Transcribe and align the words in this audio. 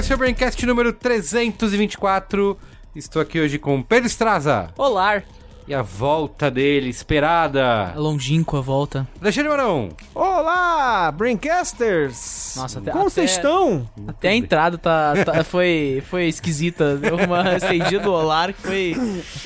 esse 0.00 0.12
é 0.12 0.14
o 0.14 0.18
Braincast 0.18 0.64
número 0.64 0.94
324. 0.94 2.56
Estou 2.96 3.20
aqui 3.20 3.38
hoje 3.38 3.58
com 3.58 3.82
Pedro 3.82 4.06
Estraza 4.06 4.68
Olá, 4.74 5.22
e 5.70 5.74
a 5.74 5.82
volta 5.82 6.50
dele, 6.50 6.88
esperada. 6.90 7.92
a 7.94 7.96
longínqua 7.96 8.60
volta. 8.60 9.06
Alexandre 9.22 9.50
Marão. 9.50 9.90
Olá, 10.12 11.12
Braincasters! 11.12 12.54
Nossa, 12.56 12.80
até- 12.80 12.90
Como 12.90 13.04
até- 13.04 13.10
vocês 13.10 13.30
estão? 13.30 13.88
Até 14.08 14.30
a 14.30 14.34
entrada 14.34 14.76
tá, 14.76 15.14
tá- 15.24 15.44
foi, 15.44 16.02
foi 16.10 16.24
esquisita. 16.26 16.96
Deu 16.96 17.14
uma 17.16 17.54
estendida 17.54 18.00
do 18.00 18.12
Olar 18.12 18.52
que 18.52 18.60
foi. 18.62 18.96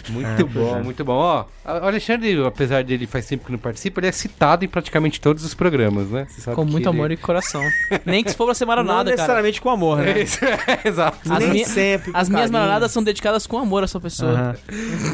Muito 0.08 0.46
bom, 0.46 0.82
muito 0.82 1.04
bom. 1.04 1.12
Ó, 1.12 1.44
o 1.66 1.86
Alexandre, 1.86 2.42
apesar 2.46 2.82
dele 2.84 3.06
faz 3.06 3.26
tempo 3.26 3.44
que 3.44 3.52
não 3.52 3.58
participa, 3.58 4.00
ele 4.00 4.06
é 4.06 4.12
citado 4.12 4.64
em 4.64 4.68
praticamente 4.68 5.20
todos 5.20 5.44
os 5.44 5.52
programas, 5.52 6.08
né? 6.08 6.26
Você 6.30 6.40
sabe 6.40 6.56
Com 6.56 6.64
que 6.64 6.72
muito 6.72 6.88
ele- 6.88 6.96
amor 6.96 7.10
e 7.10 7.18
coração. 7.18 7.62
Nem 8.06 8.24
que 8.24 8.30
se 8.30 8.36
for 8.36 8.46
pra 8.46 8.54
ser 8.54 8.64
maronada, 8.64 8.96
Não 8.96 9.04
cara. 9.04 9.16
necessariamente 9.16 9.60
com 9.60 9.68
amor, 9.68 9.98
né? 9.98 10.20
Isso, 10.22 10.42
é, 10.42 10.88
exato. 10.88 11.18
As, 11.30 11.38
Nem 11.40 11.50
minha- 11.50 11.66
sempre 11.66 12.12
com 12.12 12.18
as 12.18 12.28
minhas 12.30 12.44
carinho. 12.50 12.58
maronadas 12.58 12.90
são 12.92 13.02
dedicadas 13.02 13.46
com 13.46 13.58
amor 13.58 13.84
à 13.84 13.86
sua 13.86 14.00
pessoa. 14.00 14.32
Aham. 14.32 14.54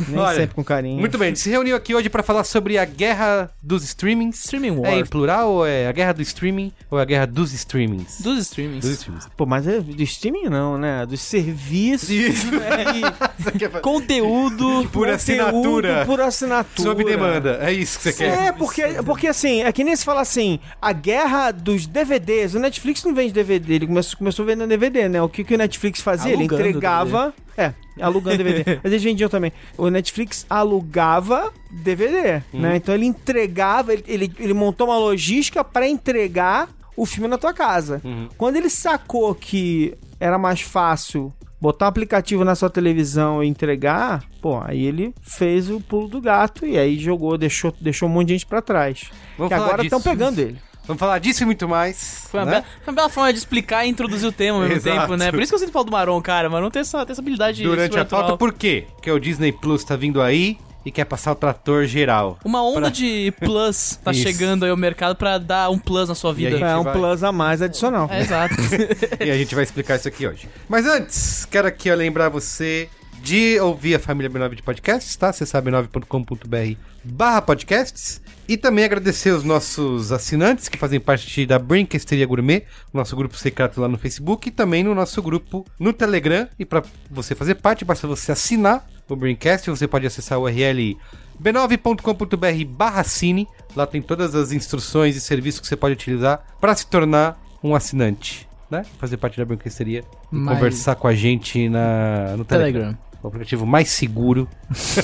Nem 0.08 0.18
Olha, 0.20 0.36
sempre 0.36 0.54
com 0.54 0.62
carinho. 0.62 0.99
Muito 1.00 1.18
bem, 1.18 1.26
a 1.26 1.30
gente 1.30 1.40
se 1.40 1.50
reuniu 1.50 1.74
aqui 1.74 1.94
hoje 1.94 2.08
pra 2.08 2.22
falar 2.22 2.44
sobre 2.44 2.78
a 2.78 2.84
guerra 2.84 3.50
dos 3.62 3.82
streamings. 3.84 4.44
Streaming 4.44 4.70
War. 4.70 4.92
É 4.92 4.98
em 4.98 5.06
plural 5.06 5.50
ou 5.50 5.66
é 5.66 5.86
a 5.86 5.92
guerra 5.92 6.12
do 6.12 6.22
streaming 6.22 6.72
ou 6.90 6.98
é 6.98 7.02
a 7.02 7.04
guerra 7.04 7.26
dos 7.26 7.52
streamings? 7.52 8.20
Dos 8.20 8.38
streamings. 8.40 8.84
Dos 8.84 8.92
streamings. 8.92 9.28
Pô, 9.36 9.46
mas 9.46 9.66
é 9.66 9.80
do 9.80 10.02
streaming 10.02 10.48
não, 10.48 10.76
né? 10.76 11.06
Dos 11.06 11.20
serviços. 11.20 12.10
Isso. 12.10 12.46
e 12.94 13.80
Conteúdo. 13.80 14.88
Por 14.92 15.08
assinatura. 15.08 15.52
conteúdo 15.52 16.06
Por 16.06 16.20
assinatura. 16.20 16.88
Sob 16.88 17.04
demanda. 17.04 17.58
É 17.62 17.72
isso 17.72 17.98
que 17.98 18.04
você 18.04 18.12
quer. 18.12 18.46
É, 18.46 18.52
porque, 18.52 18.82
porque 19.04 19.26
assim, 19.26 19.62
é 19.62 19.72
que 19.72 19.84
nem 19.84 19.94
se 19.94 20.04
fala 20.04 20.20
assim, 20.20 20.60
a 20.80 20.92
guerra 20.92 21.50
dos 21.50 21.86
DVDs. 21.86 22.54
O 22.54 22.58
Netflix 22.58 23.04
não 23.04 23.14
vende 23.14 23.32
DVD, 23.32 23.74
ele 23.74 23.86
começou, 23.86 24.18
começou 24.18 24.44
vendendo 24.44 24.68
DVD, 24.68 25.08
né? 25.08 25.22
O 25.22 25.28
que, 25.28 25.44
que 25.44 25.54
o 25.54 25.58
Netflix 25.58 26.00
fazia? 26.00 26.34
Alugando 26.34 26.62
ele 26.62 26.70
entregava. 26.70 27.34
É, 27.56 27.72
alugando 28.00 28.38
DVD. 28.38 28.80
Mas 28.82 28.92
eles 28.92 29.02
vendiam 29.02 29.28
também. 29.28 29.52
O 29.76 29.88
Netflix 29.88 30.46
alugava 30.48 31.52
DVD, 31.70 32.42
né? 32.52 32.76
Então 32.76 32.94
ele 32.94 33.06
entregava, 33.06 33.92
ele, 33.92 34.04
ele, 34.06 34.32
ele 34.38 34.54
montou 34.54 34.88
uma 34.88 34.98
logística 34.98 35.62
pra 35.64 35.88
entregar 35.88 36.68
o 36.96 37.06
filme 37.06 37.28
na 37.28 37.38
tua 37.38 37.52
casa. 37.52 38.02
Quando 38.36 38.56
ele 38.56 38.68
sacou 38.70 39.34
que 39.34 39.94
era 40.18 40.38
mais 40.38 40.60
fácil 40.60 41.32
botar 41.60 41.86
um 41.86 41.88
aplicativo 41.88 42.44
na 42.44 42.54
sua 42.54 42.70
televisão 42.70 43.44
e 43.44 43.48
entregar, 43.48 44.24
pô, 44.40 44.60
aí 44.64 44.82
ele 44.82 45.14
fez 45.20 45.70
o 45.70 45.80
pulo 45.80 46.08
do 46.08 46.20
gato 46.20 46.66
e 46.66 46.78
aí 46.78 46.98
jogou, 46.98 47.36
deixou, 47.36 47.72
deixou 47.80 48.08
um 48.08 48.12
monte 48.12 48.28
de 48.28 48.32
gente 48.34 48.46
pra 48.46 48.62
trás. 48.62 49.10
Vamos 49.36 49.48
que 49.48 49.54
agora 49.54 49.82
estão 49.82 50.00
pegando 50.00 50.38
ele. 50.38 50.58
Vamos 50.86 50.98
falar 50.98 51.18
disso 51.18 51.42
e 51.42 51.46
muito 51.46 51.68
mais. 51.68 52.26
Foi 52.30 52.40
uma, 52.40 52.46
né? 52.46 52.52
bela, 52.52 52.64
foi 52.84 52.92
uma 52.92 52.96
bela 52.96 53.08
forma 53.08 53.32
de 53.32 53.38
explicar 53.38 53.84
e 53.86 53.88
introduzir 53.88 54.28
o 54.28 54.32
tema 54.32 54.56
ao 54.58 54.62
mesmo 54.62 54.76
Exato. 54.76 55.00
tempo, 55.00 55.16
né? 55.16 55.30
Por 55.30 55.40
isso 55.40 55.50
que 55.50 55.54
eu 55.54 55.58
sempre 55.60 55.72
falo 55.72 55.84
do 55.84 55.92
Maron, 55.92 56.20
cara. 56.20 56.48
O 56.48 56.52
Maron 56.52 56.70
tem 56.70 56.80
essa, 56.80 57.04
tem 57.06 57.12
essa 57.12 57.20
habilidade 57.20 57.62
Durante 57.62 57.98
a 57.98 58.04
pauta, 58.04 58.36
por 58.36 58.52
quê? 58.52 58.86
Porque 58.94 59.10
o 59.10 59.18
Disney 59.20 59.52
Plus 59.52 59.84
tá 59.84 59.94
vindo 59.94 60.20
aí 60.20 60.58
e 60.84 60.90
quer 60.90 61.04
passar 61.04 61.32
o 61.32 61.34
trator 61.34 61.84
geral. 61.84 62.38
Uma 62.44 62.62
onda 62.64 62.80
Pra- 62.80 62.90
de 62.90 63.32
plus 63.38 63.98
tá 64.02 64.12
chegando 64.14 64.64
aí 64.64 64.70
ao 64.70 64.76
mercado 64.76 65.14
pra 65.14 65.36
dar 65.38 65.70
um 65.70 65.78
plus 65.78 66.08
na 66.08 66.14
sua 66.14 66.32
vida. 66.32 66.56
É 66.58 66.76
um 66.76 66.82
vai- 66.82 66.92
plus 66.94 67.22
a 67.22 67.30
mais 67.30 67.60
adicional. 67.62 68.08
É, 68.10 68.20
exato. 68.20 68.54
e 69.24 69.30
a 69.30 69.36
gente 69.36 69.54
vai 69.54 69.62
explicar 69.62 69.96
isso 69.96 70.08
aqui 70.08 70.26
hoje. 70.26 70.48
Mas 70.68 70.86
antes, 70.86 71.44
quero 71.44 71.68
aqui 71.68 71.90
ó, 71.90 71.94
lembrar 71.94 72.30
você 72.30 72.88
de 73.22 73.58
ouvir 73.60 73.94
a 73.94 73.98
família 73.98 74.30
B9 74.30 74.54
de 74.56 74.62
podcasts, 74.62 75.14
tá? 75.16 75.32
Você 75.32 75.44
sabe 75.44 75.70
9.com.br 75.70 76.76
barra 77.04 77.40
podcasts. 77.42 78.20
E 78.48 78.56
também 78.56 78.84
agradecer 78.84 79.30
os 79.30 79.44
nossos 79.44 80.10
assinantes 80.10 80.68
que 80.68 80.76
fazem 80.76 80.98
parte 80.98 81.46
da 81.46 81.58
Brinquesteria 81.58 82.26
Gourmet, 82.26 82.64
nosso 82.92 83.14
grupo 83.14 83.36
secreto 83.36 83.80
lá 83.80 83.86
no 83.86 83.96
Facebook 83.96 84.48
e 84.48 84.50
também 84.50 84.82
no 84.82 84.94
nosso 84.94 85.22
grupo 85.22 85.64
no 85.78 85.92
Telegram. 85.92 86.48
E 86.58 86.64
para 86.64 86.82
você 87.08 87.34
fazer 87.34 87.54
parte, 87.56 87.84
basta 87.84 88.08
você 88.08 88.32
assinar 88.32 88.88
o 89.08 89.14
Brincast, 89.16 89.68
você 89.70 89.86
pode 89.88 90.06
acessar 90.06 90.38
o 90.38 90.42
URL 90.44 90.96
b9.com.br 91.42 92.64
barra 92.68 93.04
cine. 93.04 93.46
Lá 93.76 93.86
tem 93.86 94.00
todas 94.02 94.34
as 94.34 94.52
instruções 94.52 95.16
e 95.16 95.20
serviços 95.20 95.60
que 95.60 95.66
você 95.66 95.76
pode 95.76 95.94
utilizar 95.94 96.44
para 96.60 96.74
se 96.74 96.86
tornar 96.86 97.40
um 97.62 97.74
assinante, 97.74 98.48
né? 98.70 98.84
Fazer 98.98 99.16
parte 99.16 99.36
da 99.38 99.44
Brinquesteria 99.44 100.00
e 100.32 100.34
Mas- 100.34 100.54
conversar 100.56 100.94
com 100.96 101.06
a 101.06 101.14
gente 101.14 101.68
na, 101.68 102.36
no 102.36 102.44
Telegram. 102.44 102.80
Telegram. 102.82 102.98
O 103.22 103.28
aplicativo 103.28 103.66
mais 103.66 103.90
seguro, 103.90 104.48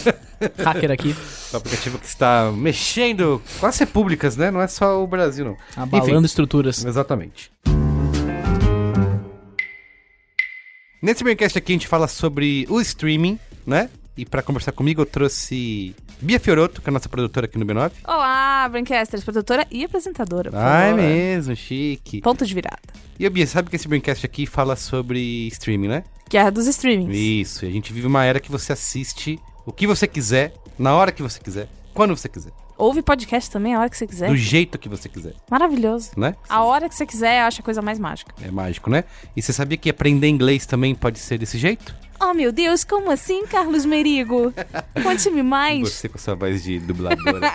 Hacker 0.65 0.91
aqui, 0.91 1.15
o 1.53 1.57
aplicativo 1.57 1.99
que 1.99 2.07
está 2.07 2.51
mexendo 2.51 3.43
com 3.61 3.67
as 3.67 3.79
repúblicas, 3.79 4.37
né? 4.39 4.51
Não 4.51 4.61
é 4.63 4.67
só 4.67 5.03
o 5.03 5.07
Brasil, 5.07 5.45
não. 5.45 5.57
abalando 5.77 6.25
estruturas. 6.27 6.83
Exatamente. 6.83 7.53
Nesse 11.03 11.23
Braincast 11.23 11.59
aqui 11.59 11.73
a 11.73 11.75
gente 11.75 11.87
fala 11.87 12.09
sobre 12.09 12.67
o 12.71 12.81
streaming, 12.81 13.39
né? 13.67 13.91
E 14.17 14.25
pra 14.25 14.43
conversar 14.43 14.73
comigo 14.73 15.03
eu 15.03 15.07
trouxe 15.07 15.95
Bia 16.21 16.41
Fioroto, 16.41 16.81
que 16.81 16.89
é 16.89 16.91
a 16.91 16.93
nossa 16.95 17.11
produtora 17.11 17.45
aqui 17.45 17.59
no 17.59 17.67
B9. 17.67 17.93
Olá, 18.03 18.67
Brancasters, 18.71 19.23
produtora 19.23 19.67
e 19.71 19.85
apresentadora. 19.85 20.51
Ah, 20.55 20.85
é 20.85 20.95
mesmo, 20.95 21.55
chique. 21.55 22.23
Ponto 22.23 22.47
de 22.47 22.55
virada. 22.55 22.81
E 23.19 23.27
a 23.27 23.31
Bia, 23.31 23.47
sabe 23.47 23.69
que 23.69 23.77
esse 23.77 23.87
Braincast 23.87 24.25
aqui 24.25 24.47
fala 24.47 24.75
sobre 24.75 25.47
streaming, 25.49 25.89
né? 25.89 26.05
Guerra 26.29 26.51
dos 26.51 26.67
streamings. 26.67 27.17
Isso, 27.17 27.65
e 27.65 27.69
a 27.69 27.71
gente 27.71 27.93
vive 27.93 28.07
uma 28.07 28.25
era 28.25 28.41
que 28.41 28.51
você 28.51 28.73
assiste 28.73 29.39
o 29.65 29.73
que 29.73 29.87
você 29.87 30.07
quiser, 30.07 30.55
na 30.79 30.95
hora 30.95 31.13
que 31.13 31.23
você 31.23 31.39
quiser, 31.41 31.69
quando 31.95 32.17
você 32.17 32.29
quiser, 32.29 32.53
Ouve 32.79 33.01
podcast 33.01 33.51
também 33.51 33.75
a 33.75 33.81
hora 33.81 33.89
que 33.89 33.97
você 33.97 34.07
quiser. 34.07 34.29
do 34.29 34.37
jeito 34.37 34.79
que 34.79 34.87
você 34.87 35.09
quiser, 35.09 35.33
Maravilhoso. 35.51 36.11
né? 36.15 36.37
A 36.47 36.63
hora 36.63 36.89
que 36.91 36.95
você 36.95 37.07
quiser, 37.07 37.41
eu 37.41 37.47
acho 37.47 37.63
a 37.63 37.65
coisa 37.65 37.81
mais 37.81 37.99
mágica. 37.99 38.35
É 38.43 38.51
mágico, 38.51 38.91
né? 38.91 39.05
E 39.35 39.41
você 39.41 39.51
sabia 39.51 39.79
que 39.79 39.89
aprender 39.89 40.29
inglês 40.29 40.67
também 40.67 40.95
pode 40.95 41.19
ser 41.19 41.39
desse 41.39 41.57
jeito? 41.57 41.95
Oh, 42.21 42.35
meu 42.35 42.53
Deus, 42.53 42.85
como 42.85 43.11
assim, 43.11 43.47
Carlos 43.47 43.87
Merigo? 43.87 44.53
Conte-me 45.03 45.43
mais. 45.43 45.91
Você 45.91 46.09
com 46.09 46.19
a 46.19 46.21
sua 46.21 46.35
voz 46.35 46.63
de 46.63 46.79
dubladora. 46.79 47.51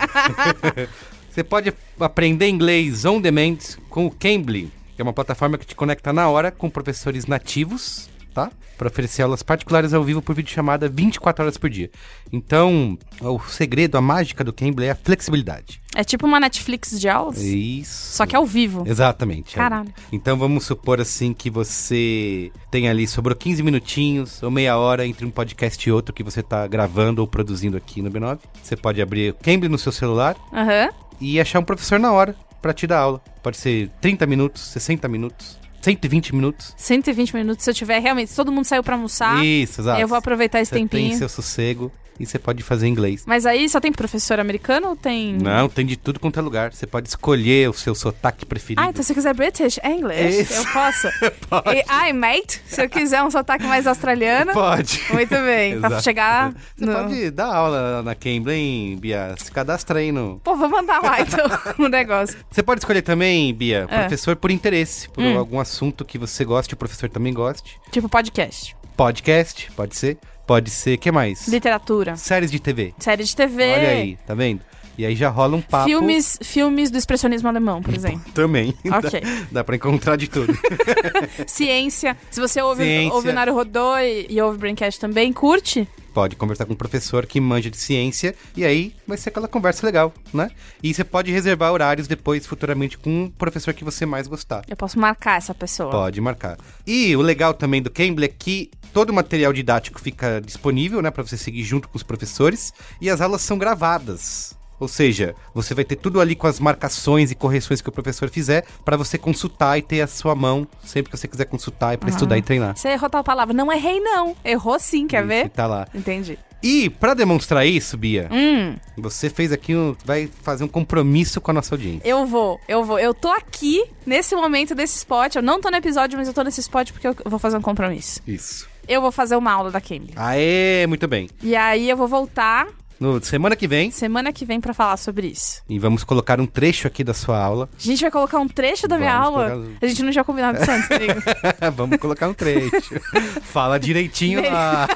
você 1.30 1.44
pode 1.44 1.72
aprender 2.00 2.48
inglês 2.48 3.04
on 3.04 3.20
demand 3.20 3.58
com 3.88 4.06
o 4.06 4.10
Cambly, 4.10 4.72
que 4.96 5.00
é 5.00 5.04
uma 5.04 5.12
plataforma 5.12 5.56
que 5.56 5.66
te 5.66 5.76
conecta 5.76 6.12
na 6.12 6.28
hora 6.28 6.50
com 6.50 6.68
professores 6.68 7.26
nativos, 7.26 8.08
tá? 8.32 8.50
Para 8.78 8.88
oferecer 8.88 9.22
aulas 9.22 9.42
particulares 9.42 9.92
ao 9.94 10.02
vivo 10.02 10.20
por 10.22 10.34
videochamada 10.34 10.88
24 10.88 11.44
horas 11.44 11.56
por 11.56 11.70
dia. 11.70 11.90
Então, 12.32 12.98
o 13.20 13.38
segredo, 13.40 13.96
a 13.96 14.00
mágica 14.00 14.42
do 14.42 14.52
Cambly 14.52 14.86
é 14.86 14.90
a 14.90 14.94
flexibilidade. 14.96 15.80
É 15.94 16.02
tipo 16.02 16.26
uma 16.26 16.40
Netflix 16.40 16.98
de 16.98 17.08
aulas, 17.08 17.38
Isso. 17.42 18.16
só 18.16 18.24
que 18.24 18.34
ao 18.34 18.46
vivo. 18.46 18.82
Exatamente. 18.86 19.54
Caralho. 19.54 19.92
Então 20.10 20.38
vamos 20.38 20.64
supor 20.64 21.00
assim 21.00 21.34
que 21.34 21.50
você 21.50 22.50
tem 22.70 22.88
ali, 22.88 23.06
sobrou 23.06 23.36
15 23.36 23.62
minutinhos 23.62 24.42
ou 24.42 24.50
meia 24.50 24.76
hora 24.78 25.06
entre 25.06 25.26
um 25.26 25.30
podcast 25.30 25.86
e 25.86 25.92
outro 25.92 26.14
que 26.14 26.22
você 26.22 26.42
tá 26.42 26.66
gravando 26.66 27.20
ou 27.20 27.28
produzindo 27.28 27.76
aqui 27.76 28.00
no 28.00 28.10
B9. 28.10 28.38
Você 28.62 28.74
pode 28.74 29.02
abrir 29.02 29.32
o 29.32 29.34
Cambly 29.34 29.68
no 29.68 29.78
seu 29.78 29.92
celular 29.92 30.34
Aham. 30.52 30.88
e 31.20 31.38
achar 31.38 31.58
um 31.58 31.64
professor 31.64 31.98
na 32.00 32.10
hora 32.10 32.34
pra 32.62 32.72
te 32.72 32.86
dar 32.86 33.00
aula. 33.00 33.20
Pode 33.42 33.58
ser 33.58 33.90
30 34.00 34.26
minutos, 34.26 34.62
60 34.62 35.06
minutos, 35.08 35.58
120 35.82 36.34
minutos. 36.34 36.74
120 36.76 37.34
minutos. 37.34 37.64
Se 37.64 37.70
eu 37.70 37.74
tiver 37.74 37.98
realmente, 37.98 38.30
se 38.30 38.36
todo 38.36 38.50
mundo 38.52 38.64
saiu 38.64 38.82
pra 38.82 38.94
almoçar, 38.94 39.44
Isso, 39.44 39.80
exato. 39.80 40.00
eu 40.00 40.08
vou 40.08 40.16
aproveitar 40.16 40.60
esse 40.60 40.70
Você 40.70 40.76
tem 40.76 40.86
tempinho. 40.88 41.18
seu 41.18 41.28
sossego 41.28 41.90
e 42.18 42.26
você 42.26 42.38
pode 42.38 42.62
fazer 42.62 42.86
inglês. 42.86 43.24
Mas 43.26 43.46
aí 43.46 43.68
só 43.68 43.80
tem 43.80 43.92
professor 43.92 44.38
americano 44.40 44.88
ou 44.90 44.96
tem. 44.96 45.34
Não, 45.34 45.68
tem 45.68 45.84
de 45.86 45.96
tudo 45.96 46.20
quanto 46.20 46.38
é 46.38 46.42
lugar. 46.42 46.72
Você 46.72 46.86
pode 46.86 47.08
escolher 47.08 47.68
o 47.68 47.72
seu 47.72 47.94
sotaque 47.94 48.44
preferido. 48.46 48.80
Ah, 48.82 48.86
então 48.90 49.02
se 49.02 49.08
você 49.08 49.14
quiser 49.14 49.34
British, 49.34 49.78
English, 49.84 50.40
Isso. 50.42 50.54
eu 50.54 50.64
posso. 50.72 51.08
E, 51.74 51.84
ai, 51.88 52.12
mate, 52.12 52.60
se 52.66 52.82
eu 52.82 52.88
quiser 52.88 53.22
um 53.22 53.30
sotaque 53.30 53.64
mais 53.66 53.86
australiano, 53.86 54.52
Pode. 54.52 55.00
muito 55.12 55.34
bem. 55.34 55.80
pra 55.80 56.00
chegar 56.00 56.52
Você 56.76 56.84
no... 56.86 56.92
pode 56.94 57.30
dar 57.30 57.46
aula 57.54 58.02
na 58.02 58.14
Cambly, 58.14 58.54
hein, 58.54 58.96
Bia? 58.98 59.34
Se 59.38 59.50
cadastra 59.52 59.98
aí 60.00 60.10
no... 60.12 60.40
Pô, 60.42 60.56
vou 60.56 60.68
mandar 60.68 61.02
lá 61.02 61.20
então 61.20 61.46
o 61.78 61.88
negócio. 61.90 62.36
Você 62.50 62.62
pode 62.62 62.80
escolher 62.80 63.02
também, 63.02 63.52
Bia, 63.54 63.86
É. 63.88 64.00
professor 64.00 64.34
por 64.36 64.50
interesse, 64.50 65.08
por 65.10 65.22
Hum. 65.22 65.38
algum 65.38 65.60
assunto 65.60 66.04
que 66.04 66.18
você 66.18 66.44
goste, 66.44 66.74
o 66.74 66.76
professor 66.76 67.08
também 67.08 67.32
goste. 67.32 67.78
Tipo 67.90 68.08
podcast, 68.08 68.74
Podcast, 68.96 69.70
pode 69.72 69.96
ser. 69.96 70.18
Pode 70.46 70.70
ser, 70.70 70.96
que 70.98 71.10
mais? 71.12 71.46
literatura, 71.48 72.16
Séries 72.16 72.50
de 72.50 72.58
TV. 72.60 72.94
série 72.98 73.24
de 73.24 73.34
TV. 73.36 73.72
Olha 73.72 73.88
aí, 73.88 74.16
tá 74.26 74.34
vendo? 74.34 74.60
E 74.96 75.06
aí 75.06 75.16
já 75.16 75.28
rola 75.28 75.56
um 75.56 75.62
papo. 75.62 75.86
Filmes, 75.86 76.38
filmes 76.42 76.90
do 76.90 76.98
expressionismo 76.98 77.48
alemão, 77.48 77.82
por 77.82 77.94
exemplo. 77.94 78.22
Também. 78.34 78.74
Ok. 78.84 79.20
Dá, 79.22 79.46
dá 79.52 79.64
pra 79.64 79.76
encontrar 79.76 80.16
de 80.16 80.28
tudo. 80.28 80.52
Ciência. 81.46 82.16
Se 82.30 82.40
você 82.40 82.60
ouve, 82.60 82.84
Ciência. 82.84 83.14
ouve 83.14 83.28
o 83.28 83.32
Naru 83.32 83.54
Rodô 83.54 83.96
e, 83.98 84.26
e 84.28 84.40
ouve 84.40 84.56
o 84.56 84.60
Braincast 84.60 85.00
também, 85.00 85.32
curte? 85.32 85.88
pode 86.12 86.36
conversar 86.36 86.66
com 86.66 86.74
um 86.74 86.76
professor 86.76 87.26
que 87.26 87.40
manja 87.40 87.70
de 87.70 87.76
ciência 87.76 88.34
e 88.56 88.64
aí 88.64 88.94
vai 89.06 89.16
ser 89.16 89.30
aquela 89.30 89.48
conversa 89.48 89.84
legal, 89.86 90.12
né? 90.32 90.50
E 90.82 90.92
você 90.92 91.02
pode 91.02 91.32
reservar 91.32 91.72
horários 91.72 92.06
depois, 92.06 92.46
futuramente, 92.46 92.98
com 92.98 93.24
um 93.24 93.30
professor 93.30 93.72
que 93.72 93.84
você 93.84 94.04
mais 94.04 94.26
gostar. 94.26 94.62
Eu 94.68 94.76
posso 94.76 94.98
marcar 94.98 95.38
essa 95.38 95.54
pessoa. 95.54 95.90
Pode 95.90 96.20
marcar. 96.20 96.58
E 96.86 97.16
o 97.16 97.22
legal 97.22 97.54
também 97.54 97.82
do 97.82 97.90
Cambly 97.90 98.26
é 98.26 98.28
que 98.28 98.70
todo 98.92 99.10
o 99.10 99.14
material 99.14 99.52
didático 99.52 100.00
fica 100.00 100.40
disponível, 100.40 101.00
né, 101.00 101.10
para 101.10 101.22
você 101.22 101.36
seguir 101.36 101.64
junto 101.64 101.88
com 101.88 101.96
os 101.96 102.02
professores 102.02 102.72
e 103.00 103.08
as 103.08 103.20
aulas 103.20 103.40
são 103.42 103.56
gravadas. 103.56 104.54
Ou 104.82 104.88
seja, 104.88 105.36
você 105.54 105.74
vai 105.74 105.84
ter 105.84 105.94
tudo 105.94 106.20
ali 106.20 106.34
com 106.34 106.48
as 106.48 106.58
marcações 106.58 107.30
e 107.30 107.36
correções 107.36 107.80
que 107.80 107.88
o 107.88 107.92
professor 107.92 108.28
fizer 108.28 108.64
para 108.84 108.96
você 108.96 109.16
consultar 109.16 109.78
e 109.78 109.82
ter 109.82 110.00
a 110.00 110.08
sua 110.08 110.34
mão 110.34 110.66
sempre 110.82 111.12
que 111.12 111.16
você 111.16 111.28
quiser 111.28 111.44
consultar 111.44 111.94
e 111.94 111.96
para 111.96 112.10
estudar 112.10 112.36
e 112.36 112.42
treinar. 112.42 112.76
Você 112.76 112.88
errou 112.88 113.08
tal 113.08 113.22
palavra. 113.22 113.54
Não 113.54 113.72
errei, 113.72 114.00
não. 114.00 114.34
Errou 114.44 114.76
sim, 114.80 115.06
quer 115.06 115.20
Isso, 115.20 115.28
ver? 115.28 115.50
Tá 115.50 115.68
lá. 115.68 115.86
Entendi. 115.94 116.36
E 116.60 116.90
para 116.90 117.14
demonstrar 117.14 117.64
isso, 117.64 117.96
Bia, 117.96 118.28
Hum, 118.32 118.74
você 118.96 119.30
fez 119.30 119.52
aqui 119.52 119.72
um, 119.72 119.94
vai 120.04 120.28
fazer 120.42 120.64
um 120.64 120.68
compromisso 120.68 121.40
com 121.40 121.52
a 121.52 121.54
nossa 121.54 121.74
audiência. 121.76 122.02
eu 122.04 122.26
vou, 122.26 122.60
eu 122.66 122.84
vou. 122.84 122.98
Eu 122.98 123.14
tô 123.14 123.28
aqui, 123.28 123.84
nesse 124.04 124.34
momento 124.34 124.74
desse 124.74 124.96
spot. 124.96 125.36
Eu 125.36 125.42
não 125.42 125.60
tô 125.60 125.70
no 125.70 125.76
episódio, 125.76 126.18
mas 126.18 126.26
eu 126.26 126.34
tô 126.34 126.42
nesse 126.42 126.60
spot 126.60 126.90
porque 126.90 127.06
eu 127.06 127.14
vou 127.26 127.38
fazer 127.38 127.56
um 127.56 127.62
compromisso. 127.62 128.20
Isso. 128.26 128.68
Eu 128.88 129.00
vou 129.00 129.12
fazer 129.12 129.36
uma 129.36 129.52
aula 129.52 129.70
da 129.70 129.80
Cambly. 129.80 130.12
Aê, 130.16 130.86
muito 130.88 131.06
bem. 131.06 131.30
E 131.40 131.54
aí 131.54 131.88
eu 131.88 131.96
vou 131.96 132.08
voltar 132.08 132.66
No 133.02 133.20
semana 133.24 133.56
que 133.56 133.66
vem 133.66 133.90
semana 133.90 134.32
que 134.32 134.44
vem 134.44 134.60
pra 134.60 134.72
falar 134.72 134.96
sobre 134.96 135.26
isso. 135.26 135.60
e 135.68 135.76
vamos 135.78 136.04
colocar 136.04 136.40
um 136.40 136.46
trecho 136.46 136.86
aqui 136.86 137.02
da 137.02 137.12
sua 137.12 137.36
aula. 137.42 137.68
A 137.76 137.82
gente 137.82 138.00
vai 138.00 138.10
colocar 138.10 138.38
um 138.38 138.46
trecho 138.46 138.86
da 138.86 138.96
minha 138.96 139.12
Vamos 139.20 139.26
aula. 139.40 139.50
colocar- 139.50 139.76
A 139.82 139.86
gente 139.88 140.02
não 140.04 140.12
tinha 140.12 140.24
combinado 140.24 140.62
isso 140.62 140.70
antes, 140.70 140.90
amigo. 140.90 141.20
vamos 141.74 141.96
colocar 141.98 142.28
um 142.28 142.34
trecho. 142.34 143.00
Fala 143.42 143.78
direitinho 143.80 144.42
lá. 144.48 144.86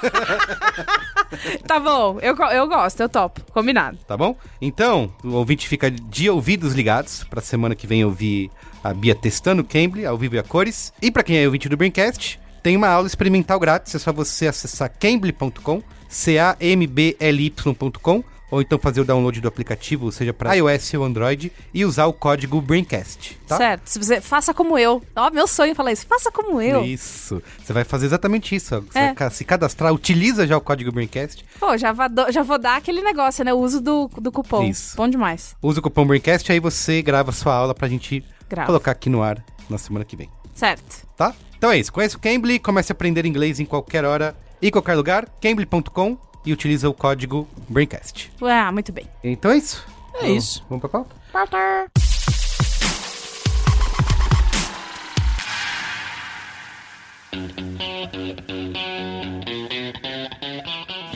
tá 1.66 1.80
bom, 1.80 2.18
eu, 2.20 2.36
eu 2.36 2.68
gosto, 2.68 3.00
eu 3.00 3.08
topo. 3.08 3.40
Combinado. 3.52 3.98
Tá 4.06 4.16
bom? 4.16 4.36
Então, 4.60 5.12
o 5.24 5.32
ouvinte 5.32 5.66
fica 5.68 5.90
de 5.90 6.30
ouvidos 6.30 6.74
ligados 6.74 7.24
pra 7.24 7.40
semana 7.40 7.74
que 7.74 7.86
vem 7.86 8.04
ouvir 8.04 8.50
a 8.84 8.94
Bia 8.94 9.14
testando 9.14 9.62
o 9.62 9.64
Cambly, 9.64 10.06
ao 10.06 10.16
vivo 10.16 10.36
e 10.36 10.38
a 10.38 10.42
cores. 10.42 10.92
E 11.02 11.10
pra 11.10 11.22
quem 11.22 11.38
é 11.38 11.44
ouvinte 11.46 11.68
do 11.68 11.76
Braincast, 11.76 12.38
tem 12.62 12.76
uma 12.76 12.88
aula 12.88 13.06
experimental 13.06 13.58
grátis, 13.58 13.94
é 13.94 13.98
só 13.98 14.12
você 14.12 14.46
acessar 14.46 14.90
cambly.com, 14.98 15.82
C-A-M-B-L-Y.com, 16.08 18.24
ou 18.48 18.62
então 18.62 18.78
fazer 18.78 19.00
o 19.00 19.04
download 19.04 19.40
do 19.40 19.48
aplicativo, 19.48 20.12
seja 20.12 20.32
pra 20.32 20.54
iOS 20.54 20.94
ou 20.94 21.02
Android, 21.04 21.50
e 21.74 21.84
usar 21.84 22.06
o 22.06 22.12
código 22.12 22.60
Braincast, 22.60 23.36
tá? 23.46 23.56
Certo. 23.56 23.88
Se 23.88 23.98
você 23.98 24.20
faça 24.20 24.54
como 24.54 24.78
eu. 24.78 25.02
Ó, 25.16 25.30
meu 25.32 25.48
sonho 25.48 25.74
falar 25.74 25.90
isso. 25.92 26.06
Faça 26.06 26.30
como 26.30 26.60
eu. 26.62 26.84
Isso. 26.84 27.42
Você 27.62 27.72
vai 27.72 27.82
fazer 27.82 28.06
exatamente 28.06 28.54
isso. 28.54 28.80
Você 28.82 28.98
É. 28.98 29.12
vai 29.14 29.30
se 29.30 29.44
cadastrar, 29.44 29.92
utiliza 29.92 30.46
já 30.46 30.56
o 30.56 30.60
código 30.60 30.92
Braincast, 30.92 31.44
Pô, 31.58 31.76
já, 31.76 31.92
já 32.30 32.42
vou 32.44 32.56
dar 32.58 32.76
aquele 32.76 33.02
negócio, 33.02 33.44
né? 33.44 33.52
O 33.52 33.58
uso 33.58 33.80
do, 33.80 34.08
do 34.20 34.30
cupom. 34.30 34.62
Isso. 34.64 34.96
Bom 34.96 35.08
demais. 35.08 35.56
usa 35.60 35.80
o 35.80 35.82
cupom 35.82 36.06
Braincast, 36.06 36.50
aí 36.52 36.60
você 36.60 37.02
grava 37.02 37.30
a 37.30 37.34
sua 37.34 37.52
aula 37.54 37.74
pra 37.74 37.88
gente 37.88 38.22
Grava. 38.48 38.66
colocar 38.66 38.92
aqui 38.92 39.10
no 39.10 39.22
ar 39.24 39.44
na 39.68 39.76
semana 39.78 40.04
que 40.04 40.14
vem. 40.16 40.30
Certo. 40.54 41.04
tá? 41.16 41.34
Então 41.58 41.72
é 41.72 41.78
isso. 41.78 41.92
Conheça 41.92 42.16
o 42.16 42.20
Cambly, 42.20 42.60
comece 42.60 42.92
a 42.92 42.94
aprender 42.94 43.26
inglês 43.26 43.58
em 43.58 43.64
qualquer 43.64 44.04
hora 44.04 44.36
e 44.60 44.70
qualquer 44.70 44.94
lugar. 44.94 45.26
Cambly.com 45.40 46.16
e 46.44 46.52
utiliza 46.52 46.88
o 46.88 46.94
código 46.94 47.48
Braincast. 47.68 48.30
Ah, 48.42 48.70
muito 48.70 48.92
bem. 48.92 49.06
Então 49.22 49.50
é 49.50 49.56
isso. 49.56 49.84
É 50.14 50.20
Vamos- 50.22 50.36
isso. 50.44 50.64
Vamos 50.68 50.80
pra 50.80 50.88
pauta? 51.32 51.86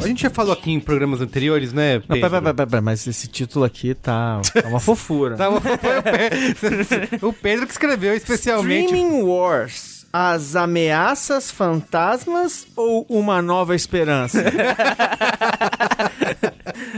A 0.03 0.07
gente 0.07 0.23
já 0.23 0.31
falou 0.31 0.53
aqui 0.53 0.71
em 0.73 0.81
programas 0.81 1.21
anteriores, 1.21 1.73
né? 1.73 1.95
Não, 1.95 2.01
Pedro? 2.03 2.21
pera, 2.21 2.31
pera, 2.43 2.55
pera, 2.55 2.67
pera, 2.67 2.83
mas 2.83 3.07
esse 3.07 3.29
título 3.29 3.65
aqui 3.65 3.95
tá, 3.95 4.41
tá 4.63 4.69
uma 4.69 4.81
fofura. 4.81 5.37
Tá, 5.41 5.51
foi 5.61 5.73
o 5.73 5.79
Pedro- 6.03 7.19
o 7.29 7.33
Pedro 7.33 7.67
que 7.67 7.73
escreveu 7.73 8.15
especialmente. 8.15 8.87
Streaming 8.95 9.23
Wars. 9.23 9.90
As 10.13 10.57
ameaças 10.57 11.51
fantasmas 11.53 12.67
ou 12.75 13.07
uma 13.09 13.41
nova 13.41 13.77
esperança? 13.77 14.43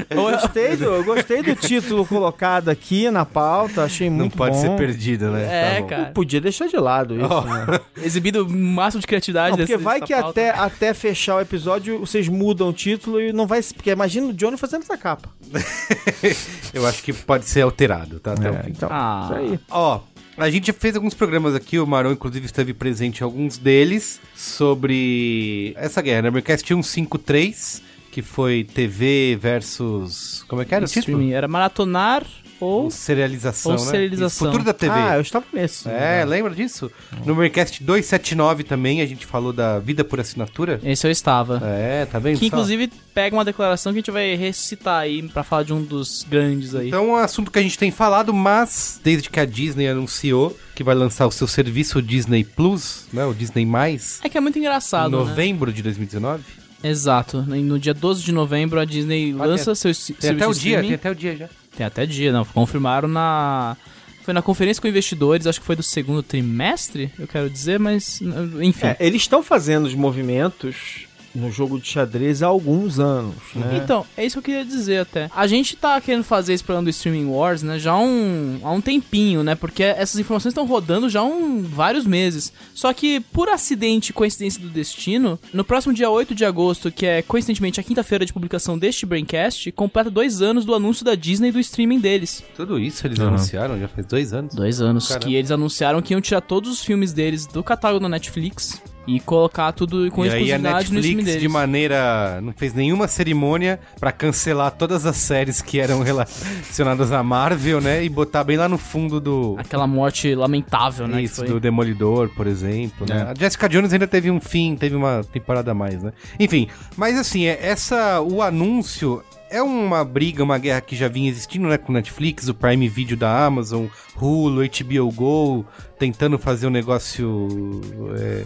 eu, 0.08 0.16
gostei 0.32 0.76
do, 0.76 0.84
eu 0.84 1.04
gostei 1.04 1.42
do 1.42 1.54
título 1.54 2.06
colocado 2.06 2.70
aqui 2.70 3.10
na 3.10 3.24
pauta, 3.26 3.84
achei 3.84 4.08
Não 4.08 4.16
muito 4.16 4.36
pode 4.36 4.54
bom. 4.56 4.60
ser 4.62 4.70
perdido, 4.76 5.30
né? 5.30 5.44
É, 5.44 5.74
Tá 5.74 5.80
bom. 5.82 5.86
cara. 5.88 6.04
Podia 6.14 6.40
deixar 6.40 6.66
de 6.68 6.76
lado 6.78 7.14
isso, 7.14 7.40
né? 7.42 7.80
Exibido 8.02 8.46
o 8.46 8.50
máximo 8.50 9.02
de 9.02 9.06
criatividade 9.06 9.50
Não, 9.50 9.56
porque 9.58 9.72
desse- 9.74 9.84
vai 9.84 10.00
dessa 10.00 10.06
que 10.06 10.14
pauta. 10.14 10.28
até, 10.30 10.50
até 10.50 10.94
fechar 10.94 11.36
o 11.36 11.40
episódio 11.40 11.98
vocês 12.00 12.28
mudam 12.28 12.68
o 12.70 12.72
título 12.72 13.20
e 13.20 13.30
não 13.32 13.46
vai... 13.46 13.62
Porque 13.62 13.90
imagina 13.90 14.28
o 14.28 14.32
Johnny 14.32 14.56
fazendo 14.56 14.82
essa 14.84 14.96
capa. 14.96 15.28
Eu 16.72 16.86
acho 16.86 17.02
que 17.02 17.12
pode 17.12 17.44
ser 17.44 17.60
alterado, 17.60 18.18
tá? 18.20 18.32
Até 18.32 18.50
o 18.50 18.54
É, 18.54 18.62
fim. 18.62 18.70
então, 18.70 18.88
Ah. 18.90 19.24
isso 19.26 19.34
aí. 19.38 19.60
Ó, 19.70 20.00
a 20.36 20.50
gente 20.50 20.66
já 20.66 20.72
fez 20.72 20.96
alguns 20.96 21.14
programas 21.14 21.54
aqui, 21.54 21.78
o 21.78 21.86
Marão 21.86 22.12
inclusive 22.12 22.46
esteve 22.46 22.72
presente 22.72 23.20
em 23.20 23.24
alguns 23.24 23.58
deles, 23.58 24.20
sobre 24.34 25.74
essa 25.76 26.00
guerra, 26.00 26.22
né? 26.22 26.30
Braincast 26.30 26.66
153, 26.66 27.82
que 28.10 28.22
foi 28.22 28.64
TV 28.64 29.38
versus... 29.40 30.44
Como 30.48 30.62
é 30.62 30.64
que 30.64 30.74
era? 30.74 30.84
Streaming. 30.84 31.32
Era 31.32 31.48
maratonar 31.48 32.26
ou... 32.62 32.84
Ou 32.84 32.90
serialização, 32.90 33.72
ou 33.72 33.78
né? 33.78 33.84
serialização. 33.90 34.26
Isso, 34.26 34.38
Futuro 34.44 34.64
da 34.64 34.72
TV. 34.72 34.92
Ah, 34.94 35.16
eu 35.16 35.20
estava 35.20 35.44
nesse. 35.52 35.88
É, 35.88 36.24
lembra 36.24 36.54
disso? 36.54 36.90
No 37.24 37.34
Braincast 37.34 37.82
279 37.82 38.64
também, 38.64 39.00
a 39.00 39.06
gente 39.06 39.26
falou 39.26 39.52
da 39.52 39.78
vida 39.78 40.04
por 40.04 40.20
assinatura. 40.20 40.80
Esse 40.84 41.06
eu 41.06 41.10
estava. 41.10 41.60
É, 41.64 42.06
tá 42.06 42.18
vendo 42.18 42.34
Que 42.38 42.40
só? 42.40 42.46
inclusive 42.46 42.90
pega 43.14 43.36
uma 43.36 43.44
declaração 43.44 43.92
que 43.92 43.98
a 43.98 44.00
gente 44.00 44.10
vai 44.10 44.34
recitar 44.34 45.00
aí 45.00 45.22
pra 45.28 45.42
falar 45.42 45.64
de 45.64 45.72
um 45.72 45.82
dos 45.82 46.24
grandes 46.28 46.74
aí. 46.74 46.88
Então 46.88 47.04
é 47.04 47.08
um 47.08 47.16
assunto 47.16 47.50
que 47.50 47.58
a 47.58 47.62
gente 47.62 47.78
tem 47.78 47.90
falado, 47.90 48.32
mas 48.32 49.00
desde 49.02 49.28
que 49.28 49.38
a 49.40 49.44
Disney 49.44 49.88
anunciou 49.88 50.56
que 50.74 50.82
vai 50.82 50.94
lançar 50.94 51.26
o 51.26 51.30
seu 51.30 51.46
serviço 51.46 52.00
Disney 52.00 52.44
Plus, 52.44 53.06
né, 53.12 53.24
o 53.26 53.34
Disney+, 53.34 53.66
Mais, 53.66 54.20
É 54.24 54.28
que 54.28 54.38
é 54.38 54.40
muito 54.40 54.56
em 54.58 54.62
engraçado, 54.62 55.10
né? 55.10 55.18
novembro 55.18 55.70
de 55.72 55.82
2019. 55.82 56.42
Exato. 56.82 57.42
No 57.42 57.56
no 57.56 57.78
dia 57.78 57.94
12 57.94 58.22
de 58.22 58.32
novembro 58.32 58.78
a 58.80 58.84
Disney 58.84 59.34
Ah, 59.38 59.44
lança 59.46 59.74
seu 59.74 59.90
s- 59.90 60.12
Tem 60.14 60.30
até 60.30 60.46
o 60.46 60.52
dia, 60.54 60.80
tem 60.82 60.94
até 60.94 61.10
o 61.10 61.14
dia 61.14 61.36
já. 61.36 61.48
Tem 61.76 61.86
até 61.86 62.04
dia, 62.06 62.32
não. 62.32 62.44
Confirmaram 62.44 63.08
na. 63.08 63.76
Foi 64.24 64.32
na 64.32 64.40
conferência 64.42 64.80
com 64.80 64.86
investidores, 64.86 65.46
acho 65.48 65.58
que 65.60 65.66
foi 65.66 65.74
do 65.74 65.82
segundo 65.82 66.22
trimestre, 66.22 67.10
eu 67.18 67.26
quero 67.26 67.50
dizer, 67.50 67.78
mas. 67.80 68.20
Enfim. 68.60 68.86
É, 68.86 68.96
eles 69.00 69.22
estão 69.22 69.42
fazendo 69.42 69.86
os 69.86 69.94
movimentos 69.94 71.06
no 71.34 71.50
jogo 71.50 71.80
de 71.80 71.86
xadrez 71.86 72.42
há 72.42 72.46
alguns 72.46 72.98
anos, 72.98 73.34
né? 73.54 73.80
Então, 73.82 74.04
é 74.16 74.24
isso 74.24 74.34
que 74.34 74.38
eu 74.38 74.54
queria 74.54 74.64
dizer 74.64 74.98
até. 74.98 75.30
A 75.34 75.46
gente 75.46 75.76
tá 75.76 76.00
querendo 76.00 76.24
fazer 76.24 76.52
esse 76.52 76.62
programa 76.62 76.84
do 76.84 76.90
Streaming 76.90 77.26
Wars, 77.26 77.62
né, 77.62 77.78
já 77.78 77.92
há 77.92 78.00
um, 78.00 78.60
há 78.62 78.70
um 78.70 78.80
tempinho, 78.80 79.42
né, 79.42 79.54
porque 79.54 79.82
essas 79.82 80.18
informações 80.20 80.52
estão 80.52 80.66
rodando 80.66 81.08
já 81.08 81.20
há 81.20 81.24
um, 81.24 81.62
vários 81.62 82.06
meses. 82.06 82.52
Só 82.74 82.92
que, 82.92 83.20
por 83.20 83.48
acidente 83.48 84.10
e 84.10 84.12
coincidência 84.12 84.60
do 84.60 84.68
destino, 84.68 85.38
no 85.52 85.64
próximo 85.64 85.94
dia 85.94 86.10
8 86.10 86.34
de 86.34 86.44
agosto, 86.44 86.90
que 86.90 87.06
é 87.06 87.22
coincidentemente 87.22 87.80
a 87.80 87.82
quinta-feira 87.82 88.24
de 88.24 88.32
publicação 88.32 88.78
deste 88.78 89.06
Braincast, 89.06 89.70
completa 89.72 90.10
dois 90.10 90.42
anos 90.42 90.64
do 90.64 90.74
anúncio 90.74 91.04
da 91.04 91.14
Disney 91.14 91.50
do 91.50 91.60
streaming 91.60 92.00
deles. 92.00 92.44
Tudo 92.56 92.78
isso 92.78 93.06
eles 93.06 93.18
anunciaram, 93.18 93.78
já 93.78 93.88
faz 93.88 94.06
dois 94.06 94.32
anos. 94.32 94.54
Dois 94.54 94.80
anos. 94.80 95.08
Caramba. 95.08 95.26
Que 95.26 95.34
eles 95.34 95.50
anunciaram 95.50 96.02
que 96.02 96.12
iam 96.14 96.20
tirar 96.20 96.40
todos 96.40 96.70
os 96.70 96.82
filmes 96.82 97.12
deles 97.12 97.46
do 97.46 97.62
catálogo 97.62 98.02
da 98.02 98.08
Netflix 98.08 98.82
e 99.06 99.18
colocar 99.20 99.72
tudo 99.72 100.10
com 100.10 100.24
e 100.24 100.28
aí 100.28 100.34
a 100.34 100.36
exclusividade 100.36 100.92
no 100.92 100.98
streaming 101.00 101.22
Netflix, 101.22 101.40
de 101.40 101.48
maneira... 101.48 102.40
não 102.40 102.52
fez 102.52 102.72
nenhuma 102.74 103.08
cerimônia 103.08 103.80
pra 103.98 104.12
cancelar 104.12 104.70
todas 104.70 105.06
as 105.06 105.16
séries 105.16 105.60
que 105.60 105.80
eram 105.80 106.02
relacionadas 106.02 107.12
à 107.12 107.22
Marvel, 107.22 107.80
né, 107.80 108.04
e 108.04 108.08
botar 108.08 108.44
bem 108.44 108.56
lá 108.56 108.68
no 108.68 108.78
fundo 108.78 109.20
do... 109.20 109.56
Aquela 109.58 109.86
morte 109.86 110.34
lamentável, 110.34 111.06
né? 111.06 111.22
Isso, 111.22 111.36
foi. 111.36 111.48
do 111.48 111.60
Demolidor, 111.60 112.28
por 112.30 112.46
exemplo, 112.46 113.06
né? 113.08 113.26
É. 113.28 113.30
A 113.30 113.34
Jessica 113.34 113.68
Jones 113.68 113.92
ainda 113.92 114.06
teve 114.06 114.30
um 114.30 114.40
fim, 114.40 114.76
teve 114.76 114.94
uma 114.94 115.22
temporada 115.32 115.70
a 115.70 115.74
mais, 115.74 116.02
né? 116.02 116.12
Enfim, 116.38 116.68
mas 116.96 117.18
assim, 117.18 117.46
é- 117.46 117.58
essa, 117.60 118.20
o 118.20 118.42
anúncio 118.42 119.22
é 119.52 119.62
uma 119.62 120.02
briga, 120.02 120.42
uma 120.42 120.56
guerra 120.56 120.80
que 120.80 120.96
já 120.96 121.08
vinha 121.08 121.28
existindo, 121.28 121.68
né? 121.68 121.76
Com 121.76 121.92
Netflix, 121.92 122.48
o 122.48 122.54
Prime 122.54 122.88
Video 122.88 123.16
da 123.16 123.44
Amazon, 123.44 123.86
Hulu, 124.18 124.62
HBO 124.62 125.12
Go, 125.12 125.66
tentando 125.98 126.38
fazer 126.38 126.66
um 126.66 126.70
negócio 126.70 127.80
é, 128.18 128.44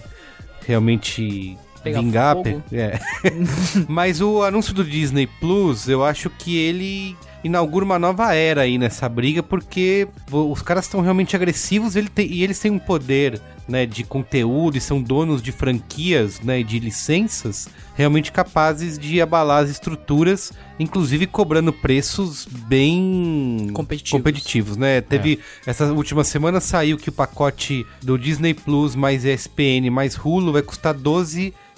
realmente 0.67 1.57
Pegar 1.83 2.01
vingar. 2.01 2.37
pe- 2.43 2.59
é. 2.73 2.99
mas 3.89 4.21
o 4.21 4.43
anúncio 4.43 4.75
do 4.75 4.83
Disney 4.85 5.27
Plus, 5.41 5.89
eu 5.89 6.05
acho 6.05 6.29
que 6.31 6.57
ele 6.59 7.17
inaugura 7.45 7.85
uma 7.85 7.99
nova 7.99 8.35
era 8.35 8.63
aí 8.63 8.79
nessa 8.79 9.09
briga, 9.09 9.43
porque 9.43 10.09
os 10.31 10.63
caras 10.63 10.85
estão 10.87 11.01
realmente 11.01 11.37
agressivos 11.37 11.95
ele 11.97 12.09
tem- 12.09 12.31
e 12.31 12.43
eles 12.43 12.59
têm 12.59 12.71
um 12.71 12.79
poder 12.79 13.41
né, 13.69 13.85
de 13.85 14.05
conteúdo 14.05 14.77
e 14.77 14.81
são 14.81 15.03
donos 15.03 15.43
de 15.43 15.51
franquias, 15.51 16.41
né, 16.41 16.63
de 16.63 16.79
licenças, 16.79 17.69
realmente 17.97 18.31
capazes 18.31 18.97
de 18.97 19.21
abalar 19.21 19.65
as 19.65 19.71
estruturas, 19.71 20.53
inclusive 20.79 21.27
cobrando 21.27 21.73
preços 21.73 22.47
bem 22.47 23.69
Competitivos. 23.73 24.11
competitivos, 24.13 24.77
né? 24.77 25.01
Teve 25.01 25.41
essa 25.67 25.93
última 25.93 26.23
semana 26.23 26.61
saiu 26.61 26.97
que 26.97 27.09
o 27.09 27.13
pacote 27.13 27.85
do 28.01 28.17
Disney 28.17 28.55
Plus 28.55 28.95
mais 28.95 29.25
ESPN 29.25 29.91
mais 29.91 30.17
Hulu 30.17 30.53
vai 30.53 30.63
custar 30.63 30.95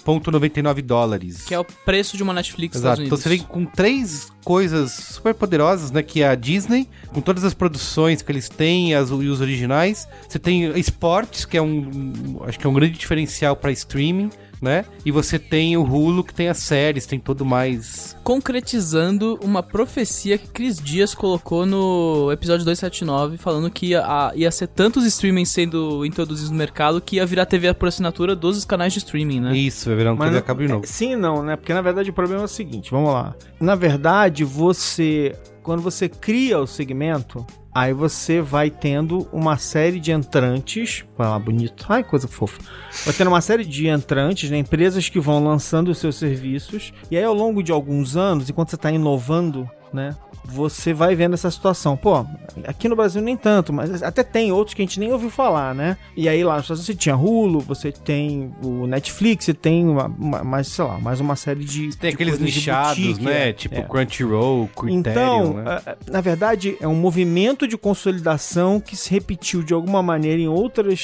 12,99 0.09 0.81
dólares. 0.81 1.43
Que 1.43 1.53
é 1.53 1.59
o 1.59 1.63
preço 1.63 2.17
de 2.17 2.23
uma 2.23 2.33
Netflix 2.33 2.77
Exato. 2.77 3.03
Então 3.03 3.17
você 3.17 3.29
vem 3.29 3.39
com 3.39 3.65
três 3.65 4.31
coisas 4.43 4.91
super 4.91 5.33
poderosas, 5.33 5.91
né? 5.91 6.01
Que 6.01 6.23
é 6.23 6.29
a 6.29 6.35
Disney, 6.35 6.87
com 7.07 7.21
todas 7.21 7.43
as 7.43 7.53
produções 7.53 8.21
que 8.21 8.31
eles 8.31 8.49
têm 8.49 8.95
as, 8.95 9.09
e 9.09 9.13
os 9.13 9.41
originais. 9.41 10.07
Você 10.27 10.39
tem 10.39 10.77
esportes, 10.79 11.45
que 11.45 11.57
é 11.57 11.61
um. 11.61 12.41
Acho 12.45 12.57
que 12.57 12.65
é 12.65 12.69
um 12.69 12.73
grande 12.73 12.97
diferencial 12.97 13.55
para 13.55 13.71
streaming, 13.71 14.29
né? 14.61 14.85
E 15.05 15.11
você 15.11 15.37
tem 15.39 15.77
o 15.77 15.83
Hulu, 15.83 16.23
que 16.23 16.33
tem 16.33 16.49
as 16.49 16.57
séries, 16.57 17.05
tem 17.05 17.19
todo 17.19 17.45
mais. 17.45 18.15
concretizando 18.23 19.39
uma 19.43 19.63
profecia 19.63 20.37
que 20.37 20.47
Cris 20.47 20.77
Dias 20.81 21.13
colocou 21.15 21.65
no 21.65 22.31
episódio 22.31 22.65
279, 22.65 23.37
falando 23.37 23.69
que 23.69 23.87
ia, 23.87 24.01
a- 24.05 24.31
ia 24.35 24.51
ser 24.51 24.67
tantos 24.67 25.05
streamings 25.05 25.49
sendo 25.49 26.05
introduzidos 26.05 26.51
no 26.51 26.57
mercado 26.57 26.99
que 27.01 27.15
ia 27.17 27.25
virar 27.25 27.45
TV 27.45 27.73
por 27.73 27.87
assinatura 27.87 28.35
dos 28.35 28.65
canais 28.65 28.91
de 28.93 28.99
streaming, 28.99 29.39
né? 29.39 29.57
Isso, 29.57 29.87
vai 29.89 29.97
virar 29.97 30.13
um 30.13 30.17
TV 30.17 30.29
a 30.29 30.31
não- 30.33 30.41
cabo 30.41 30.61
de 30.61 30.67
novo. 30.67 30.83
é, 30.83 30.87
Sim 30.87 31.13
e 31.13 31.15
não, 31.15 31.41
né? 31.43 31.55
Porque 31.55 31.73
na 31.73 31.81
verdade 31.81 32.09
o 32.09 32.13
problema 32.13 32.41
é 32.41 32.45
o 32.45 32.47
seguinte, 32.47 32.91
vamos 32.91 33.13
lá. 33.13 33.33
Na 33.59 33.75
verdade, 33.75 34.43
você 34.43 35.35
quando 35.63 35.81
você 35.81 36.09
cria 36.09 36.59
o 36.59 36.67
segmento, 36.67 37.45
aí 37.73 37.93
você 37.93 38.41
vai 38.41 38.69
tendo 38.69 39.27
uma 39.31 39.57
série 39.57 39.99
de 39.99 40.11
entrantes, 40.11 41.05
vai 41.17 41.27
lá 41.27 41.37
bonito. 41.37 41.85
Ai, 41.89 42.03
coisa 42.03 42.27
fofa. 42.27 42.61
Vai 43.05 43.13
tendo 43.13 43.27
uma 43.27 43.41
série 43.41 43.65
de 43.65 43.87
entrantes, 43.87 44.49
né, 44.49 44.57
empresas 44.57 45.09
que 45.09 45.19
vão 45.19 45.43
lançando 45.43 45.89
os 45.89 45.97
seus 45.97 46.15
serviços, 46.15 46.93
e 47.09 47.17
aí 47.17 47.23
ao 47.23 47.33
longo 47.33 47.61
de 47.61 47.71
alguns 47.71 48.17
anos, 48.17 48.49
enquanto 48.49 48.69
você 48.69 48.75
está 48.75 48.91
inovando, 48.91 49.69
né, 49.93 50.15
você 50.49 50.93
vai 50.93 51.15
vendo 51.15 51.33
essa 51.33 51.49
situação. 51.51 51.95
Pô, 51.95 52.25
aqui 52.65 52.87
no 52.89 52.95
Brasil 52.95 53.21
nem 53.21 53.37
tanto, 53.37 53.71
mas 53.71 54.01
até 54.03 54.23
tem 54.23 54.51
outros 54.51 54.73
que 54.73 54.81
a 54.81 54.85
gente 54.85 54.99
nem 54.99 55.11
ouviu 55.11 55.29
falar, 55.29 55.73
né? 55.75 55.97
E 56.15 56.27
aí 56.27 56.43
lá 56.43 56.55
nos 56.55 56.63
Estados 56.65 56.83
Unidos 56.87 56.95
você 56.95 56.99
tinha 56.99 57.15
Hulu, 57.15 57.59
você 57.61 57.91
tem 57.91 58.51
o 58.63 58.85
Netflix, 58.87 59.45
você 59.45 59.53
tem 59.53 59.87
uma, 59.87 60.05
uma- 60.07 60.43
mais, 60.43 60.67
sei 60.67 60.83
lá, 60.85 60.97
mais 60.99 61.19
uma 61.19 61.35
série 61.35 61.63
de. 61.63 61.95
Tem 61.97 62.09
de 62.09 62.15
aqueles 62.15 62.39
nichados, 62.39 62.97
boutique, 63.03 63.25
né? 63.25 63.49
é, 63.49 63.53
tipo 63.53 63.75
é. 63.75 63.81
Crunchyroll, 63.83 64.67
Criterion, 64.75 64.99
Então, 64.99 65.53
né? 65.53 65.81
na 66.09 66.21
verdade, 66.21 66.77
é 66.81 66.87
um 66.87 66.95
movimento 66.95 67.67
de 67.67 67.77
consolidação 67.77 68.79
que 68.79 68.95
se 68.95 69.09
repetiu 69.11 69.61
de 69.63 69.73
alguma 69.73 70.01
maneira 70.01 70.41
em 70.41 70.47
outras 70.47 70.99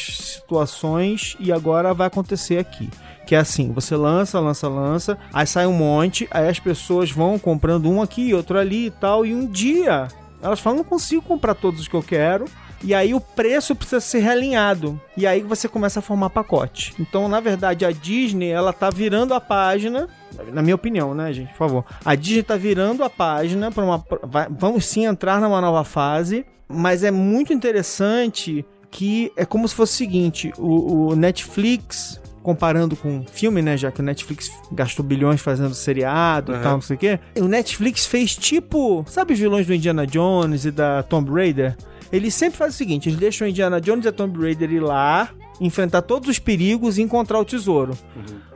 situações 0.56 1.36
e 1.40 1.52
agora 1.52 1.94
vai 1.94 2.08
acontecer 2.08 2.58
aqui. 2.58 2.90
Que 3.26 3.36
é 3.36 3.40
assim, 3.40 3.72
você 3.72 3.96
lança, 3.96 4.40
lança, 4.40 4.68
lança, 4.68 5.18
aí 5.34 5.48
sai 5.48 5.66
um 5.66 5.74
monte, 5.74 6.28
aí 6.30 6.48
as 6.48 6.60
pessoas 6.60 7.10
vão 7.12 7.40
comprando 7.40 7.90
um 7.90 8.02
aqui, 8.02 8.34
outro 8.34 8.60
ali 8.60 8.88
e 8.88 8.92
tal, 8.92 9.26
e 9.26 9.34
um 9.34 9.46
dia 9.48 10.08
elas 10.42 10.60
falam, 10.60 10.78
não 10.78 10.84
consigo 10.86 11.22
comprar 11.24 11.56
todos 11.56 11.80
os 11.82 11.88
que 11.88 11.96
eu 11.96 12.04
quero, 12.04 12.46
e 12.84 12.94
aí 12.94 13.16
o 13.16 13.20
preço 13.20 13.74
precisa 13.76 14.00
ser 14.00 14.20
realinhado. 14.20 15.00
E 15.18 15.26
aí 15.26 15.42
você 15.42 15.68
começa 15.68 15.98
a 16.00 16.02
formar 16.04 16.30
pacote. 16.30 16.94
Então, 17.00 17.28
na 17.28 17.40
verdade, 17.40 17.84
a 17.84 17.92
Disney, 17.92 18.50
ela 18.50 18.72
tá 18.72 18.92
virando 18.92 19.34
a 19.34 19.42
página, 19.42 20.08
na 20.54 20.62
minha 20.62 20.76
opinião, 20.76 21.16
né, 21.16 21.34
gente, 21.34 21.50
por 21.54 21.58
favor. 21.58 21.86
A 22.04 22.14
Disney 22.14 22.44
tá 22.44 22.56
virando 22.56 23.04
a 23.04 23.10
página 23.10 23.72
para 23.72 23.84
uma 23.84 24.06
vai- 24.22 24.48
vamos 24.52 24.86
sim 24.86 25.06
entrar 25.06 25.42
numa 25.42 25.60
nova 25.60 25.84
fase, 25.84 26.46
mas 26.68 27.04
é 27.04 27.10
muito 27.10 27.52
interessante 27.52 28.64
que 28.92 29.32
é 29.36 29.46
como 29.46 29.68
se 29.68 29.74
fosse 29.74 29.94
o 29.94 29.98
seguinte, 29.98 30.54
o, 30.58 31.08
o 31.08 31.16
Netflix 31.16 32.22
comparando 32.46 32.96
com 32.96 33.26
filme, 33.26 33.60
né, 33.60 33.76
já 33.76 33.92
que 33.92 34.02
o 34.02 34.04
Netflix 34.04 34.52
gastou 34.72 35.04
bilhões 35.04 35.42
fazendo 35.42 35.74
seriado 35.74 36.52
e 36.52 36.56
Aham. 36.56 36.64
tal, 36.64 36.74
não 36.74 36.82
sei 36.82 36.96
o 36.96 37.00
quê. 37.00 37.20
O 37.40 37.48
Netflix 37.48 38.06
fez 38.06 38.36
tipo, 38.36 39.04
sabe 39.08 39.34
os 39.34 39.40
vilões 39.40 39.66
do 39.66 39.74
Indiana 39.74 40.06
Jones 40.06 40.64
e 40.64 40.70
da 40.70 41.02
Tomb 41.02 41.32
Raider? 41.32 41.76
Ele 42.14 42.30
sempre 42.30 42.56
faz 42.56 42.76
o 42.76 42.78
seguinte, 42.78 43.10
eles 43.10 43.20
deixam 43.20 43.48
o 43.48 43.50
Indiana 43.50 43.82
Jones 43.82 44.06
e 44.06 44.10
a 44.10 44.12
Tomb 44.12 44.40
Raider 44.40 44.72
ir 44.72 44.80
lá, 44.80 45.32
enfrentar 45.60 46.04
todos 46.04 46.30
os 46.30 46.38
perigos 46.38 47.00
e 47.00 47.02
encontrar 47.02 47.40
o 47.40 47.46
tesouro. 47.46 47.98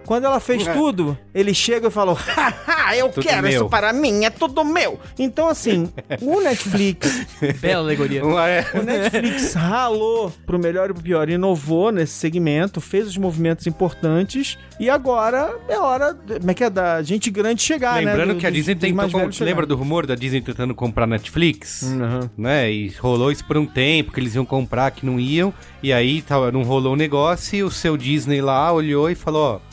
Quando 0.06 0.26
ela 0.26 0.40
fez 0.40 0.66
É. 0.66 0.74
tudo, 0.74 1.18
ele 1.36 1.54
chega 1.54 1.88
e 1.88 1.92
falou: 1.92 2.16
Haha, 2.16 2.96
eu 2.96 3.10
Tudo 3.10 3.24
quero 3.24 3.44
meu." 3.44 3.52
isso 3.52 3.70
para 3.70 3.94
mim, 3.94 4.26
é 4.26 4.30
tudo 4.30 4.64
meu. 4.66 5.00
Então, 5.20 5.48
assim, 5.48 5.92
o 6.22 6.42
Netflix 6.42 7.28
Bela 7.62 7.84
alegoria. 7.84 8.22
Não 8.22 8.40
é? 8.40 8.66
o 8.74 8.82
Netflix 8.82 9.54
ralou 9.54 10.32
pro 10.46 10.58
melhor 10.58 10.90
e 10.90 10.94
pro 10.94 11.04
pior, 11.04 11.30
inovou 11.30 11.92
nesse 11.92 12.14
segmento, 12.14 12.82
fez 12.82 13.08
os 13.08 13.18
movimentos 13.18 13.68
importantes 13.68 14.58
e 14.80 14.90
agora 14.90 15.56
é 15.68 15.78
hora, 15.78 16.14
como 16.14 16.52
é 16.52 16.54
que 16.54 16.64
é, 16.64 16.70
da 16.70 17.02
gente 17.04 17.30
grande 17.30 17.62
chegar, 17.62 18.02
né? 18.02 18.10
Lembrando 18.12 18.34
Do- 18.34 18.40
que 18.40 18.48
a 18.48 18.50
Disney 18.50 18.76
mais 18.94 19.12
velhos 19.12 19.40
Lembra 19.40 19.66
do 19.66 19.76
rumor 19.76 20.06
da 20.08 20.16
Disney 20.16 20.42
tentando 20.42 20.74
comprar 20.74 21.06
Netflix? 21.06 21.84
Uhum. 21.84 22.30
Né? 22.38 22.72
E 22.72 22.90
rolou 23.00 23.32
isso 23.32 23.46
por 23.46 23.58
um 23.58 23.66
tempo, 23.66 24.12
que 24.12 24.20
eles 24.20 24.34
iam 24.36 24.46
comprar, 24.46 24.92
que 24.92 25.06
não 25.06 25.20
iam. 25.20 25.54
E 25.84 25.94
aí 25.94 26.24
não 26.52 26.64
rolou 26.64 26.94
o 26.94 26.96
negócio 26.96 27.56
e 27.58 27.64
o 27.64 27.70
seu 27.72 27.96
Disney 27.96 28.42
lá 28.42 28.72
olhou 28.72 29.10
e 29.10 29.16
falou: 29.16 29.56
Ó, 29.56 29.69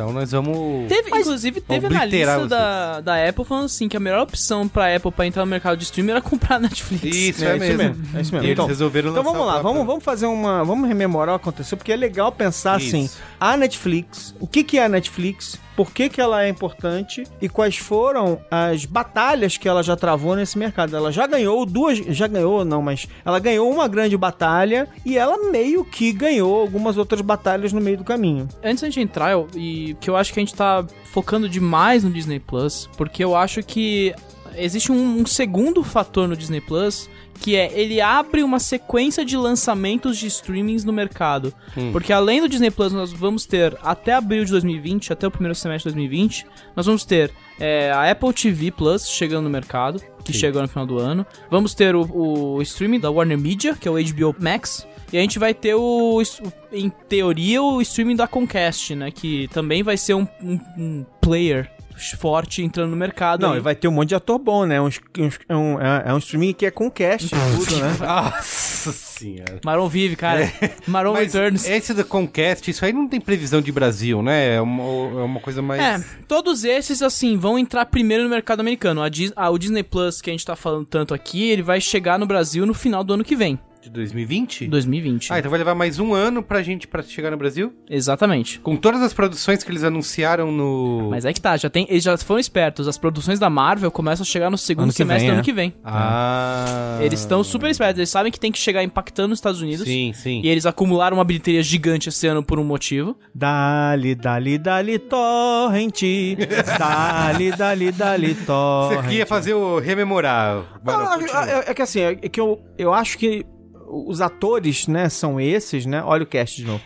então 0.00 0.12
nós 0.12 0.32
vamos. 0.32 0.88
Teve, 0.88 1.10
inclusive, 1.10 1.60
teve 1.60 1.86
analista 1.86 2.46
da, 2.46 3.00
da 3.00 3.28
Apple 3.28 3.44
falando 3.44 3.64
assim 3.66 3.88
que 3.88 3.96
a 3.96 4.00
melhor 4.00 4.22
opção 4.22 4.66
pra 4.66 4.94
Apple 4.94 5.10
pra 5.12 5.26
entrar 5.26 5.44
no 5.44 5.50
mercado 5.50 5.76
de 5.76 5.84
streaming 5.84 6.12
era 6.12 6.20
comprar 6.22 6.56
a 6.56 6.58
Netflix. 6.60 7.04
Isso, 7.16 7.44
É, 7.44 7.48
é, 7.52 7.56
isso 7.56 7.60
mesmo. 7.66 7.78
mesmo, 7.78 8.18
é 8.18 8.20
isso 8.20 8.32
mesmo. 8.32 8.38
E 8.38 8.46
eles 8.46 8.52
Então- 8.52 8.66
resolveram 8.66 9.10
Então 9.10 9.22
vamos 9.22 9.40
lá, 9.40 9.52
própria. 9.54 9.72
vamos, 9.72 9.86
vamos 9.86 10.04
fazer 10.04 10.26
uma. 10.26 10.64
Vamos 10.64 10.88
rememorar 10.88 11.34
o 11.34 11.38
que 11.38 11.42
aconteceu, 11.48 11.76
porque 11.76 11.92
é 11.92 11.96
legal 11.96 12.32
pensar 12.32 12.80
Isso. 12.80 12.88
assim: 12.96 13.10
a 13.38 13.56
Netflix, 13.56 14.34
o 14.40 14.46
que, 14.46 14.64
que 14.64 14.78
é 14.78 14.84
a 14.84 14.88
Netflix, 14.88 15.58
por 15.80 15.92
que, 15.92 16.10
que 16.10 16.20
ela 16.20 16.44
é 16.44 16.48
importante 16.50 17.24
e 17.40 17.48
quais 17.48 17.78
foram 17.78 18.38
as 18.50 18.84
batalhas 18.84 19.56
que 19.56 19.66
ela 19.66 19.82
já 19.82 19.96
travou 19.96 20.36
nesse 20.36 20.58
mercado. 20.58 20.94
Ela 20.94 21.10
já 21.10 21.26
ganhou 21.26 21.64
duas. 21.64 21.96
Já 21.96 22.26
ganhou, 22.26 22.66
não, 22.66 22.82
mas 22.82 23.08
ela 23.24 23.38
ganhou 23.38 23.72
uma 23.72 23.88
grande 23.88 24.14
batalha 24.14 24.86
e 25.06 25.16
ela 25.16 25.50
meio 25.50 25.82
que 25.82 26.12
ganhou 26.12 26.60
algumas 26.60 26.98
outras 26.98 27.22
batalhas 27.22 27.72
no 27.72 27.80
meio 27.80 27.96
do 27.96 28.04
caminho. 28.04 28.46
Antes 28.62 28.82
da 28.82 28.88
gente 28.88 29.00
entrar, 29.00 29.32
eu, 29.32 29.48
e 29.56 29.96
que 30.02 30.10
eu 30.10 30.18
acho 30.18 30.34
que 30.34 30.40
a 30.40 30.42
gente 30.42 30.54
tá 30.54 30.84
focando 31.04 31.48
demais 31.48 32.04
no 32.04 32.10
Disney 32.10 32.40
Plus, 32.40 32.86
porque 32.98 33.24
eu 33.24 33.34
acho 33.34 33.62
que 33.62 34.14
existe 34.62 34.92
um, 34.92 35.20
um 35.20 35.26
segundo 35.26 35.82
fator 35.82 36.28
no 36.28 36.36
Disney 36.36 36.60
Plus, 36.60 37.08
que 37.40 37.56
é 37.56 37.72
ele 37.78 38.00
abre 38.00 38.42
uma 38.42 38.58
sequência 38.58 39.24
de 39.24 39.36
lançamentos 39.36 40.18
de 40.18 40.26
streamings 40.26 40.84
no 40.84 40.92
mercado. 40.92 41.52
Porque 41.92 42.12
além 42.12 42.40
do 42.40 42.48
Disney 42.48 42.70
Plus, 42.70 42.92
nós 42.92 43.12
vamos 43.12 43.46
ter 43.46 43.76
até 43.82 44.12
abril 44.12 44.44
de 44.44 44.50
2020, 44.50 45.12
até 45.12 45.26
o 45.26 45.30
primeiro 45.30 45.54
semestre 45.54 45.90
de 45.90 45.94
2020, 45.96 46.46
nós 46.76 46.86
vamos 46.86 47.04
ter 47.04 47.30
é, 47.58 47.90
a 47.92 48.10
Apple 48.10 48.32
TV 48.32 48.70
Plus 48.70 49.08
chegando 49.08 49.44
no 49.44 49.50
mercado, 49.50 50.00
que 50.24 50.32
chega 50.32 50.60
no 50.60 50.68
final 50.68 50.86
do 50.86 50.98
ano. 50.98 51.24
Vamos 51.50 51.72
ter 51.74 51.94
o, 51.96 52.56
o 52.56 52.62
streaming 52.62 53.00
da 53.00 53.10
Warner 53.10 53.38
Media, 53.38 53.74
que 53.74 53.88
é 53.88 53.90
o 53.90 53.94
HBO 53.94 54.34
Max. 54.38 54.86
E 55.12 55.18
a 55.18 55.20
gente 55.20 55.38
vai 55.40 55.52
ter 55.52 55.74
o, 55.74 56.20
o- 56.22 56.52
em 56.72 56.88
teoria, 57.08 57.60
o 57.62 57.80
streaming 57.82 58.14
da 58.16 58.28
Comcast, 58.28 58.94
né? 58.94 59.10
Que 59.10 59.48
também 59.48 59.82
vai 59.82 59.96
ser 59.96 60.14
um, 60.14 60.26
um- 60.42 60.60
um 60.78 61.06
player 61.20 61.68
forte 62.16 62.62
entrando 62.62 62.90
no 62.90 62.96
mercado. 62.96 63.42
Não, 63.42 63.52
aí. 63.52 63.58
e 63.58 63.60
vai 63.60 63.74
ter 63.74 63.88
um 63.88 63.92
monte 63.92 64.08
de 64.10 64.14
ator 64.14 64.38
bom, 64.38 64.64
né? 64.64 64.80
Uns- 64.80 65.00
uns- 65.18 65.38
é, 65.48 65.54
um, 65.56 65.80
é, 65.80 66.02
é 66.06 66.14
um 66.14 66.18
streaming 66.18 66.52
que 66.52 66.66
é 66.66 66.70
com 66.70 66.90
cast 66.90 67.26
e 67.34 67.56
tudo, 67.56 67.76
né? 67.78 67.96
Nossa 68.00 68.92
senhora. 68.92 69.60
Maron 69.64 69.88
vive, 69.88 70.16
cara. 70.16 70.50
Maron 70.86 71.12
Mas 71.12 71.34
Returns. 71.34 71.66
esse 71.68 71.92
da 71.94 72.04
Conquest, 72.04 72.68
isso 72.68 72.84
aí 72.84 72.92
não 72.92 73.06
tem 73.08 73.20
previsão 73.20 73.60
de 73.60 73.70
Brasil, 73.70 74.22
né? 74.22 74.56
É 74.56 74.60
uma, 74.60 74.82
é 75.20 75.24
uma 75.24 75.40
coisa 75.40 75.60
mais. 75.60 75.80
É, 75.80 76.04
todos 76.26 76.64
esses, 76.64 77.02
assim, 77.02 77.36
vão 77.36 77.58
entrar 77.58 77.84
primeiro 77.86 78.24
no 78.24 78.30
mercado 78.30 78.60
americano. 78.60 79.02
A 79.02 79.08
Dis- 79.08 79.32
ah, 79.36 79.50
o 79.50 79.58
Disney 79.58 79.82
Plus, 79.82 80.20
que 80.22 80.30
a 80.30 80.32
gente 80.32 80.44
tá 80.46 80.56
falando 80.56 80.86
tanto 80.86 81.12
aqui, 81.14 81.50
ele 81.50 81.62
vai 81.62 81.80
chegar 81.80 82.18
no 82.18 82.26
Brasil 82.26 82.64
no 82.64 82.72
final 82.74 83.04
do 83.04 83.14
ano 83.14 83.24
que 83.24 83.36
vem, 83.36 83.58
De 83.82 83.88
2020? 83.88 84.66
2020. 84.68 85.32
Ah, 85.32 85.38
então 85.38 85.50
vai 85.50 85.58
levar 85.58 85.74
mais 85.74 85.98
um 85.98 86.12
ano 86.12 86.42
pra 86.42 86.62
gente 86.62 86.86
pra 86.86 87.02
chegar 87.02 87.30
no 87.30 87.36
Brasil? 87.38 87.72
Exatamente. 87.88 88.60
Com 88.60 88.76
todas 88.76 89.00
as 89.00 89.14
produções 89.14 89.64
que 89.64 89.70
eles 89.70 89.82
anunciaram 89.82 90.52
no. 90.52 91.08
Mas 91.10 91.24
é 91.24 91.32
que 91.32 91.40
tá, 91.40 91.56
já 91.56 91.70
tem, 91.70 91.86
eles 91.88 92.04
já 92.04 92.16
foram 92.18 92.38
espertos. 92.38 92.86
As 92.86 92.98
produções 92.98 93.38
da 93.38 93.48
Marvel 93.48 93.90
começam 93.90 94.22
a 94.22 94.26
chegar 94.26 94.50
no 94.50 94.58
segundo 94.58 94.84
Ano 94.84 94.92
semestre 94.92 95.20
vem, 95.22 95.28
do 95.28 95.32
ano 95.32 95.40
é. 95.40 95.44
que 95.44 95.52
vem. 95.52 95.74
Ah. 95.82 96.98
Eles 97.00 97.20
estão 97.20 97.42
super 97.42 97.70
espertos, 97.70 97.98
eles 97.98 98.10
sabem 98.10 98.30
que 98.30 98.38
tem 98.38 98.52
que 98.52 98.58
chegar 98.58 98.82
impactando 98.84 99.28
nos 99.28 99.38
Estados 99.38 99.62
Unidos. 99.62 99.86
Sim, 99.86 100.12
sim. 100.12 100.42
E 100.44 100.48
eles 100.48 100.66
acumularam 100.66 101.16
uma 101.16 101.24
bilheteria 101.24 101.62
gigante 101.62 102.10
esse 102.10 102.26
ano 102.26 102.42
por 102.42 102.58
um 102.58 102.64
motivo. 102.64 103.16
Dali, 103.34 104.14
dali, 104.14 104.58
dali, 104.58 104.98
torrente. 104.98 106.36
Dali, 106.78 107.50
dali, 107.52 107.92
dali, 107.92 108.34
Você 108.34 108.44
torrente. 108.44 109.08
queria 109.08 109.26
fazer 109.26 109.54
o 109.54 109.78
rememorar. 109.78 110.64
Ah, 110.86 111.46
é, 111.48 111.70
é 111.70 111.74
que 111.74 111.80
assim, 111.82 112.00
é 112.00 112.14
que 112.14 112.40
eu, 112.40 112.60
eu 112.76 112.92
acho 112.92 113.16
que 113.16 113.46
os 113.90 114.20
atores, 114.20 114.86
né, 114.86 115.08
são 115.08 115.40
esses, 115.40 115.86
né? 115.86 116.02
Olha 116.04 116.22
o 116.22 116.26
cast 116.26 116.56
de 116.56 116.66
novo. 116.66 116.82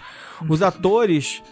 Os 0.48 0.62
atores 0.62 1.42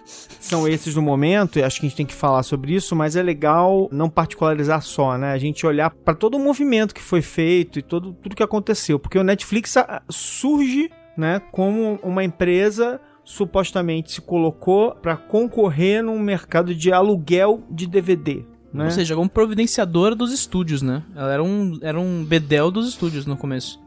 são 0.41 0.67
esses 0.67 0.97
no 0.97 1.03
momento, 1.03 1.59
e 1.59 1.63
acho 1.63 1.81
que 1.81 1.87
a 1.87 1.89
gente 1.89 1.97
tem 1.97 2.07
que 2.07 2.15
falar 2.15 2.43
sobre 2.43 2.75
isso, 2.75 2.97
mas 2.97 3.15
é 3.15 3.23
legal 3.23 3.89
não 3.93 4.11
particularizar 4.11 4.83
só, 4.83 5.17
né? 5.17 5.33
A 5.33 5.39
gente 5.39 5.65
olhar 5.67 5.91
para 5.91 6.15
todo 6.15 6.37
o 6.37 6.41
movimento 6.41 6.95
que 6.95 7.03
foi 7.03 7.23
feito 7.23 7.79
e 7.79 7.83
todo, 7.83 8.13
tudo 8.13 8.37
que 8.37 8.43
aconteceu. 8.43 8.99
Porque 8.99 9.19
o 9.19 9.25
Netflix 9.25 9.77
ah, 9.77 10.03
surge 10.09 10.91
né, 11.17 11.41
como 11.53 11.99
uma 12.03 12.25
empresa 12.25 13.01
supostamente 13.25 14.13
se 14.13 14.21
colocou 14.21 14.95
para 14.97 15.17
concorrer 15.17 16.03
num 16.03 16.19
mercado 16.19 16.75
de 16.75 16.93
aluguel 16.93 17.63
de 17.71 17.87
DVD. 17.87 18.45
Né? 18.73 18.87
Ou 18.87 18.91
seja, 18.91 19.15
como 19.15 19.29
providenciadora 19.29 20.15
dos 20.15 20.33
estúdios, 20.33 20.83
né? 20.83 21.03
Ela 21.15 21.33
era 21.35 21.43
um, 21.43 21.79
era 21.83 22.01
um 22.01 22.25
bedel 22.25 22.71
dos 22.71 22.89
estúdios 22.89 23.27
no 23.27 23.37
começo. 23.37 23.79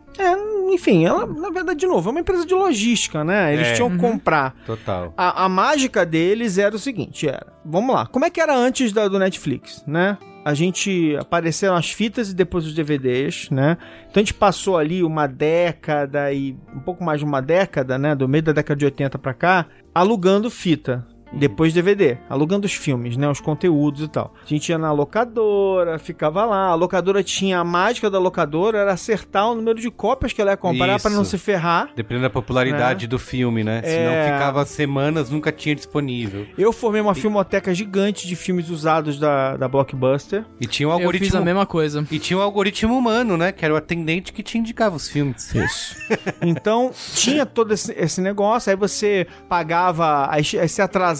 Enfim, 0.73 1.05
ela, 1.05 1.25
na 1.25 1.49
verdade, 1.49 1.79
de 1.79 1.87
novo, 1.87 2.09
é 2.09 2.11
uma 2.11 2.19
empresa 2.19 2.45
de 2.45 2.53
logística, 2.53 3.23
né? 3.23 3.53
Eles 3.53 3.67
É. 3.67 3.73
tinham 3.73 3.89
que 3.91 3.97
comprar. 3.97 4.55
Total. 4.65 5.13
A, 5.17 5.45
a 5.45 5.49
mágica 5.49 6.05
deles 6.05 6.57
era 6.57 6.75
o 6.75 6.79
seguinte, 6.79 7.27
era... 7.27 7.47
Vamos 7.63 7.95
lá, 7.95 8.05
como 8.07 8.25
é 8.25 8.29
que 8.29 8.39
era 8.41 8.55
antes 8.55 8.91
da, 8.91 9.07
do 9.07 9.19
Netflix, 9.19 9.83
né? 9.87 10.17
A 10.43 10.53
gente... 10.53 11.15
Apareceram 11.19 11.75
as 11.75 11.89
fitas 11.91 12.29
e 12.29 12.35
depois 12.35 12.65
os 12.65 12.73
DVDs, 12.73 13.49
né? 13.49 13.77
Então 14.09 14.15
a 14.15 14.19
gente 14.19 14.33
passou 14.33 14.77
ali 14.77 15.03
uma 15.03 15.27
década 15.27 16.31
e... 16.31 16.55
Um 16.75 16.79
pouco 16.79 17.03
mais 17.03 17.19
de 17.19 17.25
uma 17.25 17.41
década, 17.41 17.97
né? 17.97 18.13
Do 18.15 18.27
meio 18.27 18.43
da 18.43 18.51
década 18.51 18.77
de 18.77 18.85
80 18.85 19.17
pra 19.17 19.33
cá, 19.33 19.65
alugando 19.93 20.49
fita. 20.51 21.05
Depois 21.33 21.73
DVD, 21.73 22.17
alugando 22.29 22.65
os 22.65 22.73
filmes, 22.73 23.17
né? 23.17 23.27
Os 23.29 23.39
conteúdos 23.41 24.01
e 24.03 24.07
tal. 24.07 24.33
A 24.43 24.47
gente 24.47 24.69
ia 24.69 24.77
na 24.77 24.91
locadora, 24.91 25.97
ficava 25.99 26.45
lá. 26.45 26.67
A 26.69 26.75
locadora 26.75 27.23
tinha 27.23 27.59
a 27.59 27.63
mágica 27.63 28.09
da 28.09 28.19
locadora, 28.19 28.77
era 28.79 28.93
acertar 28.93 29.49
o 29.51 29.55
número 29.55 29.79
de 29.79 29.89
cópias 29.91 30.31
que 30.33 30.41
ela 30.41 30.51
ia 30.51 30.57
comprar 30.57 30.99
pra 31.01 31.11
não 31.11 31.25
se 31.25 31.37
ferrar. 31.37 31.89
Dependendo 31.95 32.23
da 32.23 32.29
popularidade 32.29 33.07
do 33.07 33.19
filme, 33.19 33.63
né? 33.63 33.81
Se 33.83 33.97
não 34.05 34.11
É. 34.11 34.31
ficava 34.33 34.65
semanas, 34.65 35.29
nunca 35.29 35.51
tinha 35.51 35.75
disponível. 35.75 36.45
Eu 36.57 36.71
formei 36.71 37.01
uma 37.01 37.15
filmoteca 37.15 37.73
gigante 37.73 38.27
de 38.27 38.35
filmes 38.35 38.69
usados 38.69 39.19
da, 39.19 39.57
da 39.57 39.67
Blockbuster. 39.67 40.45
E 40.59 40.65
tinha 40.65 40.87
um 40.87 40.91
Eu 40.91 40.97
fiz 40.97 41.05
algoritmo. 41.05 41.37
a 41.39 41.41
mesma 41.41 41.65
coisa. 41.65 42.07
E 42.11 42.19
tinha 42.19 42.37
um 42.37 42.41
algoritmo 42.41 42.97
humano, 42.97 43.35
né? 43.35 43.51
Que 43.51 43.65
era 43.65 43.73
o 43.73 43.77
atendente 43.77 44.31
que 44.31 44.41
te 44.43 44.57
indicava 44.57 44.95
os 44.95 45.09
filmes. 45.09 45.53
Isso. 45.53 45.95
Então, 46.41 46.91
tinha 47.15 47.45
todo 47.45 47.73
esse, 47.73 47.91
esse 47.97 48.21
negócio, 48.21 48.69
aí 48.69 48.75
você 48.75 49.27
pagava, 49.49 50.27
aí, 50.31 50.43
você 50.43 50.81
atrasava, 50.81 51.14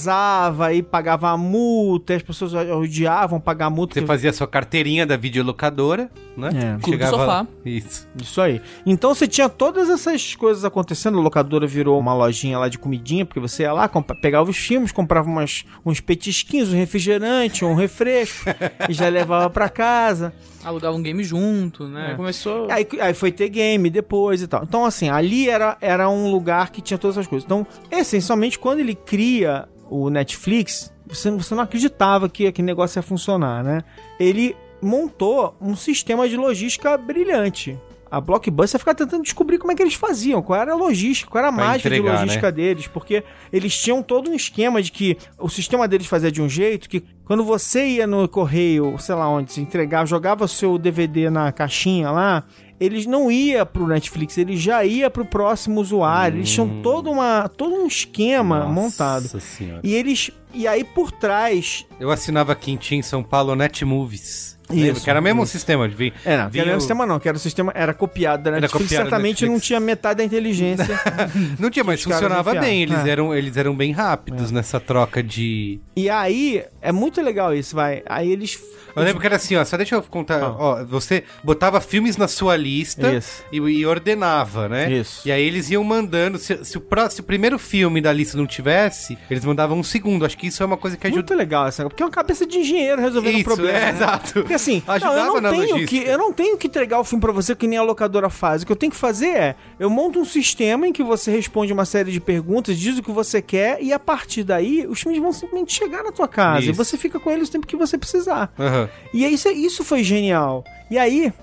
aí 0.66 0.82
pagava 0.84 1.30
a 1.30 1.38
multa, 1.38 2.14
aí 2.14 2.18
as 2.18 2.24
pessoas 2.24 2.54
odiavam 2.54 3.40
pagar 3.40 3.68
a 3.68 3.70
multa. 3.70 3.94
Você 3.94 4.02
que- 4.02 4.08
fazia 4.08 4.30
a 4.30 4.34
sua 4.34 4.48
carteirinha 4.48 5.06
da 5.06 5.16
videolocadora, 5.18 6.10
né? 6.38 6.50
É. 6.54 6.98
Do 6.98 7.08
Sofá. 7.08 7.48
Isso. 7.66 8.08
Isso 8.22 8.42
aí. 8.42 8.62
Então 8.86 9.14
você 9.14 9.28
tinha 9.28 9.48
todas 9.50 9.90
essas 9.90 10.36
coisas 10.36 10.66
acontecendo. 10.66 11.18
A 11.18 11.22
locadora 11.22 11.66
virou 11.68 12.00
uma 12.00 12.14
lojinha 12.14 12.58
lá 12.58 12.68
de 12.68 12.78
comidinha, 12.78 13.26
porque 13.26 13.40
você 13.40 13.64
ia 13.64 13.74
lá, 13.74 13.90
pegava 14.22 14.50
os 14.50 14.58
filmes, 14.58 14.92
comprava 14.92 15.28
umas, 15.30 15.64
uns 15.86 16.00
petisquinhos, 16.00 16.74
um 16.74 16.78
refrigerante, 16.78 17.64
um 17.66 17.74
refresco, 17.76 18.46
e 18.90 18.94
já 18.94 19.08
levava 19.10 19.50
pra 19.50 19.70
casa. 19.70 20.34
Alugava 20.66 20.98
um 20.98 21.02
game 21.02 21.24
junto, 21.24 21.88
né? 21.88 22.12
É. 22.12 22.16
Começou. 22.16 22.68
Aí, 22.72 22.88
aí 23.00 23.14
foi 23.14 23.32
ter 23.32 23.50
game 23.50 23.90
depois 23.90 24.42
e 24.42 24.48
tal. 24.48 24.64
Então, 24.64 24.84
assim, 24.84 25.10
ali 25.10 25.48
era, 25.48 25.78
era 25.80 26.10
um 26.10 26.32
lugar 26.32 26.72
que 26.72 26.82
tinha 26.82 26.98
todas 26.98 27.18
essas 27.18 27.28
coisas. 27.28 27.46
Então, 27.46 27.66
essencialmente, 27.92 28.58
quando 28.58 28.80
ele 28.80 28.96
cria 28.96 29.68
o 29.90 30.10
Netflix, 30.10 30.92
você, 31.06 31.30
você 31.32 31.54
não 31.54 31.64
acreditava 31.64 32.28
que 32.28 32.48
aquele 32.48 32.66
negócio 32.66 32.98
ia 32.98 33.04
funcionar, 33.04 33.64
né? 33.64 33.84
Ele 34.20 34.56
montou 34.82 35.56
um 35.62 35.76
sistema 35.76 36.28
de 36.28 36.36
logística 36.36 36.98
brilhante. 36.98 37.80
A 38.10 38.22
Blockbuster 38.22 38.80
fica 38.80 38.94
tentando 38.94 39.24
descobrir 39.24 39.58
como 39.58 39.72
é 39.72 39.76
que 39.76 39.82
eles 39.82 39.96
faziam, 39.96 40.42
qual 40.42 40.60
era 40.60 40.74
a 40.74 40.76
logística, 40.76 41.30
qual 41.30 41.44
era 41.44 41.50
a 41.50 41.54
Pra 41.54 41.66
mágica 41.66 41.90
de 41.90 41.96
entregar, 41.96 42.20
logística 42.20 42.52
deles, 42.52 42.88
porque 42.88 43.24
eles 43.52 43.76
tinham 43.78 44.02
todo 44.02 44.30
um 44.30 44.34
esquema 44.34 44.82
de 44.82 44.92
que 44.92 45.18
o 45.40 45.50
sistema 45.50 45.88
deles 45.88 46.08
fazia 46.08 46.32
de 46.32 46.42
um 46.42 46.50
jeito 46.50 46.90
que 46.90 47.04
quando 47.26 47.44
você 47.44 47.86
ia 47.88 48.08
no 48.08 48.28
correio, 48.28 48.96
sei 49.00 49.16
lá 49.16 49.28
onde, 49.28 49.52
se 49.52 49.60
entregava, 49.60 50.06
jogava 50.06 50.46
o 50.46 50.48
seu 50.48 50.78
DVD 50.78 51.30
na 51.30 51.52
caixinha 51.52 52.12
lá, 52.12 52.44
eles 52.80 53.06
não 53.06 53.32
ia 53.32 53.66
pro 53.66 53.88
Netflix, 53.88 54.38
ele 54.38 54.58
já 54.58 54.84
ia 54.84 55.10
pro 55.10 55.26
próximo 55.26 55.80
usuário. 55.80 56.40
Eles 56.40 56.52
tinham 56.52 56.82
todo, 56.82 57.10
uma, 57.10 57.48
todo 57.48 57.74
um 57.74 57.88
esquema 57.88 58.60
Nossa 58.60 58.72
montado. 58.74 59.42
Senhora. 59.42 59.82
E 59.84 59.94
eles. 59.94 60.32
E 60.54 60.68
aí 60.68 60.84
por 60.84 61.12
trás. 61.12 61.86
Eu 62.00 62.12
assinava 62.12 62.52
aqui 62.52 62.78
em 62.92 63.02
São 63.02 63.24
Paulo, 63.24 63.56
Netmovies. 63.56 64.55
Isso? 64.72 65.04
Que 65.04 65.10
era 65.10 65.20
o 65.20 65.24
mesmo 65.24 65.44
isso. 65.44 65.52
sistema 65.52 65.88
de 65.88 65.94
vir. 65.96 66.14
É, 66.26 66.38
não, 66.38 66.50
vinha 66.50 66.64
era 66.64 66.74
o 66.74 66.78
o- 66.78 66.80
sistema 66.82 67.06
não, 67.06 67.20
que 67.20 67.28
era 67.28 67.38
o 67.38 67.40
sistema. 67.40 67.72
Era 67.76 67.94
copiado 67.94 68.44
da 68.44 68.50
Era 68.52 68.62
Netflix. 68.62 68.86
copiado 68.86 69.04
da 69.06 69.10
certamente 69.12 69.42
não 69.46 69.52
Netflix. 69.54 69.68
tinha 69.68 69.80
metade 69.80 70.18
da 70.18 70.24
inteligência. 70.24 71.00
Não 71.60 71.70
tinha, 71.70 71.84
mas 71.84 72.02
funcionava 72.02 72.54
bem. 72.56 72.82
Eles, 72.84 73.06
É. 73.06 73.10
eram, 73.10 73.34
eles 73.36 73.56
eram 73.58 73.76
bem 73.76 73.92
rápidos 73.92 74.52
nessa 74.52 74.80
troca 74.80 75.22
de. 75.22 75.80
e 75.96 76.10
aí, 76.10 76.64
é 76.82 76.92
muito 76.92 77.22
legal 77.22 77.54
isso, 77.54 77.76
vai. 77.76 78.02
Aí 78.08 78.32
eles. 78.32 78.60
Eu 78.96 79.04
lembro 79.04 79.20
que 79.20 79.28
era 79.28 79.36
assim, 79.36 79.56
ó, 79.56 79.66
só 79.66 79.78
deixa 79.78 79.96
eu 79.96 80.04
contar. 80.04 80.42
Ah. 80.42 80.56
Ó, 80.58 80.86
você 80.86 81.24
botava 81.44 81.82
filmes 81.82 82.18
na 82.18 82.28
sua 82.28 82.56
lista 82.56 83.22
e, 83.52 83.58
e 83.58 83.86
ordenava, 83.86 84.70
né? 84.70 84.92
Isso. 84.92 85.28
E 85.28 85.32
aí 85.32 85.44
eles 85.44 85.70
iam 85.70 85.84
mandando. 85.84 86.38
Se, 86.38 86.64
se 86.64 86.78
o, 86.78 86.82
pró- 86.82 87.10
se 87.10 87.20
o 87.20 87.24
primeiro 87.24 87.58
filme 87.60 88.00
da 88.02 88.12
lista 88.14 88.38
não 88.38 88.48
tivesse, 88.48 89.18
eles 89.30 89.44
mandavam 89.44 89.78
um 89.78 89.84
segundo. 89.84 90.26
Acho 90.26 90.38
que 90.38 90.48
isso 90.48 90.62
é 90.64 90.66
uma 90.66 90.78
coisa 90.78 90.96
que 90.98 91.08
ajuda. 91.08 91.22
Muito 91.22 91.36
legal 91.36 91.68
essa, 91.68 91.84
porque 91.84 92.02
é 92.02 92.06
uma 92.06 92.12
cabeça 92.12 92.46
de 92.46 92.58
engenheiro 92.58 93.02
resolvendo 93.02 93.36
um 93.36 93.38
Isso, 93.38 93.46
problema. 93.46 93.78
é, 93.78 93.82
né? 93.82 93.90
exato. 93.92 94.34
Porque 94.34 94.54
assim, 94.54 94.82
não, 94.88 94.94
Ajudava 94.96 95.20
eu, 95.38 95.42
na 95.42 95.52
não 95.52 95.60
tenho 95.60 95.74
logística. 95.74 96.04
que, 96.04 96.10
eu 96.10 96.18
não 96.18 96.32
tenho 96.34 96.58
que 96.58 96.68
entregar 96.68 97.00
o 97.00 97.04
filme 97.04 97.22
pra 97.22 97.32
você 97.32 97.56
que 97.56 97.68
nem 97.68 97.78
a 97.78 97.84
locadora 97.84 98.30
faz. 98.30 98.64
O 98.64 98.66
que 98.66 98.72
eu 98.72 98.76
tenho 98.76 98.92
que 98.92 98.98
fazer 98.98 99.28
é, 99.28 99.56
eu 99.80 99.90
monto 99.90 100.20
um 100.20 100.26
sistema 100.26 100.88
em 100.88 100.94
que 100.94 101.04
você 101.04 101.32
responde 101.32 101.74
uma 101.74 101.86
série 101.86 102.12
de 102.12 102.20
perguntas, 102.20 102.78
diz 102.78 102.98
o 102.98 103.04
que 103.04 103.12
você 103.12 103.42
quer 103.42 103.82
e 103.82 103.92
a 103.92 104.00
partir 104.00 104.44
daí 104.44 104.86
os 104.88 105.02
filmes 105.02 105.22
vão 105.22 105.32
simplesmente 105.34 105.74
chegar 105.74 106.04
na 106.04 106.12
tua 106.12 106.28
casa 106.28 106.66
e 106.66 106.70
Isso. 106.70 106.74
você 106.78 106.98
fica 106.98 107.20
com 107.20 107.30
eles 107.30 107.50
o 107.50 107.52
tempo 107.52 107.68
que 107.68 107.76
você 107.76 107.98
precisar. 107.98 108.54
Aham. 108.60 108.85
E 109.14 109.26
aí, 109.26 109.34
isso, 109.34 109.50
isso 109.50 109.84
foi 109.84 110.04
genial. 110.04 110.64
E 110.90 110.98
aí, 110.98 111.34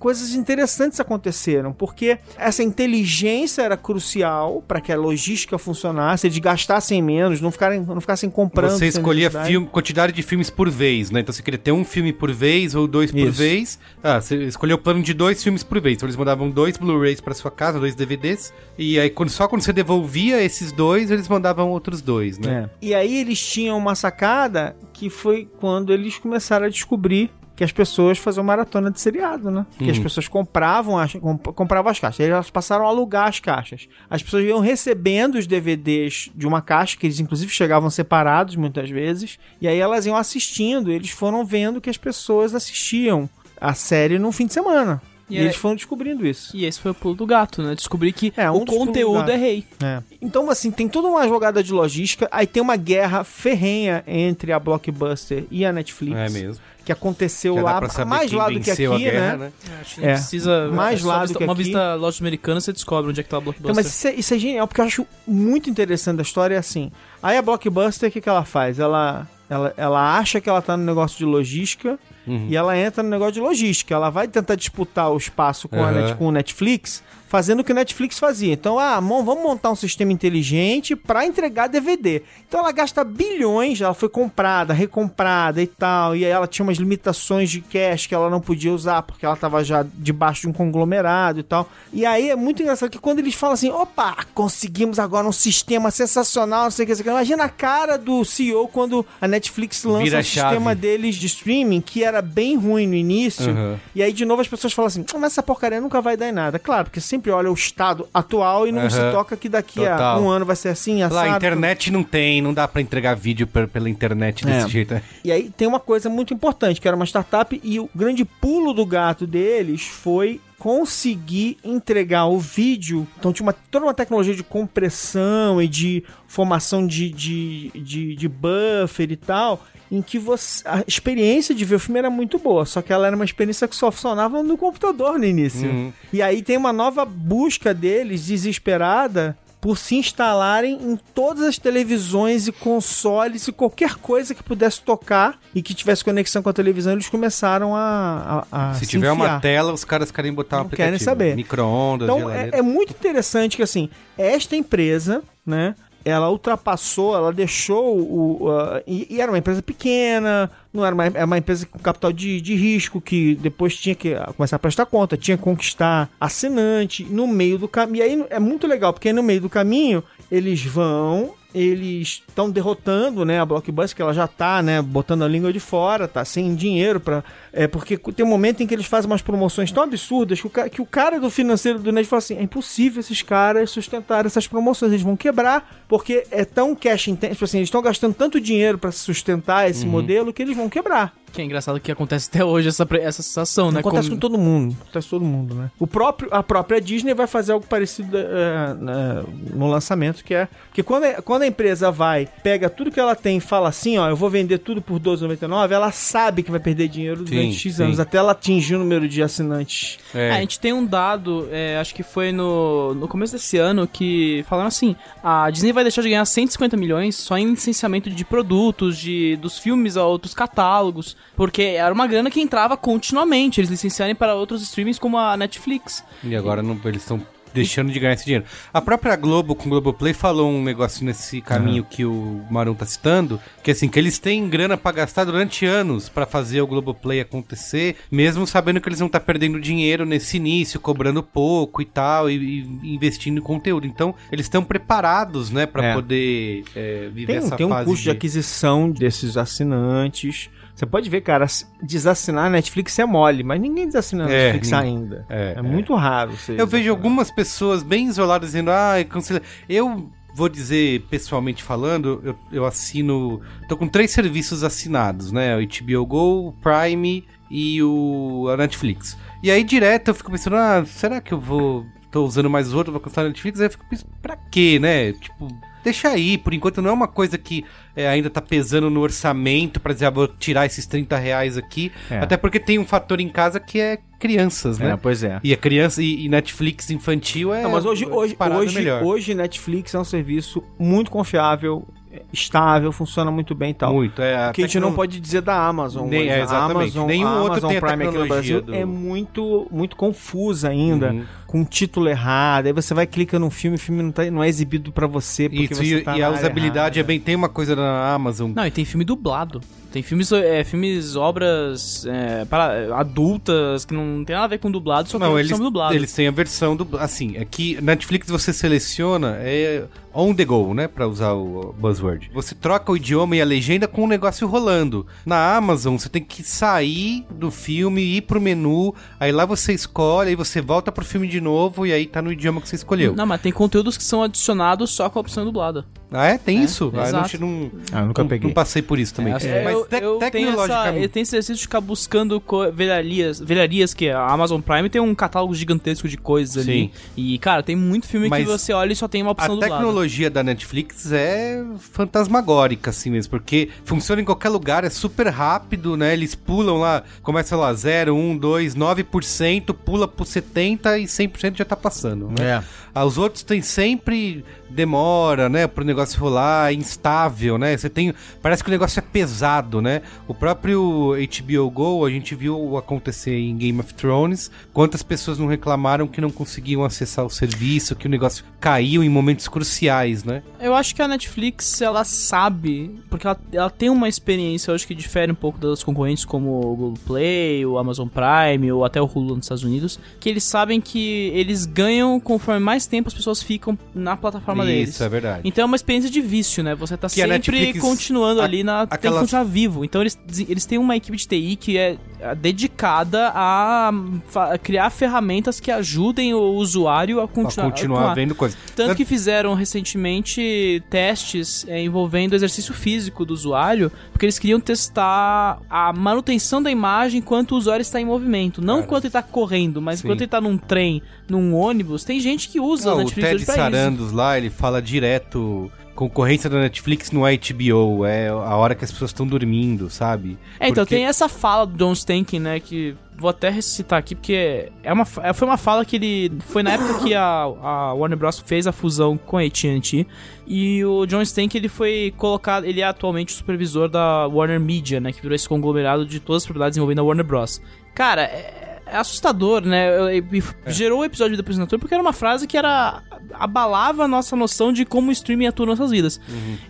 coisas 0.00 0.34
interessantes 0.34 0.98
aconteceram, 0.98 1.74
porque 1.74 2.18
essa 2.38 2.62
inteligência 2.62 3.60
era 3.60 3.76
crucial 3.76 4.64
para 4.66 4.80
que 4.80 4.90
a 4.90 4.96
logística 4.96 5.58
funcionasse, 5.58 6.26
eles 6.26 6.38
gastassem 6.38 7.02
menos, 7.02 7.40
não, 7.40 7.52
ficarem, 7.52 7.82
não 7.82 8.00
ficassem 8.00 8.30
comprando. 8.30 8.70
Você 8.70 8.86
escolhia 8.86 9.30
filme, 9.30 9.66
quantidade 9.66 10.14
de 10.14 10.22
filmes 10.22 10.48
por 10.48 10.70
vez, 10.70 11.10
né? 11.10 11.20
Então 11.20 11.32
você 11.32 11.42
queria 11.42 11.58
ter 11.58 11.70
um 11.70 11.84
filme 11.84 12.14
por 12.14 12.32
vez 12.32 12.74
ou 12.74 12.88
dois 12.88 13.12
por 13.12 13.18
Isso. 13.18 13.38
vez. 13.38 13.78
Ah, 14.02 14.20
você 14.20 14.36
escolheu 14.44 14.76
o 14.76 14.80
plano 14.80 15.02
de 15.02 15.12
dois 15.12 15.42
filmes 15.44 15.62
por 15.62 15.78
vez. 15.78 15.96
Então 15.96 16.06
eles 16.06 16.16
mandavam 16.16 16.50
dois 16.50 16.78
Blu-rays 16.78 17.20
pra 17.20 17.34
sua 17.34 17.50
casa, 17.50 17.78
dois 17.78 17.94
DVDs. 17.94 18.54
E 18.78 18.98
aí 18.98 19.12
só 19.28 19.46
quando 19.46 19.60
você 19.60 19.72
devolvia 19.72 20.42
esses 20.42 20.72
dois, 20.72 21.10
eles 21.10 21.28
mandavam 21.28 21.68
outros 21.68 22.00
dois, 22.00 22.38
né? 22.38 22.70
É. 22.70 22.86
E 22.86 22.94
aí 22.94 23.18
eles 23.18 23.38
tinham 23.38 23.76
uma 23.76 23.94
sacada 23.94 24.74
que 24.94 25.10
foi 25.10 25.46
quando 25.60 25.92
eles 25.92 26.16
começaram 26.16 26.64
a 26.64 26.70
descobrir 26.70 27.30
que 27.60 27.64
as 27.64 27.72
pessoas 27.72 28.16
faziam 28.16 28.42
maratona 28.42 28.90
de 28.90 28.98
seriado, 28.98 29.50
né? 29.50 29.66
Que 29.76 29.90
as 29.90 29.98
Uhum. 29.98 30.02
pessoas 30.02 30.26
compravam 30.26 30.96
as, 30.96 31.12
comp- 31.12 31.48
compravam 31.48 31.90
as 31.90 32.00
caixas. 32.00 32.24
Aí 32.24 32.32
elas 32.32 32.48
passaram 32.48 32.86
a 32.86 32.88
alugar 32.88 33.28
as 33.28 33.38
caixas. 33.38 33.86
As 34.08 34.22
pessoas 34.22 34.46
iam 34.46 34.60
recebendo 34.60 35.34
os 35.34 35.46
DVDs 35.46 36.30
de 36.34 36.46
uma 36.46 36.62
caixa, 36.62 36.96
que 36.96 37.06
eles 37.06 37.20
inclusive 37.20 37.52
chegavam 37.52 37.90
separados 37.90 38.56
muitas 38.56 38.88
vezes. 38.88 39.38
E 39.60 39.68
aí 39.68 39.78
elas 39.78 40.06
iam 40.06 40.16
assistindo. 40.16 40.90
Eles 40.90 41.10
foram 41.10 41.44
vendo 41.44 41.82
que 41.82 41.90
as 41.90 41.98
pessoas 41.98 42.54
assistiam 42.54 43.28
a 43.60 43.74
série 43.74 44.18
no 44.18 44.32
fim 44.32 44.46
de 44.46 44.54
semana. 44.54 45.02
E 45.28 45.34
E, 45.34 45.38
é- 45.38 45.42
eles 45.42 45.56
foram 45.56 45.76
descobrindo 45.76 46.26
isso. 46.26 46.56
E 46.56 46.64
esse 46.64 46.80
foi 46.80 46.92
o 46.92 46.94
pulo 46.94 47.14
do 47.14 47.26
gato, 47.26 47.62
né? 47.62 47.74
Descobrir 47.74 48.12
que 48.12 48.32
É, 48.38 48.50
um 48.50 48.62
o 48.62 48.64
conteúdo 48.64 49.30
é 49.30 49.36
rei. 49.36 49.64
É. 49.82 50.02
Então, 50.20 50.48
assim, 50.48 50.70
tem 50.70 50.88
toda 50.88 51.06
uma 51.08 51.28
jogada 51.28 51.62
de 51.62 51.72
logística. 51.74 52.26
Aí 52.32 52.46
tem 52.46 52.62
uma 52.62 52.74
guerra 52.76 53.22
ferrenha 53.22 54.02
entre 54.08 54.50
a 54.50 54.58
Blockbuster 54.58 55.44
e 55.50 55.62
a 55.64 55.72
Netflix. 55.72 56.16
É 56.16 56.28
mesmo. 56.30 56.64
Que 56.90 56.92
aconteceu 56.92 57.54
Já 57.54 57.62
lá, 57.62 57.80
mais 58.04 58.32
lá 58.32 58.50
do 58.50 58.58
que 58.60 58.70
aqui, 58.70 58.84
a 58.86 58.98
guerra, 58.98 59.36
né? 59.36 59.52
Acho 59.80 59.94
que 59.94 60.00
não 60.00 60.08
É. 60.08 60.12
precisa. 60.14 60.68
Mais 60.68 61.02
é 61.02 61.06
lá 61.06 61.24
do 61.24 61.34
que 61.34 61.44
Uma 61.44 61.52
aqui. 61.52 61.62
vista 61.62 61.94
loja 61.94 62.18
americana, 62.20 62.60
você 62.60 62.72
descobre 62.72 63.10
onde 63.10 63.20
é 63.20 63.22
que 63.22 63.28
tá 63.28 63.36
a 63.36 63.40
Então, 63.40 63.52
Blockbuster. 63.52 63.76
mas 63.76 63.86
isso 63.86 64.08
é, 64.08 64.14
isso 64.14 64.34
é 64.34 64.38
genial, 64.38 64.66
porque 64.66 64.80
eu 64.80 64.84
acho 64.84 65.06
muito 65.26 65.70
interessante 65.70 66.16
da 66.16 66.22
história 66.22 66.56
é 66.56 66.58
assim. 66.58 66.90
Aí 67.22 67.36
a 67.36 67.42
Blockbuster, 67.42 68.08
o 68.08 68.12
que, 68.12 68.20
que 68.20 68.28
ela 68.28 68.44
faz? 68.44 68.78
Ela, 68.80 69.28
ela, 69.48 69.72
ela 69.76 70.18
acha 70.18 70.40
que 70.40 70.48
ela 70.50 70.60
tá 70.60 70.76
no 70.76 70.84
negócio 70.84 71.16
de 71.18 71.24
logística 71.24 71.98
Uhum. 72.30 72.46
e 72.48 72.56
ela 72.56 72.76
entra 72.78 73.02
no 73.02 73.08
negócio 73.08 73.32
de 73.34 73.40
logística. 73.40 73.94
Ela 73.94 74.10
vai 74.10 74.28
tentar 74.28 74.54
disputar 74.54 75.10
o 75.10 75.16
espaço 75.16 75.68
com, 75.68 75.82
Aham. 75.82 75.92
Net, 75.92 76.14
com 76.16 76.26
o 76.28 76.32
Netflix, 76.32 77.02
fazendo 77.28 77.60
o 77.60 77.64
que 77.64 77.70
o 77.70 77.74
Netflix 77.74 78.18
fazia. 78.18 78.52
Então, 78.52 78.78
ah, 78.78 79.00
mon- 79.00 79.22
vamos 79.24 79.42
montar 79.44 79.70
um 79.70 79.76
sistema 79.76 80.12
inteligente 80.12 80.96
pra 80.96 81.24
entregar 81.24 81.68
DVD. 81.68 82.22
Então 82.48 82.58
ela 82.60 82.72
gasta 82.72 83.04
bilhões, 83.04 83.80
ela 83.80 83.94
foi 83.94 84.08
comprada, 84.08 84.72
recomprada 84.74 85.62
e 85.62 85.66
tal, 85.68 86.16
e 86.16 86.24
aí 86.24 86.30
ela 86.30 86.48
tinha 86.48 86.64
umas 86.64 86.76
limitações 86.78 87.48
de 87.50 87.60
cash 87.60 88.06
que 88.08 88.14
ela 88.14 88.28
não 88.28 88.40
podia 88.40 88.72
usar 88.72 89.02
porque 89.02 89.24
ela 89.24 89.36
tava 89.36 89.62
já 89.62 89.84
debaixo 89.94 90.42
de 90.42 90.48
um 90.48 90.52
conglomerado 90.52 91.38
e 91.38 91.42
tal. 91.44 91.68
E 91.92 92.04
aí 92.04 92.30
é 92.30 92.36
muito 92.36 92.62
engraçado 92.62 92.90
que 92.90 92.98
quando 92.98 93.20
eles 93.20 93.34
falam 93.34 93.54
assim, 93.54 93.70
opa, 93.70 94.16
conseguimos 94.34 94.98
agora 94.98 95.26
um 95.28 95.32
sistema 95.32 95.90
sensacional, 95.92 96.64
não 96.64 96.70
sei 96.72 96.82
o 96.84 96.86
que, 96.86 96.92
não 96.92 96.96
sei 96.96 97.02
o 97.02 97.04
que. 97.04 97.10
imagina 97.10 97.44
a 97.44 97.48
cara 97.48 97.96
do 97.96 98.24
CEO 98.24 98.66
quando 98.68 99.06
a 99.20 99.28
Netflix 99.28 99.84
lança 99.84 100.02
o 100.18 100.24
sistema 100.24 100.74
deles 100.74 101.14
de 101.14 101.26
streaming 101.26 101.80
que 101.80 102.02
era 102.02 102.19
era 102.20 102.22
bem 102.22 102.56
ruim 102.56 102.86
no 102.86 102.94
início. 102.94 103.50
Uhum. 103.52 103.76
E 103.94 104.02
aí, 104.02 104.12
de 104.12 104.24
novo, 104.24 104.42
as 104.42 104.48
pessoas 104.48 104.72
falam 104.72 104.86
assim: 104.86 105.04
"Ah, 105.14 105.18
mas 105.18 105.32
essa 105.32 105.42
porcaria 105.42 105.80
nunca 105.80 106.00
vai 106.00 106.16
dar 106.16 106.28
em 106.28 106.32
nada. 106.32 106.58
Claro, 106.58 106.84
porque 106.84 107.00
sempre 107.00 107.30
olha 107.30 107.50
o 107.50 107.54
estado 107.54 108.08
atual 108.12 108.66
e 108.66 108.72
não 108.72 108.82
Uhum. 108.82 108.90
se 108.90 109.00
toca 109.10 109.36
que 109.36 109.48
daqui 109.48 109.80
Total. 109.80 110.18
a 110.18 110.20
um 110.20 110.28
ano 110.28 110.44
vai 110.44 110.56
ser 110.56 110.68
assim, 110.68 111.02
assado. 111.02 111.14
Lá, 111.28 111.34
a 111.34 111.36
internet 111.36 111.90
não 111.90 112.02
tem, 112.02 112.40
não 112.42 112.52
dá 112.54 112.68
pra 112.68 112.80
entregar 112.82 113.14
vídeo 113.14 113.46
per- 113.46 113.68
pela 113.68 113.88
internet 113.88 114.44
desse 114.44 114.66
É. 114.66 114.68
jeito. 114.68 114.94
né? 114.94 115.02
E 115.24 115.32
aí 115.32 115.50
tem 115.56 115.66
uma 115.68 115.80
coisa 115.80 116.08
muito 116.08 116.32
importante, 116.34 116.80
que 116.80 116.86
era 116.88 116.96
uma 116.96 117.04
startup, 117.06 117.60
e 117.62 117.78
o 117.80 117.88
grande 117.94 118.24
pulo 118.24 118.72
do 118.72 118.84
gato 118.86 119.26
deles 119.26 119.82
foi 119.82 120.40
conseguir 120.60 121.56
entregar 121.64 122.26
o 122.26 122.38
vídeo. 122.38 123.08
Então 123.18 123.32
tinha 123.32 123.46
uma, 123.46 123.52
toda 123.52 123.86
uma 123.86 123.94
tecnologia 123.94 124.34
de 124.34 124.42
compressão 124.42 125.60
e 125.60 125.66
de 125.66 126.04
formação 126.28 126.86
de, 126.86 127.08
de, 127.08 127.70
de, 127.74 128.14
de 128.14 128.28
buffer 128.28 129.10
e 129.10 129.16
tal. 129.16 129.64
Em 129.90 130.02
que 130.02 130.18
você, 130.18 130.62
a 130.68 130.84
experiência 130.86 131.54
de 131.54 131.64
ver 131.64 131.76
o 131.76 131.80
filme 131.80 131.98
era 131.98 132.10
muito 132.10 132.38
boa, 132.38 132.64
só 132.64 132.80
que 132.80 132.92
ela 132.92 133.06
era 133.06 133.16
uma 133.16 133.24
experiência 133.24 133.66
que 133.66 133.74
só 133.74 133.90
funcionava 133.90 134.42
no 134.42 134.56
computador 134.56 135.18
no 135.18 135.24
início. 135.24 135.68
Uhum. 135.68 135.92
E 136.12 136.20
aí 136.22 136.42
tem 136.42 136.58
uma 136.58 136.72
nova 136.72 137.04
busca 137.06 137.74
deles, 137.74 138.26
desesperada, 138.26 139.36
por 139.60 139.76
se 139.76 139.96
instalarem 139.96 140.74
em 140.82 140.96
todas 141.14 141.42
as 141.44 141.58
televisões 141.58 142.48
e 142.48 142.52
consoles 142.52 143.46
e 143.46 143.52
qualquer 143.52 143.96
coisa 143.96 144.34
que 144.34 144.42
pudesse 144.42 144.80
tocar 144.80 145.38
e 145.54 145.60
que 145.60 145.74
tivesse 145.74 146.02
conexão 146.02 146.42
com 146.42 146.48
a 146.48 146.52
televisão, 146.52 146.92
eles 146.94 147.08
começaram 147.08 147.76
a, 147.76 148.46
a, 148.50 148.70
a 148.70 148.74
Se 148.74 148.86
tiver 148.86 149.10
uma 149.12 149.24
enfiar. 149.26 149.40
tela, 149.42 149.72
os 149.72 149.84
caras 149.84 150.10
querem 150.10 150.32
botar 150.32 150.56
um 150.56 150.58
Não 150.60 150.66
aplicativo. 150.66 150.86
querem 150.96 151.04
saber. 151.04 151.36
Micro-ondas, 151.36 152.08
Então 152.08 152.30
é, 152.30 152.50
é 152.54 152.62
muito 152.62 152.90
interessante 152.92 153.56
que 153.56 153.62
assim, 153.62 153.90
esta 154.16 154.56
empresa, 154.56 155.22
né? 155.44 155.74
Ela 156.04 156.30
ultrapassou, 156.30 157.14
ela 157.14 157.32
deixou 157.32 157.98
o. 157.98 158.50
a- 158.50 158.82
e, 158.86 159.06
e 159.10 159.20
era 159.20 159.30
uma 159.30 159.38
empresa 159.38 159.60
pequena, 159.62 160.50
não 160.72 160.84
era 160.84 160.94
uma, 160.94 161.06
era 161.06 161.26
uma 161.26 161.36
empresa 161.38 161.66
com 161.66 161.78
capital 161.78 162.12
de, 162.12 162.40
de 162.40 162.54
risco, 162.54 163.00
que 163.00 163.34
depois 163.34 163.76
tinha 163.76 163.94
que 163.94 164.14
ah, 164.14 164.32
começar 164.36 164.56
a 164.56 164.58
prestar 164.58 164.86
conta, 164.86 165.16
tinha 165.16 165.36
que 165.36 165.42
conquistar 165.42 166.08
assinante 166.18 167.04
no 167.04 167.26
meio 167.26 167.58
do 167.58 167.68
caminho. 167.68 167.98
E 167.98 168.02
aí 168.02 168.26
é 168.30 168.38
muito 168.38 168.66
legal, 168.66 168.92
porque 168.92 169.12
no 169.12 169.22
meio 169.22 169.42
do 169.42 169.48
caminho 169.50 170.02
eles 170.30 170.64
vão, 170.64 171.34
eles 171.54 172.22
estão 172.28 172.50
derrotando, 172.50 173.24
né, 173.24 173.40
a 173.40 173.44
Blockbuster, 173.46 173.96
que 173.96 174.02
ela 174.02 174.14
já 174.14 174.26
tá, 174.26 174.62
né, 174.62 174.80
botando 174.80 175.22
a 175.22 175.28
língua 175.28 175.52
de 175.52 175.60
fora, 175.60 176.06
tá 176.08 176.24
sem 176.24 176.54
dinheiro 176.54 177.00
para 177.00 177.24
é 177.52 177.66
porque 177.66 177.96
tem 177.96 178.24
um 178.24 178.28
momento 178.28 178.62
em 178.62 178.66
que 178.66 178.74
eles 178.74 178.86
fazem 178.86 179.10
umas 179.10 179.22
promoções 179.22 179.72
tão 179.72 179.82
absurdas 179.82 180.40
que 180.40 180.46
o, 180.46 180.50
que 180.70 180.80
o 180.80 180.86
cara 180.86 181.18
do 181.18 181.28
financeiro 181.30 181.78
do 181.80 181.90
Net 181.90 182.06
fala 182.08 182.18
assim: 182.18 182.36
é 182.36 182.42
impossível 182.42 183.00
esses 183.00 183.22
caras 183.22 183.70
sustentarem 183.70 184.26
essas 184.26 184.46
promoções, 184.46 184.92
eles 184.92 185.02
vão 185.02 185.16
quebrar, 185.16 185.84
porque 185.88 186.24
é 186.30 186.44
tão 186.44 186.74
cash 186.74 187.08
intense, 187.08 187.34
tipo 187.34 187.44
assim, 187.44 187.58
eles 187.58 187.66
estão 187.68 187.82
gastando 187.82 188.14
tanto 188.14 188.40
dinheiro 188.40 188.78
para 188.78 188.92
sustentar 188.92 189.68
esse 189.68 189.84
Uhum. 189.84 189.90
modelo 189.90 190.32
que 190.32 190.42
eles 190.42 190.56
vão 190.56 190.68
quebrar. 190.68 191.12
Que 191.32 191.42
é 191.42 191.44
engraçado 191.44 191.78
que 191.80 191.92
acontece 191.92 192.28
até 192.28 192.44
hoje 192.44 192.68
essa, 192.68 192.86
essa 193.00 193.22
sensação, 193.22 193.70
né? 193.70 193.80
Acontece 193.80 194.08
Como- 194.08 194.16
com 194.16 194.20
todo 194.20 194.38
mundo. 194.38 194.76
Acontece 194.82 195.08
com 195.08 195.16
todo 195.18 195.24
mundo, 195.24 195.54
né? 195.54 195.70
O 195.78 195.86
próprio, 195.86 196.28
a 196.32 196.42
própria 196.42 196.80
Disney 196.80 197.14
vai 197.14 197.26
fazer 197.26 197.52
algo 197.52 197.66
parecido 197.66 198.16
é, 198.16 198.74
né, 198.74 199.24
no 199.54 199.68
lançamento, 199.68 200.24
que 200.24 200.34
é. 200.34 200.48
Porque 200.68 200.82
quando 200.82 201.04
a, 201.04 201.22
quando 201.22 201.42
a 201.42 201.46
empresa 201.46 201.90
vai, 201.90 202.28
pega 202.42 202.68
tudo 202.68 202.90
que 202.90 202.98
ela 202.98 203.14
tem 203.14 203.36
e 203.36 203.40
fala 203.40 203.68
assim, 203.68 203.98
ó, 203.98 204.08
eu 204.08 204.16
vou 204.16 204.28
vender 204.28 204.58
tudo 204.58 204.82
por 204.82 204.94
R$12,99, 204.94 205.70
ela 205.70 205.92
sabe 205.92 206.42
que 206.42 206.50
vai 206.50 206.60
perder 206.60 206.88
dinheiro 206.88 207.24
durante 207.24 207.52
Sim, 207.52 207.58
X 207.58 207.76
sim. 207.76 207.82
anos, 207.84 208.00
até 208.00 208.18
ela 208.18 208.32
atingir 208.32 208.74
o 208.74 208.78
número 208.78 209.08
de 209.08 209.22
assinantes. 209.22 209.98
É. 210.14 210.30
a 210.32 210.40
gente 210.40 210.58
tem 210.58 210.72
um 210.72 210.84
dado, 210.84 211.48
é, 211.52 211.78
acho 211.78 211.94
que 211.94 212.02
foi 212.02 212.32
no, 212.32 212.94
no 212.94 213.06
começo 213.06 213.32
desse 213.32 213.56
ano, 213.56 213.86
que 213.86 214.44
falaram 214.48 214.68
assim: 214.68 214.96
a 215.22 215.48
Disney 215.50 215.72
vai 215.72 215.84
deixar 215.84 216.02
de 216.02 216.08
ganhar 216.08 216.24
150 216.24 216.76
milhões 216.76 217.16
só 217.16 217.38
em 217.38 217.50
licenciamento 217.50 218.10
de 218.10 218.24
produtos, 218.24 218.98
de, 218.98 219.36
dos 219.36 219.58
filmes 219.58 219.96
a 219.96 220.04
outros 220.04 220.34
catálogos, 220.34 221.16
porque 221.36 221.62
era 221.62 221.92
uma 221.92 222.06
grana 222.06 222.30
que 222.30 222.40
entrava 222.40 222.76
continuamente, 222.76 223.60
eles 223.60 223.70
licenciarem 223.70 224.14
para 224.14 224.34
outros 224.34 224.62
streamings 224.62 224.98
como 224.98 225.18
a 225.18 225.36
Netflix. 225.36 226.04
E 226.22 226.34
agora 226.36 226.62
não, 226.62 226.78
eles 226.84 227.02
estão 227.02 227.20
deixando 227.52 227.90
de 227.92 227.98
ganhar 227.98 228.14
esse 228.14 228.24
dinheiro. 228.24 228.44
A 228.72 228.80
própria 228.80 229.16
Globo 229.16 229.54
com 229.54 229.66
o 229.66 229.70
Globoplay 229.70 230.12
falou 230.12 230.48
um 230.48 230.62
negócio 230.62 231.04
nesse 231.04 231.40
caminho 231.40 231.84
que 231.84 232.04
o 232.04 232.44
Marum 232.50 232.74
tá 232.74 232.86
citando, 232.86 233.40
que 233.62 233.70
assim, 233.72 233.88
que 233.88 233.98
eles 233.98 234.18
têm 234.20 234.48
grana 234.48 234.76
pra 234.76 234.92
gastar 234.92 235.24
durante 235.24 235.66
anos 235.66 236.08
pra 236.08 236.26
fazer 236.26 236.60
o 236.60 236.66
Globoplay 236.66 237.20
acontecer, 237.20 237.96
mesmo 238.10 238.46
sabendo 238.46 238.80
que 238.80 238.88
eles 238.88 239.00
vão 239.00 239.06
estar 239.06 239.18
perdendo 239.18 239.60
dinheiro 239.60 240.06
nesse 240.06 240.36
início, 240.36 240.78
cobrando 240.78 241.22
pouco 241.22 241.82
e 241.82 241.84
tal, 241.84 242.30
e, 242.30 242.62
e 242.82 242.94
investindo 242.94 243.38
em 243.38 243.42
conteúdo. 243.42 243.86
Então, 243.86 244.14
eles 244.30 244.46
estão 244.46 244.62
preparados, 244.62 245.50
né, 245.50 245.66
pra 245.66 245.84
É. 245.86 245.94
poder 245.94 246.62
é, 246.76 247.08
viver 247.12 247.32
Tem, 247.32 247.36
essa 247.36 247.56
tem 247.56 247.66
um 247.66 247.70
fase 247.70 247.84
custo 247.84 248.04
de 248.04 248.10
aquisição 248.10 248.90
desses 248.90 249.36
assinantes. 249.36 250.48
Você 250.80 250.86
pode 250.86 251.10
ver, 251.10 251.20
cara, 251.20 251.44
desassinar 251.82 252.46
a 252.46 252.48
Netflix 252.48 252.98
é 252.98 253.04
mole, 253.04 253.44
mas 253.44 253.60
ninguém 253.60 253.86
desassina 253.86 254.24
a 254.24 254.30
É, 254.30 254.44
Netflix 254.44 254.70
ninguém- 254.70 254.96
ainda. 254.96 255.26
É, 255.28 255.52
É, 255.52 255.58
é. 255.58 255.62
muito 255.62 255.94
raro. 255.94 256.32
você 256.32 256.58
Eu 256.58 256.66
vejo 256.66 256.88
algumas 256.88 257.30
pessoas 257.30 257.82
bem 257.82 258.06
isoladas 258.06 258.48
dizendo, 258.52 258.70
ah, 258.70 258.94
cancela. 259.06 259.42
Eu 259.68 260.08
vou 260.34 260.48
dizer, 260.48 261.02
pessoalmente 261.10 261.62
falando, 261.62 262.22
eu, 262.24 262.34
eu 262.50 262.64
assino. 262.64 263.42
tô 263.68 263.76
com 263.76 263.86
três 263.86 264.10
serviços 264.10 264.64
assinados, 264.64 265.30
né? 265.30 265.54
O 265.54 265.60
HBO 265.60 266.06
Go, 266.06 266.48
o 266.48 266.52
Prime 266.62 267.26
e 267.50 267.82
o 267.82 268.48
a 268.50 268.56
Netflix. 268.56 269.18
E 269.42 269.50
aí 269.50 269.62
direto 269.62 270.08
eu 270.08 270.14
fico 270.14 270.30
pensando, 270.30 270.56
ah, 270.56 270.82
será 270.86 271.20
que 271.20 271.34
eu 271.34 271.38
vou. 271.40 271.84
tô 272.10 272.24
usando 272.24 272.48
mais 272.48 272.72
outro, 272.72 272.90
vou 272.90 273.00
cancelar 273.02 273.26
a 273.26 273.28
Netflix? 273.28 273.60
Aí 273.60 273.66
eu 273.66 273.70
fico 273.70 273.84
pensando, 273.86 274.08
pra 274.22 274.34
quê, 274.50 274.78
né? 274.80 275.12
Tipo. 275.12 275.46
Deixa 275.82 276.08
aí, 276.08 276.36
por 276.36 276.52
enquanto 276.52 276.82
não 276.82 276.90
é 276.90 276.92
uma 276.92 277.08
coisa 277.08 277.38
que 277.38 277.64
é, 277.96 278.08
ainda 278.08 278.28
tá 278.28 278.40
pesando 278.40 278.90
no 278.90 279.00
orçamento 279.00 279.80
pra 279.80 279.92
dizer, 279.92 280.06
ah, 280.06 280.10
vou 280.10 280.28
tirar 280.28 280.66
esses 280.66 280.86
30 280.86 281.16
reais 281.16 281.56
aqui. 281.56 281.90
É. 282.10 282.18
Até 282.18 282.36
porque 282.36 282.60
tem 282.60 282.78
um 282.78 282.86
fator 282.86 283.20
em 283.20 283.28
casa 283.28 283.58
que 283.58 283.80
é 283.80 283.98
crianças, 284.18 284.78
né? 284.78 284.92
É, 284.92 284.96
pois 284.96 285.22
é. 285.24 285.40
E 285.42 285.52
a 285.52 285.56
criança 285.56 286.02
e, 286.02 286.26
e 286.26 286.28
Netflix 286.28 286.90
infantil 286.90 287.54
é. 287.54 287.62
Não, 287.62 287.70
mas 287.70 287.86
hoje, 287.86 288.04
hoje, 288.06 288.36
hoje, 288.38 288.74
melhor. 288.74 289.02
hoje 289.02 289.34
Netflix 289.34 289.94
é 289.94 289.98
um 289.98 290.04
serviço 290.04 290.62
muito 290.78 291.10
confiável, 291.10 291.88
é, 291.88 291.99
estável, 292.32 292.90
funciona 292.92 293.30
muito 293.30 293.54
bem 293.54 293.70
e 293.70 293.74
tal. 293.74 293.92
Muito, 293.94 294.20
é. 294.20 294.50
O 294.50 294.52
que 294.52 294.62
a 294.62 294.66
gente 294.66 294.80
não 294.80 294.92
pode 294.92 295.20
dizer 295.20 295.42
da 295.42 295.54
Amazon. 295.66 296.08
Nem- 296.08 296.28
é, 296.28 296.40
a 296.40 296.42
exatamente. 296.42 296.72
Amazon, 296.96 297.06
Nenhum 297.06 297.26
a 297.28 297.34
outro 297.42 297.52
Amazon 297.52 297.68
tem 297.68 297.78
a 297.78 297.80
Prime 297.80 298.04
aqui 298.06 298.18
no 298.18 298.26
Brasil 298.26 298.60
do- 298.62 298.74
é 298.74 298.84
muito, 298.84 299.66
muito 299.70 299.96
confusa 299.96 300.68
ainda, 300.68 301.12
Uhum. 301.12 301.24
com 301.46 301.64
título 301.64 302.08
errado. 302.08 302.66
Aí 302.66 302.72
você 302.72 302.92
vai 302.94 303.06
clica 303.06 303.38
num 303.38 303.50
filme, 303.50 303.76
o 303.76 303.80
filme 303.80 304.02
não, 304.02 304.10
tá, 304.12 304.28
não 304.30 304.42
é 304.42 304.48
exibido 304.48 304.90
pra 304.92 305.06
você 305.06 305.48
porque 305.48 305.64
Isso, 305.64 305.74
você 305.76 305.98
e, 305.98 306.02
tá 306.02 306.16
e 306.16 306.20
na 306.20 306.26
a 306.26 306.30
usabilidade 306.30 306.98
é 306.98 307.00
errada. 307.00 307.06
bem. 307.06 307.20
Tem 307.20 307.36
uma 307.36 307.48
coisa 307.48 307.76
na 307.76 308.12
Amazon. 308.12 308.52
Não, 308.54 308.66
e 308.66 308.70
tem 308.70 308.84
filme 308.84 309.04
dublado. 309.04 309.60
Tem 309.92 310.02
filmes, 310.04 310.30
é, 310.30 310.62
filmes, 310.62 311.16
obras 311.16 312.06
é, 312.06 312.44
para 312.44 312.96
adultas 312.96 313.84
que 313.84 313.92
não 313.92 314.24
tem 314.24 314.34
nada 314.36 314.44
a 314.44 314.48
ver 314.48 314.58
com 314.58 314.70
dublado, 314.70 315.08
só 315.08 315.18
tem 315.18 315.26
Não, 315.28 315.34
a 315.34 315.40
eles, 315.40 315.50
eles 315.92 316.12
têm 316.12 316.28
a 316.28 316.30
versão 316.30 316.76
do. 316.76 316.96
Assim, 316.96 317.36
é 317.36 317.44
que 317.44 317.76
Netflix 317.82 318.28
você 318.30 318.52
seleciona 318.52 319.38
é 319.40 319.84
on 320.14 320.34
the 320.34 320.44
go, 320.44 320.72
né? 320.74 320.88
Pra 320.88 321.06
usar 321.06 321.32
o 321.32 321.74
buzzword. 321.78 322.30
Você 322.34 322.54
troca 322.54 322.90
o 322.92 322.96
idioma 322.96 323.36
e 323.36 323.40
a 323.40 323.44
legenda 323.44 323.86
com 323.88 324.04
o 324.04 324.06
negócio 324.08 324.46
rolando. 324.46 325.06
Na 325.24 325.56
Amazon, 325.56 325.96
você 325.96 326.08
tem 326.08 326.22
que 326.22 326.42
sair 326.42 327.24
do 327.30 327.50
filme, 327.50 328.02
ir 328.02 328.22
pro 328.22 328.40
menu, 328.40 328.94
aí 329.18 329.32
lá 329.32 329.44
você 329.44 329.72
escolhe, 329.72 330.30
aí 330.30 330.36
você 330.36 330.60
volta 330.60 330.90
pro 330.92 331.04
filme 331.04 331.26
de 331.28 331.40
novo 331.40 331.86
e 331.86 331.92
aí 331.92 332.06
tá 332.06 332.20
no 332.22 332.32
idioma 332.32 332.60
que 332.60 332.68
você 332.68 332.76
escolheu. 332.76 333.14
Não, 333.14 333.26
mas 333.26 333.40
tem 333.40 333.52
conteúdos 333.52 333.96
que 333.96 334.04
são 334.04 334.22
adicionados 334.22 334.90
só 334.90 335.08
com 335.10 335.18
a 335.18 335.22
opção 335.22 335.44
dublada. 335.44 335.84
Ah, 336.12 336.26
é? 336.26 336.38
Tem 336.38 336.60
isso? 336.64 336.90
Ah, 336.92 336.98
eu 336.98 337.02
exato. 337.04 337.40
não, 337.40 337.48
não, 337.48 337.70
Ah, 337.92 338.00
eu 338.00 338.06
nunca 338.06 338.22
não- 338.22 338.28
peguei. 338.28 338.48
não 338.48 338.54
passei 338.54 338.82
por 338.82 338.98
isso 338.98 339.14
também. 339.14 339.32
É, 339.32 339.62
Mas 339.62 339.72
eu, 339.74 339.84
tec- 339.84 340.02
eu 340.02 340.18
tenho 340.18 340.18
essa, 340.18 340.30
tecnologicamente. 340.30 341.02
eu 341.04 341.08
tenho 341.08 341.22
esse 341.22 341.30
exercício 341.36 341.54
de 341.54 341.62
ficar 341.62 341.80
buscando 341.80 342.42
velharias, 342.74 343.38
velharias 343.38 343.94
que 343.94 344.08
a 344.10 344.26
Amazon 344.26 344.60
Prime 344.60 344.88
tem 344.90 345.00
um 345.00 345.14
catálogo 345.14 345.54
gigantesco 345.54 346.08
de 346.08 346.16
coisas 346.16 346.56
ali. 346.66 346.84
Sim. 346.84 346.90
E, 347.16 347.38
cara, 347.38 347.62
tem 347.62 347.76
muito 347.76 348.08
filme 348.08 348.28
Mas 348.28 348.44
que 348.44 348.50
você 348.50 348.72
olha 348.72 348.92
e 348.92 348.96
só 348.96 349.06
tem 349.06 349.22
uma 349.22 349.30
opção 349.30 349.56
dublada. 349.56 349.84
Tecnologia 350.00 350.30
da 350.30 350.42
Netflix 350.42 351.12
é 351.12 351.62
fantasmagórica, 351.78 352.90
assim 352.90 353.10
mesmo, 353.10 353.30
porque 353.30 353.68
funciona 353.84 354.22
em 354.22 354.24
ququalquer 354.24 354.48
lugar, 354.48 354.84
é 354.84 354.90
super 354.90 355.28
rápido, 355.28 355.96
né? 355.96 356.12
Eles 356.12 356.34
pulam 356.34 356.78
lá, 356.78 357.02
começa 357.22 357.56
lá 357.56 357.72
0, 357.72 358.14
1, 358.14 358.38
2, 358.38 358.74
9%, 358.76 359.74
pula 359.74 360.08
pro 360.08 360.24
70% 360.24 361.00
e 361.00 361.04
100% 361.04 361.58
já 361.58 361.64
tá 361.64 361.76
passando, 361.76 362.28
né? 362.28 362.58
É. 362.58 362.64
Ah, 362.94 363.04
Os 363.04 363.18
outros 363.18 363.42
tem 363.42 363.62
sempre 363.62 364.44
demora, 364.70 365.48
né, 365.48 365.66
pro 365.66 365.84
negócio 365.84 366.18
rolar, 366.20 366.70
é 366.70 366.74
instável, 366.74 367.58
né? 367.58 367.76
Você 367.76 367.90
tem, 367.90 368.14
parece 368.40 368.62
que 368.62 368.70
o 368.70 368.72
negócio 368.72 369.00
é 369.00 369.02
pesado, 369.02 369.82
né? 369.82 370.02
O 370.28 370.34
próprio 370.34 371.14
HBO 371.14 371.70
Go, 371.70 372.04
a 372.06 372.10
gente 372.10 372.34
viu 372.34 372.76
acontecer 372.76 373.36
em 373.36 373.56
Game 373.56 373.80
of 373.80 373.92
Thrones, 373.94 374.50
quantas 374.72 375.02
pessoas 375.02 375.38
não 375.38 375.46
reclamaram 375.46 376.06
que 376.06 376.20
não 376.20 376.30
conseguiam 376.30 376.84
acessar 376.84 377.26
o 377.26 377.30
serviço, 377.30 377.96
que 377.96 378.06
o 378.06 378.10
negócio 378.10 378.44
caiu 378.60 379.02
em 379.02 379.08
momentos 379.08 379.48
cruciais, 379.48 380.22
né? 380.22 380.42
Eu 380.60 380.74
acho 380.74 380.94
que 380.94 381.02
a 381.02 381.08
Netflix, 381.08 381.80
ela 381.80 382.04
sabe, 382.04 383.00
porque 383.08 383.26
ela, 383.26 383.40
ela 383.52 383.70
tem 383.70 383.90
uma 383.90 384.08
experiência, 384.08 384.70
eu 384.70 384.74
acho 384.74 384.86
que 384.86 384.94
difere 384.94 385.32
um 385.32 385.34
pouco 385.34 385.58
das 385.58 385.82
concorrentes 385.82 386.24
como 386.24 386.60
o 386.60 386.76
Google 386.76 386.94
Play, 387.06 387.66
o 387.66 387.76
Amazon 387.76 388.08
Prime 388.08 388.70
ou 388.70 388.84
até 388.84 389.00
o 389.00 389.10
Hulu 389.12 389.36
nos 389.36 389.46
Estados 389.46 389.64
Unidos, 389.64 389.98
que 390.20 390.28
eles 390.28 390.44
sabem 390.44 390.80
que 390.80 391.32
eles 391.34 391.66
ganham 391.66 392.20
conforme 392.20 392.60
mais 392.60 392.79
tempo 392.88 393.08
as 393.08 393.14
pessoas 393.14 393.42
ficam 393.42 393.78
na 393.94 394.16
plataforma 394.16 394.64
deles. 394.64 394.90
Isso, 394.90 395.04
é 395.04 395.08
verdade. 395.08 395.40
Então 395.44 395.62
é 395.62 395.64
uma 395.66 395.76
experiência 395.76 396.10
de 396.10 396.20
vício, 396.20 396.62
né? 396.62 396.74
Você 396.74 396.96
tá 396.96 397.08
Que 397.08 397.14
sempre 397.14 397.30
Netflix- 397.32 397.80
continuando 397.80 398.40
a- 398.40 398.44
ali 398.44 398.62
na. 398.64 398.80
Tem 398.80 398.88
que 398.88 398.94
aquelas- 398.94 399.20
continuar 399.20 399.44
vivo. 399.44 399.84
Então 399.84 400.00
eles, 400.00 400.18
eles 400.48 400.64
têm 400.66 400.78
uma 400.78 400.96
equipe 400.96 401.16
de 401.16 401.26
TI 401.26 401.56
que 401.56 401.76
é, 401.78 401.96
dedicada 402.36 403.32
a, 403.34 403.92
a 404.34 404.58
criar 404.58 404.90
ferramentas 404.90 405.60
que 405.60 405.70
ajudem 405.70 406.34
o 406.34 406.54
usuário 406.54 407.20
a 407.20 407.28
continuar. 407.28 407.70
continuar 407.70 408.14
vendo 408.14 408.34
coisa. 408.34 408.56
Tanto 408.74 408.94
que 408.94 409.04
fizeram 409.04 409.54
recentemente 409.54 410.82
testes 410.90 411.66
é, 411.68 411.82
envolvendo 411.82 412.32
o 412.32 412.34
exercício 412.34 412.74
físico 412.74 413.24
do 413.24 413.32
usuário, 413.32 413.90
porque 414.12 414.26
eles 414.26 414.38
queriam 414.38 414.60
testar 414.60 415.60
a 415.68 415.92
manutenção 415.92 416.62
da 416.62 416.70
imagem 416.70 417.18
enquanto 417.18 417.52
o 417.52 417.56
usuário 417.56 417.82
está 417.82 418.00
em 418.00 418.04
movimento. 418.04 418.60
Não 418.60 418.74
Cara, 418.74 418.86
enquanto 418.86 419.04
ele 419.04 419.08
está 419.08 419.22
correndo, 419.22 419.80
mas 419.80 420.00
sim. 420.00 420.06
enquanto 420.06 420.20
ele 420.20 420.26
está 420.26 420.40
num 420.40 420.56
trem, 420.56 421.02
num 421.28 421.54
ônibus. 421.54 422.04
Tem 422.04 422.20
gente 422.20 422.48
que 422.48 422.60
usa 422.60 422.90
Não, 422.90 422.96
o 422.96 422.98
Netflix 422.98 423.28
Ted 423.28 423.44
pra 423.44 423.54
isso. 423.54 423.62
Sarandos 423.62 424.12
lá, 424.12 424.36
ele 424.36 424.50
fala 424.50 424.80
direto. 424.82 425.70
Concorrência 426.00 426.48
da 426.48 426.58
Netflix 426.58 427.10
não 427.10 427.26
é 427.26 427.36
HBO, 427.36 428.06
é 428.06 428.28
a 428.28 428.56
hora 428.56 428.74
que 428.74 428.82
as 428.82 428.90
pessoas 428.90 429.10
estão 429.10 429.26
dormindo, 429.26 429.90
sabe? 429.90 430.38
É, 430.58 430.66
então 430.66 430.82
Porque- 430.82 430.94
tem 430.94 431.04
essa 431.04 431.28
fala 431.28 431.66
do 431.66 431.76
John 431.76 431.92
Stankin, 431.92 432.38
né, 432.38 432.58
que 432.58 432.96
vou 433.18 433.28
até 433.28 433.50
recitar 433.50 433.98
aqui 433.98 434.14
porque 434.14 434.70
é 434.82 434.90
uma, 434.90 435.04
foi 435.04 435.46
uma 435.46 435.58
fala 435.58 435.84
que 435.84 435.96
ele 435.96 436.32
foi 436.40 436.62
na 436.62 436.70
época 436.70 437.04
que 437.04 437.14
a, 437.14 437.20
a 437.42 437.92
Warner 437.92 438.16
Bros 438.16 438.38
fez 438.38 438.66
a 438.66 438.72
fusão 438.72 439.18
com 439.18 439.36
a 439.36 439.42
AT&T 439.42 440.06
e 440.46 440.82
o 440.86 441.04
John 441.04 441.20
Stankin 441.20 441.58
ele 441.58 441.68
foi 441.68 442.14
colocado, 442.16 442.64
ele 442.64 442.80
é 442.80 442.84
atualmente 442.84 443.34
o 443.34 443.36
supervisor 443.36 443.86
da 443.86 444.26
Warner 444.26 444.58
Media, 444.58 445.00
né, 445.00 445.12
que 445.12 445.20
virou 445.20 445.36
esse 445.36 445.46
conglomerado 445.46 446.06
de 446.06 446.18
todas 446.18 446.44
as 446.44 446.46
propriedades 446.46 446.78
envolvendo 446.78 447.00
a 447.02 447.04
Warner 447.04 447.26
Bros. 447.26 447.60
Cara, 447.94 448.22
é, 448.22 448.59
é 448.92 448.96
assustador, 448.96 449.62
né? 449.62 450.16
E- 450.16 450.24
e 450.32 450.42
Gerou 450.72 451.00
o 451.00 451.04
episódio 451.04 451.36
do 451.36 451.40
apresentador 451.40 451.78
porque 451.78 451.94
era 451.94 452.02
uma 452.02 452.12
frase 452.12 452.46
que 452.46 452.56
era 452.56 453.02
abalava 453.34 454.04
a 454.04 454.08
nossa 454.08 454.34
noção 454.36 454.72
de 454.72 454.84
como 454.84 455.08
o 455.08 455.12
streaming 455.12 455.46
atua 455.46 455.66
nossas 455.66 455.90
vidas. 455.90 456.20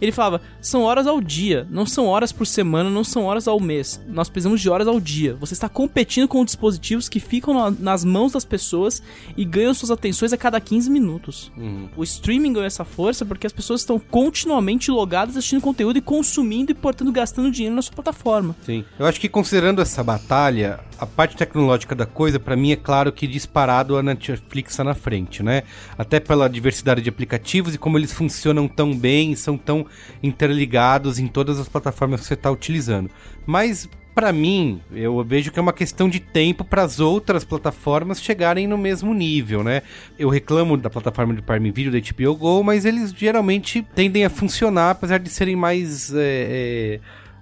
Ele 0.00 0.12
falava: 0.12 0.40
são 0.60 0.82
horas 0.82 1.06
ao 1.06 1.20
dia, 1.20 1.66
não 1.70 1.86
são 1.86 2.06
horas 2.06 2.32
por 2.32 2.46
semana, 2.46 2.90
não 2.90 3.04
são 3.04 3.24
horas 3.24 3.46
ao 3.48 3.58
mês. 3.60 4.00
Nós 4.08 4.28
precisamos 4.28 4.60
de 4.60 4.68
horas 4.68 4.86
ao 4.86 5.00
dia. 5.00 5.34
Você 5.36 5.54
está 5.54 5.68
competindo 5.68 6.28
com 6.28 6.44
dispositivos 6.44 7.08
que 7.08 7.20
ficam 7.20 7.54
na- 7.54 7.70
nas 7.70 8.04
mãos 8.04 8.32
das 8.32 8.44
pessoas 8.44 9.02
e 9.36 9.44
ganham 9.44 9.72
suas 9.74 9.90
atenções 9.90 10.32
a 10.32 10.36
cada 10.36 10.60
15 10.60 10.90
minutos. 10.90 11.50
O 11.96 12.02
streaming 12.02 12.52
ganhou 12.52 12.66
essa 12.66 12.84
força 12.84 13.24
porque 13.24 13.46
as 13.46 13.52
pessoas 13.52 13.80
estão 13.80 13.98
continuamente 13.98 14.90
logadas 14.90 15.36
assistindo 15.36 15.60
conteúdo 15.60 15.96
e 15.98 16.00
consumindo 16.00 16.70
e, 16.70 16.74
portanto, 16.74 17.10
gastando 17.12 17.50
dinheiro 17.50 17.74
na 17.74 17.82
sua 17.82 17.94
plataforma. 17.94 18.54
Sim. 18.64 18.84
Eu 18.98 19.06
acho 19.06 19.20
que 19.20 19.28
considerando 19.28 19.80
essa 19.80 20.02
batalha, 20.02 20.80
a 21.00 21.06
parte 21.06 21.36
tecnológica 21.36 21.94
da 21.94 22.04
coisa, 22.04 22.38
pra 22.38 22.54
mim 22.54 22.72
é 22.72 22.76
claro 22.76 23.10
que 23.10 23.26
disparado 23.26 23.96
a 23.96 24.02
Netflix 24.02 24.76
tá 24.76 24.84
na 24.84 24.94
frente, 24.94 25.42
né? 25.42 25.62
Até 25.96 26.20
pela 26.20 26.48
diversidade 26.48 27.00
de 27.00 27.08
aplicativos 27.08 27.74
e 27.74 27.78
como 27.78 27.96
eles 27.96 28.12
funcionam 28.12 28.68
tão 28.68 28.94
bem, 28.94 29.34
são 29.34 29.56
tão 29.56 29.86
interligados 30.22 31.18
em 31.18 31.26
todas 31.26 31.58
as 31.58 31.68
plataformas 31.68 32.20
que 32.20 32.26
você 32.26 32.36
tá 32.36 32.50
utilizando. 32.50 33.10
Mas 33.46 33.88
pra 34.14 34.32
mim, 34.32 34.82
eu 34.92 35.24
vejo 35.24 35.50
que 35.50 35.58
é 35.58 35.62
uma 35.62 35.72
questão 35.72 36.08
de 36.08 36.20
tempo 36.20 36.62
para 36.64 36.82
as 36.82 37.00
outras 37.00 37.44
plataformas 37.44 38.20
chegarem 38.20 38.66
no 38.66 38.76
mesmo 38.76 39.14
nível, 39.14 39.64
né? 39.64 39.82
Eu 40.18 40.28
reclamo 40.28 40.76
da 40.76 40.90
plataforma 40.90 41.32
de 41.32 41.40
Prime 41.40 41.70
Video 41.70 41.90
da 41.90 41.98
HBO 41.98 42.34
Go, 42.36 42.62
mas 42.62 42.84
eles 42.84 43.12
geralmente 43.12 43.86
tendem 43.94 44.24
a 44.26 44.30
funcionar, 44.30 44.90
apesar 44.90 45.18
de 45.18 45.30
serem 45.30 45.56
mais 45.56 46.12
é, 46.14 46.18
é, 46.18 47.00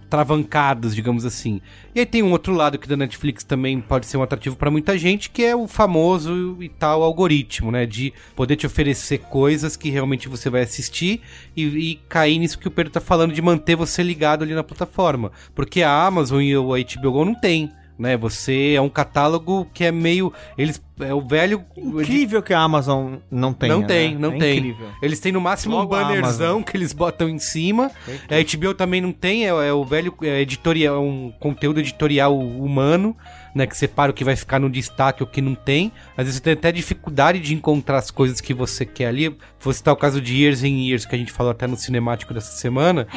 travancados, 0.08 0.94
digamos 0.94 1.24
assim. 1.24 1.60
E 1.94 2.00
aí 2.00 2.06
tem 2.06 2.22
um 2.22 2.32
outro 2.32 2.54
lado 2.54 2.78
que 2.78 2.88
da 2.88 2.96
Netflix 2.96 3.44
também 3.44 3.80
pode 3.80 4.06
ser 4.06 4.16
um 4.16 4.22
atrativo 4.22 4.56
para 4.56 4.70
muita 4.70 4.96
gente, 4.96 5.30
que 5.30 5.44
é 5.44 5.54
o 5.54 5.66
famoso 5.66 6.56
e 6.60 6.68
tal 6.68 7.02
algoritmo, 7.02 7.70
né? 7.70 7.86
De 7.86 8.12
poder 8.34 8.56
te 8.56 8.66
oferecer 8.66 9.18
coisas 9.18 9.76
que 9.76 9.90
realmente 9.90 10.28
você 10.28 10.48
vai 10.48 10.62
assistir 10.62 11.20
e, 11.56 11.64
e 11.64 12.00
cair 12.08 12.38
nisso 12.38 12.58
que 12.58 12.68
o 12.68 12.70
Pedro 12.70 12.92
tá 12.92 13.00
falando, 13.00 13.32
de 13.32 13.42
manter 13.42 13.76
você 13.76 14.02
ligado 14.02 14.42
ali 14.42 14.54
na 14.54 14.64
plataforma. 14.64 15.30
Porque 15.54 15.82
a 15.82 16.06
Amazon 16.06 16.40
e 16.40 16.56
o 16.56 16.68
HBO 16.68 17.12
Go 17.12 17.24
não 17.24 17.34
tem. 17.34 17.70
Né, 17.98 18.16
você 18.16 18.74
é 18.76 18.80
um 18.80 18.88
catálogo 18.88 19.66
que 19.74 19.82
é 19.82 19.90
meio. 19.90 20.32
Eles. 20.56 20.80
É 21.00 21.12
o 21.12 21.20
velho. 21.20 21.64
Incrível 21.76 22.40
que 22.40 22.54
a 22.54 22.60
Amazon 22.60 23.16
não 23.28 23.52
tem. 23.52 23.68
Não 23.68 23.82
tem, 23.82 24.16
não 24.16 24.32
é 24.34 24.38
tem. 24.38 24.58
Incrível. 24.58 24.88
Eles 25.02 25.18
têm 25.18 25.32
no 25.32 25.40
máximo 25.40 25.74
Logo 25.74 25.96
um 25.96 25.98
bannerzão 25.98 26.62
que 26.62 26.76
eles 26.76 26.92
botam 26.92 27.28
em 27.28 27.38
cima. 27.38 27.90
A 28.06 28.56
HBO 28.56 28.74
também 28.74 29.00
não 29.00 29.12
tem, 29.12 29.46
é, 29.46 29.48
é 29.48 29.72
o 29.72 29.84
velho 29.84 30.14
é 30.22 30.40
editorial, 30.40 31.02
um 31.02 31.32
conteúdo 31.40 31.80
editorial 31.80 32.36
humano, 32.38 33.16
né? 33.54 33.66
Que 33.66 33.76
separa 33.76 34.10
o 34.10 34.14
que 34.14 34.24
vai 34.24 34.36
ficar 34.36 34.60
no 34.60 34.70
destaque 34.70 35.22
e 35.22 35.24
o 35.24 35.26
que 35.26 35.40
não 35.40 35.54
tem. 35.56 35.92
Às 36.16 36.26
vezes 36.26 36.34
você 36.36 36.42
tem 36.42 36.52
até 36.52 36.70
dificuldade 36.70 37.40
de 37.40 37.54
encontrar 37.54 37.98
as 37.98 38.10
coisas 38.10 38.40
que 38.40 38.54
você 38.54 38.84
quer 38.86 39.06
ali. 39.06 39.36
Vou 39.60 39.72
citar 39.72 39.92
o 39.92 39.96
caso 39.96 40.20
de 40.20 40.36
Years 40.36 40.62
and 40.62 40.68
Years, 40.68 41.04
que 41.04 41.14
a 41.14 41.18
gente 41.18 41.32
falou 41.32 41.50
até 41.50 41.66
no 41.66 41.76
cinemático 41.76 42.32
dessa 42.32 42.52
semana. 42.52 43.08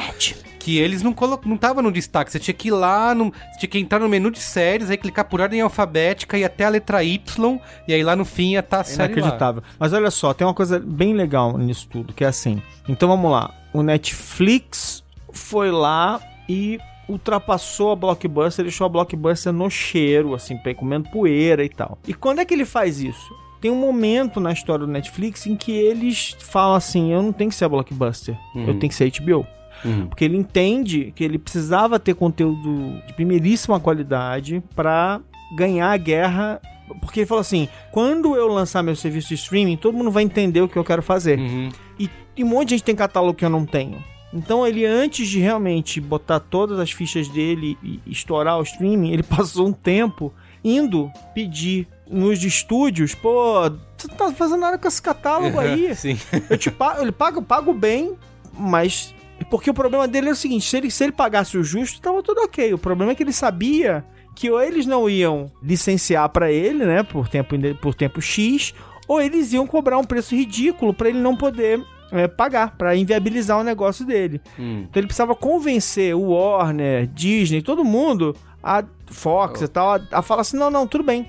Que 0.62 0.78
eles 0.78 1.02
não 1.02 1.12
colocam, 1.12 1.50
não 1.50 1.56
tava 1.56 1.82
no 1.82 1.90
destaque. 1.90 2.30
Você 2.30 2.38
tinha 2.38 2.54
que 2.54 2.68
ir 2.68 2.70
lá, 2.70 3.14
no, 3.14 3.32
você 3.52 3.58
tinha 3.58 3.68
que 3.70 3.78
entrar 3.80 3.98
no 3.98 4.08
menu 4.08 4.30
de 4.30 4.38
séries, 4.38 4.90
aí 4.90 4.96
clicar 4.96 5.24
por 5.24 5.40
ordem 5.40 5.60
alfabética 5.60 6.38
e 6.38 6.44
até 6.44 6.64
a 6.64 6.68
letra 6.68 7.02
Y, 7.02 7.58
e 7.88 7.92
aí 7.92 8.02
lá 8.04 8.14
no 8.14 8.24
fim 8.24 8.52
ia 8.52 8.60
estar 8.60 8.78
a 8.78 8.80
É 8.80 8.84
série 8.84 8.98
lá. 9.14 9.18
inacreditável. 9.18 9.62
Mas 9.78 9.92
olha 9.92 10.10
só, 10.10 10.32
tem 10.32 10.46
uma 10.46 10.54
coisa 10.54 10.78
bem 10.78 11.14
legal 11.14 11.58
nisso 11.58 11.88
tudo, 11.90 12.12
que 12.12 12.22
é 12.22 12.28
assim. 12.28 12.62
Então 12.88 13.08
vamos 13.08 13.28
lá. 13.30 13.52
O 13.72 13.82
Netflix 13.82 15.02
foi 15.32 15.70
lá 15.70 16.20
e 16.48 16.78
ultrapassou 17.08 17.92
a 17.92 17.96
Blockbuster, 17.96 18.64
deixou 18.64 18.84
a 18.84 18.88
Blockbuster 18.88 19.52
no 19.52 19.68
cheiro, 19.68 20.34
assim, 20.34 20.56
comendo 20.76 21.08
poeira 21.10 21.64
e 21.64 21.68
tal. 21.68 21.98
E 22.06 22.14
quando 22.14 22.38
é 22.40 22.44
que 22.44 22.54
ele 22.54 22.64
faz 22.64 23.00
isso? 23.00 23.34
Tem 23.60 23.70
um 23.70 23.76
momento 23.76 24.40
na 24.40 24.52
história 24.52 24.86
do 24.86 24.90
Netflix 24.92 25.46
em 25.46 25.54
que 25.56 25.72
eles 25.72 26.36
falam 26.40 26.74
assim: 26.76 27.12
eu 27.12 27.22
não 27.22 27.32
tenho 27.32 27.50
que 27.50 27.56
ser 27.56 27.64
a 27.64 27.68
Blockbuster, 27.68 28.36
eu 28.54 28.78
tenho 28.78 28.88
que 28.90 28.94
ser 28.94 29.04
a 29.04 29.22
HBO. 29.24 29.46
Uhum. 29.84 30.06
Porque 30.06 30.24
ele 30.24 30.36
entende 30.36 31.12
que 31.14 31.24
ele 31.24 31.38
precisava 31.38 31.98
ter 31.98 32.14
conteúdo 32.14 33.00
de 33.06 33.12
primeiríssima 33.14 33.80
qualidade 33.80 34.62
pra 34.74 35.20
ganhar 35.56 35.90
a 35.90 35.96
guerra. 35.96 36.60
Porque 37.00 37.20
ele 37.20 37.26
falou 37.26 37.40
assim: 37.40 37.68
quando 37.90 38.36
eu 38.36 38.48
lançar 38.48 38.82
meu 38.82 38.96
serviço 38.96 39.28
de 39.28 39.34
streaming, 39.34 39.76
todo 39.76 39.96
mundo 39.96 40.10
vai 40.10 40.22
entender 40.22 40.60
o 40.60 40.68
que 40.68 40.76
eu 40.76 40.84
quero 40.84 41.02
fazer. 41.02 41.38
Uhum. 41.38 41.70
E, 41.98 42.10
e 42.36 42.44
um 42.44 42.48
monte 42.48 42.68
de 42.68 42.74
gente 42.76 42.84
tem 42.84 42.96
catálogo 42.96 43.34
que 43.34 43.44
eu 43.44 43.50
não 43.50 43.64
tenho. 43.64 44.02
Então 44.32 44.66
ele, 44.66 44.86
antes 44.86 45.28
de 45.28 45.38
realmente 45.38 46.00
botar 46.00 46.40
todas 46.40 46.78
as 46.78 46.90
fichas 46.90 47.28
dele 47.28 47.76
e 47.82 48.00
estourar 48.06 48.58
o 48.58 48.62
streaming, 48.62 49.12
ele 49.12 49.22
passou 49.24 49.68
um 49.68 49.72
tempo 49.72 50.32
indo 50.64 51.10
pedir 51.34 51.88
nos 52.08 52.44
estúdios, 52.44 53.14
pô, 53.14 53.62
você 53.96 54.08
não 54.08 54.16
tá 54.16 54.32
fazendo 54.32 54.60
nada 54.60 54.78
com 54.78 54.86
esse 54.86 55.00
catálogo 55.00 55.58
aí. 55.58 55.94
Sim. 55.94 56.18
Eu 56.48 56.58
te 56.58 56.70
pago, 56.70 57.00
ele 57.00 57.12
paga, 57.12 57.38
eu 57.38 57.42
pago 57.42 57.72
bem, 57.72 58.14
mas. 58.52 59.14
Porque 59.44 59.70
o 59.70 59.74
problema 59.74 60.06
dele 60.08 60.28
é 60.28 60.32
o 60.32 60.36
seguinte: 60.36 60.68
se 60.68 60.76
ele, 60.76 60.90
se 60.90 61.04
ele 61.04 61.12
pagasse 61.12 61.56
o 61.56 61.64
justo, 61.64 62.00
tava 62.00 62.22
tudo 62.22 62.40
ok. 62.42 62.74
O 62.74 62.78
problema 62.78 63.12
é 63.12 63.14
que 63.14 63.22
ele 63.22 63.32
sabia 63.32 64.04
que 64.34 64.50
ou 64.50 64.60
eles 64.60 64.86
não 64.86 65.08
iam 65.08 65.50
licenciar 65.62 66.28
pra 66.30 66.50
ele, 66.50 66.84
né, 66.84 67.02
por 67.02 67.28
tempo, 67.28 67.54
por 67.80 67.94
tempo 67.94 68.20
X, 68.20 68.74
ou 69.06 69.20
eles 69.20 69.52
iam 69.52 69.66
cobrar 69.66 69.98
um 69.98 70.04
preço 70.04 70.34
ridículo 70.34 70.94
pra 70.94 71.08
ele 71.08 71.18
não 71.18 71.36
poder 71.36 71.84
é, 72.10 72.28
pagar, 72.28 72.76
pra 72.76 72.94
inviabilizar 72.96 73.58
o 73.58 73.64
negócio 73.64 74.04
dele. 74.04 74.40
Hum. 74.58 74.84
Então 74.88 75.00
ele 75.00 75.06
precisava 75.06 75.34
convencer 75.34 76.14
o 76.14 76.30
Warner, 76.30 77.06
Disney, 77.06 77.62
todo 77.62 77.84
mundo, 77.84 78.36
a 78.62 78.84
Fox 79.06 79.62
e 79.62 79.68
tal, 79.68 79.94
a, 79.94 80.00
a 80.12 80.22
falar 80.22 80.42
assim: 80.42 80.56
não, 80.56 80.70
não, 80.70 80.86
tudo 80.86 81.04
bem. 81.04 81.28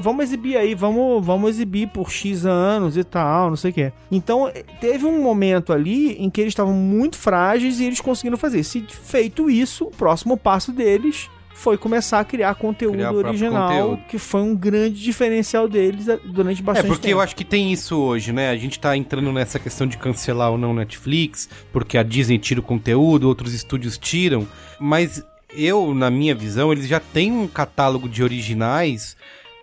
Vamos 0.00 0.24
exibir 0.24 0.56
aí, 0.56 0.74
vamos, 0.74 1.24
vamos 1.24 1.50
exibir 1.50 1.88
por 1.88 2.10
X 2.10 2.44
anos 2.44 2.96
e 2.96 3.04
tal, 3.04 3.48
não 3.48 3.56
sei 3.56 3.70
o 3.70 3.74
quê. 3.74 3.92
Então, 4.10 4.48
eh, 4.48 4.64
teve 4.80 5.04
um 5.06 5.22
momento 5.22 5.72
ali 5.72 6.12
em 6.22 6.28
que 6.28 6.40
eles 6.40 6.50
estavam 6.52 6.74
muito 6.74 7.16
frágeis 7.16 7.80
e 7.80 7.84
eles 7.84 8.00
conseguiram 8.00 8.36
fazer. 8.36 8.62
Se 8.64 8.84
feito 8.88 9.48
isso, 9.48 9.84
o 9.86 9.90
próximo 9.90 10.36
passo 10.36 10.72
deles 10.72 11.30
foi 11.54 11.78
começar 11.78 12.20
a 12.20 12.24
criar 12.24 12.54
conteúdo 12.56 12.96
Criar 12.98 13.12
original, 13.12 13.68
conteúdo. 13.70 14.02
que 14.10 14.18
foi 14.18 14.42
um 14.42 14.54
grande 14.54 15.02
diferencial 15.02 15.66
deles 15.66 16.06
eh, 16.06 16.20
durante 16.26 16.60
É, 16.60 16.62
bastante 16.62 16.86
porque 16.88 17.08
tempo. 17.08 17.14
eu 17.18 17.20
acho 17.22 17.34
que 17.34 17.44
tem 17.46 17.72
isso 17.72 17.96
hoje, 17.96 18.30
né? 18.30 18.50
A 18.50 18.56
gente 18.58 18.78
tá 18.78 18.94
entrando 18.94 19.32
nessa 19.32 19.58
questão 19.58 19.86
de 19.86 19.96
cancelar 19.96 20.50
ou 20.50 20.58
não 20.58 20.74
Netflix, 20.74 21.48
porque 21.72 21.96
a 21.96 22.02
Disney 22.02 22.38
tira 22.38 22.60
o 22.60 22.62
conteúdo, 22.62 23.26
outros 23.26 23.54
estúdios 23.54 23.96
tiram, 23.96 24.46
mas 24.78 25.24
eu, 25.56 25.94
na 25.94 26.10
minha 26.10 26.34
visão, 26.34 26.70
eles 26.70 26.86
já 26.86 27.00
têm 27.00 27.32
um 27.32 27.48
catálogo 27.48 28.06
de 28.06 28.22
originais 28.22 29.16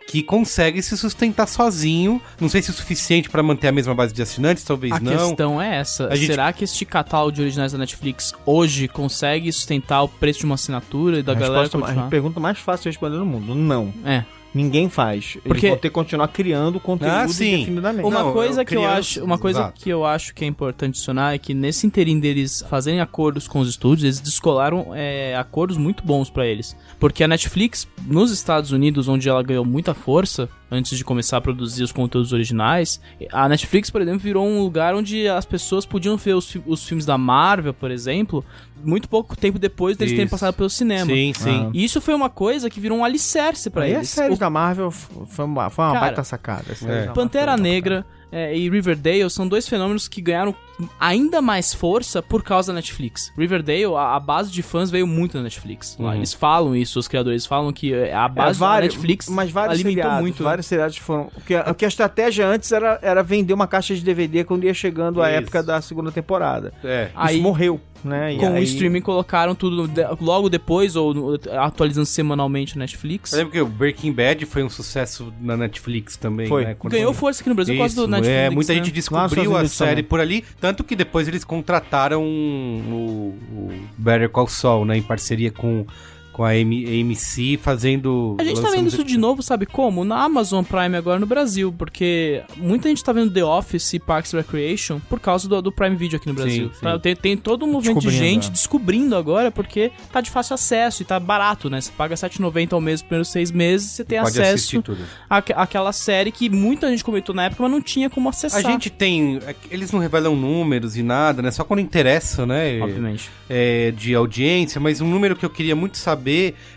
que 0.08 0.22
consegue 0.22 0.82
se 0.82 0.96
sustentar 0.98 1.48
sozinho. 1.48 2.22
Não 2.40 2.48
sei 2.50 2.62
se 2.62 2.70
é 2.70 2.74
o 2.74 2.76
suficiente 2.76 3.30
pra 3.30 3.42
manter 3.42 3.68
a 3.68 3.72
mesma 3.72 3.96
base 3.96 4.14
de 4.14 4.22
assinantes, 4.22 4.64
talvez 4.64 4.94
A 4.94 5.00
não. 5.00 5.12
questão 5.30 5.62
é 5.62 5.78
essa. 5.78 6.08
A 6.08 6.16
gente- 6.16 6.28
Será 6.28 6.52
que 6.54 6.64
este 6.64 6.86
catálogo 6.86 7.32
de 7.32 7.42
originais 7.42 7.72
da 7.72 7.78
Netflix 7.78 8.34
hoje 8.46 8.88
consegue 8.88 9.52
sustentar 9.52 10.04
o 10.04 10.08
preço 10.08 10.40
de 10.40 10.46
uma 10.46 10.56
assinatura 10.56 11.20
e 11.20 11.24
da 11.24 11.32
a, 11.32 11.36
galera 11.36 11.62
resposta, 11.62 11.78
a 11.78 11.82
continuar? 11.88 12.10
pergunta 12.10 12.40
mais 12.40 12.60
fácil 12.60 12.84
de 12.84 12.90
responder 12.90 13.18
no 13.18 13.26
mundo: 13.26 13.56
não. 13.56 13.94
É. 14.06 14.24
Ninguém 14.54 14.88
faz. 14.90 15.32
Eles 15.38 15.44
Porque- 15.48 15.68
vão 15.70 15.78
ter 15.78 15.90
que 15.90 15.94
continuar 15.94 16.28
criando 16.28 16.80
conteúdo 16.80 17.12
Ah, 17.12 17.28
sim. 17.28 17.56
indefinidamente. 17.56 18.08
Uma 18.08 18.20
Não, 18.24 18.34
coisa 18.34 18.62
eu 18.62 18.66
que 18.66 18.76
eu 18.76 18.82
criança- 18.82 19.00
acho, 19.00 19.24
uma 19.24 19.38
coisa 19.38 19.60
Exato. 19.60 19.82
que 19.82 19.90
eu 19.90 20.06
acho 20.06 20.34
que 20.36 20.46
é 20.46 20.48
importante 20.48 20.90
adicionar 20.92 21.34
é 21.34 21.38
que 21.40 21.54
nesse 21.54 21.88
interim 21.88 22.20
deles 22.20 22.64
fazerem 22.70 23.02
acordos 23.02 23.48
com 23.48 23.60
os 23.60 23.68
estúdios, 23.70 24.04
eles 24.04 24.20
descolaram 24.20 24.92
é, 24.94 25.36
acordos 25.36 25.76
muito 25.78 26.04
bons 26.04 26.30
pra 26.30 26.46
eles, 26.46 26.76
porque 27.00 27.24
a 27.24 27.28
Netflix 27.28 27.88
nos 28.06 28.32
Estados 28.32 28.72
Unidos, 28.72 29.08
onde 29.08 29.28
ela 29.28 29.42
ganhou 29.42 29.66
muita 29.66 29.94
força, 29.94 30.48
antes 30.74 30.98
de 30.98 31.04
começar 31.04 31.38
a 31.38 31.42
produzir 31.42 31.84
os 31.84 31.92
conteúdos 31.92 32.34
originais. 32.34 33.00
A 33.32 33.48
Netflix, 33.48 33.90
por 33.90 34.02
exemplo, 34.02 34.20
virou 34.20 34.46
um 34.48 34.62
lugar 34.62 34.96
onde 34.96 35.28
as 35.28 35.46
pessoas 35.46 35.86
podiam 35.86 36.18
ver 36.18 36.34
os, 36.34 36.58
os 36.66 36.86
filmes 36.88 37.06
da 37.06 37.18
Marvel, 37.18 37.74
por 37.74 37.92
exemplo, 37.92 38.44
muito 38.84 39.08
pouco 39.08 39.36
tempo 39.38 39.58
depois 39.60 39.96
deles 39.96 40.12
terem 40.12 40.26
Isso. 40.26 40.32
passado 40.32 40.54
pelo 40.56 40.70
cinema. 40.70 41.06
Sim, 41.06 41.34
sim. 41.36 41.70
E 41.74 41.84
isso 41.84 42.02
foi 42.02 42.14
uma 42.14 42.30
coisa 42.30 42.70
que 42.70 42.80
virou 42.80 42.98
um 42.98 43.06
alicerce 43.06 43.70
pra 43.70 43.84
Aí 43.84 43.94
a 43.94 43.98
eles. 43.98 44.10
série 44.10 44.34
O 44.34 44.38
da 44.38 44.50
Marvel 44.50 44.92
foi 44.92 45.46
uma, 45.46 45.70
foi 45.70 45.86
uma 45.86 45.94
Cara, 45.94 46.06
baita 46.08 46.24
sacada. 46.24 46.72
a 46.72 46.76
série 46.76 47.08
é. 47.08 47.12
Pantera 47.12 47.56
Negra 47.56 48.06
é, 48.34 48.58
e 48.58 48.70
Riverdale 48.70 49.30
são 49.30 49.48
dois 49.48 49.68
fenômenos 49.68 50.08
que 50.08 50.22
ganharam 50.22 50.56
ainda 51.00 51.42
mais 51.42 51.74
força 51.74 52.22
por 52.22 52.44
causa 52.44 52.72
da 52.72 52.78
Netflix. 52.78 53.32
Riverdale, 53.38 53.86
a, 53.96 54.16
a 54.16 54.20
base 54.20 54.52
de 54.52 54.64
fãs 54.64 54.90
veio 54.90 55.06
muito 55.06 55.38
da 55.38 55.44
Netflix. 55.44 55.96
Uhum. 56.00 56.14
Eles 56.14 56.34
falam 56.34 56.76
isso, 56.76 56.98
os 57.00 57.08
criadores 57.08 57.46
falam 57.46 57.72
que 57.72 57.94
é, 57.94 58.14
a 58.14 58.26
É, 58.26 58.30
base 58.30 58.60
vários- 58.60 58.94
da 58.94 58.98
Netflix 58.98 59.30
mas 59.30 59.52
vários 59.52 59.76
alimentou 59.76 60.02
seriados, 60.04 60.22
muito. 60.22 60.44
Vários 60.44 60.66
seriados 60.66 60.98
foram. 60.98 61.26
Porque, 61.34 61.54
a- 61.56 61.64
porque 61.66 61.86
a 61.86 61.88
estratégia 61.88 62.48
antes 62.48 62.72
era, 62.72 62.98
era 63.02 63.22
vender 63.22 63.54
uma 63.54 63.68
caixa 63.68 63.94
de 63.96 64.02
DVD 64.02 64.44
quando 64.44 64.64
ia 64.64 64.74
chegando 64.74 65.22
a 65.22 65.30
Isso. 65.30 65.40
época 65.40 65.62
da 65.64 65.80
segunda 65.82 66.12
temporada. 66.12 66.74
É. 66.84 67.10
Aí- 67.16 67.36
Isso 67.36 67.44
morreu, 67.44 67.80
né? 68.04 68.34
E 68.34 68.38
Com 68.38 68.52
o 68.52 68.56
aí- 68.56 68.64
streaming 68.64 69.02
colocaram 69.02 69.56
tudo 69.56 69.90
logo 70.20 70.50
depois, 70.50 70.96
ou 70.96 71.40
atualizando 71.58 72.06
semanalmente 72.06 72.78
na 72.78 72.84
Netflix. 72.84 73.32
Eu 73.34 73.40
lembro 73.40 73.54
que 73.54 73.62
o 73.62 73.66
Breaking 73.66 74.12
Bad 74.12 74.46
foi 74.46 74.64
um 74.64 74.70
sucesso 74.70 75.34
na 75.40 75.56
Netflix 75.58 76.18
também, 76.18 76.48
Foi. 76.48 76.66
né? 76.66 76.76
Ganhou 76.86 77.14
força 77.14 77.42
aqui 77.42 77.50
no 77.50 77.56
Brasil 77.56 77.76
por 77.76 77.80
causa 77.80 77.96
do 77.96 78.02
Isso, 78.02 78.12
Netflix. 78.12 78.38
É, 78.38 78.50
muita 78.50 78.74
né? 78.74 78.80
gente 78.80 78.92
descobriu 78.92 79.56
a 79.58 79.68
série 79.68 79.90
também. 79.92 80.04
por 80.04 80.20
ali, 80.20 80.44
tanto 80.60 80.84
que 80.84 80.96
depois 80.96 81.28
eles 81.28 81.44
contrataram 81.44 82.24
o, 82.24 83.36
o 83.52 83.74
Better 83.98 84.30
Call 84.30 84.48
Saul, 84.48 84.86
né, 84.86 84.98
em 84.98 85.02
parceria 85.02 85.52
com, 85.52 85.86
com 86.34 86.44
a 86.44 86.50
AMC, 86.50 87.58
fazendo... 87.62 88.36
A 88.40 88.44
gente 88.44 88.60
tá 88.60 88.72
vendo 88.72 88.88
isso 88.88 89.04
de 89.04 89.18
novo, 89.18 89.42
sabe 89.44 89.66
como? 89.66 90.04
Na 90.04 90.24
Amazon 90.24 90.64
Prime 90.64 90.98
agora 90.98 91.20
no 91.20 91.26
Brasil, 91.26 91.74
porque 91.78 92.44
muita 92.58 92.90
gente 92.90 93.04
tá 93.04 93.14
vendo 93.14 93.32
The 93.32 93.46
Office 93.46 93.94
e 93.94 94.00
Parks 94.00 94.34
Recreation 94.34 95.00
por 95.08 95.20
causa 95.20 95.48
do, 95.48 95.62
do 95.62 95.72
Prime 95.72 95.96
Video 95.96 96.18
aqui 96.18 96.28
no 96.28 96.34
Brasil. 96.34 96.72
sim. 96.74 96.82
Tá? 96.82 96.98
Tem, 96.98 97.16
tem 97.16 97.38
todo 97.38 97.66
um 97.66 97.72
movimento 97.72 98.02
de 98.02 98.10
gente 98.10 98.50
descobrindo 98.50 99.16
agora, 99.16 99.52
porque 99.52 99.92
tá 100.12 100.20
de 100.20 100.32
fácil 100.32 100.56
acesso 100.56 101.04
e 101.04 101.06
tá 101.06 101.20
barato, 101.20 101.70
né? 101.70 101.80
Você 101.80 101.92
paga 101.92 102.16
R$7,90 102.16 102.74
ao 102.74 102.82
mês 102.82 103.02
nos 103.02 103.08
primeiros 103.08 103.28
seis 103.30 103.52
meses, 103.52 103.92
você 103.92 104.04
tem 104.04 104.20
Pode 104.20 104.42
acesso 104.42 104.84
àquela 105.30 105.94
série 105.94 106.32
que 106.32 106.50
muita 106.50 106.90
gente 106.90 107.04
comentou 107.04 107.36
na 107.36 107.46
época, 107.46 107.62
mas 107.62 107.72
não 107.72 107.82
tinha 107.82 108.10
como 108.10 108.28
acessar. 108.28 108.66
A 108.66 108.72
gente 108.72 108.90
tem... 108.90 109.40
é 109.46 109.56
Eles 109.70 109.92
não 109.92 110.00
revelam 110.00 110.36
números 110.36 110.98
e 110.98 111.04
nada, 111.04 111.42
né? 111.42 111.52
Só 111.52 111.64
quando 111.64 111.80
interessa, 111.80 112.46
né? 112.46 112.82
Obviamente. 112.82 113.30
é, 113.50 113.92
de 113.92 114.16
audiência, 114.16 114.82
mas 114.82 115.00
um 115.00 115.08
número 115.08 115.36
que 115.36 115.46
eu 115.46 115.50
queria 115.50 115.76
muito 115.76 115.98
saber 115.98 116.23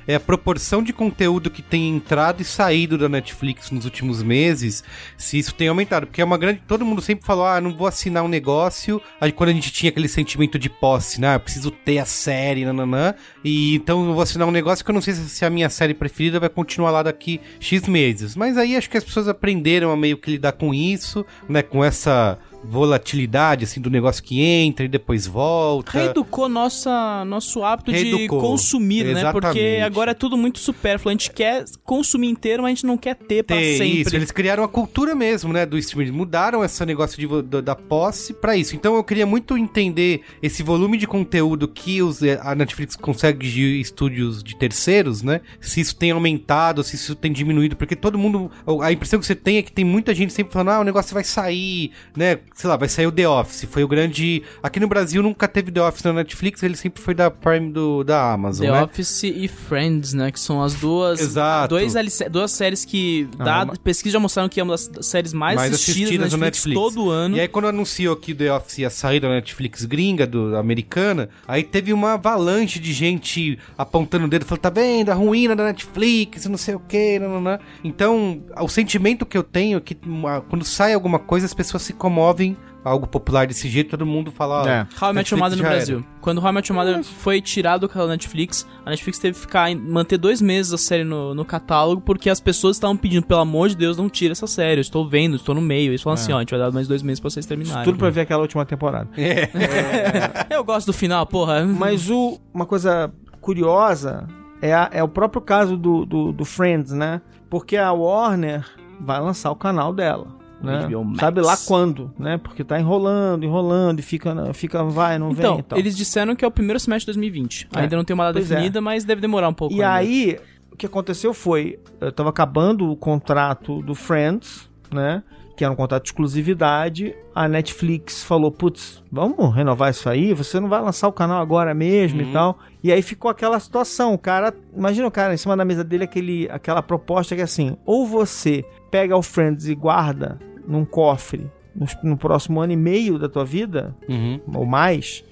é 0.07 0.15
a 0.15 0.21
proporção 0.21 0.83
de 0.83 0.93
conteúdo 0.93 1.51
que 1.51 1.63
tem 1.63 1.89
entrado 1.91 2.41
e 2.41 2.45
saído 2.45 2.99
da 2.99 3.09
Netflix 3.09 3.71
nos 3.71 3.85
últimos 3.85 4.23
meses, 4.23 4.83
se 5.17 5.39
isso 5.39 5.55
tem 5.55 5.69
aumentado, 5.69 6.07
porque 6.07 6.21
é 6.21 6.25
uma 6.25 6.39
grande. 6.39 6.63
Todo 6.67 6.85
mundo 6.85 7.01
sempre 7.01 7.25
falou, 7.25 7.47
ah, 7.47 7.61
não 7.61 7.75
vou 7.75 7.87
assinar 7.87 8.25
um 8.25 8.29
negócio. 8.29 9.01
Aí 9.21 9.31
quando 9.31 9.51
a 9.51 9.53
gente 9.53 9.71
tinha 9.71 9.91
aquele 9.91 10.09
sentimento 10.09 10.59
de 10.59 10.69
posse, 10.69 11.21
né? 11.21 11.29
Ah, 11.29 11.35
eu 11.35 11.41
preciso 11.41 11.71
ter 11.71 11.99
a 11.99 12.05
série, 12.05 12.65
nananã. 12.65 13.15
E 13.45 13.77
então 13.77 14.07
eu 14.07 14.15
vou 14.15 14.23
assinar 14.23 14.49
um 14.49 14.53
negócio 14.53 14.85
que 14.85 14.91
eu 14.91 14.95
não 14.95 15.01
sei 15.01 15.15
se 15.15 15.37
se 15.37 15.45
a 15.45 15.51
minha 15.51 15.69
série 15.69 15.95
preferida 15.95 16.41
vai 16.41 16.49
continuar 16.49 16.91
lá 16.91 17.03
daqui 17.03 17.41
X 17.61 17.87
meses. 17.87 18.35
Mas 18.35 18.57
aí 18.57 18.77
acho 18.77 18.89
que 18.89 18.97
as 18.97 19.05
pessoas 19.05 19.29
aprenderam 19.29 19.91
a 19.91 19.97
meio 19.97 20.17
que 20.17 20.31
lidar 20.31 20.53
com 20.53 20.73
isso, 20.73 21.25
né? 21.49 21.63
Com 21.63 21.85
essa 21.85 22.39
volatilidade, 22.69 23.65
assim, 23.65 23.81
do 23.81 23.91
negócio 23.91 24.23
que 24.23 24.41
entra 24.41 24.85
e 24.85 24.89
depois 24.89 25.27
volta. 25.27 25.93
Reeducou 25.99 26.49
nossa, 26.49 27.25
nosso 27.25 27.63
hábito 27.63 27.93
de 27.93 28.03
Reeducou. 28.03 28.41
consumir, 28.41 29.05
né? 29.05 29.31
Porque 29.33 29.59
Exatamente. 29.59 29.83
agora 29.83 30.11
é 30.11 30.15
tudo 30.15 30.37
muito 30.37 30.59
supérfluo. 30.59 31.11
A 31.11 31.13
gente 31.13 31.31
quer 31.31 31.65
consumir 31.85 32.29
inteiro, 32.29 32.63
mas 32.63 32.73
a 32.73 32.75
gente 32.75 32.87
não 32.87 32.97
quer 32.97 33.15
ter 33.15 33.43
pra 33.43 33.57
ter 33.57 33.79
sempre. 33.79 34.01
isso. 34.01 34.17
Eles 34.17 34.31
criaram 34.31 34.65
a 34.65 34.69
cultura 34.69 35.15
mesmo, 35.15 35.53
né, 35.53 35.65
do 35.65 35.79
streaming. 35.79 36.11
Mudaram 36.11 36.65
esse 36.65 36.85
negócio 36.85 37.19
de, 37.19 37.43
da, 37.43 37.61
da 37.61 37.75
posse 37.75 38.33
pra 38.33 38.57
isso. 38.57 38.75
Então 38.75 38.95
eu 38.97 39.05
queria 39.05 39.27
muito 39.27 39.57
entender 39.57 40.23
esse 40.43 40.63
volume 40.63 40.97
de 40.99 41.07
conteúdo 41.07 41.69
que 41.69 42.03
os, 42.03 42.23
eh, 42.23 42.39
a 42.43 42.55
Netflix 42.55 42.97
consegue 42.97 43.49
de 43.49 43.81
estúdios 43.81 44.43
de 44.43 44.57
terceiros, 44.57 45.23
né? 45.23 45.41
Se 45.61 45.81
isso 45.81 45.97
tem 45.97 46.11
aumentado, 46.11 46.83
se 46.83 46.97
isso 46.97 47.15
tem 47.15 47.33
diminuído, 47.33 47.77
porque 47.77 47.97
todo 47.97 48.19
mundo. 48.19 48.51
A 48.83 48.93
impressão 48.93 49.19
que 49.19 49.27
você 49.27 49.35
tem 49.35 49.59
é 49.59 49.63
que 49.63 49.73
tem 49.73 49.85
muita 49.85 50.15
gente 50.15 50.33
sempre 50.33 50.53
falando, 50.53 50.71
ah, 50.71 50.81
o 50.81 50.85
negócio 50.85 51.15
vai 51.15 51.25
sair, 51.25 51.91
né? 52.17 52.39
Sei 52.57 52.71
lá, 52.71 52.75
vai 52.75 52.89
sair 52.89 53.07
o 53.07 53.13
The 53.13 53.29
Office. 53.29 53.69
Foi 53.71 53.85
o 53.85 53.89
grande. 53.89 54.43
Aqui 54.63 54.81
no 54.81 54.89
Brasil 54.89 55.23
nunca 55.23 55.47
teve 55.47 55.71
The 55.71 55.83
Office 55.83 56.03
na 56.05 56.15
Netflix, 56.15 56.63
ele 56.63 56.75
sempre 56.75 57.03
foi 57.03 57.13
da 57.15 57.31
Prime 57.31 57.71
do, 57.71 58.03
da 58.03 58.33
Amazon, 58.33 58.65
The 58.67 58.73
né? 58.73 58.83
Office 58.83 59.25
e 59.25 59.47
Friends, 59.47 60.15
né? 60.15 60.33
Que 60.33 60.41
são 60.41 60.63
as 60.63 60.75
duas. 60.75 61.21
Exato. 61.21 61.75
Dois 61.75 61.93
duas 62.31 62.51
séries 62.53 62.83
que. 62.85 63.29
dado, 63.37 63.69
mas- 63.69 63.79
pesquisas 63.79 64.15
já 64.15 64.19
mostraram 64.19 64.49
que 64.49 64.59
é 64.59 64.63
uma 64.63 64.73
das 64.73 64.89
séries 65.07 65.35
mais, 65.35 65.57
mais 65.57 65.75
assistidas, 65.75 66.33
na 66.33 66.39
Netflix, 66.39 66.81
todo 66.81 67.11
ano. 67.11 67.37
E 67.37 67.41
aí, 67.41 67.47
quando 67.49 67.69
anunciou 67.69 68.17
que 68.17 68.35
The 68.35 68.51
Office 68.51 68.79
ia 68.79 68.89
sair 68.89 69.21
da 69.21 69.29
Netflix 69.29 69.85
gringa, 69.85 70.27
do 70.27 70.57
americana, 70.57 71.29
aí 71.47 71.63
teve 71.63 71.93
uma 71.93 72.15
avalanche 72.15 72.79
de 72.79 72.93
gente 72.95 73.59
apontando 73.77 74.25
o 74.25 74.29
dedo, 74.29 74.47
falando, 74.47 74.63
tá 74.63 74.71
vendo, 74.71 75.11
a 75.11 75.15
ruína 75.15 75.55
da 75.55 75.65
Netflix, 75.65 76.47
não 76.47 76.57
sei 76.57 76.75
o 76.75 76.81
que, 76.81 77.19
não, 77.19 77.29
não, 77.35 77.41
não. 77.43 77.59
Então, 77.85 78.43
o 78.61 78.69
sentimento 78.69 79.27
que 79.27 79.37
eu 79.37 79.43
tenho 79.43 79.77
é 79.77 79.81
que 79.83 79.95
uma- 80.07 80.41
quando 80.41 80.65
sai 80.65 80.95
alguma 80.95 81.19
coisa, 81.19 81.45
as 81.45 81.53
pessoas 81.53 81.83
se 81.83 81.93
comovem, 81.93 82.46
algo 82.87 83.07
popular 83.07 83.47
desse 83.47 83.69
jeito, 83.69 83.91
todo 83.91 84.07
mundo 84.07 84.31
fala, 84.31 84.63
ó, 84.63 84.67
É. 84.69 84.87
How 85.01 85.11
I 85.11 85.15
Met 85.15 85.33
Your 85.35 85.41
Mother 85.43 85.57
no 85.59 85.63
já 85.63 85.69
era. 85.69 85.77
Brasil. 85.77 86.05
Quando 86.21 86.41
How 86.41 86.49
I 86.51 86.53
Met 86.53 86.71
Your 86.73 86.79
Mother 86.79 87.03
foi 87.05 87.41
tirado 87.41 87.89
da 87.89 88.07
Netflix, 88.07 88.67
a 88.85 88.91
Netflix 88.91 89.19
teve 89.19 89.35
que 89.35 89.41
ficar, 89.41 89.75
manter 89.75 90.17
dois 90.19 90.41
meses 90.41 90.73
a 90.73 90.79
série 90.79 91.03
no, 91.05 91.35
no 91.35 91.45
catálogo, 91.45 92.01
porque 92.03 92.31
as 92.31 92.39
pessoas 92.41 92.77
estavam 92.77 92.97
pedindo, 92.97 93.27
pelo 93.27 93.41
amor 93.41 93.69
de 93.69 93.77
Deus, 93.77 93.97
não 93.97 94.09
tira 94.09 94.33
essa 94.33 94.47
série. 94.47 94.79
Eu 94.79 94.83
estou 94.83 95.09
vendo, 95.09 95.37
estou 95.37 95.55
no 95.55 95.61
meio. 95.61 95.91
Eles 95.91 96.03
falam 96.03 96.15
assim, 96.15 96.33
ó, 96.33 96.37
a 96.37 96.41
gente 96.41 96.51
vai 96.51 96.59
dar 96.61 96.71
mais 96.73 96.87
dois 96.89 97.03
meses 97.03 97.19
pra 97.21 97.29
vocês 97.31 97.45
terminarem. 97.47 97.85
Tudo 97.85 97.99
pra 97.99 98.09
ver 98.11 98.23
aquela 98.23 98.43
última 98.43 98.65
temporada. 98.65 99.09
Eu 100.51 100.63
gosto 100.65 100.87
do 100.87 100.93
final, 100.93 101.27
porra. 101.27 101.65
Mas 101.65 102.09
o, 102.11 102.39
uma 102.55 102.67
coisa 102.67 103.13
curiosa 103.41 104.27
é, 104.63 104.73
a- 104.75 104.91
é 104.93 105.03
o 105.03 105.09
próprio 105.09 105.41
caso 105.41 105.77
do, 105.77 106.05
do, 106.05 106.33
do 106.33 106.45
Friends, 106.45 106.93
né? 106.93 107.21
Porque 107.51 107.77
a 107.77 107.93
Warner 107.93 108.65
vai 109.01 109.21
lançar 109.21 109.51
o 109.51 109.57
canal 109.57 109.93
dela. 109.93 110.27
Né? 110.63 110.89
Sabe 111.21 111.41
lá 111.43 111.57
quando, 111.57 112.13
né? 112.19 112.39
Porque 112.39 112.65
tá 112.65 112.81
enrolando, 112.81 113.45
enrolando, 113.45 113.99
e 114.01 114.03
fica, 114.03 114.53
fica 114.55 114.83
vai, 114.85 115.19
não 115.19 115.31
vem 115.31 115.39
Então, 115.39 115.59
e 115.59 115.63
tal. 115.63 115.79
eles 115.79 115.97
disseram 115.97 116.35
que 116.35 116.45
é 116.45 116.49
o 116.49 116.51
primeiro 116.51 116.81
semestre 116.81 117.13
de 117.13 117.19
2020. 117.19 117.69
É. 117.75 117.81
Ainda 117.81 117.97
não 117.97 118.05
tem 118.05 118.15
uma 118.15 118.25
data 118.25 118.35
Pois 118.39 118.51
é. 118.51 118.55
definida, 118.55 118.81
mas 118.81 119.05
deve 119.05 119.21
demorar 119.21 119.49
um 119.49 119.55
pouco. 119.55 119.75
E 119.75 119.83
ainda. 119.83 119.95
aí, 119.95 120.39
o 120.73 120.77
que 120.77 120.87
aconteceu 120.87 121.35
foi, 121.35 121.79
eu 122.01 122.11
tava 122.11 122.31
acabando 122.31 122.91
o 122.91 122.97
contrato 122.97 123.83
do 123.83 123.95
Friends, 123.95 124.69
né? 124.91 125.23
Que 125.57 125.65
era 125.65 125.73
um 125.73 125.77
contrato 125.77 126.03
de 126.05 126.11
exclusividade. 126.11 127.15
A 127.35 127.49
Netflix 127.49 128.23
falou, 128.23 128.51
putz, 128.51 129.03
vamos 129.11 129.55
renovar 129.55 129.91
isso 129.91 130.09
aí? 130.09 130.35
Você 130.35 130.61
não 130.61 130.69
vai 130.69 130.83
lançar 130.83 131.09
o 131.09 131.13
canal 131.13 131.41
agora 131.41 131.73
mesmo 131.75 132.21
Uhum. 132.23 132.29
e 132.29 132.33
tal. 132.33 132.59
E 132.83 132.93
aí 132.93 133.01
ficou 133.03 133.31
aquela 133.31 133.59
situação. 133.59 134.13
O 134.15 134.19
cara, 134.19 134.55
imagina 134.77 135.07
o 135.09 135.11
cara 135.11 135.33
em 135.33 135.37
cima 135.39 135.57
da 135.57 135.65
mesa 135.65 135.83
dele, 135.83 136.05
aquele, 136.05 136.47
aquela 136.51 136.83
proposta 136.83 137.35
que 137.35 137.41
é 137.41 137.45
assim: 137.45 137.75
ou 137.87 138.07
você 138.07 138.65
pega 138.97 139.15
o 139.17 139.23
Friends 139.23 139.67
e 139.69 139.75
guarda 139.75 140.39
num 140.67 140.85
cofre 140.85 141.51
no, 141.75 141.87
no 142.03 142.17
próximo 142.17 142.61
ano 142.61 142.73
e 142.73 142.77
meio 142.77 143.19
da 143.19 143.29
tua 143.29 143.45
vida, 143.45 143.95
Uhum. 144.09 144.41
ou 144.55 144.65
mais, 144.65 145.23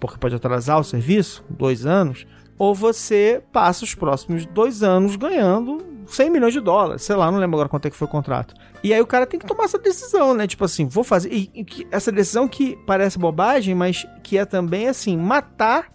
porque 0.00 0.18
pode 0.18 0.34
atrasar 0.34 0.80
o 0.80 0.84
serviço, 0.84 1.44
dois 1.48 1.86
anos, 1.86 2.26
ou 2.58 2.74
você 2.74 3.40
passa 3.52 3.84
os 3.84 3.94
próximos 3.94 4.44
dois 4.46 4.82
anos 4.82 5.14
ganhando 5.14 5.78
100 6.06 6.30
milhões 6.30 6.52
de 6.52 6.60
dólares, 6.60 7.02
sei 7.02 7.14
lá, 7.14 7.30
não 7.30 7.38
lembro 7.38 7.54
agora 7.56 7.68
quanto 7.68 7.86
é 7.86 7.90
que 7.90 7.96
foi 7.96 8.06
o 8.08 8.10
contrato. 8.10 8.54
E 8.82 8.92
aí 8.92 9.00
o 9.00 9.06
cara 9.06 9.24
tem 9.26 9.38
que 9.38 9.46
tomar 9.46 9.64
essa 9.64 9.78
decisão, 9.78 10.34
né? 10.34 10.46
Tipo 10.48 10.64
assim, 10.64 10.84
vou 10.86 11.04
fazer. 11.04 11.32
E, 11.32 11.48
e 11.54 11.86
essa 11.92 12.10
decisão 12.10 12.48
que 12.48 12.76
parece 12.84 13.16
bobagem, 13.18 13.72
mas 13.76 14.04
que 14.24 14.36
é 14.36 14.44
também 14.44 14.88
assim, 14.88 15.16
matar 15.16 15.86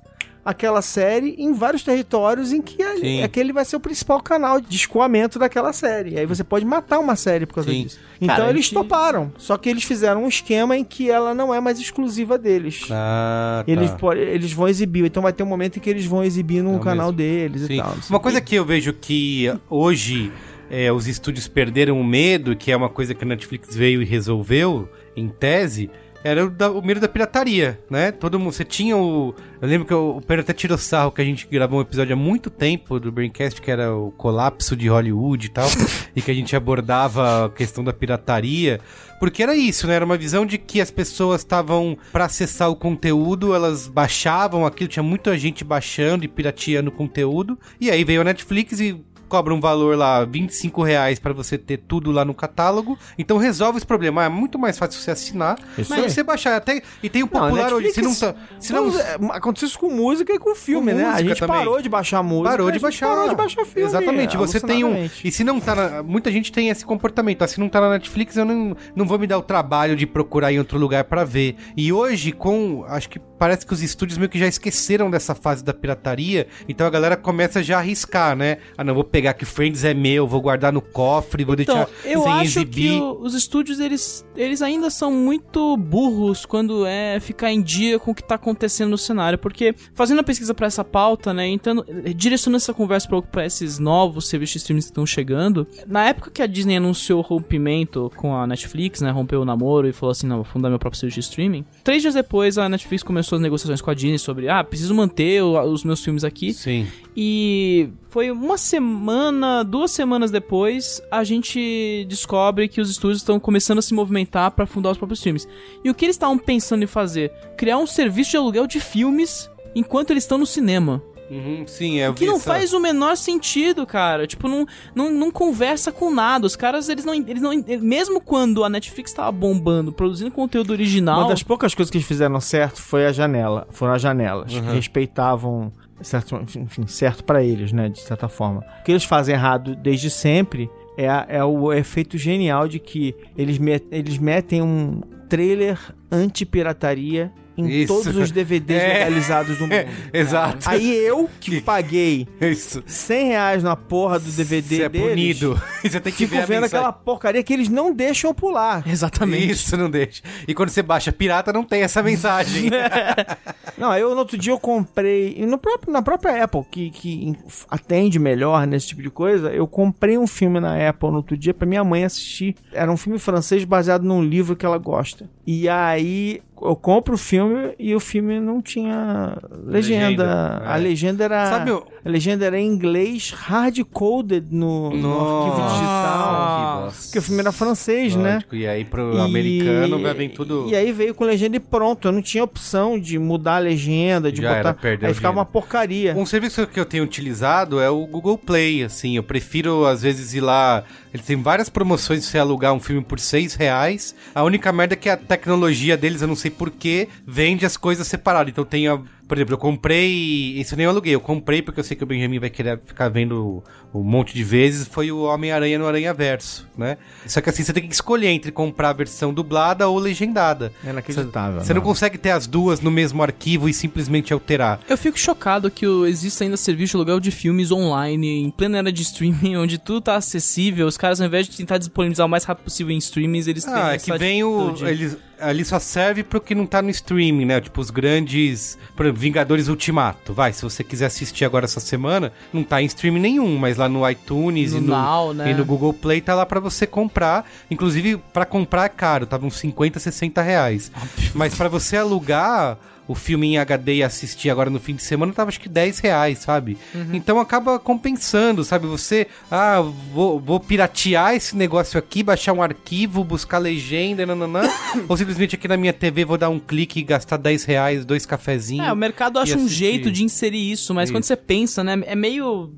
aquela 0.50 0.82
série 0.82 1.36
em 1.38 1.52
vários 1.54 1.84
territórios 1.84 2.54
em 2.54 2.62
que 2.62 2.82
a- 2.82 2.96
Sim. 2.98 3.22
aquele 3.22 3.52
vai 3.52 3.66
ser 3.66 3.76
o 3.76 3.80
principal 3.80 4.22
canal 4.22 4.62
de 4.62 4.76
escoamento 4.76 5.38
daquela 5.38 5.74
série. 5.74 6.12
E 6.12 6.20
aí 6.20 6.26
você 6.26 6.44
pode 6.44 6.64
matar 6.66 7.00
uma 7.00 7.16
série 7.16 7.46
por 7.46 7.56
causa 7.56 7.70
Sim. 7.70 7.84
disso. 7.84 8.00
Então 8.22 8.36
Cara, 8.36 8.50
eles 8.50 8.66
gente- 8.66 8.74
toparam. 8.74 9.32
Só 9.38 9.58
que 9.58 9.68
eles 9.70 9.84
fizeram 9.84 10.24
um 10.24 10.28
esquema 10.28 10.78
em 10.78 10.84
que 10.86 11.10
ela 11.12 11.34
não 11.36 11.54
é 11.54 11.60
mais 11.60 11.80
exclusiva 11.80 12.38
deles. 12.38 12.88
Ah, 12.90 13.64
tá. 13.66 13.72
Eles, 13.72 13.92
eles 14.16 14.54
vão 14.54 14.68
exibir, 14.70 15.04
então 15.06 15.22
vai 15.22 15.34
ter 15.34 15.44
um 15.44 15.48
momento 15.48 15.78
em 15.78 15.80
que 15.82 15.90
eles 15.90 16.06
vão 16.06 16.24
exibir 16.24 16.64
no 16.64 16.78
É 16.78 16.80
canal 16.80 17.08
mesmo. 17.08 17.18
deles 17.18 17.62
Sim. 17.64 17.74
e 17.74 17.78
tal. 17.82 17.94
Uma 18.10 18.20
coisa 18.20 18.40
que 18.40 18.56
eu 18.56 18.64
vejo 18.64 18.94
que 18.94 19.52
hoje 19.70 20.32
é, 20.70 20.92
os 20.92 21.08
estúdios 21.08 21.48
perderam 21.48 22.00
o 22.00 22.04
medo, 22.04 22.56
que 22.56 22.72
é 22.72 22.76
uma 22.78 22.90
coisa 22.90 23.14
que 23.14 23.24
a 23.24 23.28
Netflix 23.28 23.76
veio 23.76 24.02
e 24.02 24.06
resolveu, 24.06 24.90
em 25.16 25.28
tese, 25.30 25.90
era 26.28 26.46
o, 26.46 26.50
da- 26.50 26.70
o 26.72 26.82
medo 26.86 27.00
da 27.00 27.08
pirataria, 27.08 27.80
né? 27.90 28.12
Todo 28.12 28.38
mundo, 28.40 28.52
você 28.52 28.64
tinha 28.66 28.98
o... 28.98 29.34
Eu 29.62 29.68
lembro 29.68 29.88
que 29.88 29.94
o, 29.94 30.18
o 30.18 30.22
Pedro 30.22 30.42
até 30.42 30.54
tirou 30.54 30.78
sarro 30.78 31.12
que 31.12 31.22
a 31.22 31.26
gente 31.26 31.48
gravou 31.48 31.80
um 31.80 31.82
episódio 31.82 32.14
há 32.14 32.16
muito 32.16 32.50
tempo 32.50 33.00
do 33.00 33.12
Braincast, 33.12 33.62
que 33.62 33.72
era 33.72 33.96
o 33.96 34.12
colapso 34.12 34.76
de 34.76 34.88
Hollywood 34.88 35.48
e 35.48 35.50
tal, 35.50 35.68
e 36.16 36.22
que 36.22 36.30
a 36.30 36.34
gente 36.34 36.56
abordava 36.56 37.46
a 37.46 37.50
questão 37.50 37.84
da 37.84 37.94
pirataria, 37.94 38.80
porque 39.20 39.42
era 39.42 39.56
isso, 39.56 39.88
né? 39.88 39.96
Era 39.96 40.06
uma 40.06 40.18
visão 40.18 40.46
de 40.46 40.58
que 40.58 40.80
as 40.82 40.92
pessoas 40.92 41.42
estavam, 41.42 41.98
para 42.12 42.26
acessar 42.26 42.70
o 42.70 42.76
conteúdo, 42.76 43.54
elas 43.56 43.88
baixavam 43.88 44.66
aquilo, 44.66 44.90
tinha 44.90 45.02
muita 45.04 45.38
gente 45.38 45.64
baixando 45.64 46.24
e 46.26 46.28
pirateando 46.28 46.92
conteúdo, 46.92 47.58
e 47.80 47.90
aí 47.90 48.04
veio 48.04 48.22
a 48.22 48.24
Netflix 48.24 48.80
e 48.80 49.02
cobra 49.28 49.54
um 49.54 49.60
valor 49.60 49.98
lá, 49.98 50.24
25 50.26 50.82
reais 50.84 51.20
pra 51.20 51.34
você 51.34 51.58
ter 51.58 51.78
tudo 51.78 52.12
lá 52.12 52.24
no 52.26 52.34
catálogo. 52.34 52.98
Então 53.18 53.38
resolve 53.38 53.78
esse 53.78 53.86
problema. 53.86 54.24
É 54.24 54.30
muito 54.30 54.58
mais 54.58 54.78
fácil 54.78 55.00
você 55.00 55.12
assinar. 55.12 55.58
Isso 55.78 55.90
mas 55.90 56.04
aí. 56.04 56.10
você 56.10 56.24
baixar 56.24 56.56
até. 56.56 56.82
E 57.02 57.10
tem 57.10 57.24
o 57.24 57.30
Não, 57.32 57.42
popular 57.42 57.74
hoje. 57.74 57.92
Se 57.92 58.02
não 58.02 58.16
tá. 58.16 58.36
Se 58.60 58.74
não, 58.74 58.88
Então, 58.88 59.00
é, 59.00 59.38
aconteceu 59.38 59.68
isso 59.68 59.80
com 59.80 59.90
música 59.90 60.34
e 60.34 60.40
com 60.40 60.56
filme, 60.56 60.92
Com 60.92 60.98
né? 60.98 61.06
A 61.06 61.22
gente 61.22 61.40
também. 61.40 61.58
parou 61.58 61.82
de 61.82 61.90
baixar 61.90 62.24
música. 62.24 62.50
Parou 62.50 62.72
de 62.72 62.80
baixar. 62.80 63.08
Parou 63.08 63.30
de 63.30 63.36
baixar 63.36 63.66
filme. 63.66 63.88
Exatamente. 63.88 64.38
Você 64.38 64.60
tem 64.60 64.84
um. 64.84 65.10
E 65.24 65.32
se 65.32 65.44
não 65.44 65.60
tá 65.60 65.76
na. 65.76 66.04
Muita 66.04 66.32
gente 66.32 66.52
tem 66.52 66.70
esse 66.70 66.86
comportamento. 66.86 67.42
Ah, 67.42 67.48
se 67.48 67.60
não 67.60 67.70
tá 67.70 67.82
na 67.82 67.90
Netflix, 67.92 68.38
eu 68.38 68.46
não, 68.46 68.76
não 68.96 69.06
vou 69.06 69.20
me 69.20 69.28
dar 69.28 69.38
o 69.38 69.42
trabalho 69.42 69.96
de 69.96 70.06
procurar 70.06 70.52
em 70.52 70.60
outro 70.60 70.78
lugar 70.80 71.04
pra 71.04 71.24
ver. 71.24 71.56
E 71.76 71.92
hoje, 71.92 72.32
com. 72.32 72.86
Acho 72.88 73.10
que 73.10 73.20
parece 73.38 73.66
que 73.66 73.74
os 73.74 73.82
estúdios 73.82 74.18
meio 74.18 74.30
que 74.30 74.40
já 74.40 74.48
esqueceram 74.48 75.10
dessa 75.10 75.34
fase 75.36 75.64
da 75.64 75.74
pirataria. 75.74 76.48
Então 76.68 76.86
a 76.86 76.90
galera 76.90 77.16
começa 77.18 77.62
já 77.64 77.78
a 77.78 77.80
arriscar, 77.80 78.36
né? 78.36 78.58
Ah, 78.78 78.84
não, 78.84 78.94
vou 78.94 79.04
pegar 79.04 79.34
que 79.34 79.46
Friends 79.46 79.84
é 79.84 79.94
meu, 79.94 80.28
vou 80.28 80.42
guardar 80.42 80.72
no 80.74 80.82
cofre, 80.82 81.44
vou 81.44 81.56
Então, 81.60 81.76
deixar 81.86 81.90
eu 82.10 82.24
sem 82.24 82.32
acho 82.34 82.44
exibir. 82.60 82.92
que 82.92 83.00
o- 83.00 83.22
os 83.22 83.34
estúdios, 83.34 83.80
eles, 83.80 84.26
eles 84.36 84.62
ainda 84.62 84.90
são 84.90 85.12
muito 85.12 85.76
burros 85.78 86.46
quando 86.46 86.86
é 86.86 87.20
ficar 87.20 87.52
em 87.52 87.62
dia 87.62 88.00
com 88.00 88.12
o 88.12 88.16
que 88.16 88.24
tá 88.24 88.36
acontecendo 88.36 88.90
no 88.92 88.98
cenário, 88.98 89.38
porque 89.38 89.74
fazendo 89.94 90.20
a 90.20 90.24
pesquisa 90.24 90.54
pra 90.54 90.68
essa 90.68 90.84
pauta, 90.84 91.34
né, 91.34 91.48
então, 91.48 91.84
direcionando 92.16 92.58
essa 92.58 92.74
conversa 92.74 93.08
pra, 93.08 93.22
pra 93.22 93.46
esses 93.46 93.80
novos 93.80 94.28
serviços 94.30 94.54
de 94.54 94.58
streaming 94.60 94.80
que 94.82 94.86
estão 94.88 95.06
chegando, 95.06 95.68
na 95.88 96.06
época 96.08 96.32
que 96.32 96.42
a 96.42 96.48
Disney 96.48 96.78
anunciou 96.78 97.20
o 97.20 97.22
rompimento 97.22 98.12
com 98.16 98.36
a 98.36 98.46
Netflix, 98.48 99.02
né, 99.02 99.10
rompeu 99.12 99.42
o 99.42 99.46
namoro 99.46 99.88
e 99.88 99.94
falou 99.94 100.12
assim, 100.12 100.28
não, 100.28 100.38
vou 100.38 100.46
fundar 100.46 100.70
meu 100.70 100.80
próprio 100.80 101.00
serviço 101.00 101.20
de 101.20 101.26
streaming, 101.28 101.66
três 101.84 102.02
dias 102.02 102.14
depois 102.14 102.58
a 102.58 102.68
Netflix 102.70 103.04
começou 103.04 103.27
as 103.36 103.42
negociações 103.42 103.82
com 103.82 103.92
a 103.92 103.94
Disney 103.94 104.18
sobre, 104.18 104.50
ah, 104.50 104.64
preciso 104.64 104.94
manter 104.94 105.42
os 105.44 105.84
meus 105.84 106.04
filmes 106.04 106.24
aqui, 106.24 106.54
Sim. 106.54 106.88
e 107.16 107.90
foi 108.10 108.32
uma 108.32 108.58
semana, 108.58 109.64
duas 109.64 109.92
semanas 109.92 110.32
depois, 110.32 111.02
a 111.12 111.24
gente 111.24 112.06
descobre 112.08 112.68
que 112.68 112.82
os 112.82 112.90
estúdios 112.90 113.20
estão 113.20 113.40
começando 113.40 113.80
a 113.80 113.82
se 113.82 113.94
movimentar 113.94 114.52
para 114.52 114.66
fundar 114.66 114.92
os 114.92 114.98
próprios 114.98 115.22
filmes. 115.22 115.48
E 115.84 115.90
o 115.90 115.94
que 115.94 116.06
eles 116.06 116.16
estavam 116.16 116.38
pensando 116.38 116.84
em 116.84 116.88
fazer? 116.88 117.32
Criar 117.58 117.78
um 117.78 117.88
serviço 117.88 118.32
de 118.32 118.38
aluguel 118.38 118.68
de 118.68 118.80
filmes 118.80 119.50
enquanto 119.76 120.12
eles 120.12 120.24
estão 120.24 120.38
no 120.38 120.46
cinema. 120.46 121.02
Uhum, 121.30 121.66
sim, 121.68 122.00
é 122.00 122.10
O 122.10 122.14
que 122.14 122.26
não 122.26 122.40
faz 122.40 122.74
o 122.74 122.80
menor 122.80 123.18
sentido, 123.18 123.86
cara. 123.86 124.26
Tipo, 124.26 124.48
não, 124.48 124.66
não, 124.96 125.12
não 125.12 125.30
conversa 125.32 125.92
com 125.92 126.10
nada. 126.10 126.46
Os 126.48 126.56
caras, 126.56 126.88
eles 126.90 127.04
não, 127.04 127.14
eles 127.14 127.42
não. 127.42 127.52
Mesmo 127.82 128.22
quando 128.22 128.64
a 128.64 128.70
Netflix 128.70 129.12
tava 129.14 129.32
bombando, 129.32 129.92
produzindo 129.92 130.32
conteúdo 130.32 130.72
original. 130.72 131.20
Uma 131.22 131.30
das 131.30 131.44
poucas 131.44 131.76
coisas 131.76 131.90
que 131.92 131.98
eles 131.98 132.08
fizeram 132.08 132.40
certo 132.40 132.82
foi 132.82 133.06
a 133.06 133.12
janela. 133.12 133.68
Foram 133.72 133.94
as 133.94 134.02
janelas. 134.02 134.52
Que 134.54 134.60
respeitavam. 134.60 135.72
Certo, 136.02 136.36
enfim, 136.56 136.86
certo 136.86 137.24
pra 137.24 137.44
eles, 137.44 137.72
né? 137.72 137.90
De 137.90 138.00
certa 138.00 138.30
forma. 138.30 138.64
O 138.82 138.84
que 138.84 138.92
eles 138.92 139.04
fazem 139.04 139.34
errado 139.34 139.76
desde 139.76 140.10
sempre 140.12 140.70
é, 140.96 141.10
a- 141.10 141.26
é 141.28 141.44
o 141.44 141.74
efeito 141.74 142.18
genial 142.20 142.68
de 142.68 142.78
que 142.80 143.16
eles, 143.36 143.58
met, 143.58 143.84
eles 143.92 144.18
metem 144.20 144.62
um 144.62 145.02
trailer 145.28 145.78
anti-pirataria 146.12 147.32
em 147.58 147.68
Isso. 147.70 147.94
todos 147.94 148.16
os 148.16 148.32
DVDs 148.32 148.78
É. 148.84 148.88
legalizados 149.00 149.58
do 149.58 149.64
mundo. 149.68 149.74
Exato. 150.14 150.70
Aí 150.70 150.96
eu, 150.96 151.30
que 151.40 151.60
paguei 151.62 152.28
Isso. 152.40 152.84
100 152.86 153.28
reais 153.30 153.64
na 153.64 153.76
porra 153.76 154.20
do 154.20 154.30
DVD 154.32 154.76
Você 154.78 154.84
é 154.84 154.90
deles, 154.90 155.10
punido. 155.10 155.62
Você 155.84 156.00
tem 156.00 156.14
que 156.14 156.26
fico 156.28 156.36
ver 156.36 156.46
vendo 156.48 156.62
mensagem. 156.62 156.78
aquela 156.78 156.94
porcaria 156.94 157.42
que 157.44 157.54
eles 157.54 157.70
não 157.70 157.94
deixam 157.94 158.34
pular. 158.34 158.88
Exatamente. 158.88 159.52
Isso, 159.52 159.76
não 159.78 159.90
deixa. 159.90 160.22
E 160.48 160.54
quando 160.54 160.70
você 160.70 160.82
baixa 160.82 161.12
pirata, 161.12 161.52
não 161.52 161.64
tem 161.64 161.82
essa 161.82 162.02
mensagem. 162.04 162.70
Não, 163.78 163.96
eu 163.96 164.10
no 164.12 164.18
outro 164.18 164.38
dia 164.38 164.52
eu 164.52 164.60
comprei, 164.60 165.46
no 165.46 165.58
próprio, 165.58 165.94
na 165.94 166.02
própria 166.02 166.44
Apple, 166.44 166.64
que, 166.72 166.90
que 166.90 167.36
atende 167.70 168.18
melhor 168.18 168.66
nesse 168.66 168.88
tipo 168.88 169.04
de 169.04 169.10
coisa, 169.12 169.50
eu 169.52 169.68
comprei 169.68 170.18
um 170.18 170.26
filme 170.26 170.60
na 170.60 170.90
Apple 170.90 171.10
no 171.12 171.18
outro 171.18 171.38
dia 171.38 171.54
pra 171.54 171.68
minha 171.68 171.84
mãe 171.84 172.04
assistir. 172.04 172.56
Era 172.74 172.92
um 172.92 172.98
filme 172.98 173.20
francês 173.20 173.64
baseado 173.64 174.04
num 174.04 174.24
livro 174.24 174.56
que 174.56 174.66
ela 174.66 174.80
gosta. 174.80 175.30
E 175.46 175.70
aí 175.70 176.42
eu 176.62 176.76
compro 176.76 177.16
o 177.16 177.18
filme 177.18 177.74
e 177.80 177.94
o 177.96 178.00
filme 178.00 178.40
não 178.40 178.62
tinha 178.62 179.38
legenda. 179.66 179.78
Legenda, 179.98 180.62
é. 180.66 180.68
A 180.70 180.76
legenda 180.76 181.24
era. 181.24 181.46
Sabe 181.50 181.72
o- 181.72 181.84
A 182.06 182.10
legenda 182.10 182.46
era 182.46 182.58
em 182.58 182.66
inglês 182.66 183.32
hard-coded 183.32 184.48
no, 184.50 184.92
no 184.92 185.14
arquivo 185.46 185.68
digital. 185.70 186.92
Porque 187.04 187.20
o 187.20 187.22
filme 187.22 187.42
era 187.42 187.52
francês, 187.52 188.16
né? 188.16 188.36
Lógico, 188.36 188.56
E 188.56 188.66
aí 188.68 188.86
pro 188.86 189.14
E- 189.18 189.20
americano 189.20 190.02
vai 190.02 190.14
vir 190.14 190.30
tudo. 190.30 190.68
E 190.70 190.76
aí 190.76 190.92
veio 190.92 191.14
com 191.14 191.24
legenda 191.26 191.58
e 191.58 191.60
pronto. 191.60 192.08
Eu 192.08 192.12
não 192.14 192.22
tinha 192.22 192.44
opção 192.44 192.98
de 193.00 193.20
mudar 193.20 193.56
a 193.58 193.60
legenda, 193.60 194.32
de 194.32 194.42
Já 194.42 194.48
botar. 194.50 194.60
era, 194.60 194.74
perdeu 194.74 195.10
aí 195.10 195.14
ficava 195.14 195.38
uma 195.38 195.46
porcaria. 195.46 196.16
Um 196.16 196.26
serviço 196.26 196.66
que 196.68 196.80
eu 196.80 196.86
tenho 196.86 197.04
utilizado 197.04 197.80
é 197.80 197.90
o 197.90 198.06
Google 198.08 198.38
Play, 198.38 198.84
assim, 198.84 199.16
eu 199.18 199.24
prefiro 199.24 199.86
às 199.86 200.02
vezes 200.02 200.34
ir 200.34 200.42
lá, 200.42 200.84
ele 201.14 201.24
tem 201.24 201.36
várias 201.42 201.68
promoções 201.70 202.22
de 202.22 202.26
você 202.28 202.38
alugar 202.40 202.74
um 202.74 202.80
filme 202.80 203.04
por 203.04 203.20
seis 203.20 203.54
reais, 203.56 204.16
a 204.34 204.44
única 204.44 204.72
merda 204.72 204.94
é 204.94 204.98
que 204.98 205.10
a 205.10 205.18
tecnologia 205.18 205.98
deles, 205.98 206.22
eu 206.22 206.28
não 206.28 206.36
sei 206.36 206.47
porquê, 206.52 207.08
vende 207.26 207.66
as 207.66 207.78
coisas 207.78 208.08
separadas, 208.08 208.52
então 208.52 208.66
tem 208.66 208.88
a... 208.88 209.00
Por 209.28 209.38
exemplo, 209.38 209.54
eu 209.54 209.58
comprei. 209.58 210.60
Isso 210.60 210.74
eu 210.74 210.78
nem 210.78 210.86
aluguei, 210.86 211.14
eu 211.14 211.20
comprei 211.20 211.62
porque 211.62 211.80
eu 211.80 211.84
sei 211.84 211.98
que 211.98 212.04
o 212.04 212.08
Benjamin 212.08 212.40
vai 212.40 212.50
querer 212.50 212.80
ficar 212.86 213.10
vendo 213.10 213.64
um 213.94 214.02
monte 214.04 214.34
de 214.34 214.44
vezes. 214.44 214.88
Foi 214.88 215.12
o 215.12 215.24
Homem-Aranha 215.24 215.78
no 215.80 215.86
Aranha 215.86 216.14
Verso, 216.14 216.68
né? 216.78 216.98
Só 217.26 217.42
que 217.42 217.50
assim, 217.50 217.64
você 217.64 217.74
tem 217.74 217.88
que 217.88 217.94
escolher 217.94 218.28
entre 218.28 218.52
comprar 218.52 218.90
a 218.90 218.94
versão 218.94 219.34
dublada 219.34 219.88
ou 219.88 219.98
legendada. 219.98 220.72
É 220.86 220.90
inacreditável. 220.90 221.62
Você 221.62 221.74
não 221.74 221.82
consegue 221.82 222.18
ter 222.18 222.32
as 222.32 222.48
duas 222.48 222.80
no 222.80 222.92
mesmo 222.92 223.22
arquivo 223.22 223.68
e 223.68 223.74
simplesmente 223.74 224.32
alterar. 224.32 224.80
Eu 224.88 224.98
fico 224.98 225.18
chocado 225.20 225.70
que 225.70 225.86
existe 226.08 226.44
ainda 226.44 226.58
serviço 226.58 226.92
de 226.92 226.98
aluguel 226.98 227.20
de 227.20 227.32
filmes 227.32 227.72
online, 227.72 228.44
em 228.44 228.50
plena 228.50 228.78
era 228.78 228.92
de 228.92 229.02
streaming, 229.02 229.56
onde 229.58 229.78
tudo 229.78 230.02
tá 230.02 230.16
acessível. 230.16 230.88
Os 230.88 230.98
caras, 230.98 231.20
ao 231.20 231.28
invés 231.28 231.48
de 231.48 231.58
tentar 231.58 231.78
disponibilizar 231.78 232.26
o 232.26 232.30
mais 232.30 232.44
rápido 232.44 232.66
possível 232.66 232.94
em 232.94 232.98
streamings, 232.98 233.48
eles 233.48 233.64
têm 233.64 233.74
Ah, 233.74 233.94
é 233.94 233.98
que 233.98 234.18
vem 234.18 234.44
o. 234.44 234.74
Eles, 234.86 235.18
ali 235.40 235.64
só 235.66 235.80
serve 235.80 236.24
pro 236.24 236.42
que 236.42 236.56
não 236.56 236.66
tá 236.66 236.82
no 236.82 236.90
streaming, 236.90 237.46
né? 237.46 237.62
Tipo, 237.62 237.82
os 237.82 237.90
grandes. 237.90 238.78
Por 238.96 239.06
exemplo, 239.06 239.17
Vingadores 239.18 239.68
Ultimato. 239.68 240.34
Vai, 240.34 240.54
se 240.54 240.62
você 240.62 240.84
quiser 240.84 241.08
assistir 241.08 241.44
agora 241.44 241.66
essa 241.66 241.80
semana, 241.80 242.32
não 242.54 242.64
tá 242.64 242.82
em 242.82 242.86
streaming 242.86 243.20
nenhum, 243.20 243.58
mas 243.58 243.76
lá 243.78 243.90
no 243.90 244.08
iTunes 244.10 244.72
No 244.74 244.78
e, 244.78 244.82
no, 244.82 244.88
Now, 244.88 245.34
né? 245.34 245.52
e 245.52 245.54
no 245.54 245.66
Google 245.66 245.94
Play 245.94 246.22
tá 246.22 246.34
lá 246.36 246.46
pra 246.46 246.60
você 246.60 246.88
comprar. 246.88 247.46
Inclusive, 247.70 248.18
pra 248.32 248.46
comprar 248.46 248.86
é 248.86 248.90
caro, 248.90 249.26
tava 249.26 249.46
uns 249.46 249.58
50, 249.58 250.00
60 250.00 250.42
reais. 250.42 250.92
Mas 251.34 251.56
pra 251.56 251.68
você 251.68 251.98
alugar. 251.98 252.78
O 253.08 253.16
filme 253.16 253.48
em 253.48 253.58
HD 253.58 253.96
e 253.96 254.04
assistir 254.04 254.50
agora 254.50 254.70
no 254.70 254.80
fim 254.80 254.96
de 254.96 255.04
semana 255.04 255.34
tava 255.34 255.50
acho 255.50 255.60
que 255.60 255.70
10 255.70 256.00
reais, 256.00 256.40
sabe? 256.40 256.78
Uhum. 256.94 257.14
Então 257.14 257.40
acaba 257.40 257.80
compensando, 257.80 258.64
sabe? 258.64 258.88
Você, 258.88 259.28
ah, 259.50 259.82
vou, 260.14 260.40
vou 260.40 260.60
piratear 260.60 261.36
esse 261.36 261.56
negócio 261.56 261.98
aqui, 261.98 262.22
baixar 262.24 262.54
um 262.54 262.62
arquivo, 262.62 263.24
buscar 263.24 263.58
legenda, 263.58 264.26
nananã, 264.26 264.62
ou 265.08 265.16
simplesmente 265.16 265.56
aqui 265.56 265.68
na 265.68 265.78
minha 265.78 265.94
TV 265.94 266.26
vou 266.26 266.38
dar 266.38 266.50
um 266.50 266.60
clique 266.60 267.00
e 267.00 267.04
gastar 267.04 267.38
10 267.38 267.64
reais, 267.64 268.06
dois 268.06 268.26
cafezinhos. 268.26 268.88
É, 268.88 268.92
o 268.92 268.96
mercado 268.96 269.40
acha 269.40 269.58
um 269.58 269.68
jeito 269.68 270.12
de 270.12 270.24
inserir 270.24 270.72
isso, 270.72 270.94
mas 270.94 271.06
Isso. 271.06 271.14
quando 271.14 271.24
você 271.24 271.36
pensa, 271.36 271.84
né, 271.84 272.02
é 272.06 272.16
meio... 272.16 272.72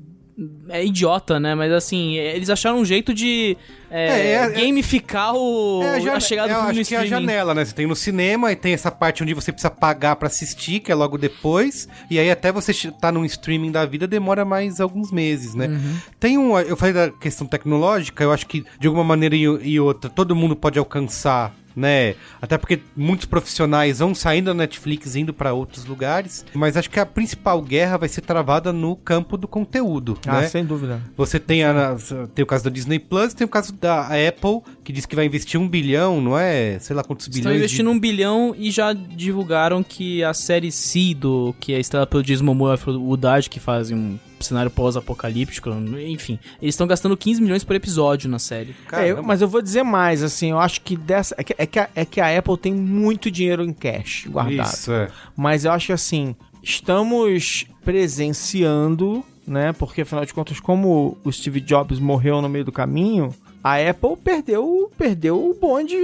É 0.68 0.84
idiota, 0.84 1.38
né? 1.38 1.54
Mas 1.54 1.70
assim, 1.72 2.16
é- 2.18 2.34
eles 2.36 2.48
acharam 2.48 2.78
um 2.78 2.84
jeito 2.84 3.12
de 3.12 3.56
é, 3.90 4.06
É, 4.08 4.32
é- 4.34 4.48
gamificar 4.50 5.34
o, 5.34 5.82
É 5.82 5.90
a, 5.90 5.92
a, 5.94 6.00
jane- 6.00 6.20
chegada 6.20 6.52
é, 6.52 6.54
do 6.54 6.60
filme 6.66 6.80
acho 6.80 6.88
que 6.88 6.94
é 6.94 6.98
a 6.98 7.06
janela, 7.06 7.54
né? 7.54 7.64
Você 7.64 7.74
tem 7.74 7.86
no 7.86 7.96
cinema 7.96 8.50
e 8.52 8.56
tem 8.56 8.72
essa 8.72 8.90
parte 8.90 9.22
onde 9.22 9.34
você 9.34 9.52
precisa 9.52 9.70
pagar 9.70 10.16
pra 10.16 10.28
assistir, 10.28 10.80
que 10.80 10.90
é 10.90 10.94
logo 10.94 11.18
depois. 11.18 11.88
E 12.10 12.18
aí 12.18 12.30
até 12.30 12.50
você 12.52 12.72
tá 12.92 13.10
num 13.12 13.24
streaming 13.24 13.70
da 13.72 13.84
vida 13.84 14.06
demora 14.06 14.44
mais 14.44 14.80
alguns 14.80 15.10
meses, 15.12 15.54
né? 15.54 15.66
Uhum. 15.66 15.96
Tem 16.18 16.38
um, 16.38 16.58
eu 16.58 16.76
falei 16.76 16.94
da 16.94 17.10
questão 17.10 17.46
tecnológica, 17.46 18.22
eu 18.24 18.32
acho 18.32 18.46
que 18.46 18.64
de 18.78 18.86
alguma 18.86 19.04
maneira 19.04 19.34
e, 19.36 19.42
e 19.42 19.80
outra 19.80 20.08
todo 20.08 20.34
mundo 20.36 20.54
pode 20.56 20.78
alcançar 20.78 21.54
né? 21.74 22.14
Até 22.40 22.58
porque 22.58 22.80
muitos 22.96 23.26
profissionais 23.26 23.98
vão 23.98 24.14
saindo 24.14 24.46
da 24.46 24.54
Netflix 24.54 25.14
indo 25.16 25.32
pra 25.32 25.52
outros 25.52 25.84
lugares, 25.84 26.44
mas 26.54 26.76
acho 26.76 26.90
que 26.90 26.98
a 27.00 27.06
principal 27.06 27.60
guerra 27.62 27.96
vai 27.96 28.08
ser 28.08 28.20
travada 28.22 28.72
no 28.72 28.96
campo 28.96 29.36
do 29.36 29.46
conteúdo, 29.48 30.18
Ah, 30.26 30.40
né? 30.42 30.48
sem 30.48 30.64
dúvida. 30.64 31.00
Você 31.16 31.38
tem, 31.38 31.64
a, 31.64 31.96
tem 32.34 32.42
o 32.42 32.46
caso 32.46 32.64
da 32.64 32.70
Disney 32.70 32.98
Plus, 32.98 33.34
tem 33.34 33.44
o 33.44 33.48
caso 33.48 33.72
da 33.72 34.02
Apple, 34.06 34.60
que 34.90 34.96
diz 34.96 35.06
que 35.06 35.14
vai 35.16 35.24
investir 35.26 35.58
um 35.60 35.68
bilhão, 35.68 36.20
não 36.20 36.36
é? 36.38 36.78
Sei 36.80 36.94
lá 36.94 37.02
quantos 37.04 37.26
Estão 37.26 37.40
bilhões. 37.42 37.56
investindo 37.58 37.90
de... 37.90 37.96
um 37.96 38.00
bilhão 38.00 38.54
e 38.58 38.70
já 38.70 38.92
divulgaram 38.92 39.82
que 39.82 40.22
a 40.24 40.34
série 40.34 40.70
C 40.72 41.14
do 41.14 41.54
que 41.60 41.72
é 41.72 41.78
estrela 41.80 42.06
pelo 42.06 42.22
Jason 42.22 42.44
Momoa 42.44 42.78
e 42.86 42.90
o 42.90 43.00
Woodard, 43.02 43.48
que 43.48 43.60
fazem 43.60 43.96
um 43.96 44.18
cenário 44.40 44.70
pós-apocalíptico, 44.70 45.68
enfim, 46.02 46.38
eles 46.62 46.74
estão 46.74 46.86
gastando 46.86 47.14
15 47.16 47.42
milhões 47.42 47.62
por 47.62 47.76
episódio 47.76 48.28
na 48.28 48.38
série. 48.38 48.74
É, 48.90 49.10
eu- 49.12 49.22
mas 49.22 49.42
eu 49.42 49.48
vou 49.48 49.60
dizer 49.60 49.82
mais, 49.82 50.22
assim, 50.22 50.50
eu 50.50 50.58
acho 50.58 50.80
que 50.80 50.96
dessa. 50.96 51.34
É 51.38 51.44
que, 51.44 51.54
é, 51.58 51.66
que 51.66 51.78
a, 51.78 51.88
é 51.94 52.04
que 52.06 52.20
a 52.20 52.38
Apple 52.38 52.56
tem 52.56 52.72
muito 52.74 53.30
dinheiro 53.30 53.62
em 53.62 53.72
cash 53.72 54.24
guardado. 54.28 54.66
Isso, 54.72 54.90
é. 54.92 55.08
Mas 55.36 55.64
eu 55.66 55.72
acho 55.72 55.86
que 55.88 55.92
assim, 55.92 56.34
estamos 56.62 57.66
presenciando, 57.84 59.24
né? 59.46 59.72
Porque 59.72 60.02
afinal 60.02 60.24
de 60.24 60.32
contas, 60.34 60.60
como 60.60 61.18
o 61.24 61.32
Steve 61.32 61.60
Jobs 61.60 61.98
morreu 61.98 62.40
no 62.42 62.48
meio 62.48 62.64
do 62.64 62.72
caminho, 62.72 63.34
A 63.62 63.76
Apple 63.76 64.16
perdeu, 64.16 64.90
perdeu 64.96 65.36
o 65.36 65.54
bonde 65.54 65.94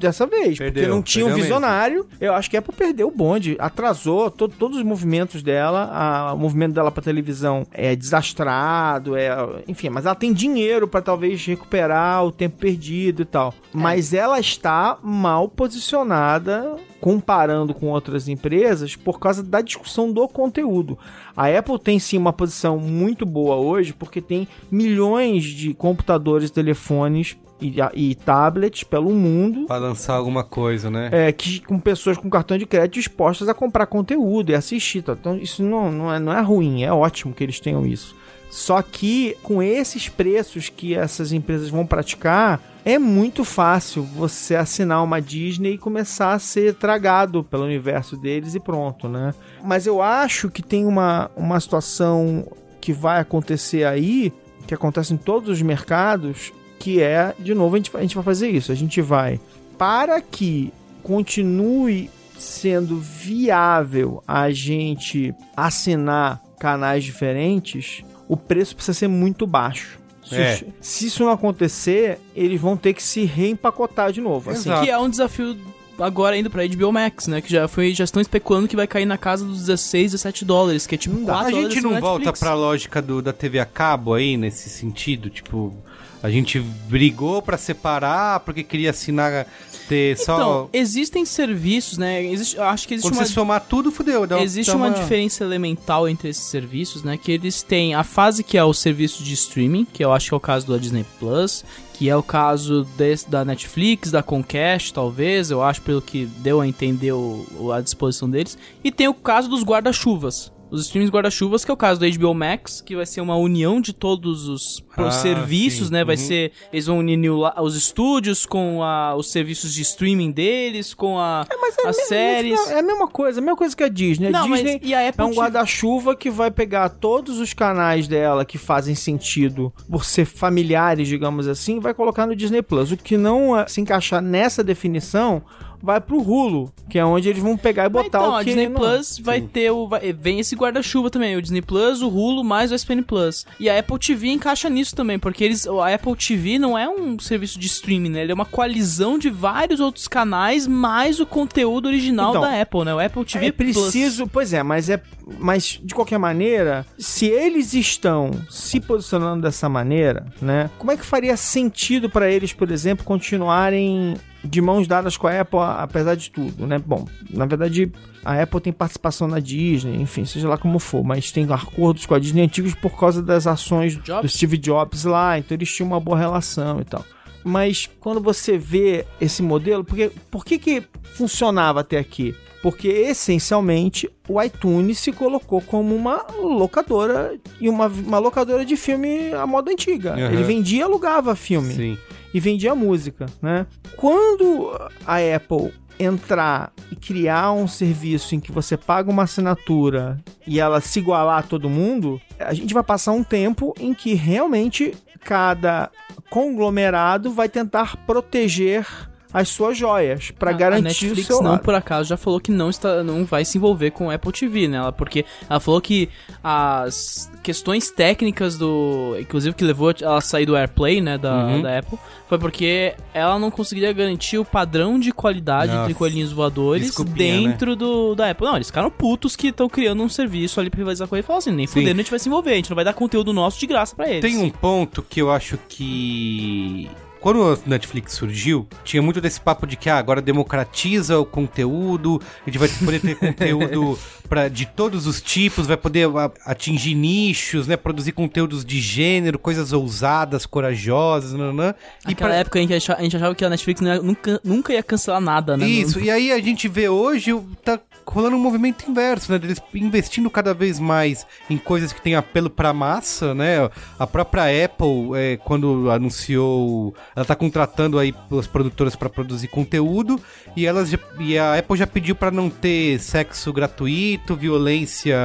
dessa 0.00 0.26
vez, 0.26 0.56
porque 0.58 0.72
Perdeu, 0.72 0.88
não 0.88 1.02
tinha 1.02 1.26
um 1.26 1.34
visionário. 1.34 2.06
Eu 2.20 2.32
acho 2.34 2.48
que 2.48 2.56
a 2.56 2.60
Apple 2.60 2.74
perdeu 2.74 3.08
o 3.08 3.10
bonde, 3.10 3.54
atrasou 3.58 4.30
to- 4.30 4.48
todos 4.48 4.78
os 4.78 4.82
movimentos 4.82 5.42
dela. 5.42 5.90
a- 5.92 6.32
o 6.32 6.38
movimento 6.38 6.72
dela 6.72 6.90
pra 6.90 7.02
televisão 7.02 7.66
é 7.72 7.94
desastrado, 7.94 9.14
é, 9.16 9.28
enfim, 9.68 9.88
mas 9.90 10.06
ela 10.06 10.14
tem 10.14 10.32
dinheiro 10.32 10.88
pra 10.88 11.02
talvez 11.02 11.44
recuperar 11.44 12.24
o 12.24 12.32
tempo 12.32 12.56
perdido 12.58 13.22
e 13.22 13.24
tal. 13.26 13.54
Mas 13.72 14.12
ela 14.14 14.40
está 14.40 14.96
mal 15.02 15.48
posicionada 15.48 16.76
comparando 17.00 17.74
com 17.74 17.88
outras 17.88 18.28
empresas 18.28 18.94
por 18.94 19.18
causa 19.18 19.42
da 19.42 19.60
discussão 19.60 20.12
do 20.12 20.26
conteúdo. 20.28 20.96
A 21.36 21.46
Apple 21.46 21.78
tem 21.78 21.98
sim 21.98 22.18
uma 22.18 22.32
posição 22.32 22.78
muito 22.78 23.24
boa 23.24 23.56
hoje 23.56 23.92
porque 23.92 24.20
tem 24.20 24.46
milhões 24.70 25.44
de 25.44 25.74
computadores, 25.74 26.50
telefones 26.50 27.36
e, 27.60 27.76
e 27.94 28.14
tablets 28.16 28.82
pelo 28.82 29.10
mundo 29.10 29.66
Pra 29.66 29.76
lançar 29.76 30.14
alguma 30.14 30.42
coisa, 30.42 30.90
né? 30.90 31.08
é, 31.12 31.32
que, 31.32 31.60
com 31.60 31.78
pessoas 31.78 32.16
com 32.18 32.28
cartão 32.28 32.58
de 32.58 32.66
crédito 32.66 32.94
dispostas 32.94 33.48
a 33.48 33.54
comprar 33.54 33.86
conteúdo 33.86 34.50
e 34.50 34.54
assistir. 34.54 35.02
tá? 35.02 35.12
Então 35.18 35.36
isso 35.36 35.62
não, 35.62 35.90
não, 35.90 36.12
é, 36.12 36.18
não 36.18 36.32
é 36.32 36.40
ruim, 36.40 36.82
é 36.82 36.92
ótimo 36.92 37.32
que 37.32 37.42
eles 37.44 37.60
tenham 37.60 37.86
isso. 37.86 38.14
Só 38.50 38.82
que 38.82 39.36
com 39.42 39.62
esses 39.62 40.08
preços 40.08 40.68
que 40.68 40.94
essas 40.94 41.32
empresas 41.32 41.70
vão 41.70 41.86
praticar, 41.86 42.60
é 42.84 42.98
muito 42.98 43.44
fácil 43.44 44.02
você 44.02 44.56
assinar 44.56 45.02
uma 45.02 45.20
Disney 45.20 45.74
e 45.74 45.78
começar 45.78 46.32
a 46.32 46.38
ser 46.38 46.74
tragado 46.74 47.44
pelo 47.44 47.64
universo 47.64 48.16
deles 48.16 48.54
e 48.54 48.60
pronto, 48.60 49.08
né? 49.08 49.32
Mas 49.62 49.86
eu 49.86 50.02
acho 50.02 50.50
que 50.50 50.62
tem 50.62 50.84
uma, 50.84 51.30
uma 51.36 51.60
situação 51.60 52.46
que 52.80 52.92
vai 52.92 53.20
acontecer 53.20 53.84
aí, 53.84 54.32
que 54.66 54.74
acontece 54.74 55.14
em 55.14 55.16
todos 55.16 55.48
os 55.48 55.62
mercados, 55.62 56.52
que 56.78 57.00
é, 57.00 57.34
de 57.38 57.54
novo, 57.54 57.76
a 57.76 57.78
gente, 57.78 57.96
a 57.96 58.00
gente 58.00 58.16
vai 58.16 58.24
fazer 58.24 58.50
isso. 58.50 58.72
A 58.72 58.74
gente 58.74 59.00
vai, 59.00 59.40
para 59.78 60.20
que 60.20 60.72
continue 61.02 62.10
sendo 62.36 62.98
viável 62.98 64.22
a 64.26 64.50
gente 64.50 65.32
assinar 65.56 66.42
canais 66.58 67.04
diferentes, 67.04 68.02
o 68.28 68.36
preço 68.36 68.74
precisa 68.74 68.98
ser 68.98 69.08
muito 69.08 69.46
baixo. 69.46 70.01
Se, 70.24 70.34
É. 70.36 70.54
isso- 70.54 70.64
se 70.80 71.06
isso 71.06 71.24
não 71.24 71.30
acontecer, 71.32 72.18
eles 72.34 72.60
vão 72.60 72.76
ter 72.76 72.92
que 72.94 73.02
se 73.02 73.24
reempacotar 73.24 74.12
de 74.12 74.20
novo. 74.20 74.50
Assim. 74.50 74.70
Que 74.82 74.90
é 74.90 74.98
um 74.98 75.08
desafio 75.10 75.56
agora 75.98 76.36
indo 76.36 76.48
pra 76.50 76.64
HBO 76.64 76.92
Max, 76.92 77.26
né? 77.26 77.40
Que 77.40 77.50
já 77.52 77.68
foi, 77.68 77.92
já 77.92 78.04
estão 78.04 78.20
especulando 78.22 78.66
que 78.68 78.76
vai 78.76 78.86
cair 78.86 79.04
na 79.04 79.18
casa 79.18 79.44
dos 79.44 79.60
16, 79.60 80.12
17 80.12 80.44
dólares, 80.44 80.86
que 80.86 80.94
é 80.94 80.98
tipo 80.98 81.16
4 81.24 81.48
A 81.48 81.50
gente 81.50 81.80
não 81.80 82.00
volta 82.00 82.32
pra 82.32 82.54
lógica 82.54 83.02
do, 83.02 83.20
da 83.20 83.32
TV 83.32 83.58
a 83.58 83.64
cabo 83.66 84.14
aí, 84.14 84.36
nesse 84.36 84.70
sentido? 84.70 85.28
Tipo, 85.28 85.74
a 86.22 86.30
gente 86.30 86.60
brigou 86.60 87.42
pra 87.42 87.58
separar 87.58 88.40
porque 88.40 88.62
queria 88.62 88.90
assinar, 88.90 89.46
ter 89.92 90.18
Então, 90.22 90.36
só... 90.36 90.68
existem 90.72 91.24
serviços, 91.24 91.98
né? 91.98 92.24
Existe, 92.24 92.56
eu 92.56 92.62
acho 92.64 92.88
que 92.88 92.94
existe 92.94 93.08
Quando 93.10 93.18
uma 93.18 93.26
você 93.26 93.32
somar 93.32 93.60
tudo, 93.68 93.90
fudeu. 93.92 94.26
Dá, 94.26 94.40
Existe 94.40 94.70
dá 94.70 94.76
uma 94.76 94.90
diferença 94.90 95.44
elemental 95.44 96.08
entre 96.08 96.28
esses 96.28 96.44
serviços, 96.44 97.02
né? 97.02 97.16
Que 97.16 97.32
eles 97.32 97.62
têm 97.62 97.94
a 97.94 98.02
fase 98.02 98.42
que 98.42 98.56
é 98.56 98.64
o 98.64 98.72
serviço 98.72 99.22
de 99.22 99.34
streaming, 99.34 99.84
que 99.92 100.04
eu 100.04 100.12
acho 100.12 100.28
que 100.28 100.34
é 100.34 100.36
o 100.36 100.40
caso 100.40 100.66
da 100.66 100.78
Disney 100.78 101.04
Plus, 101.18 101.64
que 101.94 102.08
é 102.08 102.16
o 102.16 102.22
caso 102.22 102.84
desse, 102.96 103.28
da 103.28 103.44
Netflix, 103.44 104.10
da 104.10 104.22
Comcast, 104.22 104.92
talvez, 104.94 105.50
eu 105.50 105.62
acho, 105.62 105.82
pelo 105.82 106.00
que 106.02 106.24
deu 106.38 106.60
a 106.60 106.66
entender 106.66 107.12
o- 107.12 107.70
a 107.72 107.80
disposição 107.80 108.28
deles. 108.28 108.56
E 108.82 108.90
tem 108.90 109.08
o 109.08 109.14
caso 109.14 109.48
dos 109.48 109.62
guarda-chuvas. 109.62 110.50
Os 110.72 110.80
streams 110.86 111.10
guarda-chuvas, 111.12 111.64
que 111.66 111.70
é 111.70 111.74
o 111.74 111.76
caso 111.76 112.00
do 112.00 112.06
HBO 112.18 112.32
Max, 112.32 112.80
que 112.80 112.96
vai 112.96 113.04
ser 113.04 113.20
uma 113.20 113.36
união 113.36 113.78
de 113.78 113.92
todos 113.92 114.48
os 114.48 114.82
Ah, 114.96 115.10
serviços, 115.10 115.88
sim. 115.88 115.92
né? 115.92 116.02
Vai 116.04 116.16
Uhum. 116.16 116.22
ser. 116.22 116.52
Eles 116.72 116.86
vão 116.86 116.98
unir 116.98 117.30
os 117.30 117.76
estúdios 117.76 118.46
com 118.46 118.82
a- 118.82 119.14
os 119.14 119.30
serviços 119.30 119.74
de 119.74 119.82
streaming 119.82 120.30
deles, 120.30 120.94
com 120.94 121.18
a, 121.18 121.46
as 121.86 121.98
É, 121.98 122.02
séries. 122.04 122.58
É 122.70 122.78
a 122.78 122.82
mesma 122.82 123.06
coisa, 123.06 123.38
a 123.38 123.42
mesma 123.42 123.56
coisa 123.56 123.76
que 123.76 123.84
a 123.84 123.88
Disney. 123.88 124.28
A 124.28 124.30
Não, 124.30 124.48
mas 124.48 124.60
Disney 124.62 124.80
e 124.82 124.94
a 124.94 125.08
Apple 125.08 125.22
é 125.22 125.24
um 125.28 125.34
guarda-chuva 125.34 126.16
que 126.16 126.30
vai 126.30 126.50
pegar 126.50 126.88
todos 126.88 127.38
os 127.38 127.52
canais 127.52 128.08
dela 128.08 128.44
que 128.44 128.56
fazem 128.56 128.94
sentido 128.94 129.70
por 129.90 130.06
ser 130.06 130.24
familiares, 130.24 131.06
digamos 131.06 131.46
assim, 131.46 131.76
e 131.76 131.80
vai 131.80 131.92
colocar 131.92 132.26
no 132.26 132.34
Disney 132.34 132.62
Plus. 132.62 132.92
O 132.92 132.96
que 132.96 133.18
não 133.18 133.58
eh, 133.58 133.66
se 133.68 133.80
encaixar 133.82 134.22
nessa 134.22 134.64
definição 134.64 135.42
vai 135.82 136.00
pro 136.00 136.18
Hulu, 136.20 136.72
que 136.88 136.98
é 136.98 137.04
onde 137.04 137.28
eles 137.28 137.42
vão 137.42 137.56
pegar 137.56 137.86
e 137.86 137.88
botar 137.88 138.18
então, 138.18 138.30
o 138.30 138.34
a 138.36 138.38
que 138.40 138.44
Disney 138.46 138.68
não- 138.68 138.80
Plus 138.80 139.18
vai 139.18 139.40
ter 139.40 139.70
o. 139.70 139.88
vai- 139.88 140.12
vem 140.12 140.38
esse 140.38 140.54
guarda-chuva 140.54 141.10
também, 141.10 141.36
o 141.36 141.42
Disney 141.42 141.60
Plus, 141.62 142.00
o 142.02 142.08
Hulu, 142.08 142.44
mais 142.44 142.70
o 142.70 142.74
ESPN 142.74 143.02
Plus. 143.02 143.44
E 143.58 143.68
a 143.68 143.78
Apple 143.78 143.98
TV 143.98 144.28
encaixa 144.28 144.68
nisso 144.70 144.94
também, 144.94 145.18
porque 145.18 145.42
eles. 145.44 145.66
A 145.66 145.92
Apple 145.94 146.14
TV 146.16 146.58
não 146.58 146.78
é 146.78 146.88
um 146.88 147.18
serviço 147.18 147.58
de 147.58 147.66
streaming, 147.66 148.10
né? 148.10 148.22
Ele 148.22 148.32
é 148.32 148.34
uma 148.34 148.44
coalizão 148.44 149.18
de 149.18 149.28
vários 149.30 149.80
outros 149.80 150.06
canais, 150.06 150.66
mais 150.66 151.18
o 151.20 151.26
conteúdo 151.26 151.86
original 151.86 152.30
Então, 152.30 152.42
da 152.42 152.60
Apple, 152.60 152.84
né? 152.84 152.94
O 152.94 152.98
Apple 153.00 153.24
TV 153.24 153.46
É 153.46 153.52
Plus. 153.52 153.72
preciso, 153.76 154.26
pois 154.26 154.52
é, 154.52 154.62
mas 154.62 154.88
é, 154.88 155.02
mas 155.38 155.80
de 155.82 155.94
qualquer 155.94 156.18
maneira, 156.18 156.86
se 156.98 157.26
eles 157.26 157.74
estão 157.74 158.30
se 158.50 158.78
posicionando 158.80 159.42
dessa 159.42 159.68
maneira, 159.68 160.26
né? 160.40 160.70
Como 160.78 160.92
é 160.92 160.96
que 160.96 161.04
faria 161.04 161.36
sentido 161.36 162.08
para 162.10 162.30
eles, 162.30 162.52
por 162.52 162.70
exemplo, 162.70 163.04
continuarem 163.04 164.14
de 164.44 164.60
mãos 164.60 164.86
dadas 164.86 165.16
com 165.16 165.26
a 165.26 165.40
Apple, 165.40 165.58
apesar 165.60 166.14
de 166.14 166.30
tudo, 166.30 166.66
né? 166.66 166.78
Bom, 166.78 167.06
na 167.30 167.46
verdade, 167.46 167.90
a 168.24 168.40
Apple 168.40 168.60
tem 168.60 168.72
participação 168.72 169.28
na 169.28 169.38
Disney, 169.38 170.00
enfim, 170.00 170.24
seja 170.24 170.48
lá 170.48 170.58
como 170.58 170.78
for, 170.78 171.04
mas 171.04 171.30
tem 171.30 171.46
acordos 171.50 172.06
com 172.06 172.14
a 172.14 172.18
Disney 172.18 172.42
antigos 172.42 172.74
por 172.74 172.98
causa 172.98 173.22
das 173.22 173.46
ações 173.46 173.96
do 173.96 174.02
Jobs? 174.02 174.32
Steve 174.32 174.58
Jobs 174.58 175.04
lá, 175.04 175.38
então 175.38 175.56
eles 175.56 175.72
tinham 175.72 175.88
uma 175.88 176.00
boa 176.00 176.18
relação 176.18 176.80
e 176.80 176.84
tal. 176.84 177.04
Mas 177.44 177.90
quando 178.00 178.20
você 178.20 178.56
vê 178.56 179.04
esse 179.20 179.42
modelo, 179.42 179.84
porque, 179.84 180.10
por 180.30 180.44
que, 180.44 180.58
que 180.58 180.82
funcionava 181.14 181.80
até 181.80 181.98
aqui? 181.98 182.34
Porque 182.62 182.86
essencialmente 182.86 184.08
o 184.28 184.40
iTunes 184.40 185.00
se 185.00 185.10
colocou 185.10 185.60
como 185.60 185.96
uma 185.96 186.24
locadora 186.40 187.34
e 187.60 187.68
uma, 187.68 187.88
uma 187.88 188.20
locadora 188.20 188.64
de 188.64 188.76
filme 188.76 189.34
à 189.34 189.44
moda 189.44 189.72
antiga. 189.72 190.12
Uhum. 190.12 190.26
Ele 190.26 190.44
vendia 190.44 190.80
e 190.80 190.82
alugava 190.82 191.34
filme 191.34 191.74
Sim. 191.74 191.98
E 192.32 192.40
vendia 192.40 192.74
música, 192.74 193.26
né? 193.40 193.66
Quando 193.96 194.70
a 195.06 195.16
Apple 195.36 195.72
entrar 195.98 196.72
e 196.90 196.96
criar 196.96 197.52
um 197.52 197.68
serviço 197.68 198.34
em 198.34 198.40
que 198.40 198.50
você 198.50 198.76
paga 198.76 199.10
uma 199.10 199.24
assinatura 199.24 200.18
e 200.46 200.58
ela 200.58 200.80
se 200.80 200.98
igualar 200.98 201.38
a 201.38 201.42
todo 201.42 201.70
mundo, 201.70 202.20
a 202.38 202.52
gente 202.52 202.74
vai 202.74 202.82
passar 202.82 203.12
um 203.12 203.22
tempo 203.22 203.74
em 203.78 203.94
que 203.94 204.14
realmente 204.14 204.94
cada 205.20 205.90
conglomerado 206.30 207.30
vai 207.30 207.48
tentar 207.48 207.96
proteger 208.06 208.86
as 209.32 209.48
suas 209.48 209.76
joias 209.78 210.30
para 210.30 210.52
garantir 210.52 210.80
a 210.86 210.88
Netflix 210.88 211.24
o 211.24 211.26
seu 211.26 211.42
não 211.42 211.52
lado. 211.52 211.62
por 211.62 211.74
acaso 211.74 212.08
já 212.08 212.16
falou 212.16 212.38
que 212.40 212.50
não 212.52 212.68
está 212.70 213.02
não 213.02 213.24
vai 213.24 213.44
se 213.44 213.58
envolver 213.58 213.90
com 213.90 214.10
Apple 214.10 214.32
TV, 214.32 214.68
né? 214.68 214.76
Ela, 214.78 214.92
porque 214.92 215.24
ela 215.48 215.58
falou 215.60 215.80
que 215.80 216.08
as 216.42 217.30
questões 217.42 217.90
técnicas 217.90 218.56
do, 218.58 219.16
inclusive 219.18 219.54
que 219.54 219.64
levou 219.64 219.92
ela 220.00 220.18
a 220.18 220.20
sair 220.20 220.46
do 220.46 220.56
AirPlay, 220.56 221.00
né, 221.00 221.16
da, 221.18 221.32
Uhum. 221.46 221.62
da 221.62 221.78
Apple, 221.78 221.98
foi 222.28 222.38
porque 222.38 222.94
ela 223.14 223.38
não 223.38 223.50
conseguiria 223.50 223.92
garantir 223.92 224.38
o 224.38 224.44
padrão 224.44 224.98
de 224.98 225.12
qualidade 225.12 225.72
Nossa. 225.72 225.88
de 225.88 225.94
coelhinhos 225.94 226.30
voadores 226.32 226.86
Desculpinha, 226.86 227.48
dentro 227.48 227.74
do 227.74 228.14
da 228.14 228.30
Apple. 228.30 228.46
Não, 228.46 228.56
eles 228.56 228.66
ficaram 228.68 228.90
putos 228.90 229.34
que 229.36 229.48
estão 229.48 229.68
criando 229.68 230.02
um 230.02 230.08
serviço 230.08 230.60
ali 230.60 230.68
pra 230.70 230.78
rivalizar 230.78 231.08
com 231.08 231.16
ele 231.16 231.22
e 231.22 231.26
falaram 231.26 231.38
assim, 231.38 231.50
nem 231.52 231.66
Sim. 231.66 231.72
fudendo 231.80 232.00
a 232.00 232.02
gente 232.02 232.10
vai 232.10 232.18
se 232.18 232.28
envolver, 232.28 232.52
a 232.52 232.56
gente 232.56 232.70
não 232.70 232.74
vai 232.74 232.84
dar 232.84 232.92
conteúdo 232.94 233.32
nosso 233.32 233.58
de 233.58 233.66
graça 233.66 233.94
pra 233.96 234.08
eles. 234.08 234.20
Tem 234.20 234.38
um 234.38 234.50
ponto 234.50 235.02
que 235.02 235.20
eu 235.20 235.30
acho 235.30 235.58
que. 235.68 236.90
Quando 237.22 237.52
a 237.52 237.58
Netflix 237.64 238.14
surgiu, 238.14 238.66
tinha 238.84 239.00
muito 239.00 239.20
desse 239.20 239.40
papo 239.40 239.64
de 239.66 239.76
que 239.76 239.88
ah, 239.88 239.96
agora 239.96 240.20
democratiza 240.20 241.18
o 241.18 241.24
conteúdo, 241.24 242.20
a 242.44 242.50
gente 242.50 242.58
vai 242.58 242.68
poder 242.68 243.00
ter 243.00 243.14
conteúdo 243.16 243.96
pra, 244.28 244.48
de 244.48 244.66
todos 244.66 245.06
os 245.06 245.20
tipos, 245.22 245.66
vai 245.68 245.76
poder 245.76 246.08
a- 246.16 246.30
atingir 246.44 246.94
nichos, 246.96 247.68
né? 247.68 247.76
Produzir 247.76 248.10
conteúdos 248.10 248.64
de 248.64 248.80
gênero, 248.80 249.38
coisas 249.38 249.72
ousadas, 249.72 250.44
corajosas, 250.46 251.32
nanã. 251.32 251.74
E 252.08 252.14
pra- 252.14 252.34
época 252.34 252.58
a 252.58 252.62
gente 252.62 252.92
a 252.92 253.02
gente 253.02 253.16
achava 253.16 253.34
que 253.36 253.44
a 253.44 253.48
Netflix 253.50 253.80
não 253.80 253.94
ia- 253.94 254.02
nunca, 254.02 254.40
nunca 254.42 254.72
ia 254.72 254.82
cancelar 254.82 255.20
nada, 255.20 255.56
né? 255.56 255.64
Isso, 255.68 256.00
e 256.00 256.10
aí 256.10 256.32
a 256.32 256.40
gente 256.40 256.66
vê 256.66 256.88
hoje, 256.88 257.32
tá 257.64 257.78
rolando 258.06 258.36
um 258.36 258.40
movimento 258.40 258.88
inverso, 258.90 259.30
né? 259.32 259.38
Deles 259.38 259.60
investindo 259.74 260.28
cada 260.30 260.52
vez 260.54 260.78
mais 260.78 261.26
em 261.48 261.56
coisas 261.58 261.92
que 261.92 262.00
têm 262.00 262.14
apelo 262.14 262.50
pra 262.50 262.72
massa, 262.72 263.34
né? 263.34 263.68
A 263.98 264.06
própria 264.06 264.44
Apple, 264.64 265.10
é, 265.16 265.36
quando 265.38 265.90
anunciou, 265.90 266.94
ela 267.14 267.24
tá 267.24 267.34
contratando 267.34 267.98
aí 267.98 268.14
as 268.38 268.46
produtoras 268.46 268.94
pra 268.96 269.08
produzir 269.08 269.48
conteúdo 269.48 270.20
e 270.56 270.66
elas 270.66 270.90
já- 270.90 270.98
e 271.18 271.38
a 271.38 271.58
Apple 271.58 271.76
já 271.76 271.86
pediu 271.86 272.14
pra 272.14 272.30
não 272.30 272.48
ter 272.50 272.98
sexo 273.00 273.52
gratuito, 273.52 274.34
violência 274.36 275.16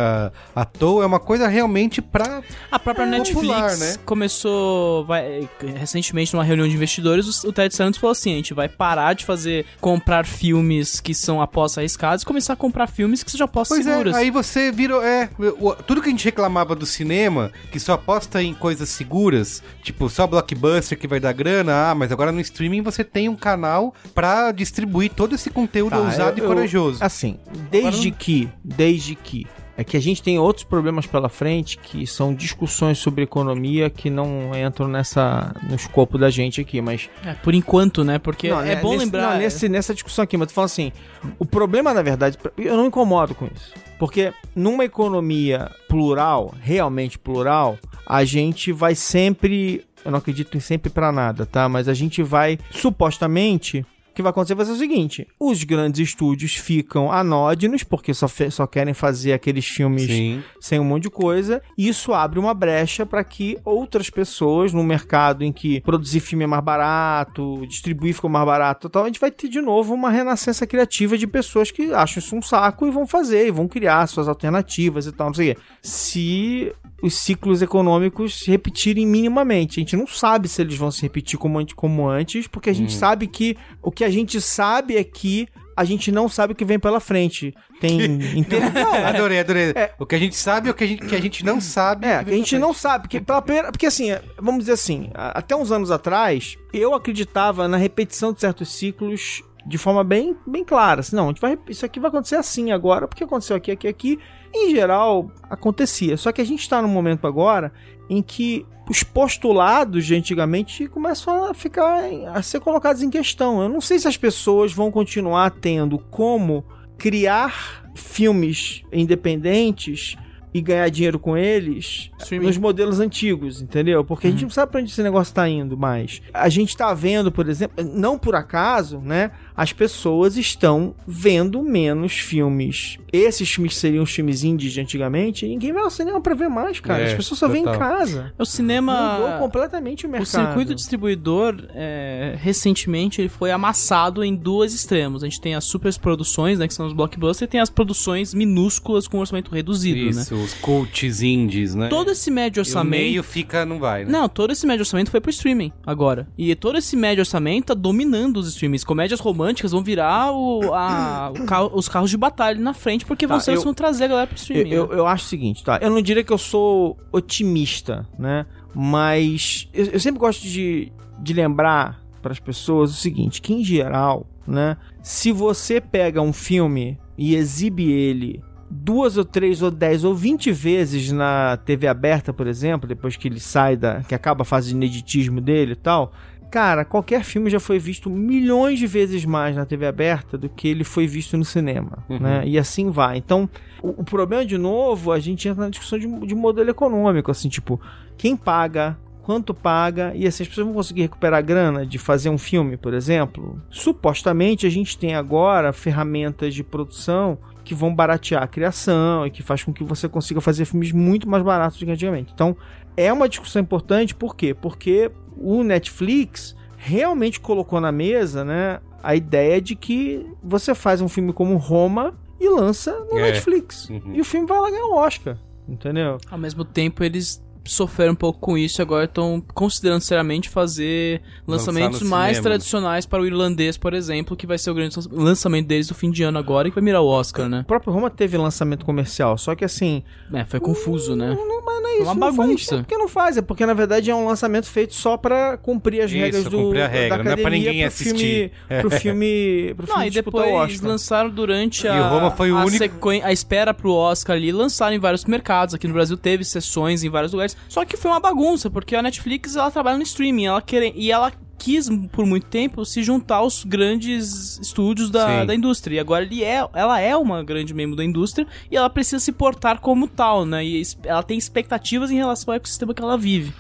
à 0.56 0.66
toa, 0.66 1.04
é 1.04 1.08
uma 1.08 1.20
coisa 1.20 1.48
realmente 1.48 2.02
pra 2.02 2.42
A 2.72 2.80
própria 2.80 3.04
É, 3.04 3.08
Netflix 3.10 3.34
popular, 3.48 3.78
né? 3.78 3.96
começou 4.06 5.06
vai, 5.06 5.48
recentemente 5.76 6.34
numa 6.34 6.44
reunião 6.44 6.68
de 6.68 6.74
investidores, 6.76 7.44
o, 7.44 7.50
o 7.50 7.54
Ted 7.54 7.74
Santos 7.74 8.00
falou 8.00 8.12
assim: 8.12 8.34
a 8.34 8.36
gente 8.36 8.54
vai 8.54 8.68
parar 8.70 9.14
de 9.14 9.26
fazer 9.26 9.66
comprar 9.80 10.26
filmes 10.26 11.00
que 11.00 11.14
são 11.14 11.42
apostas 11.42 11.80
arriscadas 11.80 12.22
e 12.22 12.26
começar 12.26 12.54
a 12.54 12.56
comprar 12.68 12.88
filmes 12.88 13.24
que 13.24 13.32
sejam 13.32 13.46
apostas 13.46 13.78
Pois 13.78 13.86
seguras. 13.86 14.16
é, 14.16 14.20
aí 14.20 14.30
você 14.32 14.72
virou. 14.72 15.04
É, 15.04 15.30
o- 15.60 15.74
tudo 15.76 16.02
que 16.02 16.08
a 16.08 16.12
gente 16.12 16.26
reclamava 16.26 16.76
do 16.76 16.86
cinema, 16.86 17.52
que 17.72 17.80
só 17.80 17.94
aposta 17.94 18.42
em 18.42 18.54
coisas 18.54 18.90
seguras, 18.90 19.64
tipo 19.84 20.10
só 20.10 20.28
blockbuster 20.28 20.98
que 20.98 21.08
vai 21.08 21.20
dar 21.20 21.34
grana, 21.34 21.90
Não, 21.90 21.96
mas 21.96 22.12
agora 22.12 22.32
no 22.32 22.40
streaming 22.42 22.82
você 22.82 23.04
tem 23.04 23.30
um 23.30 23.36
canal 23.36 23.94
pra 24.14 24.52
distribuir 24.52 25.12
todo 25.12 25.36
esse 25.36 25.50
conteúdo 25.50 25.92
Tá, 25.92 26.00
ousado 26.00 26.40
eu- 26.40 26.44
e 26.44 26.48
eu- 26.48 26.48
corajoso. 26.48 27.04
Assim, 27.04 27.40
desde 27.72 28.12
que, 28.12 28.50
desde 28.64 29.16
que 29.16 29.46
é 29.78 29.84
que 29.84 29.96
a 29.96 30.02
gente 30.02 30.24
tem 30.24 30.40
outros 30.40 30.64
problemas 30.66 31.06
pela 31.06 31.30
frente 31.30 31.78
que 31.78 32.06
são 32.08 32.34
discussões 32.34 32.98
sobre 32.98 33.24
economia 33.24 33.90
que 33.90 34.10
não 34.10 34.52
entram 34.58 34.88
nessa 34.88 35.56
no 35.70 35.76
escopo 35.76 36.18
da 36.18 36.30
gente 36.32 36.60
aqui, 36.60 36.82
mas 36.82 37.10
É, 37.24 37.34
por 37.36 37.54
enquanto, 37.54 38.04
né? 38.04 38.18
Porque 38.18 38.50
Não, 38.50 38.60
é 38.62 38.76
né, 38.76 38.76
bom 38.78 38.94
nesse- 38.94 39.06
lembrar. 39.06 39.32
não, 39.34 39.38
nesse- 39.38 39.70
nessa 39.70 39.94
discussão 39.94 40.24
aqui, 40.24 40.36
mas 40.36 40.48
tu 40.48 40.54
fala 40.56 40.66
assim: 40.66 40.92
o 41.38 41.46
problema, 41.46 41.94
na 41.94 42.02
verdade, 42.02 42.38
eu 42.58 42.74
não 42.76 42.82
me 42.84 42.88
incomodo 42.88 43.36
com 43.36 43.46
isso. 43.46 43.72
Porque 44.00 44.34
numa 44.56 44.84
economia 44.86 45.72
plural, 45.88 46.54
realmente 46.62 47.18
plural, 47.18 47.78
a 48.06 48.24
gente 48.26 48.72
vai 48.72 48.94
sempre. 48.96 49.86
Eu 50.06 50.12
não 50.12 50.20
acredito 50.20 50.56
em 50.56 50.60
sempre 50.60 50.90
pra 50.90 51.12
nada, 51.12 51.46
tá? 51.46 51.68
Mas 51.68 51.88
a 51.88 51.94
gente 51.94 52.24
vai, 52.24 52.58
supostamente. 52.72 53.86
O 54.18 54.20
que 54.20 54.24
vai 54.24 54.32
acontecer 54.32 54.56
vai 54.56 54.66
ser 54.66 54.72
o 54.72 54.78
seguinte: 54.78 55.28
os 55.40 55.64
grandes 55.64 56.10
estúdios 56.10 56.56
ficam 56.56 57.12
anódinos, 57.12 57.84
porque 57.84 58.16
só, 58.16 58.28
só 58.28 58.66
querem 58.66 58.92
fazer 58.92 59.32
aqueles 59.32 59.68
filmes 59.68 60.08
Sim. 60.08 60.44
sem 60.60 60.80
um 60.80 60.84
monte 60.84 61.04
de 61.04 61.12
coisa, 61.12 61.62
e 61.78 61.88
isso 61.88 62.14
abre 62.14 62.40
uma 62.40 62.52
brecha 62.56 63.06
para 63.06 63.24
que 63.24 63.60
outras 63.64 64.10
pessoas, 64.10 64.74
no 64.74 64.84
mercado 64.84 65.44
em 65.44 65.52
que 65.52 65.82
produzir 65.82 66.20
filme 66.20 66.46
é 66.46 66.48
mais 66.48 66.64
barato, 66.64 67.64
distribuir 67.68 68.16
ficou 68.16 68.28
mais 68.28 68.44
barato 68.44 68.88
e 68.88 68.90
tal, 68.90 69.04
a 69.04 69.06
gente 69.06 69.20
vai 69.20 69.30
ter 69.30 69.50
de 69.50 69.62
novo 69.62 69.94
uma 69.94 70.10
renascença 70.10 70.66
criativa 70.66 71.16
de 71.16 71.28
pessoas 71.28 71.70
que 71.70 71.94
acham 71.94 72.20
isso 72.20 72.36
um 72.36 72.42
saco 72.42 72.88
e 72.88 72.92
vão 72.92 73.06
fazer, 73.06 73.48
e 73.48 73.52
vão 73.52 73.68
criar 73.68 74.08
suas 74.08 74.28
alternativas 74.28 75.06
e 75.06 75.12
tal, 75.12 75.28
não 75.28 75.36
sei 75.36 75.52
o 75.52 75.56
quê. 75.56 75.62
Se 75.80 76.74
os 77.02 77.14
ciclos 77.14 77.62
econômicos 77.62 78.40
se 78.40 78.50
repetirem 78.50 79.06
minimamente. 79.06 79.80
A 79.80 79.82
gente 79.82 79.96
não 79.96 80.08
sabe 80.08 80.48
se 80.48 80.62
eles 80.62 80.76
vão 80.76 80.90
se 80.92 81.02
repetir 81.02 81.38
como, 81.38 81.64
como 81.76 82.08
antes, 82.08 82.48
porque 82.48 82.70
a 82.70 82.74
gente 82.74 82.92
sabe 82.94 83.28
que 83.28 83.56
o 83.82 83.92
que 83.92 84.04
a 84.04 84.10
gente 84.10 84.42
sabe 84.42 84.98
é 84.98 85.04
que 85.04 85.48
a 85.76 85.84
gente 85.84 86.12
não 86.12 86.28
sabe 86.28 86.54
o 86.54 86.56
que 86.56 86.66
vem 86.66 86.80
pela 86.80 87.00
frente. 87.00 87.54
Tem. 87.80 88.02
Entendeu? 88.36 88.72
Não, 88.74 88.96
é- 88.96 89.06
Adorei, 89.06 89.40
adorei. 89.40 89.70
É. 89.76 89.94
O 90.00 90.08
que 90.08 90.16
a 90.16 90.20
gente 90.20 90.36
sabe 90.36 90.70
é 90.70 90.72
o 90.72 90.74
que 90.74 90.84
a 90.84 90.88
gente, 90.88 91.06
que 91.06 91.16
a 91.16 91.22
gente 91.22 91.46
não 91.46 91.62
sabe. 91.62 92.08
é, 92.08 92.24
que 92.24 92.32
a 92.32 92.34
gente 92.34 92.58
não 92.58 92.74
sabe, 92.74 93.04
porque, 93.04 93.22
pela 93.22 93.44
primeira, 93.44 93.72
porque 93.72 93.86
assim, 93.86 94.08
vamos 94.40 94.62
dizer 94.62 94.72
assim, 94.72 95.12
até 95.14 95.56
uns 95.56 95.72
anos 95.72 95.92
atrás, 95.92 96.58
eu 96.74 96.96
acreditava 96.96 97.68
na 97.68 97.78
repetição 97.78 98.34
de 98.34 98.42
certos 98.42 98.70
ciclos 98.70 99.44
de 99.68 99.78
forma 99.78 100.04
bem, 100.04 100.36
bem 100.48 100.64
clara. 100.64 101.02
Assim, 101.02 101.16
não, 101.16 101.26
a 101.26 101.28
gente 101.28 101.42
vai, 101.42 101.60
isso 101.70 101.86
aqui 101.86 102.00
vai 102.00 102.10
acontecer 102.10 102.38
assim 102.38 102.72
agora, 102.72 103.08
porque 103.08 103.24
aconteceu 103.24 103.56
aqui, 103.56 103.70
aqui, 103.70 103.88
aqui. 103.88 104.20
Em 104.66 104.72
geral, 104.72 105.32
acontecia. 105.50 106.18
Só 106.18 106.32
que 106.32 106.42
a 106.42 106.46
gente 106.46 106.62
está 106.62 106.82
num 106.82 106.88
momento 106.88 107.28
agora 107.28 107.72
em 108.10 108.22
que 108.22 108.66
os 108.90 109.04
postulados 109.04 110.06
de 110.06 110.16
antigamente 110.16 110.88
começam 110.88 111.46
a 111.46 111.54
ficar, 111.54 112.06
a 112.34 112.42
ser 112.42 112.60
colocados 112.60 113.02
em 113.02 113.10
questão. 113.10 113.62
Eu 113.62 113.70
não 113.70 113.82
sei 113.82 114.00
se 114.00 114.08
as 114.08 114.18
pessoas 114.18 114.72
vão 114.72 114.92
continuar 114.92 115.52
tendo 115.52 116.00
como 116.00 116.66
criar 116.98 117.84
filmes 117.96 118.84
independentes 118.92 120.16
e 120.54 120.62
ganhar 120.62 120.90
dinheiro 120.90 121.20
com 121.20 121.38
eles 121.38 122.10
nos 122.32 122.58
modelos 122.58 123.00
antigos, 123.00 123.62
entendeu? 123.62 124.04
Porque 124.04 124.28
a 124.28 124.32
gente 124.32 124.44
não 124.44 124.50
sabe 124.50 124.72
pra 124.72 124.82
onde 124.82 124.90
esse 124.90 125.04
negócio 125.04 125.34
tá 125.34 125.48
indo 125.48 125.78
mais. 125.78 126.22
A 126.34 126.50
gente 126.50 126.76
tá 126.76 126.94
vendo, 126.94 127.32
por 127.32 127.48
exemplo, 127.48 127.84
não 127.84 128.18
por 128.18 128.36
acaso, 128.36 129.00
né? 129.00 129.32
As 129.58 129.74
pessoas 129.74 130.38
estão 130.38 130.94
vendo 131.08 131.64
menos 131.64 132.14
filmes. 132.14 133.00
Esses 133.12 133.50
filmes 133.50 133.74
que 133.74 133.80
seriam 133.80 134.04
os 134.04 134.12
filmes 134.12 134.44
indies 134.44 134.72
de 134.74 134.80
antigamente, 134.82 135.48
ninguém 135.48 135.74
vai 135.74 135.82
ao 135.82 135.90
cinema 135.90 136.22
pra 136.22 136.36
ver 136.36 136.48
mais, 136.48 136.80
cara. 136.80 137.02
É, 137.02 137.08
As 137.08 137.14
pessoas 137.16 137.40
só 137.40 137.48
vêm 137.48 137.64
em 137.64 137.66
casa. 137.66 138.32
O 138.38 138.46
cinema. 138.46 139.18
Mudou 139.20 139.40
completamente 139.40 140.06
o 140.06 140.10
O 140.10 140.12
mercado. 140.12 140.28
circuito 140.28 140.76
distribuidor, 140.76 141.56
é, 141.74 142.36
recentemente, 142.40 143.20
ele 143.20 143.30
foi 143.30 143.50
amassado 143.50 144.24
em 144.24 144.36
dois 144.36 144.74
extremos. 144.76 145.24
A 145.24 145.28
gente 145.28 145.42
tem 145.42 145.56
as 145.56 145.64
super 145.64 145.92
produções, 145.98 146.60
né, 146.60 146.68
que 146.68 146.74
são 146.74 146.86
os 146.86 146.94
blockbusters, 146.94 147.48
e 147.48 147.52
tem 147.52 147.60
as 147.60 147.70
produções 147.70 148.34
minúsculas 148.36 149.08
com 149.08 149.18
orçamento 149.20 149.50
reduzido, 149.52 150.04
né? 150.16 150.22
Isso, 150.22 150.36
os 150.36 150.54
coaches 150.56 151.22
indies, 151.24 151.74
né? 151.74 151.88
Todo 151.88 152.12
esse 152.12 152.30
médio 152.30 152.60
E 152.60 152.62
o 152.62 152.64
orçamento... 152.64 152.90
meio 153.02 153.24
fica, 153.24 153.66
não 153.66 153.80
vai, 153.80 154.06
né? 154.06 154.12
Não, 154.12 154.30
todo 154.30 154.52
esse 154.52 154.68
médio 154.68 154.82
orçamento 154.82 155.10
foi 155.10 155.20
pro 155.22 155.32
streaming 155.32 155.72
agora. 155.86 156.28
E 156.38 156.54
todo 156.54 156.78
esse 156.78 156.96
médio 156.96 157.22
orçamento 157.22 157.68
tá 157.68 157.74
dominando 157.74 158.38
os 158.38 158.50
streamings. 158.50 158.84
Comédias 158.84 159.20
românticas 159.20 159.47
vão 159.72 159.84
virar 159.84 160.32
o, 160.32 160.74
a- 160.74 161.32
o 161.36 161.46
carro- 161.46 161.72
os 161.74 161.88
carros 161.90 162.10
de 162.10 162.18
batalha 162.18 162.60
na 162.60 162.74
frente, 162.74 163.06
porque 163.06 163.28
Tá, 163.28 163.40
vocês 163.40 163.58
eu- 163.58 163.64
vão 163.64 163.74
trazer 163.74 164.06
a 164.06 164.08
galera 164.08 164.28
pro 164.28 164.36
Eu, 164.36 164.40
streaming. 164.40 164.70
eu, 164.72 164.88
né? 164.88 164.96
eu 165.00 165.08
acho 165.08 165.26
o 165.26 165.28
seguinte, 165.28 165.64
tá? 165.64 165.80
Eu 165.82 165.90
não 165.90 166.02
diria 166.02 166.24
que 166.24 166.32
eu 166.34 166.38
sou 166.38 166.98
otimista, 167.12 168.08
né? 168.18 168.46
Mas 168.74 169.68
eu, 169.74 169.86
eu 169.86 170.00
sempre 170.00 170.20
gosto 170.20 170.44
de, 170.44 170.92
de 171.20 171.34
lembrar 171.34 172.02
para 172.22 172.32
as 172.32 172.40
pessoas 172.40 172.92
o 172.92 172.94
seguinte, 172.96 173.42
que 173.42 173.54
em 173.54 173.64
geral, 173.64 174.26
né? 174.48 174.78
Se 175.02 175.32
você 175.32 175.80
pega 175.82 176.22
um 176.22 176.34
filme 176.34 176.98
e 177.18 177.36
exibe 177.36 177.92
ele 177.92 178.42
duas 178.70 179.18
ou 179.18 179.24
três 179.24 179.62
ou 179.62 179.72
dez 179.72 180.04
ou 180.04 180.14
vinte 180.14 180.52
vezes 180.52 181.12
na 181.12 181.56
TV 181.58 181.88
aberta, 181.88 182.34
por 182.34 182.48
exemplo, 182.48 182.88
depois 182.88 183.16
que 183.16 183.28
ele 183.28 183.40
sai 183.40 183.78
da, 183.78 184.02
que 184.04 184.14
acaba 184.14 184.42
a 184.42 184.46
fase 184.46 184.70
de 184.70 184.76
ineditismo 184.76 185.40
dele 185.40 185.72
e 185.72 185.76
tal, 185.78 186.12
cara, 186.50 186.86
qualquer 186.86 187.24
filme 187.24 187.50
já 187.50 187.60
foi 187.60 187.80
visto 187.80 188.10
milhões 188.10 188.80
de 188.80 188.88
vezes 188.88 189.26
mais 189.26 189.56
na 189.56 189.66
TV 189.66 189.86
aberta 189.86 190.38
do 190.38 190.50
que 190.50 190.68
ele 190.68 190.84
foi 190.84 191.08
visto 191.08 191.38
no 191.38 191.46
cinema, 191.46 192.04
né? 192.10 192.44
E 192.46 192.58
assim 192.58 192.90
vai. 192.90 193.18
Então, 193.18 193.50
o, 193.82 194.02
o 194.02 194.04
problema, 194.04 194.46
de 194.46 194.58
novo, 194.58 195.12
a 195.12 195.20
gente 195.20 195.48
entra 195.48 195.64
na 195.64 195.70
discussão 195.70 196.00
de, 196.00 196.08
de 196.26 196.36
modelo 196.36 196.70
econômico, 196.70 197.32
assim, 197.32 197.50
tipo, 197.50 197.80
quem 198.18 198.36
paga, 198.36 198.98
quanto 199.24 199.54
paga, 199.54 200.14
e 200.16 200.26
assim, 200.26 200.44
as 200.44 200.50
pessoas 200.50 200.66
vão 200.66 200.74
conseguir 200.74 201.02
recuperar 201.02 201.40
a 201.40 201.42
grana 201.42 201.86
de 201.86 201.98
fazer 201.98 202.30
um 202.30 202.38
filme, 202.38 202.78
por 202.78 202.94
exemplo. 202.94 203.62
Supostamente, 203.70 204.66
a 204.66 204.70
gente 204.70 204.98
tem 204.98 205.16
agora 205.16 205.74
ferramentas 205.74 206.54
de 206.56 206.64
produção 206.64 207.38
que 207.66 207.76
vão 207.76 207.94
baratear 207.94 208.42
a 208.42 208.48
criação 208.48 209.28
e 209.28 209.30
que 209.30 209.44
faz 209.44 209.62
com 209.62 209.74
que 209.74 209.84
você 209.84 210.08
consiga 210.08 210.40
fazer 210.40 210.64
filmes 210.64 210.94
muito 210.94 211.28
mais 211.28 211.44
baratos 211.44 211.78
do 211.78 211.86
que 211.86 211.92
antigamente. 211.92 212.32
Então, 212.34 212.56
é 212.96 213.12
uma 213.12 213.28
discussão 213.28 213.62
importante, 213.62 214.16
por 214.16 214.34
quê? 214.34 214.54
Porque 214.54 215.12
o 215.42 215.64
Netflix 215.64 216.56
realmente 216.78 217.40
colocou 217.40 217.82
na 217.82 217.92
mesa, 217.92 218.44
né, 218.46 218.80
a 219.02 219.16
ideia 219.16 219.60
de 219.62 219.76
que 219.76 220.26
você 220.44 220.74
faz 220.76 221.02
um 221.02 221.08
filme 221.08 221.34
como 221.34 221.56
Roma 221.58 222.14
e 222.40 222.48
lança 222.50 222.92
no 223.10 223.18
É. 223.18 223.24
Netflix. 223.32 223.90
Uhum. 223.90 224.14
E 224.14 224.22
o 224.22 224.26
filme 224.26 224.46
vai 224.48 224.60
lá 224.60 224.70
ganhar 224.70 224.86
o 224.86 224.96
Oscar, 224.96 225.38
entendeu? 225.68 226.18
Ao 226.30 226.38
mesmo 226.38 226.64
tempo, 226.64 227.04
eles 227.04 227.44
sofreram 227.72 228.14
um 228.14 228.16
pouco 228.16 228.40
com 228.40 228.58
isso 228.58 228.80
e 228.80 228.84
agora 228.84 229.06
estão 229.06 229.42
considerando 229.54 230.02
seriamente 230.02 230.50
fazer 230.50 231.22
lançamentos 231.48 232.02
no 232.02 232.10
mais 232.10 232.38
cinema. 232.38 232.44
tradicionais 232.50 233.06
para 233.06 233.22
o 233.22 233.26
irlandês, 233.26 233.78
por 233.78 233.94
exemplo, 233.94 234.36
que 234.36 234.46
vai 234.48 234.58
ser 234.58 234.72
o 234.72 234.74
grande 234.74 234.96
lançamento 235.12 235.68
deles 235.68 235.88
do 235.88 235.96
fim 235.96 236.12
de 236.12 236.24
ano 236.24 236.38
agora 236.38 236.68
e 236.68 236.72
que 236.72 236.76
vai 236.76 236.84
mirar 236.84 237.02
o 237.02 237.08
Oscar, 237.08 237.48
né? 237.50 237.62
O 237.62 237.66
próprio 237.66 237.92
Roma 237.94 238.10
teve 238.10 238.38
lançamento 238.38 238.86
comercial, 238.86 239.38
só 239.38 239.56
que 239.56 239.66
assim, 239.66 240.04
É, 240.34 240.44
foi 240.46 240.60
confuso, 240.60 241.16
né? 241.16 241.30
não, 241.36 241.64
mas 241.66 241.82
não 241.82 241.90
é 241.90 241.94
isso, 241.96 242.04
uma 242.04 242.14
não 242.16 242.22
faz- 242.22 242.36
bagunça. 242.36 242.76
é 242.76 242.78
porque 242.80 242.98
não 242.98 243.08
faz, 243.08 243.38
é 243.38 243.42
porque 243.42 243.66
na 243.66 243.74
verdade 243.74 244.10
é 244.10 244.16
um 244.16 244.26
lançamento 244.28 244.68
feito 244.68 244.94
só 244.96 245.18
pra 245.18 245.58
cumprir 245.58 246.02
as 246.02 246.12
Isso, 246.12 246.20
regras 246.20 246.44
do 246.46 246.58
cumprir 246.58 246.82
a 246.82 246.88
da 246.88 246.94
regra, 246.94 247.24
não 247.24 247.32
é 247.32 247.36
pra 247.36 247.42
academia 247.44 247.60
ninguém 247.72 247.80
pro 247.80 247.88
assistir. 247.88 248.52
Filme, 248.68 248.82
pro 248.82 248.90
filme, 249.00 249.74
pro 249.76 249.88
Não, 249.88 249.96
filme 249.96 250.08
e 250.08 250.10
disputar 250.12 250.42
o 250.42 250.46
depois 250.46 250.72
Oscar. 250.74 250.90
lançaram 250.90 251.30
durante 251.30 251.86
E 251.86 251.90
a, 251.90 252.08
o 252.08 252.10
Roma 252.14 252.32
foi 252.32 252.52
o 252.52 252.58
a, 252.58 252.66
único- 252.66 253.10
a 253.10 253.32
espera 253.32 253.74
pro 253.74 253.92
Oscar 253.92 254.36
ali, 254.36 254.52
lançaram 254.52 254.96
em 254.96 255.00
vários 255.00 255.26
mercados. 255.26 255.74
Aqui 255.74 255.88
no 255.88 255.94
Brasil 255.94 256.16
teve 256.18 256.44
sessões 256.44 257.04
em 257.04 257.10
vários 257.10 257.32
lugares. 257.34 257.57
Só 257.68 257.86
que 257.86 257.98
foi 257.98 258.12
uma 258.12 258.20
bagunça, 258.20 258.70
porque 258.70 258.96
a 258.96 259.02
Netflix 259.02 259.56
ela 259.56 259.72
trabalha 259.72 259.98
no 259.98 260.04
streaming, 260.04 260.46
ela 260.46 260.62
quer, 260.62 260.94
e 260.96 261.12
ela 261.12 261.32
quis 261.58 261.90
por 262.12 262.26
muito 262.26 262.46
tempo 262.48 262.86
se 262.86 263.04
juntar 263.04 263.38
aos 263.38 263.64
grandes 263.64 264.60
estúdios 264.60 265.10
da, 265.10 265.42
Sim. 265.42 265.46
da 265.48 265.56
indústria. 265.56 265.96
E 265.96 266.00
agora 266.00 266.24
ele 266.24 266.44
é, 266.44 266.66
ela 266.74 267.00
é 267.00 267.16
uma 267.16 267.44
grande 267.44 267.74
membro 267.74 267.96
da 267.96 268.04
indústria 268.04 268.48
e 268.72 268.78
ela 268.78 268.90
precisa 268.90 269.20
se 269.20 269.32
portar 269.32 269.80
como 269.80 270.08
tal, 270.08 270.46
né? 270.46 270.64
E 270.64 270.84
ela 271.04 271.24
tem 271.24 271.38
expectativas 271.38 272.12
em 272.12 272.16
relação 272.16 272.54
ao 272.54 272.58
ecossistema 272.58 272.94
que 272.94 273.02
ela 273.02 273.18
vive. 273.18 273.54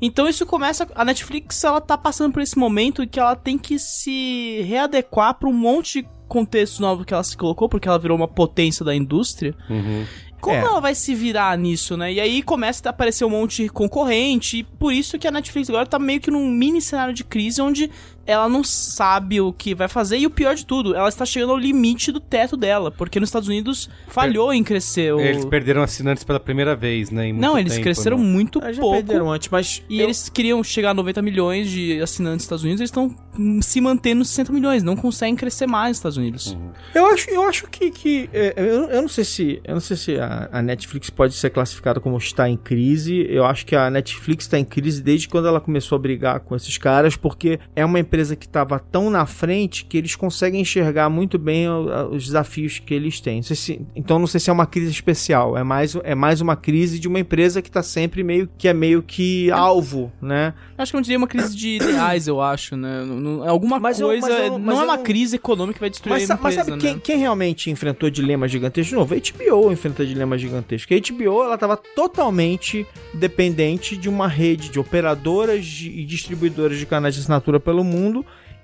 Então 0.00 0.28
isso 0.28 0.44
começa. 0.44 0.88
A 0.94 1.04
Netflix 1.04 1.62
ela 1.62 1.80
tá 1.80 1.96
passando 1.96 2.32
por 2.32 2.42
esse 2.42 2.58
momento 2.58 3.02
em 3.02 3.08
que 3.08 3.20
ela 3.20 3.36
tem 3.36 3.56
que 3.56 3.78
se 3.78 4.62
readequar 4.62 5.34
para 5.34 5.48
um 5.48 5.52
monte 5.52 6.02
de 6.02 6.08
contexto 6.28 6.80
novo 6.80 7.04
que 7.04 7.14
ela 7.14 7.22
se 7.22 7.36
colocou, 7.36 7.68
porque 7.68 7.88
ela 7.88 7.98
virou 7.98 8.16
uma 8.16 8.28
potência 8.28 8.84
da 8.84 8.94
indústria. 8.94 9.54
Uhum. 9.70 10.04
Como 10.46 10.56
É. 10.56 10.60
ela 10.60 10.78
vai 10.80 10.94
se 10.94 11.12
virar 11.12 11.58
nisso, 11.58 11.96
né? 11.96 12.12
E 12.12 12.20
aí 12.20 12.40
começa 12.40 12.88
a 12.88 12.90
aparecer 12.90 13.24
um 13.24 13.30
monte 13.30 13.64
de 13.64 13.68
concorrente, 13.68 14.58
e 14.58 14.62
por 14.62 14.92
isso 14.92 15.18
que 15.18 15.26
a 15.26 15.30
Netflix 15.32 15.68
agora 15.68 15.84
tá 15.84 15.98
meio 15.98 16.20
que 16.20 16.30
num 16.30 16.48
mini 16.48 16.80
cenário 16.80 17.12
de 17.12 17.24
crise 17.24 17.60
onde 17.60 17.90
ela 18.26 18.48
não 18.48 18.62
sabe 18.64 19.40
o 19.40 19.52
que 19.52 19.74
vai 19.74 19.88
fazer 19.88 20.18
e 20.18 20.26
o 20.26 20.30
pior 20.30 20.54
de 20.54 20.66
tudo, 20.66 20.94
ela 20.94 21.08
está 21.08 21.24
chegando 21.24 21.50
ao 21.52 21.56
limite 21.58 22.10
do 22.12 22.20
teto 22.20 22.56
dela, 22.56 22.90
porque 22.90 23.20
nos 23.20 23.28
Estados 23.28 23.48
Unidos 23.48 23.88
falhou 24.08 24.52
em 24.52 24.62
crescer 24.64 25.14
o... 25.14 25.20
Eles 25.20 25.44
perderam 25.44 25.82
assinantes 25.82 26.24
pela 26.24 26.40
primeira 26.40 26.74
vez, 26.74 27.10
né? 27.10 27.28
em 27.28 27.32
muito 27.32 27.42
Não, 27.42 27.58
eles 27.58 27.72
tempo, 27.74 27.84
cresceram 27.84 28.18
né? 28.18 28.24
muito 28.24 28.60
Ah, 28.62 28.72
já 28.72 28.80
pouco. 28.80 28.96
perderam 28.96 29.30
antes, 29.30 29.48
mas. 29.50 29.82
E 29.88 29.98
eu- 29.98 30.04
eles 30.04 30.28
queriam 30.28 30.62
chegar 30.64 30.90
a 30.90 30.94
90 30.94 31.22
milhões 31.22 31.70
de 31.70 32.00
assinantes 32.00 32.36
nos 32.38 32.42
Estados 32.44 32.64
Unidos, 32.64 32.80
eles 32.80 32.90
estão 32.90 33.14
se 33.60 33.80
mantendo 33.80 34.18
nos 34.20 34.28
60 34.30 34.52
milhões, 34.52 34.82
não 34.82 34.96
conseguem 34.96 35.36
crescer 35.36 35.66
mais 35.66 35.90
nos 35.90 35.98
Estados 35.98 36.16
Unidos. 36.16 36.56
Eu 36.94 37.06
acho, 37.06 37.30
eu 37.30 37.42
acho 37.48 37.66
que, 37.68 37.90
que 37.90 38.30
é, 38.32 38.54
eu, 38.56 38.88
eu 38.90 39.02
não 39.02 39.08
sei 39.08 39.24
se 39.24 39.60
eu 39.64 39.74
não 39.74 39.80
sei 39.80 39.96
se 39.96 40.18
a, 40.18 40.48
a 40.50 40.62
Netflix 40.62 41.10
pode 41.10 41.34
ser 41.34 41.50
classificada 41.50 42.00
como 42.00 42.16
está 42.16 42.48
em 42.48 42.56
crise. 42.56 43.26
Eu 43.28 43.44
acho 43.44 43.64
que 43.66 43.76
a 43.76 43.90
Netflix 43.90 44.44
está 44.46 44.58
em 44.58 44.64
crise 44.64 45.02
desde 45.02 45.28
quando 45.28 45.46
ela 45.48 45.60
começou 45.60 45.96
a 45.96 45.98
brigar 45.98 46.40
com 46.40 46.56
esses 46.56 46.76
caras, 46.78 47.14
porque 47.16 47.60
é 47.74 47.84
uma 47.84 48.00
empresa 48.00 48.15
que 48.36 48.46
estava 48.46 48.78
tão 48.78 49.10
na 49.10 49.26
frente 49.26 49.84
que 49.84 49.96
eles 49.98 50.14
conseguem 50.16 50.60
enxergar 50.60 51.08
muito 51.10 51.38
bem 51.38 51.68
o- 51.68 51.90
a- 51.92 52.08
os 52.08 52.24
desafios 52.26 52.78
que 52.78 52.94
eles 52.94 53.20
têm. 53.20 53.36
Não 53.36 53.42
sei 53.42 53.56
se- 53.56 53.80
então 53.94 54.18
não 54.18 54.26
sei 54.26 54.40
se 54.40 54.48
é 54.48 54.52
uma 54.52 54.66
crise 54.66 54.90
especial. 54.90 55.56
É 55.56 55.62
mais 55.62 55.94
é 56.04 56.14
mais 56.14 56.40
uma 56.40 56.56
crise 56.56 56.98
de 56.98 57.06
uma 57.08 57.18
empresa 57.20 57.60
que 57.60 57.68
está 57.68 57.82
sempre 57.82 58.22
meio 58.22 58.48
que 58.56 58.68
é 58.68 58.72
meio 58.72 59.02
que 59.02 59.50
alvo, 59.50 60.10
né? 60.20 60.54
Acho 60.78 60.92
que 60.92 60.96
eu 60.98 61.00
diria 61.02 61.18
uma 61.18 61.26
crise 61.26 61.56
de 61.56 61.76
ideais, 61.76 62.26
eu 62.28 62.40
acho, 62.40 62.76
né? 62.76 63.04
Não- 63.04 63.16
não- 63.20 63.48
Alguma 63.48 63.78
Mas 63.78 64.00
eu- 64.00 64.08
coisa. 64.08 64.28
mas 64.28 64.38
eu- 64.46 64.58
mas 64.58 64.74
não 64.74 64.80
é 64.82 64.84
eu 64.84 64.88
uma 64.88 64.98
crise 64.98 65.36
econômica 65.36 65.74
que 65.74 65.80
vai 65.80 65.90
destruir 65.90 66.12
Mas, 66.12 66.22
a 66.24 66.26
sa- 66.26 66.34
empresa, 66.34 66.56
mas 66.58 66.66
sabe 66.66 66.78
quem, 66.80 66.94
né? 66.94 67.00
quem 67.02 67.18
realmente 67.18 67.70
enfrentou 67.70 68.08
dilemas 68.10 68.50
gigantescos? 68.50 68.88
De 68.90 68.94
novo, 68.94 69.14
a 69.14 69.16
HBO 69.16 69.72
enfrenta 69.72 70.04
dilemas 70.06 70.40
gigantescos. 70.40 70.96
A 70.96 71.00
HBO 71.00 71.42
ela 71.44 71.54
estava 71.54 71.76
totalmente 71.76 72.86
dependente 73.12 73.96
de 73.96 74.08
uma 74.08 74.28
rede 74.28 74.68
de 74.70 74.78
operadoras 74.78 75.64
e 75.82 76.04
distribuidoras 76.04 76.78
de 76.78 76.86
canais 76.86 77.14
de 77.14 77.20
assinatura 77.20 77.58
pelo 77.58 77.82
mundo. 77.84 78.05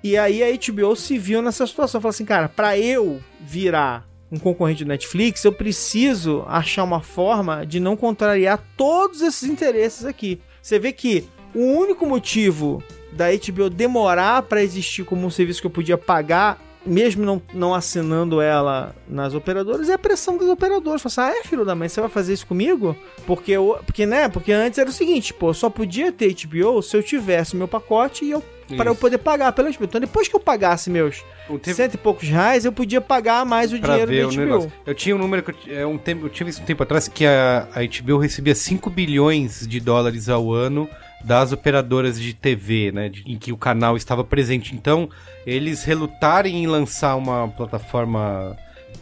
E 0.03 0.17
aí 0.17 0.43
a 0.43 0.47
HBO 0.51 0.95
se 0.95 1.17
viu 1.17 1.41
nessa 1.41 1.65
situação. 1.65 2.01
Falou 2.01 2.09
assim, 2.09 2.25
cara, 2.25 2.49
para 2.49 2.77
eu 2.77 3.21
virar 3.39 4.05
um 4.31 4.39
concorrente 4.39 4.83
do 4.83 4.87
Netflix, 4.87 5.43
eu 5.45 5.53
preciso 5.53 6.43
achar 6.47 6.83
uma 6.83 7.01
forma 7.01 7.65
de 7.65 7.79
não 7.79 7.95
contrariar 7.95 8.61
todos 8.75 9.21
esses 9.21 9.47
interesses 9.47 10.05
aqui. 10.05 10.41
Você 10.61 10.79
vê 10.79 10.91
que 10.91 11.25
o 11.53 11.59
único 11.59 12.05
motivo 12.05 12.83
da 13.11 13.27
HBO 13.31 13.69
demorar 13.69 14.41
para 14.41 14.63
existir 14.63 15.05
como 15.05 15.25
um 15.25 15.29
serviço 15.29 15.61
que 15.61 15.67
eu 15.67 15.71
podia 15.71 15.97
pagar, 15.97 16.59
mesmo 16.85 17.23
não, 17.23 17.41
não 17.53 17.73
assinando 17.73 18.41
ela 18.41 18.95
nas 19.07 19.33
operadoras, 19.33 19.87
é 19.87 19.93
a 19.93 19.99
pressão 19.99 20.37
das 20.37 20.49
operadoras. 20.49 21.01
Fala 21.01 21.29
assim, 21.29 21.37
ah, 21.37 21.41
é 21.41 21.47
filho 21.47 21.63
da 21.63 21.75
mãe, 21.75 21.87
você 21.87 22.01
vai 22.01 22.09
fazer 22.09 22.33
isso 22.33 22.47
comigo? 22.47 22.97
Porque, 23.25 23.51
eu, 23.51 23.79
porque, 23.85 24.05
né, 24.05 24.27
porque 24.27 24.51
antes 24.51 24.79
era 24.79 24.89
o 24.89 24.93
seguinte, 24.93 25.33
pô, 25.33 25.53
só 25.53 25.69
podia 25.69 26.11
ter 26.11 26.33
HBO 26.33 26.81
se 26.81 26.97
eu 26.97 27.03
tivesse 27.03 27.55
meu 27.55 27.67
pacote 27.67 28.25
e 28.25 28.31
eu 28.31 28.43
para 28.77 28.89
eu 28.89 28.93
Isso. 28.93 29.01
poder 29.01 29.17
pagar 29.17 29.51
pela 29.51 29.69
HBO. 29.69 29.83
Então 29.85 29.99
depois 30.01 30.27
que 30.27 30.35
eu 30.35 30.39
pagasse 30.39 30.89
meus 30.89 31.23
tempo- 31.61 31.73
cento 31.75 31.93
e 31.95 31.97
poucos 31.97 32.27
reais, 32.29 32.65
eu 32.65 32.71
podia 32.71 33.01
pagar 33.01 33.45
mais 33.45 33.71
o 33.73 33.79
pra 33.79 33.97
dinheiro 34.05 34.11
ver 34.11 34.43
do 34.45 34.55
o 34.55 34.59
HBO. 34.61 34.71
Eu 34.85 34.95
tinha 34.95 35.15
um 35.15 35.19
número 35.19 35.43
que 35.43 35.69
eu, 35.69 35.79
é 35.79 35.85
um 35.85 35.97
tempo, 35.97 36.25
eu 36.25 36.29
tinha 36.29 36.45
visto 36.45 36.61
um 36.61 36.65
tempo 36.65 36.81
atrás 36.83 37.07
que 37.07 37.25
a, 37.25 37.67
a 37.73 37.79
HBO 37.85 38.17
recebia 38.17 38.55
5 38.55 38.89
bilhões 38.89 39.67
de 39.67 39.79
dólares 39.79 40.29
ao 40.29 40.51
ano 40.53 40.87
das 41.23 41.51
operadoras 41.53 42.19
de 42.19 42.33
TV, 42.33 42.91
né, 42.91 43.07
de- 43.09 43.23
em 43.25 43.37
que 43.37 43.51
o 43.53 43.57
canal 43.57 43.95
estava 43.95 44.23
presente. 44.25 44.75
Então, 44.75 45.09
eles 45.45 45.83
relutarem 45.85 46.61
em 46.63 46.67
lançar 46.67 47.15
uma 47.15 47.47
plataforma 47.47 48.57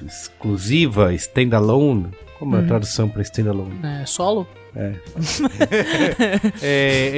exclusiva, 0.05 1.13
standalone, 1.15 2.07
como 2.41 2.55
é 2.55 2.59
Uhum. 2.59 2.65
a 2.65 2.67
tradução 2.67 3.07
para 3.07 3.21
standalone? 3.21 3.79
É, 3.83 4.03
solo? 4.03 4.47
É, 4.75 4.95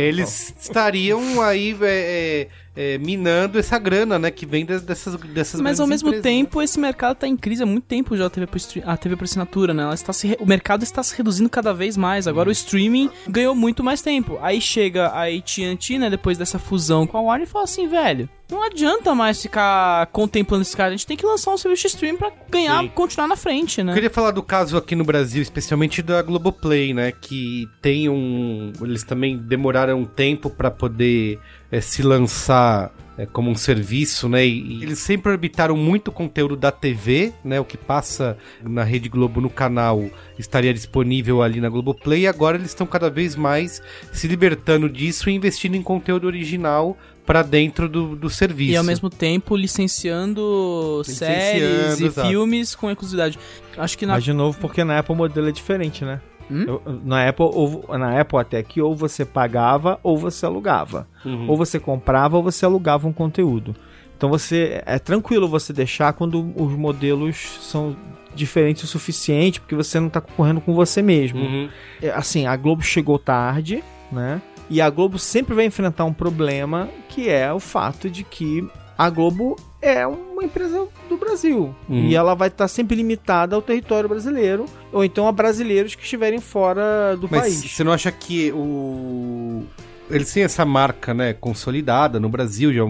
eles 0.09 0.53
estariam 0.59 1.41
aí 1.41 1.78
é, 1.82 2.47
é, 2.76 2.97
minando 2.97 3.59
essa 3.59 3.78
grana, 3.78 4.17
né, 4.17 4.32
que 4.32 4.45
vem 4.45 4.65
dessas 4.65 5.15
dessas 5.15 5.61
Mas 5.61 5.80
ao 5.80 5.88
mesmo 5.88 6.09
empresas, 6.09 6.26
né? 6.26 6.32
tempo, 6.38 6.61
esse 6.61 6.80
mercado 6.80 7.17
tá 7.17 7.28
em 7.28 7.38
crise 7.38 7.63
há 7.63 7.65
muito 7.65 7.86
tempo 7.86 8.17
já, 8.17 8.26
a 8.26 8.30
TV 8.30 8.47
por, 8.47 8.59
a 8.86 8.97
TV 8.97 9.15
por 9.15 9.26
assinatura, 9.26 9.74
né? 9.74 9.84
Ela 9.84 9.93
está 9.93 10.11
se 10.11 10.36
O 10.39 10.45
mercado 10.45 10.84
está 10.84 11.03
se 11.03 11.15
reduzindo 11.15 11.49
cada 11.49 11.74
vez 11.74 11.95
mais. 11.95 12.28
Agora 12.28 12.49
o 12.49 12.51
streaming 12.51 13.09
ganhou 13.28 13.53
muito 13.55 13.84
mais 13.84 14.01
tempo. 14.01 14.38
Aí 14.41 14.59
chega 14.59 15.07
a 15.07 15.26
AT&T, 15.26 15.99
né, 15.99 16.09
depois 16.09 16.38
dessa 16.38 16.57
fusão 16.57 17.05
com 17.05 17.17
a 17.17 17.21
Warner 17.21 17.47
e 17.47 17.51
fala 17.51 17.65
assim, 17.65 17.88
velho, 17.88 18.28
não 18.53 18.61
adianta 18.63 19.15
mais 19.15 19.41
ficar 19.41 20.05
contemplando 20.07 20.61
esse 20.61 20.76
cara. 20.76 20.89
A 20.89 20.91
gente 20.91 21.07
tem 21.07 21.17
que 21.17 21.26
lançar 21.26 21.51
um 21.51 21.57
serviço 21.57 21.84
de 21.84 21.88
streaming 21.88 22.17
pra 22.17 22.32
ganhar, 22.49 22.82
Sim. 22.82 22.89
continuar 22.89 23.28
na 23.28 23.36
frente, 23.36 23.82
né? 23.82 23.91
Eu 23.91 23.95
queria 23.95 24.09
falar 24.09 24.32
do 24.32 24.43
caso 24.43 24.78
aqui 24.78 24.95
no 24.95 25.03
Brasil, 25.03 25.41
especialmente 25.41 26.01
da 26.01 26.21
Globoplay, 26.21 26.93
né? 26.93 27.11
Que 27.11 27.67
tem 27.82 28.09
um. 28.09 28.71
Eles 28.82 29.03
também 29.03 29.38
demoraram 29.38 29.99
um 29.99 30.05
tempo 30.05 30.49
para 30.49 30.69
poder 30.69 31.39
eh, 31.74 31.82
se 31.82 32.03
lançar 32.03 32.93
eh, 33.17 33.26
como 33.26 33.49
um 33.49 33.55
serviço, 33.55 34.30
né? 34.30 34.45
E, 34.45 34.61
e 34.61 34.84
eles 34.84 34.99
sempre 34.99 35.32
orbitaram 35.32 35.76
muito 35.76 36.11
conteúdo 36.11 36.55
da 36.55 36.71
TV, 36.71 37.34
né? 37.43 37.59
O 37.59 37.65
que 37.65 37.78
passa 37.78 38.38
na 38.61 38.84
Rede 38.84 39.09
Globo 39.09 39.41
no 39.41 39.49
canal 39.49 40.05
estaria 40.38 40.71
disponível 40.71 41.41
ali 41.41 41.59
na 41.59 41.69
Globoplay. 41.69 42.21
E 42.21 42.28
agora 42.28 42.57
eles 42.57 42.69
estão 42.69 42.86
cada 42.86 43.09
vez 43.09 43.36
mais 43.36 43.82
se 44.11 44.28
libertando 44.28 44.88
disso 44.88 45.32
e 45.32 45.34
investindo 45.34 45.76
em 45.76 45.82
conteúdo 45.82 46.28
original 46.28 46.95
para 47.26 47.41
dentro 47.41 47.89
do, 47.89 48.15
do 48.15 48.30
serviço. 48.30 48.74
E 48.74 48.78
ao 48.78 48.84
mesmo 48.84 49.09
tempo 49.09 49.55
licenciando, 49.55 51.01
Licenciando, 51.05 51.34
séries 51.34 51.99
e 52.01 52.05
exato. 52.05 52.28
filmes 52.28 52.76
com 52.76 52.91
exclusividade. 52.91 53.39
Acho 53.78 53.97
que 53.97 54.05
na 54.05 54.13
Mas 54.13 54.24
de 54.24 54.34
novo, 54.34 54.59
porque 54.59 54.84
na 54.84 54.99
Apple 54.99 55.15
o 55.15 55.17
modelo 55.17 55.47
é 55.47 55.51
diferente, 55.51 56.05
né? 56.05 56.21
Hum? 56.50 56.66
Eu- 56.68 56.82
na, 57.04 57.28
Apple, 57.28 57.46
ou, 57.46 57.86
na 57.98 58.20
Apple 58.20 58.38
até 58.39 58.62
que 58.64 58.82
ou 58.82 58.96
você 58.96 59.26
pagava 59.26 60.00
ou 60.04 60.18
você 60.18 60.46
alugava. 60.46 61.08
Uhum. 61.26 61.50
Ou 61.50 61.58
você 61.58 61.80
comprava 61.80 62.38
ou 62.38 62.44
você 62.44 62.66
alugava 62.66 63.08
um 63.08 63.14
conteúdo. 63.14 63.76
Então 64.18 64.30
você 64.30 64.82
é 64.86 65.00
tranquilo 65.00 65.48
você 65.48 65.74
deixar 65.74 66.14
quando 66.14 66.54
os 66.56 66.72
modelos 66.74 67.38
são 67.62 67.96
diferentes 68.36 68.84
o 68.84 68.88
suficiente, 68.88 69.60
porque 69.60 69.76
você 69.76 70.00
não 70.00 70.08
está 70.08 70.22
concorrendo 70.22 70.62
com 70.62 70.74
você 70.74 71.02
mesmo. 71.02 71.41
Uhum. 71.41 71.70
É, 72.02 72.10
assim, 72.12 72.46
a 72.46 72.56
Globo 72.56 72.82
chegou 72.82 73.20
tarde, 73.20 73.84
né? 74.12 74.41
E 74.70 74.82
a 74.82 74.89
Globo 74.89 75.20
sempre 75.20 75.54
vai 75.54 75.66
enfrentar 75.66 76.06
um 76.06 76.14
problema 76.14 76.89
que 77.10 77.30
é 77.30 77.52
o 77.52 77.60
fato 77.60 78.10
de 78.10 78.24
que 78.24 78.68
a 78.98 79.10
Globo 79.10 79.56
é 79.82 80.06
uma 80.08 80.44
empresa 80.44 80.88
do 81.10 81.18
Brasil. 81.18 81.74
Uhum. 81.89 82.06
E 82.06 82.16
ela 82.16 82.34
vai 82.36 82.48
estar 82.48 82.68
sempre 82.68 82.96
limitada 82.96 83.56
ao 83.56 83.62
território 83.62 84.08
brasileiro, 84.08 84.66
ou 84.91 85.04
então 85.04 85.28
a 85.28 85.32
brasileiros 85.32 85.96
que 85.96 86.04
estiverem 86.04 86.39
fora 86.39 87.16
do 87.18 87.28
Mas 87.30 87.41
país. 87.41 87.72
você 87.72 87.84
não 87.84 87.91
acha 87.91 88.12
que 88.12 88.52
o. 88.54 89.64
Eles 90.10 90.32
têm 90.34 90.44
essa 90.44 90.66
marca, 90.66 91.14
né, 91.14 91.34
consolidada 91.34 92.20
no 92.20 92.28
Brasil, 92.30 92.74
já 92.74 92.84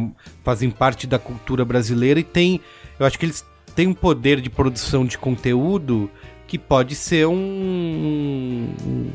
fazem 0.44 0.70
parte 0.72 1.06
da 1.08 1.20
cultura 1.20 1.64
brasileira 1.64 2.20
e 2.20 2.24
tem. 2.24 2.60
Eu 3.00 3.06
acho 3.06 3.18
que 3.20 3.26
eles 3.26 3.46
têm 3.76 3.88
um 3.88 3.94
poder 3.94 4.42
de 4.42 4.50
produção 4.50 5.06
de 5.06 5.18
conteúdo 5.18 6.10
que 6.48 6.58
pode 6.58 6.96
ser 6.96 7.28
um. 7.28 7.34
um- 8.86 9.12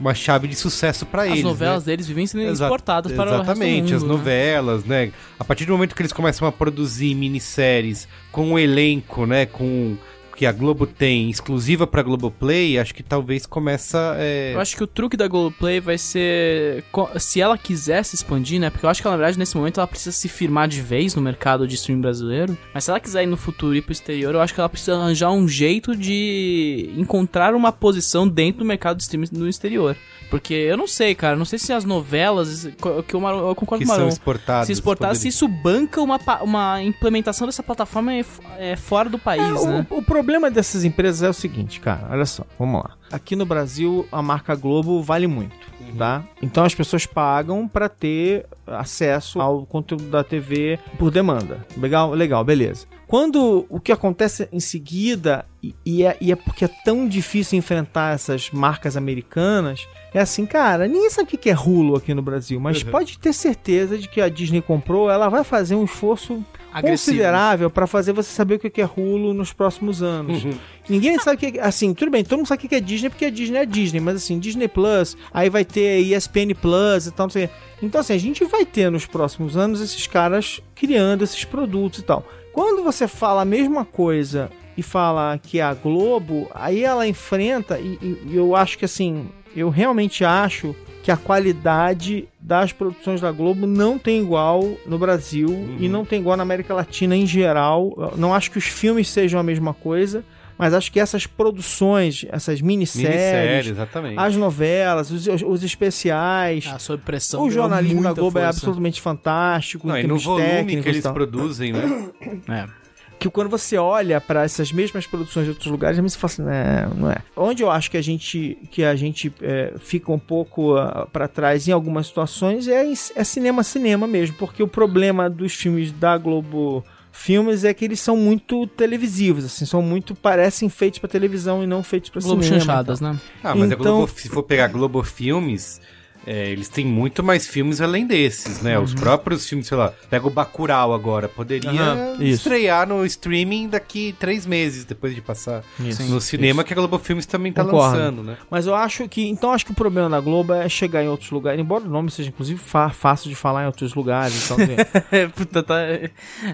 uma 0.00 0.14
chave 0.14 0.46
de 0.46 0.54
sucesso 0.54 1.06
para 1.06 1.26
eles. 1.26 1.38
as 1.38 1.44
novelas 1.44 1.84
né? 1.84 1.92
deles 1.92 2.06
vivem 2.06 2.26
sendo 2.26 2.42
Exa- 2.44 2.66
exportadas 2.66 3.12
para 3.12 3.34
Exatamente, 3.34 3.64
o 3.64 3.80
resto 3.80 3.88
do 3.90 3.96
as 3.96 4.02
mundo, 4.02 4.10
né? 4.12 4.16
novelas, 4.18 4.84
né? 4.84 5.12
A 5.38 5.44
partir 5.44 5.64
do 5.64 5.72
momento 5.72 5.94
que 5.94 6.02
eles 6.02 6.12
começam 6.12 6.46
a 6.46 6.52
produzir 6.52 7.14
minisséries 7.14 8.06
com 8.30 8.52
um 8.52 8.58
elenco, 8.58 9.24
né, 9.26 9.46
com 9.46 9.96
que 10.36 10.46
a 10.46 10.52
Globo 10.52 10.86
tem 10.86 11.28
exclusiva 11.30 11.86
para 11.86 12.02
Globoplay, 12.02 12.78
acho 12.78 12.94
que 12.94 13.02
talvez 13.02 13.46
começa 13.46 14.14
é... 14.18 14.54
Eu 14.54 14.60
acho 14.60 14.76
que 14.76 14.82
o 14.82 14.86
truque 14.86 15.16
da 15.16 15.28
Globoplay 15.28 15.80
vai 15.80 15.98
ser. 15.98 16.84
Se 17.18 17.40
ela 17.40 17.56
quiser 17.58 18.02
se 18.04 18.14
expandir, 18.14 18.60
né? 18.60 18.70
Porque 18.70 18.84
eu 18.86 18.90
acho 18.90 19.02
que 19.02 19.08
na 19.08 19.16
verdade, 19.16 19.38
nesse 19.38 19.56
momento, 19.56 19.78
ela 19.80 19.86
precisa 19.86 20.12
se 20.12 20.28
firmar 20.28 20.68
de 20.68 20.80
vez 20.80 21.14
no 21.14 21.22
mercado 21.22 21.66
de 21.66 21.74
streaming 21.74 22.00
brasileiro. 22.02 22.56
Mas 22.72 22.84
se 22.84 22.90
ela 22.90 23.00
quiser 23.00 23.22
ir 23.22 23.26
no 23.26 23.36
futuro 23.36 23.74
e 23.74 23.78
ir 23.78 23.82
pro 23.82 23.92
exterior, 23.92 24.34
eu 24.34 24.40
acho 24.40 24.54
que 24.54 24.60
ela 24.60 24.68
precisa 24.68 24.94
arranjar 24.96 25.30
um 25.32 25.46
jeito 25.46 25.94
de 25.96 26.90
encontrar 26.96 27.54
uma 27.54 27.72
posição 27.72 28.26
dentro 28.28 28.60
do 28.60 28.64
mercado 28.64 28.96
de 28.96 29.02
streaming 29.02 29.28
no 29.32 29.48
exterior. 29.48 29.96
Porque 30.30 30.54
eu 30.54 30.78
não 30.78 30.86
sei, 30.88 31.14
cara. 31.14 31.36
Não 31.36 31.44
sei 31.44 31.58
se 31.58 31.74
as 31.74 31.84
novelas. 31.84 32.66
Que 33.06 33.14
o 33.14 33.20
Maru- 33.20 33.48
eu 33.48 33.54
concordo 33.54 33.82
que 33.84 33.86
com 33.86 33.92
o 33.92 33.94
são 33.94 34.04
Marão. 34.04 34.08
exportadas. 34.08 34.66
Se 34.66 34.72
exportar, 34.72 35.14
se 35.14 35.28
poderiam- 35.28 35.28
isso 35.28 35.46
banca 35.48 36.00
uma, 36.00 36.18
uma 36.42 36.82
implementação 36.82 37.46
dessa 37.46 37.62
plataforma 37.62 38.14
é, 38.14 38.24
é 38.58 38.74
fora 38.76 39.10
do 39.10 39.18
país, 39.18 39.42
É, 39.42 39.52
o- 39.52 39.66
né? 39.66 39.86
o, 39.90 40.00
problema 40.22 40.50
dessas 40.50 40.84
empresas 40.84 41.22
é 41.22 41.28
o 41.28 41.32
seguinte, 41.32 41.80
cara, 41.80 42.06
olha 42.10 42.24
só, 42.24 42.44
vamos 42.58 42.82
lá. 42.82 42.90
Aqui 43.10 43.34
no 43.36 43.44
Brasil, 43.44 44.06
a 44.12 44.22
marca 44.22 44.54
Globo 44.54 45.02
vale 45.02 45.26
muito, 45.26 45.54
tá? 45.98 46.22
Então 46.40 46.64
as 46.64 46.74
pessoas 46.74 47.04
pagam 47.04 47.66
pra 47.68 47.88
ter 47.88 48.46
acesso 48.66 49.40
ao 49.40 49.66
conteúdo 49.66 50.04
da 50.04 50.22
TV 50.24 50.78
por 50.98 51.10
demanda. 51.10 51.66
Legal, 51.76 52.12
legal, 52.12 52.44
beleza. 52.44 52.86
Quando 53.06 53.66
o 53.68 53.78
que 53.78 53.92
acontece 53.92 54.48
em 54.50 54.60
seguida, 54.60 55.44
e, 55.62 55.74
e 55.84 56.02
é, 56.04 56.16
e 56.18 56.32
é 56.32 56.36
porque 56.36 56.64
é 56.64 56.70
tão 56.82 57.06
difícil 57.06 57.58
enfrentar 57.58 58.14
essas 58.14 58.50
marcas 58.50 58.96
americanas, 58.96 59.86
é 60.14 60.20
assim, 60.20 60.46
cara, 60.46 60.86
ninguém 60.88 61.10
sabe 61.10 61.34
o 61.34 61.38
que 61.38 61.50
é 61.50 61.54
Hulu 61.54 61.96
aqui 61.96 62.14
no 62.14 62.22
Brasil, 62.22 62.58
mas 62.58 62.82
Uhum. 62.82 62.90
pode 62.90 63.18
ter 63.18 63.34
certeza 63.34 63.98
de 63.98 64.08
que 64.08 64.20
a 64.22 64.30
Disney 64.30 64.62
comprou, 64.62 65.10
ela 65.10 65.28
vai 65.28 65.44
fazer 65.44 65.74
um 65.74 65.84
esforço 65.84 66.42
Agressivo. 66.72 67.12
considerável 67.16 67.70
pra 67.70 67.86
fazer 67.86 68.12
você 68.12 68.30
saber 68.30 68.54
o 68.54 68.58
que 68.58 68.80
é 68.80 68.84
Hulu 68.96 69.34
nos 69.34 69.52
próximos 69.52 70.02
anos. 70.02 70.44
Ninguém 70.88 71.18
sabe 71.18 71.36
o 71.36 71.38
que 71.52 71.58
é. 71.58 71.62
Assim, 71.62 71.92
tudo 71.94 72.10
bem, 72.10 72.24
todo 72.24 72.38
mundo 72.38 72.46
sabe 72.48 72.64
o 72.64 72.68
que 72.68 72.74
é 72.74 72.80
Disney 72.80 73.10
porque 73.10 73.24
a 73.26 73.30
Disney 73.30 73.58
é 73.58 73.66
Disney, 73.66 74.00
mas 74.00 74.16
assim, 74.16 74.38
Disney 74.38 74.68
Plus, 74.68 75.16
aí 75.32 75.48
vai 75.50 75.64
ter 75.64 76.00
ESPN 76.00 76.54
Plus 76.60 77.06
e 77.06 77.10
tal, 77.10 77.26
não 77.26 77.30
sei. 77.30 77.48
Então, 77.82 78.00
assim, 78.00 78.14
a 78.14 78.18
gente 78.18 78.44
vai 78.44 78.64
ter 78.64 78.90
nos 78.90 79.06
próximos 79.06 79.56
anos 79.56 79.80
esses 79.80 80.06
caras 80.06 80.60
criando 80.74 81.22
esses 81.24 81.44
produtos 81.44 81.98
e 82.00 82.02
tal. 82.02 82.24
Quando 82.52 82.82
você 82.82 83.08
fala 83.08 83.42
a 83.42 83.44
mesma 83.44 83.84
coisa 83.84 84.50
e 84.76 84.82
fala 84.82 85.38
que 85.42 85.58
é 85.58 85.62
a 85.62 85.74
Globo, 85.74 86.48
aí 86.54 86.82
ela 86.84 87.06
enfrenta, 87.06 87.78
e- 87.78 87.98
e 88.02 88.36
eu 88.36 88.54
acho 88.54 88.78
que 88.78 88.84
assim, 88.84 89.28
eu 89.56 89.68
realmente 89.68 90.24
acho 90.24 90.74
que 91.02 91.10
a 91.10 91.16
qualidade 91.16 92.28
das 92.40 92.72
produções 92.72 93.20
da 93.20 93.32
Globo 93.32 93.66
não 93.66 93.98
tem 93.98 94.20
igual 94.20 94.62
no 94.86 94.98
Brasil 94.98 95.48
e 95.80 95.88
não 95.88 96.04
tem 96.04 96.20
igual 96.20 96.36
na 96.36 96.42
América 96.44 96.72
Latina 96.74 97.16
em 97.16 97.26
geral. 97.26 97.92
Eu 97.96 98.14
não 98.16 98.32
acho 98.32 98.50
que 98.50 98.58
os 98.58 98.64
filmes 98.66 99.08
sejam 99.08 99.40
a 99.40 99.42
mesma 99.42 99.74
coisa, 99.74 100.24
mas 100.56 100.72
acho 100.74 100.92
que 100.92 101.00
essas 101.00 101.26
produções, 101.26 102.24
essas 102.30 102.60
Minissérie, 102.60 103.08
minisséries, 103.08 103.66
exatamente. 103.72 104.18
as 104.18 104.36
novelas, 104.36 105.10
os, 105.10 105.26
os 105.26 105.64
especiais, 105.64 106.70
Ah, 106.72 106.78
sob 106.78 107.02
pressão. 107.02 107.42
o 107.42 107.50
jornalismo 107.50 108.00
da 108.02 108.12
Globo 108.12 108.38
é 108.38 108.42
força. 108.42 108.58
absolutamente 108.58 109.00
fantástico, 109.00 109.88
Não, 109.88 109.98
e 109.98 110.06
no 110.06 110.18
volume 110.18 110.44
técnicos 110.44 110.84
que 110.84 110.88
eles 110.90 111.06
produzem, 111.08 111.72
né? 111.72 112.08
É. 112.48 112.81
que 113.22 113.30
quando 113.30 113.48
você 113.48 113.76
olha 113.76 114.20
pra 114.20 114.44
essas 114.44 114.72
mesmas 114.72 115.06
produções 115.06 115.44
de 115.44 115.50
outros 115.50 115.70
lugares, 115.70 115.98
você 115.98 116.18
fala 116.18 116.32
assim, 116.32 116.42
não, 116.42 116.94
não 117.02 117.10
é. 117.10 117.16
Onde 117.36 117.62
eu 117.62 117.70
acho 117.70 117.90
que 117.90 117.96
a 117.96 118.02
gente, 118.02 118.58
que 118.70 118.84
a 118.84 118.94
gente 118.94 119.32
é, 119.40 119.72
fica 119.78 120.10
um 120.12 120.18
pouco 120.18 120.76
ah, 120.76 121.06
pra 121.12 121.26
trás 121.28 121.66
em 121.68 121.72
algumas 121.72 122.06
situações 122.06 122.66
é, 122.68 122.84
é 123.14 123.24
cinema, 123.24 123.62
cinema 123.62 124.06
mesmo, 124.06 124.36
porque 124.36 124.62
o 124.62 124.68
problema 124.68 125.28
dos 125.30 125.54
filmes 125.54 125.92
da 125.92 126.16
Globo 126.18 126.84
Filmes 127.14 127.62
é 127.62 127.74
que 127.74 127.84
eles 127.84 128.00
são 128.00 128.16
muito 128.16 128.66
televisivos, 128.68 129.44
assim, 129.44 129.66
são 129.66 129.82
muito, 129.82 130.14
parecem 130.14 130.68
feitos 130.70 130.98
pra 130.98 131.08
televisão 131.08 131.62
e 131.62 131.66
não 131.66 131.82
feitos 131.82 132.08
pra 132.08 132.22
Globo 132.22 132.42
cinema. 132.42 132.60
chanchadas, 132.60 133.00
então. 133.00 133.12
né? 133.12 133.20
Ah, 133.44 133.54
mas 133.54 133.70
a 133.70 133.74
Então- 133.74 133.98
Globo, 133.98 134.12
se 134.16 134.28
for 134.30 134.42
pegar 134.42 134.68
Globo 134.68 135.02
Filmes, 135.02 135.78
é, 136.26 136.50
eles 136.50 136.68
têm 136.68 136.86
muito 136.86 137.22
mais 137.22 137.46
filmes 137.46 137.80
além 137.80 138.06
desses, 138.06 138.62
né? 138.62 138.78
Uhum. 138.78 138.84
Os 138.84 138.94
próprios 138.94 139.48
filmes, 139.48 139.66
sei 139.66 139.76
lá, 139.76 139.92
pega 140.08 140.26
o 140.26 140.30
Bacurau 140.30 140.92
agora, 140.94 141.28
poderia 141.28 142.14
isso. 142.20 142.46
estrear 142.46 142.86
no 142.86 143.04
streaming 143.04 143.68
daqui 143.68 144.14
três 144.18 144.46
meses, 144.46 144.84
depois 144.84 145.14
de 145.14 145.20
passar 145.20 145.64
Isso, 145.80 146.02
no 146.04 146.20
cinema, 146.20 146.62
que 146.62 146.72
a 146.72 146.76
Globo 146.76 146.98
Filmes 146.98 147.26
também 147.26 147.52
tá 147.52 147.64
Concordo. 147.64 147.96
lançando, 147.96 148.22
né? 148.22 148.36
Mas 148.50 148.66
eu 148.66 148.74
acho 148.74 149.08
que. 149.08 149.28
Então 149.28 149.50
acho 149.50 149.66
que 149.66 149.72
o 149.72 149.74
problema 149.74 150.08
da 150.08 150.20
Globo 150.20 150.52
é 150.52 150.68
chegar 150.68 151.02
em 151.02 151.08
outros 151.08 151.30
lugares, 151.30 151.60
embora 151.60 151.84
o 151.84 151.88
nome 151.88 152.10
seja, 152.10 152.28
inclusive, 152.28 152.60
fácil 152.60 153.28
de 153.28 153.34
falar 153.34 153.64
em 153.64 153.66
outros 153.66 153.94
lugares 153.94 154.44
e 154.44 154.48
tal. 154.48 154.58
assim. 154.60 155.30
Puta, 155.34 155.62
tá... 155.62 155.76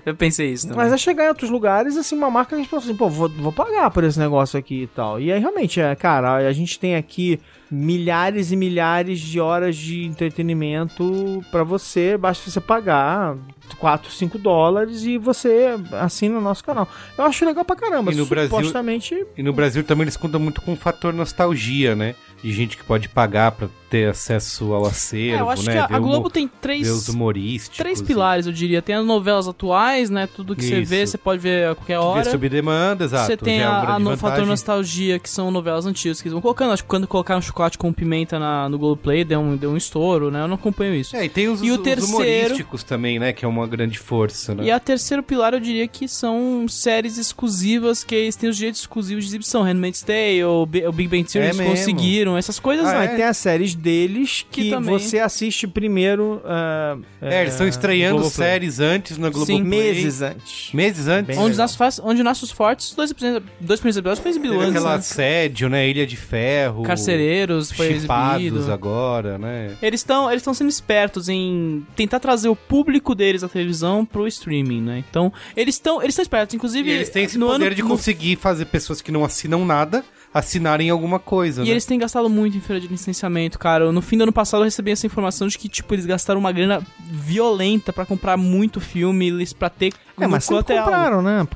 Eu 0.05 0.15
pensei 0.15 0.53
isso 0.53 0.69
também. 0.69 0.85
Mas 0.85 0.93
é 0.93 0.97
chegar 0.97 1.27
em 1.27 1.29
outros 1.29 1.51
lugares, 1.51 1.97
assim, 1.97 2.17
uma 2.17 2.31
marca 2.31 2.51
que 2.51 2.55
a 2.55 2.59
gente 2.59 2.69
fala 2.69 2.83
assim, 2.83 2.95
pô, 2.95 3.09
vou, 3.09 3.29
vou 3.29 3.53
pagar 3.53 3.91
por 3.91 4.05
esse 4.05 4.19
negócio 4.19 4.59
aqui 4.59 4.83
e 4.83 4.87
tal. 4.87 5.21
E 5.21 5.31
aí, 5.31 5.39
realmente, 5.39 5.81
é, 5.81 5.95
cara, 5.95 6.37
a 6.37 6.53
gente 6.53 6.79
tem 6.79 6.97
aqui 6.97 7.41
milhares 7.71 8.51
e 8.53 8.57
milhares 8.57 9.21
de 9.21 9.39
horas 9.41 9.77
de 9.77 10.05
entretenimento 10.05 11.45
pra 11.51 11.63
você, 11.63 12.17
basta 12.17 12.51
você 12.51 12.61
pagar 12.61 13.37
4, 13.79 14.11
5 14.11 14.39
dólares 14.39 15.03
e 15.05 15.19
você 15.19 15.77
assina 15.93 16.39
o 16.39 16.41
nosso 16.41 16.65
canal. 16.65 16.89
Eu 17.17 17.25
acho 17.25 17.45
legal 17.45 17.65
pra 17.65 17.77
caramba, 17.77 18.13
E 18.13 18.15
no 18.17 18.27
Brasil- 18.27 18.51
supostamente... 18.57 19.27
E 19.37 19.43
no 19.43 19.53
Brasil 19.53 19.85
também 19.85 20.05
eles 20.05 20.17
contam 20.17 20.41
muito 20.41 20.61
com 20.63 20.73
o 20.73 20.77
fator 20.77 21.13
nostalgia, 21.13 21.95
né? 21.95 22.15
De 22.43 22.53
gente 22.53 22.77
que 22.77 22.85
pode 22.85 23.09
pagar 23.09 23.53
pra 23.53 23.69
ter 23.91 24.09
acesso 24.11 24.73
ao 24.73 24.85
acervo, 24.87 25.37
É, 25.37 25.41
eu 25.41 25.51
acho 25.51 25.65
né? 25.65 25.73
que 25.73 25.79
a, 25.79 25.97
a 25.97 25.99
o 25.99 26.03
Globo 26.03 26.25
mo- 26.25 26.31
tem 26.31 26.49
três, 26.61 26.89
os 26.91 27.09
humorísticos. 27.09 27.77
três 27.79 28.01
e- 28.01 28.05
pilares, 28.05 28.47
eu 28.47 28.53
diria. 28.53 28.83
Tem 28.83 28.95
as 28.95 29.05
novelas 29.05 29.49
atuais, 29.49 30.11
né? 30.11 30.29
Tudo 30.35 30.55
que 30.55 30.63
você 30.63 30.81
Isso. 30.81 30.91
vê, 30.91 31.07
você 31.07 31.19
pode 31.19 31.41
ver 31.41 31.69
a 31.69 31.75
qualquer 31.75 31.99
hora. 31.99 32.31
sob 32.31 32.49
demanda, 32.49 33.05
exato. 33.05 33.27
Você 33.27 33.37
tem 33.37 33.59
já 33.61 33.65
é 33.65 33.67
a, 33.67 33.79
a 33.95 33.99
no 33.99 34.11
vantagem. 34.11 34.17
fator 34.17 34.47
nostalgia, 34.47 35.19
que 35.19 35.29
são 35.31 35.51
novelas 35.51 35.87
antigas 35.87 36.21
que 36.21 36.29
eles 36.29 36.33
vão 36.33 36.43
colocando. 36.43 36.73
Acho 36.73 36.83
que 36.83 36.89
quando 36.89 37.07
colocaram 37.07 37.41
chocolate 37.41 37.79
com 37.79 37.93
pimenta 37.93 38.39
na, 38.39 38.69
no 38.69 38.79
Globoplay, 38.79 39.25
deu 39.25 39.41
um, 39.41 39.57
deu 39.57 39.71
um 39.71 39.77
estouro, 39.77 40.31
né? 40.31 40.43
Eu 40.43 40.49
não 40.49 40.55
acompanho 40.57 40.95
isso. 40.95 41.17
É, 41.17 41.25
e 41.25 41.29
tem 41.29 41.49
os, 41.49 41.63
E 41.63 41.71
o 41.71 41.75
os 41.77 41.81
terceiro- 41.81 42.13
humorísticos 42.17 42.83
também, 42.83 43.19
né? 43.19 43.33
Que 43.33 43.45
é 43.45 43.49
uma 43.49 43.67
grande 43.67 43.99
força, 43.99 44.55
né? 44.55 44.65
E 44.65 44.71
a 44.71 44.79
terceiro 44.79 45.23
pilar 45.23 45.55
eu 45.55 45.61
diria 45.61 45.89
que 45.89 46.07
são 46.09 46.67
séries 46.69 47.17
exclusivas 47.19 48.05
que 48.05 48.15
eles 48.15 48.37
têm 48.37 48.51
os 48.51 48.57
direitos 48.57 48.81
exclusivos 48.83 49.25
de 49.25 49.31
exibição. 49.31 49.63
Handmaid's 49.63 50.03
Tale, 50.03 50.45
o, 50.45 50.63
o 50.63 50.93
Big 50.93 51.09
Bang 51.09 51.25
Theory 51.25 51.47
É 51.47 51.51
eles 51.51 51.57
mesmo? 51.59 51.73
conseguiram, 51.75 52.37
essas 52.37 52.59
coisas. 52.59 52.87
Ah, 52.87 52.93
né? 52.93 52.99
Mas 52.99 53.11
é? 53.11 53.17
tem 53.17 53.25
as 53.25 53.37
séries 53.37 53.75
deles 53.79 54.45
que, 54.51 54.65
Que 54.65 54.71
também- 54.71 54.99
você 54.99 55.19
assiste 55.19 55.67
primeiro... 55.67 56.41
ah, 56.45 56.97
É, 57.21 57.41
eles 57.43 57.55
estão 57.55 57.67
estreando 57.69 58.17
no 58.17 58.21
Globoplay. 58.23 58.49
séries 58.51 58.81
antes 58.81 59.17
na 59.19 59.31
Globoplay. 59.31 59.59
Sim, 59.59 59.65
Meses 59.65 60.23
antes. 60.23 60.73
Meses 60.73 61.09
antes. 61.09 61.27
Bem 61.29 61.37
Onde 61.39 61.51
legal. 61.51 61.65
nasce, 61.65 61.77
faz, 61.77 62.01
onde 62.03 62.23
nasce 62.23 62.45
os 62.45 62.51
fortes, 62.51 62.95
dois, 62.95 63.13
primeiros- 63.13 63.49
dois 63.61 63.81
primeiros 63.81 63.97
episódios 63.97 64.19
foi 64.21 64.31
exibido 64.31 64.55
antes. 64.61 64.71
aquela 64.77 64.91
Né? 64.91 64.97
assédio, 64.97 65.69
né? 65.69 65.89
Ilha 65.89 66.07
de 66.07 66.17
Ferro. 66.17 66.83
Carcereiros 66.83 67.71
foi 67.73 67.93
exibido. 67.93 68.73
agora, 68.73 69.39
né? 69.39 69.77
Eles 69.83 70.01
estão 70.01 70.29
eles 70.31 70.41
estão 70.43 70.55
sendo 70.55 70.69
espertos 70.71 71.29
em 71.29 71.87
tentar 71.97 72.21
trazer 72.21 72.49
o 72.49 72.57
público 72.57 73.15
deles 73.15 73.43
à 73.45 73.49
televisão 73.49 74.05
pro 74.05 74.27
streaming, 74.27 74.81
né? 74.83 75.05
Então, 75.09 75.33
eles 75.57 75.75
estão 75.77 76.03
eles 76.03 76.13
estão 76.13 76.23
espertos, 76.23 76.55
inclusive 76.55 76.89
E 76.91 76.93
eles 76.93 77.09
têm 77.11 77.25
esse 77.25 77.39
no 77.39 77.47
poder 77.47 77.67
ano, 77.67 77.75
de 77.75 77.83
no- 77.83 77.89
conseguir 77.89 78.37
fazer 78.37 78.67
pessoas 78.67 79.01
que 79.01 79.11
não 79.13 79.25
assinam 79.25 79.65
nada 79.65 80.05
assinarem 80.33 80.91
alguma 80.91 81.19
coisa, 81.19 81.63
E 81.63 81.65
né? 81.67 81.71
eles 81.71 81.85
têm 81.87 81.99
gastado 81.99 82.29
muito 82.29 82.57
em 82.57 82.61
feira 82.61 82.81
de 82.81 82.87
licenciamento, 82.89 83.59
cara. 83.59 83.91
No 83.91 84.03
fim 84.03 84.17
do 84.19 84.23
ano 84.23 84.33
passado 84.33 84.61
eu 84.61 84.65
recebi 84.65 84.91
essa 84.91 85.07
informação 85.07 85.49
de 85.49 85.59
que, 85.59 85.69
tipo, 85.69 85.95
eles 85.95 86.05
gastaram 86.07 86.39
uma 86.41 86.53
grana 86.53 86.83
violenta 87.11 87.93
pra 87.93 88.05
comprar 88.07 88.37
muito 88.37 88.81
filme, 88.81 89.29
eles 89.29 89.53
pra 89.53 89.71
ter 89.71 89.93
É, 90.21 90.27
mas 90.27 90.45
sempre 90.45 90.77
compraram, 90.77 91.23
né? 91.23 91.47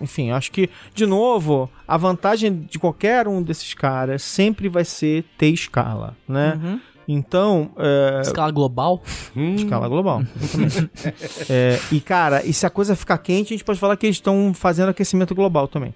Enfim, 0.00 0.30
acho 0.30 0.50
que, 0.52 0.70
de 0.94 1.06
novo, 1.06 1.70
a 1.86 1.96
vantagem 1.96 2.66
de 2.70 2.78
qualquer 2.78 3.26
um 3.28 3.42
desses 3.42 3.74
caras 3.74 4.22
sempre 4.22 4.68
vai 4.68 4.84
ser 4.84 5.24
ter 5.36 5.48
escala, 5.48 6.16
né? 6.28 6.58
Uhum. 6.62 6.80
Então, 7.10 7.70
é, 7.78 8.20
Escala 8.20 8.50
global. 8.52 9.02
Hum, 9.34 9.54
escala 9.54 9.88
global. 9.88 10.22
É, 11.48 11.78
e, 11.90 12.00
cara, 12.00 12.44
e 12.44 12.52
se 12.52 12.66
a 12.66 12.70
coisa 12.70 12.94
ficar 12.94 13.16
quente, 13.18 13.54
a 13.54 13.56
gente 13.56 13.64
pode 13.64 13.78
falar 13.78 13.96
que 13.96 14.04
eles 14.06 14.16
estão 14.16 14.52
fazendo 14.54 14.90
aquecimento 14.90 15.34
global 15.34 15.66
também. 15.66 15.94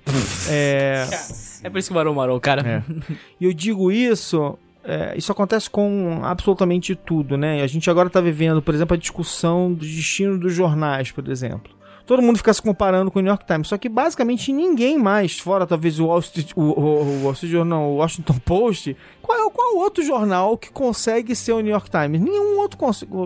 é, 0.49 1.07
É 1.63 1.71
por 1.71 1.79
isso 1.79 1.89
que 1.89 1.93
o 1.93 1.95
Barão 1.95 2.15
marou, 2.15 2.41
cara. 2.41 2.63
É. 2.67 2.83
E 3.41 3.45
eu 3.45 3.53
digo 3.53 3.91
isso. 3.91 4.59
é, 4.85 5.15
isso 5.17 5.31
acontece 5.33 5.69
com 5.69 6.21
absolutamente 6.23 6.95
tudo, 6.95 7.37
né? 7.37 7.63
A 7.63 7.67
gente 7.67 7.89
agora 7.91 8.11
tá 8.11 8.21
vivendo, 8.21 8.61
por 8.63 8.75
exemplo, 8.75 8.95
a 8.95 8.99
discussão 8.99 9.73
do 9.73 9.85
destino 9.85 10.39
dos 10.39 10.53
jornais, 10.53 11.11
por 11.11 11.29
exemplo. 11.29 11.73
Todo 12.05 12.21
mundo 12.21 12.37
fica 12.37 12.53
se 12.53 12.61
comparando 12.61 13.11
com 13.11 13.21
o 13.21 13.23
New 13.23 13.31
York 13.31 13.47
Times, 13.47 13.69
só 13.69 13.79
que 13.79 13.89
basicamente 13.89 14.53
ninguém 14.53 14.99
mais, 14.99 15.39
fora 15.39 15.67
talvez 15.67 16.01
o 16.01 16.07
Wall 16.07 16.19
Street, 16.19 16.51
o, 16.57 16.61
o, 16.61 16.81
o 16.81 17.23
Wall 17.23 17.33
Street 17.33 17.53
Journal, 17.53 17.85
o 17.85 17.97
Washington 17.97 18.39
Post, 18.45 18.97
qual 19.23 19.39
é 19.49 19.51
qual 19.51 19.77
outro 19.77 20.03
jornal 20.05 20.57
que 20.59 20.71
consegue 20.71 21.35
ser 21.35 21.53
o 21.53 21.61
New 21.61 21.71
York 21.73 21.89
Times? 21.91 22.21
Nenhum 22.21 22.59
outro 22.59 22.79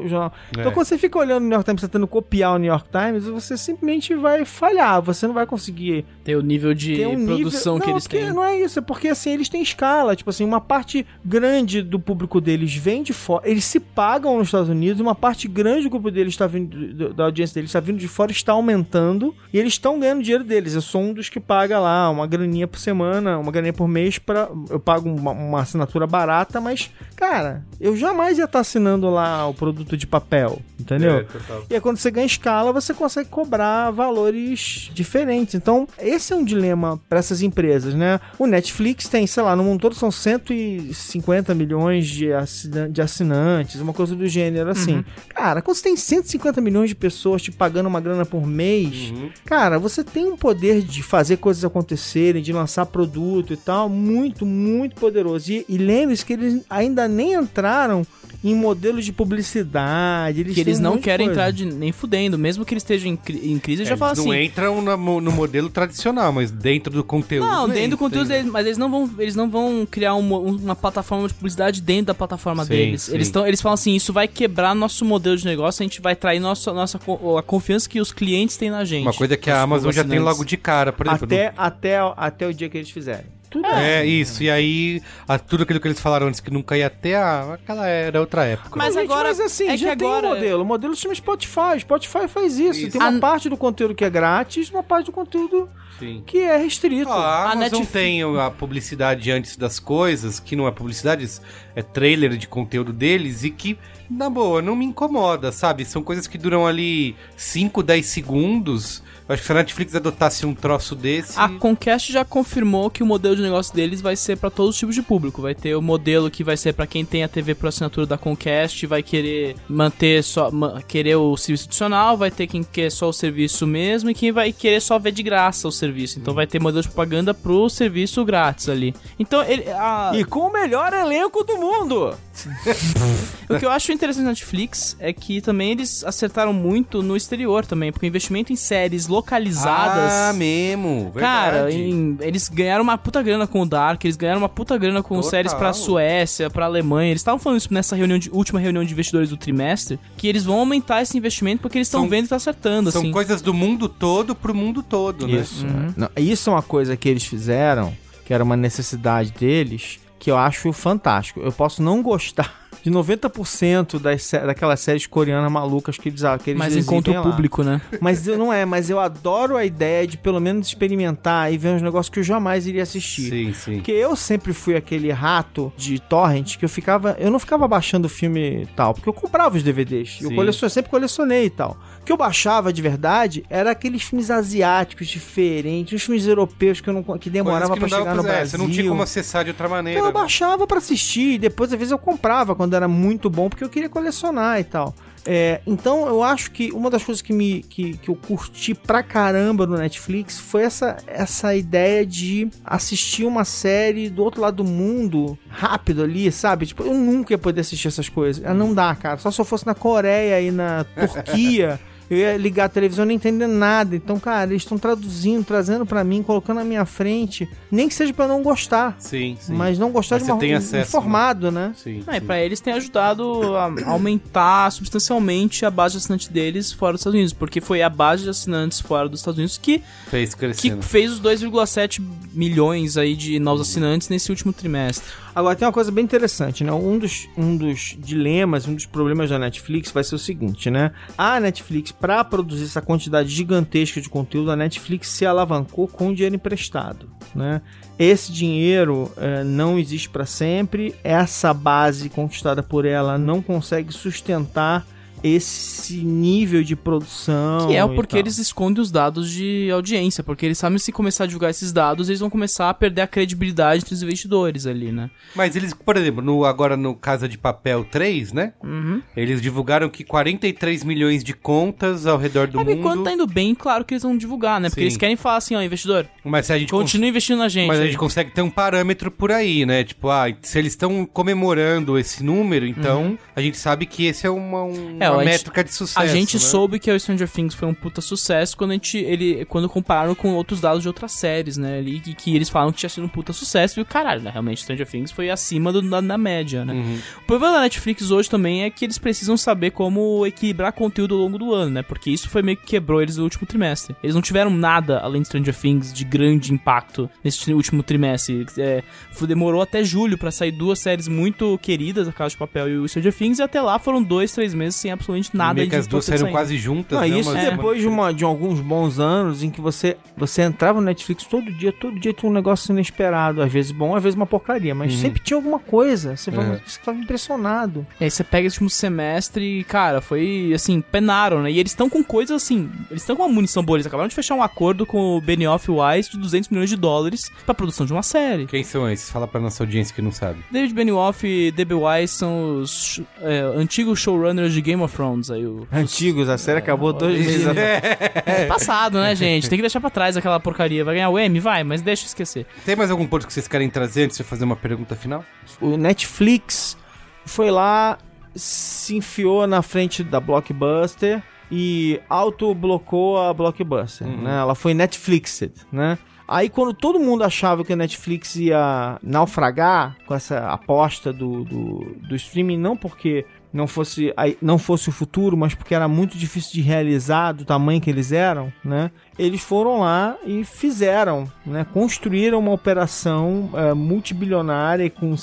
jornal. 0.06 0.32
Então 0.50 0.70
É. 0.70 0.74
quando 0.74 0.86
você 0.86 0.98
fica 0.98 1.18
olhando 1.18 1.42
o 1.42 1.46
New 1.46 1.52
York 1.52 1.64
Times 1.64 1.80
tentando 1.80 2.06
copiar 2.06 2.54
o 2.54 2.58
New 2.58 2.70
York 2.70 2.88
Times, 2.90 3.24
você 3.24 3.56
simplesmente 3.56 4.14
vai 4.14 4.44
falhar, 4.44 5.00
você 5.02 5.26
não 5.26 5.34
vai 5.34 5.46
conseguir 5.46 6.04
Tem 6.24 6.34
o 6.36 6.42
nível 6.42 6.74
de 6.74 7.04
um 7.06 7.26
produção 7.26 7.74
nível... 7.74 7.80
que 7.84 7.86
não, 7.88 7.94
eles 7.96 8.06
têm. 8.06 8.32
Não 8.32 8.44
é 8.44 8.58
isso, 8.60 8.78
é 8.78 8.82
porque 8.82 9.08
assim, 9.08 9.30
eles 9.30 9.48
têm 9.48 9.62
escala. 9.62 10.14
Tipo 10.16 10.30
assim, 10.30 10.44
uma 10.44 10.60
parte 10.60 11.06
grande 11.24 11.82
do 11.82 11.98
público 11.98 12.40
deles 12.40 12.74
vem 12.74 13.02
de 13.02 13.12
fora. 13.12 13.48
Eles 13.48 13.64
se 13.64 13.80
pagam 13.80 14.36
nos 14.38 14.48
Estados 14.48 14.68
Unidos, 14.68 15.00
uma 15.00 15.14
parte 15.14 15.48
grande 15.48 15.84
do 15.84 15.90
grupo 15.90 16.10
deles 16.10 16.34
está 16.34 16.46
vindo, 16.46 16.94
do- 16.94 17.14
da 17.14 17.24
audiência 17.24 17.54
deles 17.54 17.70
está 17.70 17.80
vindo 17.80 17.98
de 17.98 18.08
fora, 18.08 18.30
está 18.30 18.52
aumentando. 18.52 19.34
E 19.52 19.58
eles 19.58 19.72
estão 19.74 19.98
ganhando 19.98 20.22
dinheiro 20.22 20.44
deles. 20.44 20.74
Eu 20.74 20.80
sou 20.82 21.00
um 21.02 21.12
dos 21.12 21.28
que 21.28 21.40
paga 21.40 21.78
lá 21.78 22.10
uma 22.10 22.26
graninha 22.26 22.66
por 22.66 22.78
semana, 22.78 23.38
uma 23.38 23.50
graninha 23.52 23.72
por 23.72 23.88
mês 23.88 24.18
para 24.18 24.48
Eu 24.70 24.78
pago 24.80 25.08
uma, 25.08 25.30
uma 25.32 25.60
assinatura 25.60 25.85
barata, 26.08 26.60
mas, 26.60 26.90
cara, 27.16 27.62
eu 27.80 27.96
jamais 27.96 28.38
ia 28.38 28.44
estar 28.44 28.60
assinando 28.60 29.08
lá 29.10 29.46
o 29.46 29.54
produto 29.54 29.96
de 29.96 30.06
papel, 30.06 30.60
entendeu? 30.78 31.18
É. 31.18 31.26
E 31.70 31.74
aí, 31.74 31.80
quando 31.80 31.96
você 31.98 32.10
ganha 32.10 32.26
escala, 32.26 32.72
você 32.72 32.92
consegue 32.94 33.28
cobrar 33.28 33.90
valores 33.90 34.90
diferentes. 34.94 35.54
Então, 35.54 35.86
esse 35.98 36.32
é 36.32 36.36
um 36.36 36.44
dilema 36.44 37.00
para 37.08 37.18
essas 37.18 37.42
empresas, 37.42 37.94
né? 37.94 38.20
O 38.38 38.46
Netflix 38.46 39.08
tem, 39.08 39.26
sei 39.26 39.42
lá, 39.42 39.54
no 39.56 39.64
mundo 39.64 39.80
todo 39.80 39.94
são 39.94 40.10
150 40.10 41.54
milhões 41.54 42.06
de, 42.06 42.32
assina- 42.32 42.88
de 42.88 43.00
assinantes, 43.02 43.80
uma 43.80 43.92
coisa 43.92 44.14
do 44.14 44.26
gênero 44.26 44.70
assim. 44.70 45.04
Cara, 45.34 45.62
quando 45.62 45.76
você 45.76 45.82
tem 45.84 45.96
150 45.96 46.60
milhões 46.60 46.88
de 46.88 46.94
pessoas 46.94 47.42
te 47.42 47.50
pagando 47.52 47.86
uma 47.88 48.00
grana 48.00 48.24
por 48.24 48.46
mês, 48.46 49.10
Uhum. 49.10 49.30
cara, 49.44 49.78
você 49.78 50.02
tem 50.02 50.26
um 50.26 50.36
poder 50.36 50.82
de 50.82 51.02
fazer 51.02 51.36
coisas 51.38 51.64
acontecerem, 51.64 52.42
de 52.42 52.52
lançar 52.52 52.86
produto 52.86 53.52
e 53.52 53.56
tal, 53.56 53.88
muito, 53.88 54.44
muito 54.46 54.96
poderoso. 54.96 55.52
E, 55.52 55.64
e 55.68 55.75
lembre-se 55.78 56.24
que 56.24 56.32
eles 56.32 56.62
ainda 56.68 57.06
nem 57.08 57.34
entraram 57.34 58.06
em 58.44 58.54
modelos 58.54 59.04
de 59.04 59.12
publicidade. 59.12 60.40
Eles 60.40 60.54
Que 60.54 60.60
eles 60.60 60.78
não 60.78 60.98
querem 60.98 61.26
coisa. 61.26 61.40
entrar 61.40 61.50
de, 61.50 61.64
nem 61.64 61.90
fudendo. 61.90 62.38
Mesmo 62.38 62.64
que 62.64 62.74
eles 62.74 62.82
estejam 62.82 63.10
em, 63.10 63.16
cri- 63.16 63.50
em 63.50 63.58
crise, 63.58 63.82
É, 63.82 63.84
já 63.86 63.90
eles 63.92 63.98
fala 63.98 64.14
não 64.14 64.30
assim. 64.30 64.42
entram 64.44 64.82
na 64.82 64.96
mo- 64.96 65.20
no, 65.20 65.32
modelo 65.32 65.68
tradicional, 65.68 66.32
mas 66.32 66.50
dentro 66.50 66.92
do 66.92 67.02
conteúdo. 67.02 67.46
Não, 67.48 67.68
dentro 67.68 67.90
do 67.92 67.98
conteúdo 67.98 68.30
hein? 68.30 68.38
deles, 68.38 68.52
mas 68.52 68.66
eles 68.66 68.78
não 68.78 68.90
vão, 68.90 69.10
eles 69.18 69.34
não 69.34 69.50
vão 69.50 69.86
criar 69.90 70.14
uma, 70.14 70.38
uma 70.38 70.76
plataforma 70.76 71.26
de 71.26 71.34
publicidade 71.34 71.80
dentro 71.80 72.06
da 72.06 72.14
plataforma 72.14 72.62
Sim, 72.64 72.68
deles. 72.68 73.02
sim. 73.02 73.14
Eles, 73.14 73.30
tão, 73.30 73.46
eles 73.46 73.60
falam 73.60 73.74
assim, 73.74 73.94
isso 73.96 74.12
vai 74.12 74.28
quebrar 74.28 74.74
nosso 74.74 75.04
modelo 75.04 75.36
de 75.36 75.44
negócio, 75.44 75.82
a 75.82 75.84
gente 75.86 76.00
vai 76.00 76.14
trair 76.14 76.38
nossa, 76.38 76.72
nossa 76.72 76.98
a 77.38 77.42
confiança 77.42 77.88
que 77.88 78.00
os 78.00 78.12
clientes 78.12 78.56
têm 78.56 78.70
na 78.70 78.84
gente. 78.84 79.02
Uma 79.06 79.12
coisa 79.14 79.36
que 79.36 79.50
a 79.50 79.60
Amazon 79.60 79.90
já 79.90 80.04
tem 80.04 80.18
logo 80.20 80.44
de 80.44 80.56
cara, 80.56 80.92
por 80.92 81.06
exemplo. 81.06 81.24
Até, 81.24 81.52
até, 81.56 81.96
até 82.16 82.46
o 82.46 82.54
dia 82.54 82.68
que 82.68 82.76
eles 82.78 82.90
fizerem. 82.90 83.24
Tudo 83.62 83.74
É, 83.74 84.04
isso. 84.04 84.42
E 84.42 84.50
aí, 84.50 85.02
a- 85.28 85.38
tudo 85.38 85.62
aquilo 85.62 85.80
que 85.80 85.88
eles 85.88 86.00
falaram 86.00 86.26
antes 86.28 86.40
que 86.40 86.50
nunca 86.52 86.76
ia 86.76 86.90
ter, 86.90 87.14
ah, 87.14 87.54
aquela 87.54 87.86
era 87.86 88.20
outra 88.20 88.44
época. 88.44 88.70
Mas 88.76 88.94
Gente, 88.94 89.04
agora- 89.04 89.28
mas 89.28 89.40
assim, 89.40 89.68
é 89.68 89.76
já 89.76 89.90
que 89.90 89.96
tem 89.96 90.08
agora- 90.08 90.26
um 90.26 90.30
modelo. 90.34 90.62
O 90.62 90.66
modelo 90.66 90.94
se 90.94 91.02
chama 91.02 91.14
Spotify. 91.14 91.80
Spotify 91.80 92.28
faz 92.28 92.58
isso. 92.58 92.80
Isso. 92.80 92.90
Tem 92.92 93.00
uma 93.00 93.16
A- 93.16 93.20
parte 93.20 93.48
do 93.48 93.56
conteúdo 93.56 93.94
que 93.94 94.04
é 94.04 94.10
grátis, 94.10 94.70
uma 94.70 94.82
parte 94.82 95.06
do 95.06 95.12
conteúdo 95.12 95.68
Sim. 95.98 96.22
que 96.26 96.38
é 96.38 96.56
restrito. 96.56 97.08
Ó, 97.08 97.12
a 97.12 97.16
A 97.16 97.42
Amazon 97.52 97.60
Netflix- 97.80 97.92
tem 97.92 98.22
a 98.22 98.50
publicidade 98.50 99.30
antes 99.30 99.56
das 99.56 99.78
coisas, 99.80 100.38
que 100.40 100.54
não 100.56 100.66
é 100.66 100.70
publicidade, 100.70 101.28
é 101.74 101.82
trailer 101.82 102.36
de 102.36 102.46
conteúdo 102.46 102.92
deles 102.92 103.42
e 103.44 103.50
que, 103.50 103.78
na 104.10 104.28
boa, 104.30 104.60
não 104.62 104.76
me 104.76 104.84
incomoda, 104.84 105.50
sabe? 105.52 105.84
São 105.84 106.02
coisas 106.02 106.26
que 106.26 106.36
duram 106.38 106.66
ali 106.66 107.16
5, 107.36 107.82
10 107.82 108.06
segundos. 108.06 109.02
Eu 109.28 109.32
acho 109.32 109.42
que 109.42 109.46
se 109.46 109.52
a 109.52 109.56
Netflix 109.56 109.94
adotasse 109.94 110.46
um 110.46 110.54
troço 110.54 110.94
desse. 110.94 111.38
A 111.38 111.48
Comcast 111.48 112.12
já 112.12 112.24
confirmou 112.24 112.88
que 112.88 113.02
o 113.02 113.06
modelo 113.06 113.34
de 113.34 113.42
negócio 113.42 113.74
deles 113.74 114.00
vai 114.00 114.14
ser 114.14 114.36
pra 114.36 114.50
todos 114.50 114.70
os 114.74 114.78
tipos 114.78 114.94
de 114.94 115.02
público. 115.02 115.42
Vai 115.42 115.52
ter 115.54 115.74
o 115.74 115.82
modelo 115.82 116.30
que 116.30 116.44
vai 116.44 116.56
ser 116.56 116.72
pra 116.74 116.86
quem 116.86 117.04
tem 117.04 117.24
a 117.24 117.28
TV 117.28 117.54
por 117.54 117.66
assinatura 117.66 118.06
da 118.06 118.16
Comcast, 118.16 118.86
vai 118.86 119.02
querer 119.02 119.56
manter 119.68 120.22
só 120.22 120.50
ma- 120.52 120.80
querer 120.82 121.16
o 121.16 121.36
serviço 121.36 121.66
adicional, 121.66 122.16
vai 122.16 122.30
ter 122.30 122.46
quem 122.46 122.62
quer 122.62 122.90
só 122.90 123.08
o 123.08 123.12
serviço 123.12 123.66
mesmo 123.66 124.08
e 124.10 124.14
quem 124.14 124.30
vai 124.30 124.52
querer 124.52 124.80
só 124.80 124.96
ver 124.98 125.10
de 125.10 125.24
graça 125.24 125.66
o 125.66 125.72
serviço. 125.72 126.20
Então 126.20 126.32
vai 126.32 126.46
ter 126.46 126.60
modelo 126.60 126.82
de 126.82 126.88
propaganda 126.88 127.34
pro 127.34 127.68
serviço 127.68 128.24
grátis 128.24 128.68
ali. 128.68 128.94
Então 129.18 129.42
ele, 129.42 129.68
a- 129.70 130.12
E 130.14 130.24
com 130.24 130.40
o 130.46 130.52
melhor 130.52 130.92
elenco 130.92 131.42
do 131.42 131.56
mundo. 131.56 132.14
o 133.48 133.58
que 133.58 133.64
eu 133.64 133.70
acho 133.70 133.92
interessante 133.92 134.24
na 134.24 134.30
Netflix 134.30 134.96
é 134.98 135.12
que 135.12 135.40
também 135.40 135.70
eles 135.72 136.04
acertaram 136.04 136.52
muito 136.52 137.02
no 137.02 137.16
exterior 137.16 137.64
também, 137.64 137.90
porque 137.92 138.06
o 138.06 138.08
investimento 138.08 138.52
em 138.52 138.56
séries 138.56 139.06
localizadas 139.06 140.12
Ah, 140.12 140.32
mesmo. 140.34 141.12
Cara, 141.16 141.64
verdade. 141.64 141.76
em- 141.82 142.16
eles 142.20 142.48
ganharam 142.48 142.82
uma 142.82 142.98
puta 142.98 143.22
grana 143.22 143.46
com 143.46 143.60
o 143.62 143.66
Dark, 143.66 144.04
eles 144.04 144.16
ganharam 144.16 144.40
uma 144.40 144.48
puta 144.48 144.76
grana 144.76 145.02
com 145.02 145.16
Total. 145.16 145.30
séries 145.30 145.54
pra 145.54 145.72
Suécia, 145.72 146.50
pra 146.50 146.66
Alemanha. 146.66 147.10
Eles 147.10 147.20
estavam 147.20 147.38
falando 147.38 147.58
isso 147.58 147.72
nessa 147.72 147.94
reunião 147.96 148.18
de, 148.18 148.30
última 148.30 148.60
reunião 148.60 148.84
de 148.84 148.92
investidores 148.92 149.28
do 149.30 149.36
trimestre, 149.36 149.98
que 150.16 150.26
eles 150.26 150.44
vão 150.44 150.58
aumentar 150.60 151.02
esse 151.02 151.16
investimento 151.16 151.62
porque 151.62 151.78
eles 151.78 151.88
estão 151.88 152.08
vendo 152.08 152.24
que 152.24 152.30
tá 152.30 152.36
acertando, 152.36 152.90
São 152.90 153.00
assim. 153.02 153.12
coisas 153.12 153.40
do 153.40 153.54
mundo 153.54 153.88
todo 153.88 154.34
pro 154.34 154.54
mundo 154.54 154.82
todo, 154.82 155.26
né? 155.26 155.40
Isso. 155.40 155.66
Não, 155.96 156.08
isso 156.16 156.50
é 156.50 156.52
uma 156.52 156.62
coisa 156.62 156.96
que 156.96 157.08
eles 157.08 157.24
fizeram, 157.24 157.92
que 158.24 158.32
era 158.34 158.42
uma 158.42 158.56
necessidade 158.56 159.30
deles, 159.32 159.98
que 160.18 160.30
eu 160.30 160.36
acho 160.36 160.72
fantástico. 160.72 161.40
Eu 161.40 161.52
posso 161.52 161.82
não 161.82 162.02
gostar 162.02 162.65
de 162.86 162.92
90% 162.92 163.98
das, 163.98 164.30
daquelas 164.30 164.78
séries 164.78 165.08
coreanas 165.08 165.50
malucas 165.50 165.98
que 165.98 166.08
eles, 166.08 166.22
que 166.44 166.50
eles 166.50 166.58
Mas 166.58 166.76
encontra 166.76 167.12
o 167.12 167.16
lá. 167.16 167.22
público, 167.22 167.64
né? 167.64 167.80
Mas 168.00 168.28
eu 168.28 168.38
não 168.38 168.52
é, 168.52 168.64
mas 168.64 168.88
eu 168.88 169.00
adoro 169.00 169.56
a 169.56 169.64
ideia 169.64 170.06
de 170.06 170.16
pelo 170.16 170.40
menos 170.40 170.68
experimentar 170.68 171.52
e 171.52 171.58
ver 171.58 171.70
uns 171.70 171.82
negócios 171.82 172.08
que 172.12 172.20
eu 172.20 172.22
jamais 172.22 172.64
iria 172.64 172.84
assistir. 172.84 173.28
Sim, 173.28 173.52
sim. 173.52 173.74
Porque 173.74 173.90
eu 173.90 174.14
sempre 174.14 174.52
fui 174.52 174.76
aquele 174.76 175.10
rato 175.10 175.72
de 175.76 175.98
torrent 175.98 176.56
que 176.56 176.64
eu 176.64 176.68
ficava. 176.68 177.16
Eu 177.18 177.28
não 177.28 177.40
ficava 177.40 177.66
baixando 177.66 178.08
filme 178.08 178.62
e 178.62 178.66
tal, 178.66 178.94
porque 178.94 179.08
eu 179.08 179.12
comprava 179.12 179.56
os 179.56 179.64
DVDs. 179.64 180.18
Eu 180.20 180.28
Sim. 180.28 180.36
colecion, 180.36 180.68
sempre 180.68 180.90
colecionei 180.90 181.46
e 181.46 181.50
tal. 181.50 181.76
O 182.00 182.04
que 182.04 182.12
eu 182.12 182.16
baixava 182.16 182.72
de 182.72 182.80
verdade 182.80 183.44
era 183.50 183.72
aqueles 183.72 184.04
filmes 184.04 184.30
asiáticos 184.30 185.08
diferentes, 185.08 185.94
os 185.94 186.02
filmes 186.04 186.24
europeus 186.24 186.80
que, 186.80 186.88
eu 186.88 186.94
não, 186.94 187.02
que 187.18 187.28
demorava 187.28 187.76
Coisas 187.76 187.84
que 187.84 187.88
pra 187.88 187.98
não 187.98 188.04
chegar 188.04 188.14
no 188.14 188.28
é, 188.28 188.32
Brasil. 188.32 188.58
Você 188.58 188.64
não 188.64 188.70
tinha 188.70 188.88
como 188.88 189.02
acessar 189.02 189.42
de 189.42 189.50
outra 189.50 189.68
maneira. 189.68 189.98
Então 189.98 190.08
eu 190.08 190.14
né? 190.14 190.20
baixava 190.20 190.66
pra 190.68 190.78
assistir, 190.78 191.32
e 191.32 191.38
depois 191.38 191.72
às 191.72 191.78
vezes 191.78 191.90
eu 191.90 191.98
comprava 191.98 192.54
quando 192.54 192.75
era 192.76 192.88
muito 192.88 193.28
bom, 193.28 193.48
porque 193.48 193.64
eu 193.64 193.68
queria 193.68 193.88
colecionar 193.88 194.60
e 194.60 194.64
tal. 194.64 194.94
É, 195.28 195.60
então 195.66 196.06
eu 196.06 196.22
acho 196.22 196.52
que 196.52 196.70
uma 196.70 196.88
das 196.88 197.02
coisas 197.02 197.20
que, 197.20 197.32
me, 197.32 197.60
que, 197.64 197.96
que 197.96 198.08
eu 198.08 198.14
curti 198.14 198.74
pra 198.74 199.02
caramba 199.02 199.66
no 199.66 199.76
Netflix 199.76 200.38
foi 200.38 200.62
essa, 200.62 200.98
essa 201.04 201.52
ideia 201.52 202.06
de 202.06 202.48
assistir 202.64 203.24
uma 203.24 203.44
série 203.44 204.08
do 204.08 204.22
outro 204.22 204.40
lado 204.40 204.62
do 204.62 204.64
mundo 204.64 205.36
rápido 205.48 206.04
ali, 206.04 206.30
sabe? 206.30 206.66
Tipo, 206.66 206.84
eu 206.84 206.94
nunca 206.94 207.32
ia 207.32 207.38
poder 207.38 207.62
assistir 207.62 207.88
essas 207.88 208.08
coisas. 208.08 208.40
Não 208.54 208.72
dá, 208.72 208.94
cara. 208.94 209.18
Só 209.18 209.32
se 209.32 209.40
eu 209.40 209.44
fosse 209.44 209.66
na 209.66 209.74
Coreia 209.74 210.40
e 210.40 210.52
na 210.52 210.84
Turquia. 210.84 211.80
Eu 212.08 212.16
ia 212.18 212.36
ligar 212.36 212.66
a 212.66 212.68
televisão 212.68 213.04
e 213.04 213.08
não 213.08 213.14
entender 213.14 213.46
nada. 213.46 213.96
Então, 213.96 214.18
cara, 214.20 214.50
eles 214.50 214.62
estão 214.62 214.78
traduzindo, 214.78 215.44
trazendo 215.44 215.84
pra 215.84 216.04
mim, 216.04 216.22
colocando 216.22 216.58
na 216.58 216.64
minha 216.64 216.84
frente. 216.84 217.48
Nem 217.70 217.88
que 217.88 217.94
seja 217.94 218.12
pra 218.12 218.26
eu 218.26 218.28
não 218.28 218.42
gostar. 218.42 218.94
Sim, 218.98 219.36
sim. 219.40 219.52
Mas 219.54 219.78
não 219.78 219.90
gostar 219.90 220.16
Mas 220.16 220.22
de 220.22 220.26
você 220.26 220.32
uma 220.32 220.38
tem 220.40 220.54
acesso, 220.54 220.88
informado, 220.88 221.50
né? 221.50 221.72
Sim, 221.76 222.04
Ah, 222.06 222.16
e 222.16 222.20
sim. 222.20 222.26
pra 222.26 222.40
eles 222.40 222.60
tem 222.60 222.72
ajudado 222.74 223.56
a 223.56 223.90
aumentar 223.90 224.70
substancialmente 224.70 225.64
a 225.66 225.70
base 225.70 225.92
de 225.92 225.98
assinantes 225.98 226.28
deles 226.28 226.72
fora 226.72 226.92
dos 226.92 227.00
Estados 227.00 227.14
Unidos, 227.14 227.32
porque 227.32 227.60
foi 227.60 227.82
a 227.82 227.88
base 227.90 228.22
de 228.24 228.30
assinantes 228.30 228.80
fora 228.80 229.08
dos 229.08 229.20
Estados 229.20 229.38
Unidos 229.38 229.58
que, 229.58 229.82
Fez 230.08 230.32
que 230.34 230.40
crescendo. 230.40 230.82
fez 230.82 231.10
os 231.12 231.20
2,7 231.20 232.00
milhões 232.32 232.96
aí 232.96 233.16
de 233.16 233.38
novos 233.40 233.68
assinantes 233.68 234.08
nesse 234.08 234.30
último 234.30 234.52
trimestre. 234.52 235.04
Agora 235.36 235.54
tem 235.54 235.68
uma 235.68 235.72
coisa 235.72 235.92
bem 235.92 236.02
interessante, 236.02 236.64
né? 236.64 236.72
Um 236.72 236.98
dos, 236.98 237.28
um 237.36 237.58
dos 237.58 237.94
dilemas, 237.98 238.66
um 238.66 238.74
dos 238.74 238.86
problemas 238.86 239.28
da 239.28 239.38
Netflix 239.38 239.90
vai 239.90 240.02
ser 240.02 240.14
o 240.14 240.18
seguinte, 240.18 240.70
né? 240.70 240.92
A 241.18 241.38
Netflix, 241.38 241.92
para 241.92 242.24
produzir 242.24 242.64
essa 242.64 242.80
quantidade 242.80 243.28
gigantesca 243.28 244.00
de 244.00 244.08
conteúdo, 244.08 244.50
a 244.50 244.56
Netflix 244.56 245.08
se 245.08 245.26
alavancou 245.26 245.86
com 245.86 246.14
dinheiro 246.14 246.36
emprestado, 246.36 247.10
né? 247.34 247.60
Esse 247.98 248.32
dinheiro 248.32 249.12
eh, 249.18 249.44
não 249.44 249.78
existe 249.78 250.08
para 250.08 250.24
sempre. 250.24 250.94
Essa 251.04 251.52
base 251.52 252.08
conquistada 252.08 252.62
por 252.62 252.86
ela 252.86 253.18
não 253.18 253.42
consegue 253.42 253.92
sustentar 253.92 254.86
esse 255.22 255.96
nível 255.96 256.62
de 256.62 256.74
produção. 256.76 257.68
Que 257.68 257.76
é 257.76 257.86
porque 257.86 258.16
eles 258.16 258.38
escondem 258.38 258.82
os 258.82 258.90
dados 258.90 259.30
de 259.30 259.70
audiência, 259.72 260.22
porque 260.22 260.46
eles 260.46 260.58
sabem 260.58 260.76
que 260.78 260.84
se 260.84 260.92
começar 260.92 261.24
a 261.24 261.26
divulgar 261.26 261.50
esses 261.50 261.72
dados, 261.72 262.08
eles 262.08 262.20
vão 262.20 262.30
começar 262.30 262.68
a 262.70 262.74
perder 262.74 263.02
a 263.02 263.06
credibilidade 263.06 263.82
entre 263.82 263.94
os 263.94 264.02
investidores 264.02 264.66
ali, 264.66 264.92
né? 264.92 265.10
Mas 265.34 265.56
eles, 265.56 265.72
por 265.74 265.96
exemplo, 265.96 266.22
no, 266.22 266.44
agora 266.44 266.76
no 266.76 266.94
Casa 266.94 267.28
de 267.28 267.38
Papel 267.38 267.84
3, 267.84 268.32
né? 268.32 268.52
Uhum. 268.62 269.02
Eles 269.16 269.40
divulgaram 269.40 269.88
que 269.88 270.04
43 270.04 270.84
milhões 270.84 271.22
de 271.24 271.32
contas 271.34 272.06
ao 272.06 272.18
redor 272.18 272.46
do 272.48 272.60
É, 272.60 272.64
mundo. 272.64 272.82
quando 272.82 273.04
tá 273.04 273.12
indo 273.12 273.26
bem, 273.26 273.54
claro 273.54 273.84
que 273.84 273.94
eles 273.94 274.02
vão 274.02 274.16
divulgar, 274.16 274.60
né? 274.60 274.68
Porque 274.68 274.80
Sim. 274.80 274.86
eles 274.86 274.96
querem 274.96 275.16
falar 275.16 275.36
assim, 275.36 275.54
ó, 275.54 275.62
investidor, 275.62 276.06
Mas 276.24 276.46
se 276.46 276.52
a 276.52 276.58
gente 276.58 276.70
cons- 276.70 276.82
continue 276.82 277.08
investindo 277.08 277.38
na 277.38 277.48
gente. 277.48 277.68
Mas 277.68 277.80
a 277.80 277.84
gente 277.86 277.98
consegue 277.98 278.30
ter 278.32 278.42
um 278.42 278.50
parâmetro 278.50 279.10
por 279.10 279.30
aí, 279.32 279.64
né? 279.66 279.84
Tipo, 279.84 280.08
ah, 280.10 280.26
se 280.42 280.58
eles 280.58 280.72
estão 280.72 281.04
comemorando 281.06 281.98
esse 281.98 282.22
número, 282.22 282.66
então 282.66 283.18
a 283.34 283.40
gente 283.40 283.56
sabe 283.58 283.86
que 283.86 284.04
esse 284.06 284.26
é 284.26 284.30
uma, 284.30 284.62
um- 284.64 284.76
Uhum. 284.76 284.96
É, 285.06 285.10
uma 285.10 285.20
a 285.20 285.24
gente- 285.24 285.32
métrica 285.32 285.64
de 285.64 285.72
sucesso. 285.72 285.98
A 286.00 286.06
gente 286.06 286.34
né? 286.36 286.40
soube 286.40 286.78
que 286.78 286.90
o 286.90 286.98
Stranger 287.00 287.28
Things 287.28 287.54
foi 287.54 287.66
um 287.68 287.74
puta 287.74 288.00
sucesso 288.00 288.56
quando 288.56 288.70
a 288.70 288.74
gente 288.74 288.98
ele 288.98 289.44
quando 289.46 289.68
compararam 289.68 290.14
com 290.14 290.34
outros 290.34 290.60
dados 290.60 290.82
de 290.82 290.88
outras 290.88 291.12
séries, 291.12 291.56
né? 291.56 291.78
Ali 291.78 292.00
que, 292.00 292.14
que 292.14 292.34
eles 292.36 292.48
falaram 292.48 292.72
que 292.72 292.78
tinha 292.78 292.90
sido 292.90 293.04
um 293.04 293.08
puta 293.08 293.32
sucesso 293.32 293.78
e 293.80 293.82
o 293.82 293.86
caralho, 293.86 294.22
né? 294.22 294.30
Realmente 294.30 294.62
Stranger 294.62 294.86
Things 294.86 295.10
foi 295.12 295.30
acima 295.30 295.72
do, 295.72 295.82
da, 295.82 296.00
da 296.00 296.18
média, 296.18 296.64
né? 296.64 296.72
Uhum. 296.74 296.98
O 297.22 297.26
problema 297.26 297.54
da 297.54 297.60
Netflix 297.62 298.10
hoje 298.10 298.28
também 298.30 298.64
é 298.64 298.70
que 298.70 298.84
eles 298.84 298.98
precisam 298.98 299.36
saber 299.36 299.70
como 299.72 300.26
equilibrar 300.26 300.72
conteúdo 300.72 301.14
ao 301.14 301.20
longo 301.20 301.38
do 301.38 301.52
ano, 301.54 301.70
né? 301.70 301.82
Porque 301.82 302.10
isso 302.10 302.28
foi 302.28 302.42
meio 302.42 302.56
que 302.56 302.66
quebrou 302.66 303.00
eles 303.02 303.16
no 303.16 303.24
último 303.24 303.46
trimestre. 303.46 303.94
Eles 304.02 304.14
não 304.14 304.22
tiveram 304.22 304.50
nada 304.50 304.98
além 304.98 305.22
de 305.22 305.28
Stranger 305.28 305.54
Things 305.54 305.92
de 305.92 306.04
grande 306.04 306.52
impacto 306.52 307.08
nesse 307.22 307.52
último 307.52 307.82
trimestre. 307.82 308.46
É, 308.58 308.82
foi- 309.12 309.26
demorou 309.26 309.60
até 309.62 309.82
julho 309.84 310.16
pra 310.18 310.30
sair 310.30 310.52
duas 310.52 310.78
séries 310.78 311.08
muito 311.08 311.58
queridas, 311.58 312.08
A 312.08 312.12
Casa 312.12 312.30
de 312.30 312.36
Papel 312.36 312.68
e 312.68 312.78
o 312.78 312.88
Stranger 312.88 313.12
Things, 313.12 313.38
e 313.38 313.42
até 313.42 313.60
lá 313.60 313.78
foram 313.78 314.02
dois, 314.02 314.32
três 314.32 314.54
meses 314.54 314.76
sem 314.76 314.90
absolutamente 314.96 315.36
nada 315.36 315.54
meio 315.54 315.68
que 315.70 315.76
as 315.76 315.86
duas 315.86 316.04
saíram 316.04 316.30
quase 316.30 316.56
juntas, 316.58 316.98
Não, 317.00 317.08
né? 317.08 317.18
isso 317.20 317.30
Uma- 317.30 317.50
depois 317.50 317.80
de, 317.80 317.86
uma, 317.86 318.12
de 318.14 318.24
alguns 318.24 318.60
bons 318.60 318.98
anos 318.98 319.42
em 319.42 319.50
que 319.50 319.60
você, 319.60 319.96
você 320.16 320.42
entrava 320.42 320.80
no 320.80 320.86
Netflix 320.86 321.24
todo 321.24 321.50
dia, 321.52 321.72
todo 321.72 321.98
dia 321.98 322.12
tinha 322.12 322.28
um 322.30 322.32
negócio 322.32 322.72
inesperado. 322.72 323.40
Às 323.42 323.52
vezes 323.52 323.70
bom, 323.72 323.94
às 323.94 324.02
vezes 324.02 324.16
uma 324.16 324.26
porcaria, 324.26 324.74
mas 324.74 324.94
sempre 324.94 325.20
tinha 325.22 325.36
alguma 325.36 325.58
coisa. 325.58 326.16
Você 326.16 326.30
ficava, 326.30 326.54
É. 326.54 326.58
ficava 326.64 326.98
impressionado. 326.98 327.86
E 328.00 328.04
aí 328.04 328.10
você 328.10 328.24
pega 328.24 328.46
esse 328.46 328.56
último 328.56 328.70
semestre 328.70 329.60
e, 329.60 329.64
cara, 329.64 330.00
foi 330.00 330.50
assim, 330.54 330.80
penaram, 330.80 331.42
né? 331.42 331.50
E 331.50 331.58
eles 331.58 331.72
estão 331.72 331.88
com 331.88 332.02
coisas 332.02 332.42
assim, 332.42 332.70
eles 332.90 333.02
estão 333.02 333.16
com 333.16 333.22
uma 333.22 333.32
munição 333.32 333.62
boa. 333.62 333.76
Eles 333.76 333.86
acabaram 333.86 334.08
de 334.08 334.14
fechar 334.14 334.34
um 334.34 334.42
acordo 334.42 334.86
com 334.86 335.16
o 335.16 335.20
Benioff 335.20 335.68
e 335.70 335.74
Weiss 335.74 336.08
de 336.08 336.18
200 336.18 336.48
milhões 336.50 336.70
de 336.70 336.76
dólares 336.76 337.30
pra 337.44 337.54
produção 337.54 337.84
de 337.86 337.92
uma 337.92 338.02
série. 338.02 338.46
Quem 338.46 338.64
são 338.64 338.88
esses? 338.90 339.10
Fala 339.10 339.26
pra 339.26 339.40
nossa 339.40 339.62
audiência 339.62 339.94
que 339.94 340.02
não 340.02 340.12
sabe. 340.12 340.38
David 340.50 340.74
Benioff 340.74 341.26
e 341.26 341.50
D.B. 341.50 341.74
Weiss 341.74 342.10
são 342.12 342.60
os 342.60 343.00
é, 343.20 343.40
antigos 343.56 343.98
showrunners 343.98 344.52
de 344.52 344.60
Game 344.60 344.82
of 344.86 344.96
Thrones. 344.96 345.30
Aí 345.30 345.46
o, 345.46 345.66
Antigos, 345.72 346.28
a 346.28 346.38
série 346.38 346.58
acabou 346.58 346.92
dois 346.92 347.18
meses 347.18 347.46
atrás. 347.46 347.82
É 348.26 348.46
passado, 348.46 348.98
né, 348.98 349.14
gente? 349.14 349.48
Tem 349.48 349.58
que 349.58 349.62
deixar 349.62 349.80
pra 349.80 349.90
trás 349.90 350.16
aquela 350.16 350.40
porcaria. 350.40 350.84
Vai 350.84 350.94
ganhar 350.94 351.10
o 351.10 351.18
M? 351.18 351.38
Vai, 351.38 351.62
mas 351.62 351.82
deixa 351.82 352.04
eu 352.04 352.06
esquecer. 352.06 352.46
Tem 352.64 352.74
mais 352.74 352.90
algum 352.90 353.06
ponto 353.06 353.26
que 353.26 353.32
vocês 353.32 353.46
querem 353.46 353.68
trazer 353.68 354.04
antes 354.04 354.16
de 354.16 354.24
fazer 354.24 354.44
uma 354.44 354.56
pergunta 354.56 354.96
final? 354.96 355.24
O 355.60 355.76
Netflix 355.76 356.76
foi 357.24 357.50
lá 357.50 357.98
se 358.34 358.96
enfiou 358.96 359.46
na 359.46 359.62
frente 359.62 360.02
da 360.04 360.20
Blockbuster 360.20 361.22
e 361.50 362.00
auto-blocou 362.08 363.18
a 363.22 363.32
Blockbuster, 363.32 364.06
Uhum. 364.06 364.22
né? 364.22 364.38
Ela 364.40 364.54
foi 364.54 364.74
Netflixed, 364.74 365.52
né? 365.72 365.98
Aí 366.28 366.48
quando 366.48 366.74
todo 366.74 366.98
mundo 366.98 367.22
achava 367.22 367.64
que 367.64 367.72
a 367.72 367.76
Netflix 367.76 368.34
ia 368.34 368.98
naufragar 369.00 369.96
com 370.06 370.12
essa 370.14 370.48
aposta 370.48 371.12
do, 371.12 371.44
do, 371.44 371.96
do 372.08 372.16
streaming, 372.16 372.58
não 372.58 372.76
porque 372.76 373.24
não 373.52 373.66
fosse, 373.66 374.12
não 374.40 374.58
fosse 374.58 374.88
o 374.88 374.92
futuro, 374.92 375.36
mas 375.36 375.54
porque 375.54 375.74
era 375.74 375.88
muito 375.88 376.16
difícil 376.18 376.52
de 376.52 376.60
realizar 376.60 377.32
do 377.32 377.44
tamanho 377.44 377.80
que 377.80 377.88
eles 377.88 378.12
eram, 378.12 378.52
né? 378.64 378.90
Eles 379.18 379.40
foram 379.40 379.80
lá 379.80 380.16
e 380.26 380.44
fizeram, 380.44 381.30
né? 381.44 381.66
Construíram 381.72 382.38
uma 382.38 382.52
operação 382.52 383.50
eh, 383.54 383.72
multibilionária 383.72 384.84
e 384.84 384.90
com, 384.90 385.14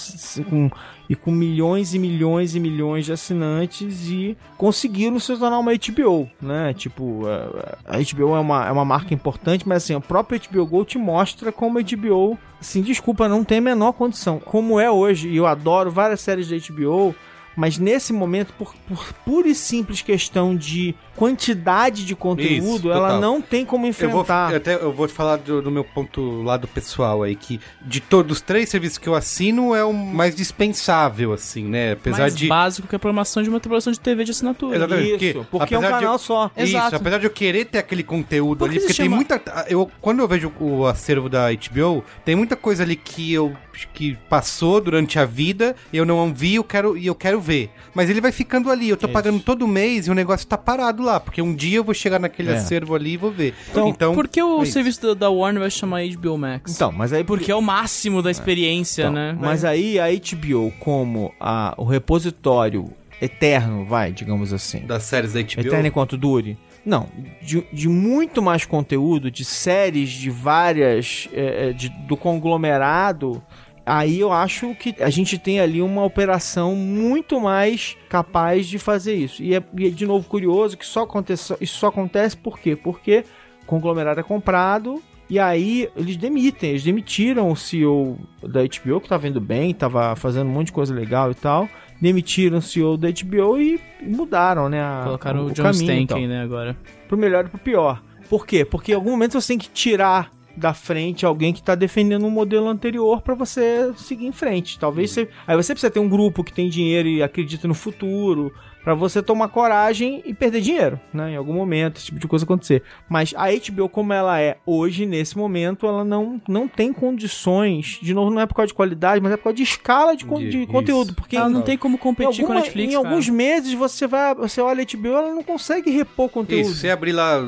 com 0.49 0.71
e 1.09 1.15
com 1.15 1.31
milhões 1.31 1.93
e 1.93 1.99
milhões 1.99 2.55
e 2.55 2.59
milhões 2.59 3.05
de 3.05 3.11
assinantes 3.11 4.07
e 4.07 4.37
conseguiram 4.57 5.19
se 5.19 5.37
tornar 5.37 5.59
uma 5.59 5.73
HBO, 5.73 6.29
né? 6.41 6.73
Tipo, 6.73 7.21
eh, 7.27 7.75
a 7.85 7.97
HBO 7.97 8.35
é 8.35 8.39
uma, 8.39 8.67
é 8.67 8.71
uma 8.71 8.85
marca 8.85 9.13
importante, 9.13 9.67
mas 9.67 9.83
assim, 9.83 9.95
o 9.95 10.01
próprio 10.01 10.39
HBO 10.49 10.65
Go 10.65 10.85
te 10.85 10.97
mostra 10.97 11.51
como 11.51 11.77
a 11.77 11.81
HBO, 11.81 12.37
assim, 12.59 12.81
desculpa, 12.81 13.27
não 13.27 13.43
tem 13.43 13.59
a 13.59 13.61
menor 13.61 13.93
condição. 13.93 14.39
Como 14.39 14.79
é 14.79 14.89
hoje, 14.89 15.29
e 15.29 15.37
eu 15.37 15.45
adoro 15.45 15.91
várias 15.91 16.21
séries 16.21 16.49
da 16.49 16.55
HBO, 16.57 17.13
mas 17.55 17.77
nesse 17.77 18.11
momento, 18.13 18.53
por, 18.57 18.73
por 18.87 19.13
pura 19.25 19.47
e 19.47 19.55
simples 19.55 20.01
questão 20.01 20.55
de 20.55 20.95
quantidade 21.15 22.05
de 22.05 22.15
conteúdo, 22.15 22.75
Isso, 22.77 22.91
ela 22.91 23.19
não 23.19 23.41
tem 23.41 23.65
como 23.65 23.85
Eu 23.87 23.93
vou, 23.93 24.21
enfrentar. 24.21 24.51
eu 24.51 24.57
até, 24.57 24.75
eu 24.75 24.91
vou 24.91 25.07
te 25.07 25.13
falar 25.13 25.37
do, 25.37 25.61
do 25.61 25.71
meu 25.71 25.83
ponto 25.83 26.41
lado 26.41 26.67
pessoal 26.67 27.23
aí, 27.23 27.35
que 27.35 27.59
de 27.81 27.99
todos 27.99 28.37
os 28.37 28.41
três 28.41 28.69
serviços 28.69 28.97
que 28.97 29.07
eu 29.07 29.15
assino 29.15 29.73
é 29.75 29.83
o 29.83 29.93
mais 29.93 30.35
dispensável, 30.35 31.33
assim, 31.33 31.63
né? 31.65 31.93
Apesar 31.93 32.19
mais 32.21 32.35
de. 32.35 32.47
básico 32.47 32.87
que 32.87 32.95
a 32.95 32.99
programação 32.99 33.41
de 33.43 33.49
uma 33.49 33.59
tripulação 33.59 33.91
de 33.93 33.99
TV 33.99 34.23
de 34.23 34.31
assinatura. 34.31 34.75
Exatamente, 34.75 35.07
Isso, 35.25 35.33
porque, 35.33 35.47
porque 35.51 35.73
é 35.75 35.77
um 35.77 35.81
apesar 35.81 35.95
de 35.97 35.99
canal 36.03 36.15
eu- 36.15 36.19
só. 36.19 36.51
Isso, 36.57 36.75
Exato. 36.77 36.95
apesar 36.95 37.17
de 37.19 37.25
eu 37.25 37.31
querer 37.31 37.65
ter 37.65 37.77
aquele 37.77 38.03
conteúdo 38.03 38.65
ali, 38.65 38.75
porque 38.79 38.87
tem 38.93 39.05
chama- 39.05 39.15
muita. 39.15 39.41
Eu, 39.69 39.89
quando 40.01 40.19
eu 40.19 40.27
vejo 40.27 40.51
o 40.59 40.85
acervo 40.85 41.29
da 41.29 41.49
HBO, 41.51 42.03
tem 42.25 42.35
muita 42.35 42.55
coisa 42.55 42.83
ali 42.83 42.95
que 42.95 43.33
eu 43.33 43.55
que 43.93 44.17
passou 44.29 44.79
durante 44.79 45.17
a 45.19 45.25
vida, 45.25 45.75
eu 45.91 46.05
não 46.05 46.33
vi 46.33 46.55
eu 46.55 46.63
quero, 46.63 46.97
e 46.97 47.05
eu 47.07 47.15
quero 47.15 47.39
ver. 47.39 47.69
Mas 47.93 48.09
ele 48.09 48.21
vai 48.21 48.31
ficando 48.31 48.69
ali, 48.71 48.89
eu 48.89 48.97
tô 48.97 49.07
Isso. 49.07 49.13
pagando 49.13 49.39
todo 49.39 49.67
mês 49.67 50.07
e 50.07 50.11
o 50.11 50.13
negócio 50.13 50.47
tá 50.47 50.57
parado 50.57 51.01
lá, 51.03 51.19
porque 51.19 51.41
um 51.41 51.53
dia 51.55 51.77
eu 51.77 51.83
vou 51.83 51.93
chegar 51.93 52.19
naquele 52.19 52.51
É. 52.51 52.55
acervo 52.55 52.95
ali 52.95 53.13
e 53.13 53.17
vou 53.17 53.31
ver. 53.31 53.53
Então, 53.71 53.87
Então, 53.89 54.13
Por 54.15 54.27
que 54.27 54.41
o 54.41 54.61
é 54.61 54.65
serviço 54.65 55.01
da, 55.01 55.13
da 55.13 55.29
Warner 55.29 55.61
vai 55.61 55.71
chamar 55.71 56.01
HBO 56.07 56.37
Max? 56.37 56.73
Então, 56.75 56.91
mas 56.91 57.11
aí 57.13 57.23
Porque 57.23 57.51
é 57.51 57.55
o 57.55 57.61
máximo 57.61 58.21
da 58.21 58.29
experiência, 58.31 59.03
Então, 59.03 59.13
né? 59.13 59.37
Mas 59.39 59.63
aí 59.65 59.99
a 59.99 60.05
HBO, 60.09 60.71
como 60.79 61.33
a, 61.39 61.73
o 61.77 61.83
repositório 61.83 62.89
eterno, 63.21 63.85
vai, 63.85 64.11
digamos 64.11 64.51
assim. 64.53 64.79
das 64.85 65.03
séries 65.03 65.33
da 65.33 65.41
HBO. 65.41 65.61
Eterno 65.61 65.87
enquanto 65.87 66.17
dure. 66.17 66.57
Não, 66.85 67.07
de, 67.41 67.65
de 67.71 67.87
muito 67.87 68.41
mais 68.41 68.65
conteúdo, 68.65 69.31
de 69.31 69.45
séries, 69.45 70.09
de 70.09 70.29
várias. 70.29 71.29
é, 71.33 71.69
é, 71.69 71.73
de- 71.73 71.87
do 71.87 72.17
conglomerado. 72.17 73.41
Aí 73.85 74.19
eu 74.19 74.31
acho 74.31 74.73
que 74.75 74.95
a 75.03 75.09
gente 75.09 75.37
tem 75.37 75.59
ali 75.59 75.81
uma 75.81 76.03
operação 76.05 76.73
muito 76.75 77.39
mais 77.41 77.97
capaz 78.07 78.65
de 78.67 78.79
fazer 78.79 79.13
isso. 79.15 79.43
E 79.43 79.53
é, 79.55 79.61
e 79.77 79.87
é, 79.87 79.89
de 79.89 80.05
novo 80.05 80.27
curioso 80.27 80.77
que 80.77 80.85
só 80.85 81.03
acontece, 81.03 81.53
isso 81.59 81.77
só 81.79 81.87
acontece 81.87 82.37
por 82.37 82.57
quê? 82.59 82.75
Porque 82.77 83.25
o 83.61 83.65
conglomerado 83.65 84.19
é 84.19 84.23
comprado 84.23 85.01
e 85.29 85.37
aí 85.37 85.89
eles 85.97 86.15
demitem. 86.15 86.69
Eles 86.69 86.83
demitiram 86.83 87.51
o 87.51 87.55
CEO 87.57 88.17
da 88.41 88.61
HBO, 88.61 89.01
que 89.01 89.09
tá 89.09 89.17
vendo 89.17 89.41
bem, 89.41 89.73
tava 89.73 90.15
fazendo 90.15 90.47
um 90.47 90.53
monte 90.53 90.67
de 90.67 90.73
coisa 90.73 90.93
legal 90.93 91.29
e 91.31 91.35
tal. 91.35 91.67
Demitiram 91.99 92.59
o 92.59 92.61
CEO 92.61 92.95
da 92.97 93.09
HBO 93.09 93.57
e 93.59 93.79
mudaram, 94.01 94.69
né? 94.69 94.81
a- 94.81 95.01
Colocaram 95.05 95.45
o, 95.45 95.51
John 95.51 95.63
caminho 95.63 95.87
tal 95.87 95.97
Stanken, 96.17 96.27
né, 96.27 96.41
agora. 96.41 96.77
pro 97.07 97.17
melhor 97.17 97.45
e 97.45 97.49
pro 97.49 97.57
pior. 97.59 98.01
Por 98.29 98.45
quê? 98.47 98.63
Porque 98.63 98.93
em 98.93 98.95
algum 98.95 99.11
momento 99.11 99.39
você 99.39 99.49
tem 99.49 99.57
que 99.57 99.69
tirar 99.69 100.31
da 100.55 100.73
frente 100.73 101.25
alguém 101.25 101.53
que 101.53 101.63
tá 101.63 101.75
defendendo 101.75 102.25
um 102.25 102.29
modelo 102.29 102.67
anterior 102.67 103.21
pra 103.21 103.33
você 103.33 103.91
seguir 103.97 104.25
em 104.25 104.31
frente. 104.31 104.79
Talvez 104.79 105.11
você. 105.11 105.29
Aí 105.47 105.55
você 105.55 105.73
precisa 105.73 105.91
ter 105.91 105.99
um 105.99 106.09
grupo 106.09 106.43
que 106.43 106.53
tem 106.53 106.69
dinheiro 106.69 107.07
e 107.07 107.23
acredita 107.23 107.67
no 107.67 107.73
futuro. 107.73 108.53
Pra 108.83 108.93
você 108.93 109.21
tomar 109.23 109.47
coragem 109.47 110.21
e 110.25 110.33
perder 110.33 110.61
dinheiro, 110.61 110.99
né? 111.13 111.31
Em 111.31 111.35
algum 111.35 111.53
momento, 111.53 111.97
esse 111.97 112.07
tipo 112.07 112.19
de 112.19 112.27
coisa 112.27 112.43
acontecer. 112.45 112.83
Mas 113.07 113.33
a 113.37 113.45
HBO, 113.49 113.87
como 113.87 114.11
ela 114.13 114.39
é 114.41 114.57
hoje, 114.65 115.05
nesse 115.05 115.37
momento, 115.37 115.87
ela 115.87 116.03
não, 116.03 116.41
não 116.47 116.67
tem 116.67 116.91
condições. 116.91 117.97
De 118.01 118.13
novo, 118.13 118.29
não 118.31 118.41
é 118.41 118.45
por 118.45 118.55
causa 118.55 118.67
de 118.67 118.73
qualidade, 118.73 119.21
mas 119.21 119.31
é 119.31 119.37
por 119.37 119.43
causa 119.43 119.55
de 119.55 119.63
escala 119.63 120.15
de, 120.15 120.25
de 120.49 120.57
Isso. 120.63 120.67
conteúdo. 120.67 121.13
Porque 121.15 121.35
Ela 121.37 121.49
não 121.49 121.61
em- 121.61 121.63
tem 121.63 121.77
como 121.77 121.97
competir 121.97 122.41
com 122.45 122.51
a 122.51 122.55
alguma- 122.55 122.61
Netflix, 122.61 122.93
em 122.93 122.95
cara. 122.97 123.07
alguns 123.07 123.29
meses 123.29 123.73
você 123.73 124.05
vai. 124.07 124.35
Você 124.35 124.59
olha 124.61 124.81
a 124.83 124.85
HBO, 124.85 125.07
ela 125.07 125.33
não 125.33 125.43
consegue 125.43 125.89
repor 125.89 126.29
conteúdo. 126.29 126.61
Isso, 126.65 126.75
você 126.75 126.89
abrir 126.89 127.13
lá 127.13 127.39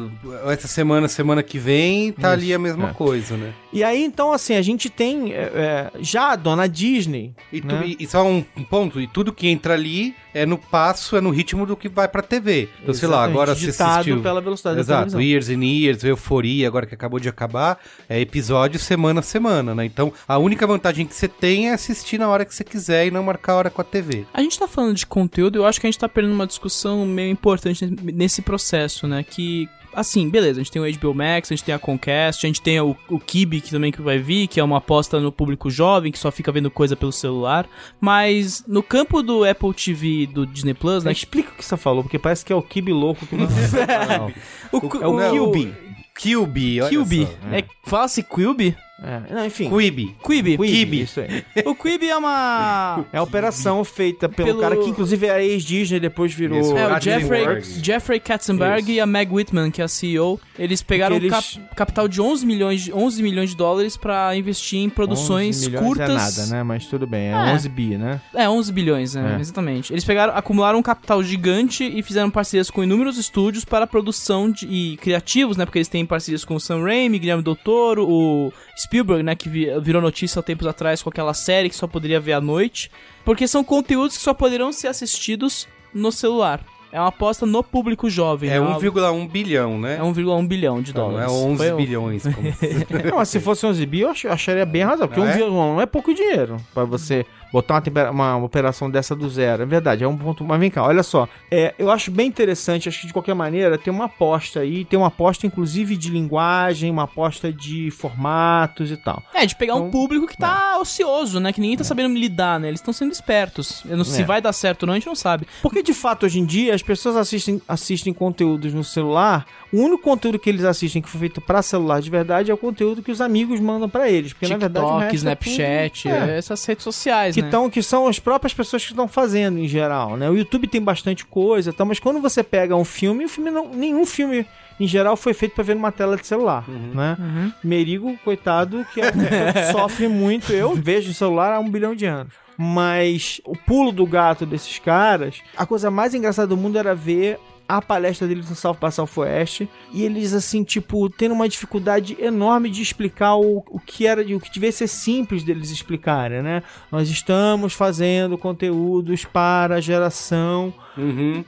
essa 0.47 0.67
semana, 0.67 1.07
semana 1.07 1.43
que 1.43 1.57
vem, 1.59 2.11
tá 2.11 2.31
ali 2.31 2.53
a 2.53 2.59
mesma 2.59 2.89
é. 2.89 2.93
coisa, 2.93 3.35
né? 3.35 3.53
E 3.73 3.83
aí, 3.83 4.03
então, 4.03 4.31
assim, 4.31 4.55
a 4.55 4.61
gente 4.61 4.89
tem 4.89 5.33
é, 5.33 5.37
é, 5.53 5.91
já 5.99 6.31
a 6.31 6.35
dona 6.35 6.67
Disney. 6.67 7.33
E, 7.51 7.59
tu- 7.61 7.67
né? 7.75 7.95
e- 7.99 8.07
só 8.07 8.25
um 8.25 8.41
ponto, 8.69 9.01
e 9.01 9.07
tudo 9.07 9.33
que 9.33 9.47
entra 9.47 9.73
ali 9.73 10.15
é 10.35 10.45
no 10.45 10.57
passo, 10.57 11.15
é 11.15 11.21
no 11.21 11.29
ritmo 11.29 11.65
do 11.65 11.77
que 11.77 11.87
vai 11.87 12.09
pra 12.09 12.21
TV. 12.21 12.67
Então, 12.83 12.93
sei 12.93 13.07
lá, 13.07 13.19
Exatamente, 13.19 13.33
agora 13.33 13.55
ditado 13.55 13.91
assistiu... 13.93 14.21
pela 14.21 14.41
velocidade 14.41 14.75
da 14.75 14.81
Exato, 14.81 15.11
televisão. 15.11 15.21
Years 15.21 15.49
and 15.49 15.63
Years, 15.63 16.03
Euforia, 16.03 16.67
agora 16.67 16.85
que 16.85 16.93
acabou 16.93 17.21
de 17.21 17.29
acabar, 17.29 17.79
é 18.09 18.19
episódio 18.19 18.77
semana 18.77 19.21
a 19.21 19.23
semana, 19.23 19.73
né? 19.73 19.85
Então, 19.85 20.11
a 20.27 20.37
única 20.37 20.67
vantagem 20.67 21.05
que 21.05 21.15
você 21.15 21.29
tem 21.29 21.69
é 21.69 21.73
assistir 21.73 22.17
na 22.17 22.27
hora 22.27 22.43
que 22.43 22.53
você 22.53 22.65
quiser 22.65 23.07
e 23.07 23.11
não 23.11 23.23
marcar 23.23 23.53
a 23.53 23.55
hora 23.55 23.69
com 23.69 23.79
a 23.79 23.85
TV. 23.85 24.25
A 24.33 24.41
gente 24.41 24.59
tá 24.59 24.67
falando 24.67 24.93
de 24.93 25.05
conteúdo, 25.05 25.59
eu 25.59 25.65
acho 25.65 25.79
que 25.79 25.87
a 25.87 25.89
gente 25.89 25.99
tá 25.99 26.09
perdendo 26.09 26.33
uma 26.33 26.45
discussão 26.45 27.05
meio 27.05 27.31
importante 27.31 27.89
nesse 28.03 28.41
processo, 28.41 29.07
né? 29.07 29.23
Que, 29.23 29.69
assim, 29.95 30.29
beleza, 30.29 30.59
a 30.59 30.63
gente 30.63 30.71
tem 30.71 30.81
o 30.81 30.99
HBO 30.99 31.13
Max, 31.13 31.51
a 31.51 31.55
gente 31.55 31.63
tem 31.63 31.73
a 31.73 31.79
Comcast, 31.79 32.45
a 32.45 32.47
gente 32.47 32.61
tem 32.61 32.79
o, 32.79 32.95
o 33.09 33.19
Kibi 33.19 33.61
que 33.61 33.71
também 33.71 33.91
que 33.91 34.01
vai 34.01 34.19
vir, 34.19 34.47
que 34.47 34.59
é 34.59 34.63
uma 34.63 34.77
aposta 34.77 35.19
no 35.19 35.31
público 35.31 35.69
jovem, 35.69 36.11
que 36.11 36.19
só 36.19 36.31
fica 36.31 36.51
vendo 36.51 36.69
coisa 36.69 36.95
pelo 36.95 37.11
celular. 37.11 37.67
Mas 37.99 38.63
no 38.67 38.83
campo 38.83 39.23
do 39.23 39.43
Apple 39.43 39.73
TV 39.73 40.07
e 40.23 40.27
do 40.27 40.45
Disney 40.45 40.73
Plus, 40.73 41.03
né? 41.03 41.11
Explica 41.11 41.51
o 41.51 41.55
que 41.55 41.65
você 41.65 41.77
falou, 41.77 42.03
porque 42.03 42.19
parece 42.19 42.45
que 42.45 42.51
é 42.51 42.55
o 42.55 42.61
Kibi 42.61 42.91
louco 42.93 43.25
que 43.25 43.35
não 43.35 43.47
O, 44.71 44.77
É 45.03 45.07
o 45.07 45.31
Kilby. 45.31 45.73
Kilby, 46.17 46.81
olha 46.81 46.89
Quibi. 46.89 47.25
só. 47.25 47.55
É, 47.55 47.63
Fala-se 47.83 48.23
Quibi? 48.23 48.75
É, 49.03 49.33
não, 49.33 49.45
enfim. 49.45 49.69
Quibi. 49.69 50.15
Quibi. 50.25 50.57
Quibi, 50.57 51.01
Isso 51.01 51.19
aí. 51.19 51.43
O 51.65 51.75
Quibi 51.75 52.09
é 52.09 52.15
uma... 52.17 53.03
É 53.11 53.17
a 53.17 53.23
operação 53.23 53.83
feita 53.83 54.29
pelo, 54.29 54.47
Pelo- 54.49 54.61
cara 54.61 54.77
que 54.77 54.89
inclusive 54.89 55.25
era 55.27 55.43
ex-Disney 55.43 55.99
depois 55.99 56.33
virou. 56.33 56.59
Isso, 56.59 56.77
É, 56.77 56.87
o 56.95 56.99
Jeffrey. 57.01 57.61
Jeffrey 57.83 58.19
Katzenberg 58.19 58.81
Isso. 58.83 58.91
e 58.91 58.99
a 58.99 59.05
Meg 59.05 59.31
Whitman, 59.33 59.69
que 59.69 59.81
é 59.81 59.85
a 59.85 59.87
CEO, 59.87 60.39
eles 60.57 60.81
pegaram 60.81 61.15
eles- 61.17 61.29
cap- 61.31 61.59
capital 61.75 62.07
de 62.07 62.21
11 62.21 62.45
milhões, 62.45 62.81
de- 62.83 62.93
11 62.93 63.21
milhões 63.21 63.49
de 63.49 63.57
dólares 63.57 63.97
pra 63.97 64.35
investir 64.35 64.79
em 64.79 64.85
11 64.85 64.93
produções 64.95 65.67
milhões 65.67 65.85
curtas. 65.85 66.09
É 66.09 66.13
nada, 66.41 66.45
né? 66.55 66.63
Mas 66.63 66.85
tudo 66.85 67.05
bem, 67.05 67.27
é, 67.27 67.31
É. 67.31 67.53
11 67.53 67.69
bi, 67.69 67.97
né? 67.97 68.21
É, 68.33 68.49
11 68.49 68.71
bilhões, 68.71 69.13
né? 69.15 69.35
É. 69.37 69.41
Exatamente. 69.41 69.91
Eles 69.93 70.03
pegaram, 70.05 70.33
acumularam 70.35 70.79
um 70.79 70.83
capital 70.83 71.21
gigante 71.21 71.83
e 71.83 72.01
fizeram 72.01 72.29
parcerias 72.31 72.69
com 72.69 72.81
inúmeros 72.83 73.17
estúdios 73.17 73.65
para 73.65 73.85
produção 73.85 74.49
de, 74.49 74.65
e 74.67 74.97
criativos, 74.97 75.57
né? 75.57 75.65
Porque 75.65 75.79
eles 75.79 75.87
têm 75.89 76.05
parcerias 76.05 76.45
com 76.45 76.55
o 76.55 76.59
Sam 76.59 76.81
Raimi, 76.83 77.19
Guilherme 77.19 77.43
Del 77.43 77.55
Toro, 77.55 78.07
o 78.09 78.53
Spielberg, 78.85 79.21
né? 79.23 79.35
Que 79.35 79.49
vi- 79.49 79.67
virou 79.81 80.01
notícia 80.01 80.39
há 80.39 80.43
tempos 80.43 80.65
atrás 80.67 81.01
com 81.03 81.09
aquela 81.09 81.33
série 81.33 81.69
que 81.69 81.75
só 81.75 81.85
poderia 81.87 82.19
ver 82.19 82.33
à 82.33 82.41
noite. 82.41 82.89
Porque 83.23 83.47
são 83.47 83.63
conteúdos 83.63 84.15
que 84.17 84.23
só 84.23 84.33
poderão 84.33 84.71
ser 84.71 84.87
assistidos 84.87 85.67
no 85.93 86.11
celular. 86.11 86.61
É 86.91 86.99
uma 86.99 87.09
aposta 87.09 87.45
no 87.45 87.61
público 87.61 88.09
jovem. 88.09 88.49
É 88.49 88.57
não 88.57 88.79
1,1 88.79 89.27
bilhão, 89.27 89.77
né? 89.77 89.97
É 89.99 90.01
1,1 90.01 90.47
bilhão 90.47 90.81
de 90.81 90.93
Não, 90.95 91.09
dólares. 91.09 91.29
é 91.29 91.33
11 91.35 91.57
Foi 91.57 91.71
um- 91.73 91.75
bilhões. 91.75 92.23
como- 92.23 92.35
Não, 93.11 93.17
mas 93.17 93.27
se 93.29 93.39
fosse 93.41 93.65
11 93.65 93.85
bi, 93.85 93.99
eu 94.01 94.11
ach- 94.11 94.25
acharia 94.25 94.65
bem 94.65 94.83
razão. 94.83 95.05
Porque 95.07 95.19
Ah, 95.19 95.23
um 95.23 95.27
é? 95.27 95.33
vilão 95.35 95.51
não 95.73 95.81
é 95.81 95.85
pouco 95.85 96.13
dinheiro 96.13 96.55
pra 96.73 96.85
você 96.85 97.25
botar 97.55 97.81
uma, 98.11 98.35
uma 98.35 98.45
operação 98.45 98.89
dessa 98.89 99.15
do 99.15 99.29
zero. 99.29 99.63
É 99.63 99.65
verdade, 99.65 100.03
é 100.03 100.07
um 100.07 100.17
ponto. 100.17 100.43
Mas 100.43 100.59
vem 100.59 100.69
cá, 100.69 100.83
olha 100.83 101.03
só. 101.03 101.27
É, 101.49 101.73
eu 101.79 101.89
acho 101.89 102.11
bem 102.11 102.27
interessante, 102.27 102.89
acho 102.89 102.99
que 103.01 103.07
de 103.07 103.13
qualquer 103.13 103.33
maneira, 103.33 103.77
tem 103.77 103.93
uma 103.93 104.05
aposta 104.05 104.59
aí, 104.59 104.83
tem 104.83 104.97
uma 104.99 105.07
aposta 105.07 105.47
inclusive 105.47 105.95
de 105.95 106.09
linguagem, 106.09 106.91
uma 106.91 107.03
aposta 107.03 107.51
de 107.53 107.89
formatos 107.91 108.91
e 108.91 108.97
tal. 108.97 109.23
É, 109.33 109.45
de 109.45 109.55
pegar 109.55 109.75
um 109.75 109.87
Então, 109.87 109.91
público 109.91 110.27
que 110.27 110.37
tá 110.37 110.77
ocioso, 110.79 111.39
né? 111.39 111.53
Que 111.53 111.61
ninguém 111.61 111.77
tá 111.77 111.83
sabendo 111.83 112.13
lidar, 112.15 112.59
né? 112.59 112.67
Eles 112.67 112.79
estão 112.79 112.93
sendo 112.93 113.11
espertos. 113.11 113.83
Não- 113.85 114.03
Se 114.03 114.21
É. 114.21 114.25
vai 114.25 114.41
dar 114.41 114.53
certo 114.53 114.83
ou 114.83 114.87
não, 114.87 114.93
a 114.93 114.97
gente 114.97 115.07
não 115.07 115.15
sabe. 115.15 115.47
Porque 115.61 115.81
de 115.81 115.93
fato, 115.93 116.25
hoje 116.25 116.39
em 116.39 116.45
dia, 116.45 116.73
as 116.75 116.81
pessoas 116.81 117.15
assistem, 117.15 117.61
assistem 117.67 118.13
conteúdos 118.13 118.73
no 118.73 118.83
celular. 118.83 119.45
O 119.73 119.77
único 119.81 120.03
conteúdo 120.03 120.37
que 120.39 120.49
eles 120.49 120.63
assistem 120.63 121.01
que 121.01 121.09
foi 121.09 121.19
feito 121.21 121.41
pra 121.41 121.61
celular 121.61 122.01
de 122.01 122.09
verdade 122.09 122.51
é 122.51 122.53
o 122.53 122.57
conteúdo 122.57 123.01
que 123.01 123.11
os 123.11 123.19
amigos 123.21 123.59
mandam 123.59 123.89
pra 123.89 124.09
eles. 124.09 124.33
Porque 124.33 124.47
na 124.47 124.57
verdade 124.57 124.85
TikTok, 124.85 125.11
é 125.11 125.15
Snapchat, 125.15 126.03
tudo- 126.03 126.13
é. 126.31 126.37
essas 126.37 126.65
redes 126.65 126.83
sociais, 126.83 127.35
que, 127.35 127.41
né? 127.45 127.49
tão, 127.51 127.69
que 127.69 127.81
são 127.81 128.07
as 128.07 128.19
próprias 128.19 128.53
pessoas 128.53 128.83
que 128.83 128.91
estão 128.91 129.07
fazendo 129.07 129.57
em 129.59 129.67
geral, 129.67 130.15
né? 130.17 130.29
O 130.29 130.35
YouTube 130.35 130.67
tem 130.67 130.81
bastante 130.81 131.25
coisa, 131.25 131.71
tá? 131.73 131.83
mas 131.85 131.99
quando 131.99 132.19
você 132.21 132.43
pega 132.43 132.75
um 132.75 132.85
filme, 132.85 133.25
o 133.25 133.29
filme 133.29 133.49
não, 133.51 133.69
nenhum 133.69 134.05
filme 134.05 134.45
em 134.79 134.87
geral 134.87 135.15
foi 135.15 135.33
feito 135.33 135.55
pra 135.55 135.63
ver 135.63 135.75
numa 135.75 135.91
tela 135.91 136.17
de 136.17 136.27
celular, 136.27 136.65
né? 136.67 137.17
Merigo, 137.63 138.17
coitado, 138.23 138.85
que 138.93 138.99
é- 139.01 139.11
sofre 139.71 140.07
muito. 140.07 140.51
Eu 140.51 140.75
vejo 140.75 141.11
o 141.11 141.13
celular 141.13 141.53
há 141.53 141.59
um 141.59 141.69
bilhão 141.69 141.95
de 141.95 142.05
anos. 142.05 142.33
Mas 142.57 143.41
o 143.45 143.55
pulo 143.55 143.91
do 143.91 144.05
gato 144.05 144.45
desses 144.45 144.79
caras, 144.79 145.41
a 145.57 145.65
coisa 145.65 145.91
mais 145.91 146.13
engraçada 146.13 146.47
do 146.47 146.57
mundo 146.57 146.77
era 146.77 146.95
ver 146.95 147.37
a 147.67 147.81
palestra 147.81 148.27
deles 148.27 148.49
no 148.49 148.55
South 148.55 148.77
by 148.81 148.91
Southwest 148.91 149.67
e 149.91 150.03
eles 150.03 150.33
assim, 150.33 150.63
tipo, 150.63 151.09
tendo 151.09 151.33
uma 151.33 151.49
dificuldade 151.49 152.15
enorme 152.19 152.69
de 152.69 152.81
explicar 152.81 153.35
o, 153.35 153.63
o 153.69 153.79
que 153.79 154.05
era, 154.05 154.21
o 154.21 154.39
que 154.39 154.51
devia 154.51 154.71
ser 154.71 154.87
simples 154.87 155.43
deles 155.43 155.71
explicarem, 155.71 156.41
né? 156.41 156.63
Nós 156.91 157.09
estamos 157.09 157.73
fazendo 157.73 158.37
conteúdos 158.37 159.25
para 159.25 159.75
a 159.75 159.81
geração 159.81 160.73
Uhum. 160.97 161.43